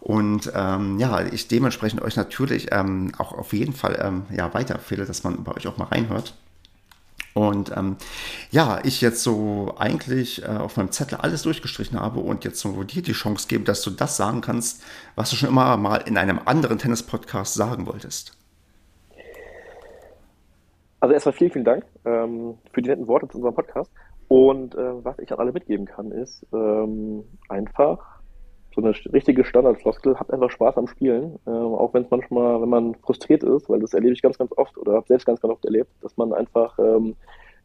Und 0.00 0.50
ähm, 0.54 0.98
ja, 0.98 1.20
ich 1.20 1.46
dementsprechend 1.48 2.02
euch 2.02 2.16
natürlich 2.16 2.68
ähm, 2.72 3.12
auch 3.18 3.32
auf 3.32 3.52
jeden 3.52 3.72
Fall 3.72 4.00
ähm, 4.02 4.22
ja, 4.34 4.52
weiterempfehle, 4.52 5.04
dass 5.04 5.22
man 5.22 5.44
bei 5.44 5.52
euch 5.54 5.68
auch 5.68 5.76
mal 5.76 5.86
reinhört. 5.86 6.34
Und 7.34 7.74
ähm, 7.76 7.96
ja, 8.50 8.80
ich 8.84 9.00
jetzt 9.00 9.22
so 9.22 9.74
eigentlich 9.78 10.42
äh, 10.42 10.46
auf 10.46 10.76
meinem 10.76 10.90
Zettel 10.90 11.18
alles 11.18 11.42
durchgestrichen 11.42 11.98
habe 12.00 12.20
und 12.20 12.44
jetzt 12.44 12.60
so 12.60 12.82
dir 12.82 13.02
die 13.02 13.12
Chance 13.12 13.46
gebe, 13.48 13.64
dass 13.64 13.82
du 13.82 13.90
das 13.90 14.16
sagen 14.16 14.40
kannst, 14.40 14.82
was 15.14 15.30
du 15.30 15.36
schon 15.36 15.48
immer 15.48 15.76
mal 15.76 15.98
in 15.98 16.16
einem 16.16 16.40
anderen 16.44 16.78
Tennis-Podcast 16.78 17.54
sagen 17.54 17.86
wolltest. 17.86 18.36
Also 20.98 21.14
erstmal 21.14 21.32
vielen, 21.32 21.50
vielen 21.50 21.64
Dank 21.64 21.84
ähm, 22.04 22.58
für 22.72 22.82
die 22.82 22.90
netten 22.90 23.06
Worte 23.06 23.28
zu 23.28 23.38
unserem 23.38 23.54
Podcast. 23.54 23.90
Und 24.28 24.74
äh, 24.74 25.04
was 25.04 25.18
ich 25.18 25.32
an 25.32 25.38
alle 25.38 25.52
mitgeben 25.52 25.86
kann, 25.86 26.12
ist 26.12 26.46
ähm, 26.52 27.24
einfach 27.48 28.19
so 28.74 28.80
eine 28.80 28.94
richtige 29.12 29.44
Standardfloskel, 29.44 30.18
habt 30.18 30.32
einfach 30.32 30.50
Spaß 30.50 30.76
am 30.76 30.86
Spielen, 30.86 31.38
äh, 31.46 31.50
auch 31.50 31.92
wenn 31.92 32.04
es 32.04 32.10
manchmal, 32.10 32.62
wenn 32.62 32.68
man 32.68 32.94
frustriert 32.96 33.42
ist, 33.42 33.68
weil 33.68 33.80
das 33.80 33.94
erlebe 33.94 34.12
ich 34.12 34.22
ganz, 34.22 34.38
ganz 34.38 34.52
oft 34.56 34.76
oder 34.78 34.94
habe 34.94 35.06
selbst 35.06 35.26
ganz, 35.26 35.40
ganz 35.40 35.52
oft 35.52 35.64
erlebt, 35.64 35.90
dass 36.02 36.16
man 36.16 36.32
einfach, 36.32 36.78
ähm, 36.78 37.16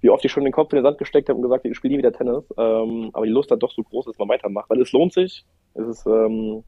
wie 0.01 0.09
oft 0.09 0.25
ich 0.25 0.31
schon 0.31 0.43
den 0.43 0.53
Kopf 0.53 0.73
in 0.73 0.77
den 0.77 0.83
Sand 0.83 0.97
gesteckt 0.97 1.29
habe 1.29 1.37
und 1.37 1.43
gesagt, 1.43 1.65
ich 1.65 1.75
spiele 1.75 1.93
nie 1.93 1.99
wieder 1.99 2.13
Tennis, 2.13 2.43
ähm, 2.57 3.11
aber 3.13 3.25
die 3.25 3.31
Lust 3.31 3.51
dann 3.51 3.59
doch 3.59 3.71
so 3.71 3.83
groß, 3.83 4.05
dass 4.05 4.17
man 4.17 4.29
weitermacht, 4.29 4.69
weil 4.69 4.81
es 4.81 4.91
lohnt 4.91 5.13
sich, 5.13 5.45
es 5.75 5.87
ist 5.87 6.07
ähm, 6.07 6.63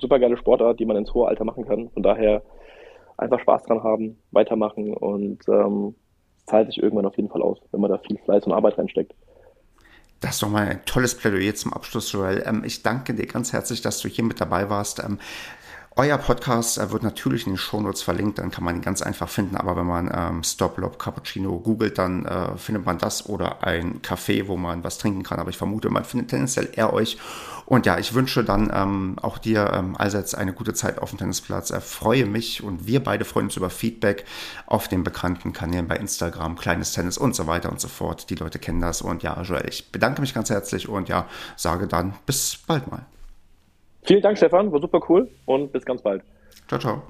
super 0.00 0.18
geile 0.18 0.36
Sportart, 0.36 0.78
die 0.78 0.86
man 0.86 0.96
ins 0.96 1.12
hohe 1.14 1.28
Alter 1.28 1.44
machen 1.44 1.64
kann, 1.64 1.90
von 1.90 2.02
daher 2.02 2.42
einfach 3.16 3.40
Spaß 3.40 3.64
dran 3.64 3.82
haben, 3.82 4.18
weitermachen 4.30 4.94
und 4.94 5.40
ähm, 5.48 5.94
zahlt 6.46 6.68
sich 6.68 6.82
irgendwann 6.82 7.06
auf 7.06 7.16
jeden 7.16 7.28
Fall 7.28 7.42
aus, 7.42 7.58
wenn 7.72 7.80
man 7.80 7.90
da 7.90 7.98
viel 7.98 8.18
Fleiß 8.18 8.46
und 8.46 8.52
Arbeit 8.52 8.78
reinsteckt. 8.78 9.14
Das 10.20 10.34
ist 10.34 10.42
doch 10.42 10.50
mal 10.50 10.66
ein 10.66 10.84
tolles 10.84 11.16
Plädoyer 11.16 11.54
zum 11.54 11.72
Abschluss, 11.72 12.10
Joel. 12.10 12.42
Ähm, 12.44 12.64
ich 12.64 12.82
danke 12.82 13.14
dir 13.14 13.26
ganz 13.26 13.52
herzlich, 13.52 13.82
dass 13.82 14.00
du 14.00 14.08
hier 14.08 14.24
mit 14.24 14.40
dabei 14.40 14.68
warst. 14.68 14.98
Ähm, 14.98 15.18
euer 15.98 16.16
Podcast 16.16 16.78
wird 16.92 17.02
natürlich 17.02 17.46
in 17.46 17.54
den 17.54 17.58
Shownotes 17.58 18.02
verlinkt, 18.02 18.38
dann 18.38 18.52
kann 18.52 18.62
man 18.62 18.76
ihn 18.76 18.82
ganz 18.82 19.02
einfach 19.02 19.28
finden. 19.28 19.56
Aber 19.56 19.76
wenn 19.76 19.86
man 19.86 20.08
ähm, 20.14 20.44
Stop 20.44 20.78
Lob 20.78 20.96
Cappuccino 20.96 21.58
googelt, 21.58 21.98
dann 21.98 22.24
äh, 22.24 22.56
findet 22.56 22.86
man 22.86 22.98
das 22.98 23.28
oder 23.28 23.64
ein 23.64 24.00
Café, 24.00 24.46
wo 24.46 24.56
man 24.56 24.84
was 24.84 24.98
trinken 24.98 25.24
kann. 25.24 25.40
Aber 25.40 25.50
ich 25.50 25.58
vermute, 25.58 25.90
man 25.90 26.04
findet 26.04 26.30
tendenziell 26.30 26.68
eher 26.72 26.92
euch. 26.92 27.18
Und 27.66 27.84
ja, 27.84 27.98
ich 27.98 28.14
wünsche 28.14 28.44
dann 28.44 28.70
ähm, 28.72 29.16
auch 29.20 29.38
dir 29.38 29.72
ähm, 29.74 29.96
allseits 29.96 30.36
eine 30.36 30.52
gute 30.52 30.72
Zeit 30.72 30.98
auf 30.98 31.10
dem 31.10 31.18
Tennisplatz. 31.18 31.70
Er 31.70 31.80
freue 31.80 32.26
mich 32.26 32.62
und 32.62 32.86
wir 32.86 33.02
beide 33.02 33.24
freuen 33.24 33.46
uns 33.46 33.56
über 33.56 33.68
Feedback 33.68 34.24
auf 34.66 34.86
den 34.86 35.02
bekannten 35.02 35.52
Kanälen 35.52 35.88
bei 35.88 35.96
Instagram, 35.96 36.56
Kleines 36.56 36.92
Tennis 36.92 37.18
und 37.18 37.34
so 37.34 37.48
weiter 37.48 37.70
und 37.70 37.80
so 37.80 37.88
fort. 37.88 38.30
Die 38.30 38.36
Leute 38.36 38.60
kennen 38.60 38.80
das. 38.80 39.02
Und 39.02 39.24
ja, 39.24 39.42
Joel, 39.42 39.68
ich 39.68 39.90
bedanke 39.90 40.20
mich 40.20 40.32
ganz 40.32 40.48
herzlich 40.48 40.88
und 40.88 41.08
ja, 41.08 41.26
sage 41.56 41.88
dann 41.88 42.14
bis 42.24 42.56
bald 42.66 42.88
mal. 42.88 43.04
Vielen 44.08 44.22
Dank, 44.22 44.38
Stefan. 44.38 44.72
War 44.72 44.80
super 44.80 45.02
cool 45.10 45.28
und 45.44 45.70
bis 45.70 45.84
ganz 45.84 46.00
bald. 46.00 46.22
Ciao, 46.66 46.80
ciao. 46.80 47.02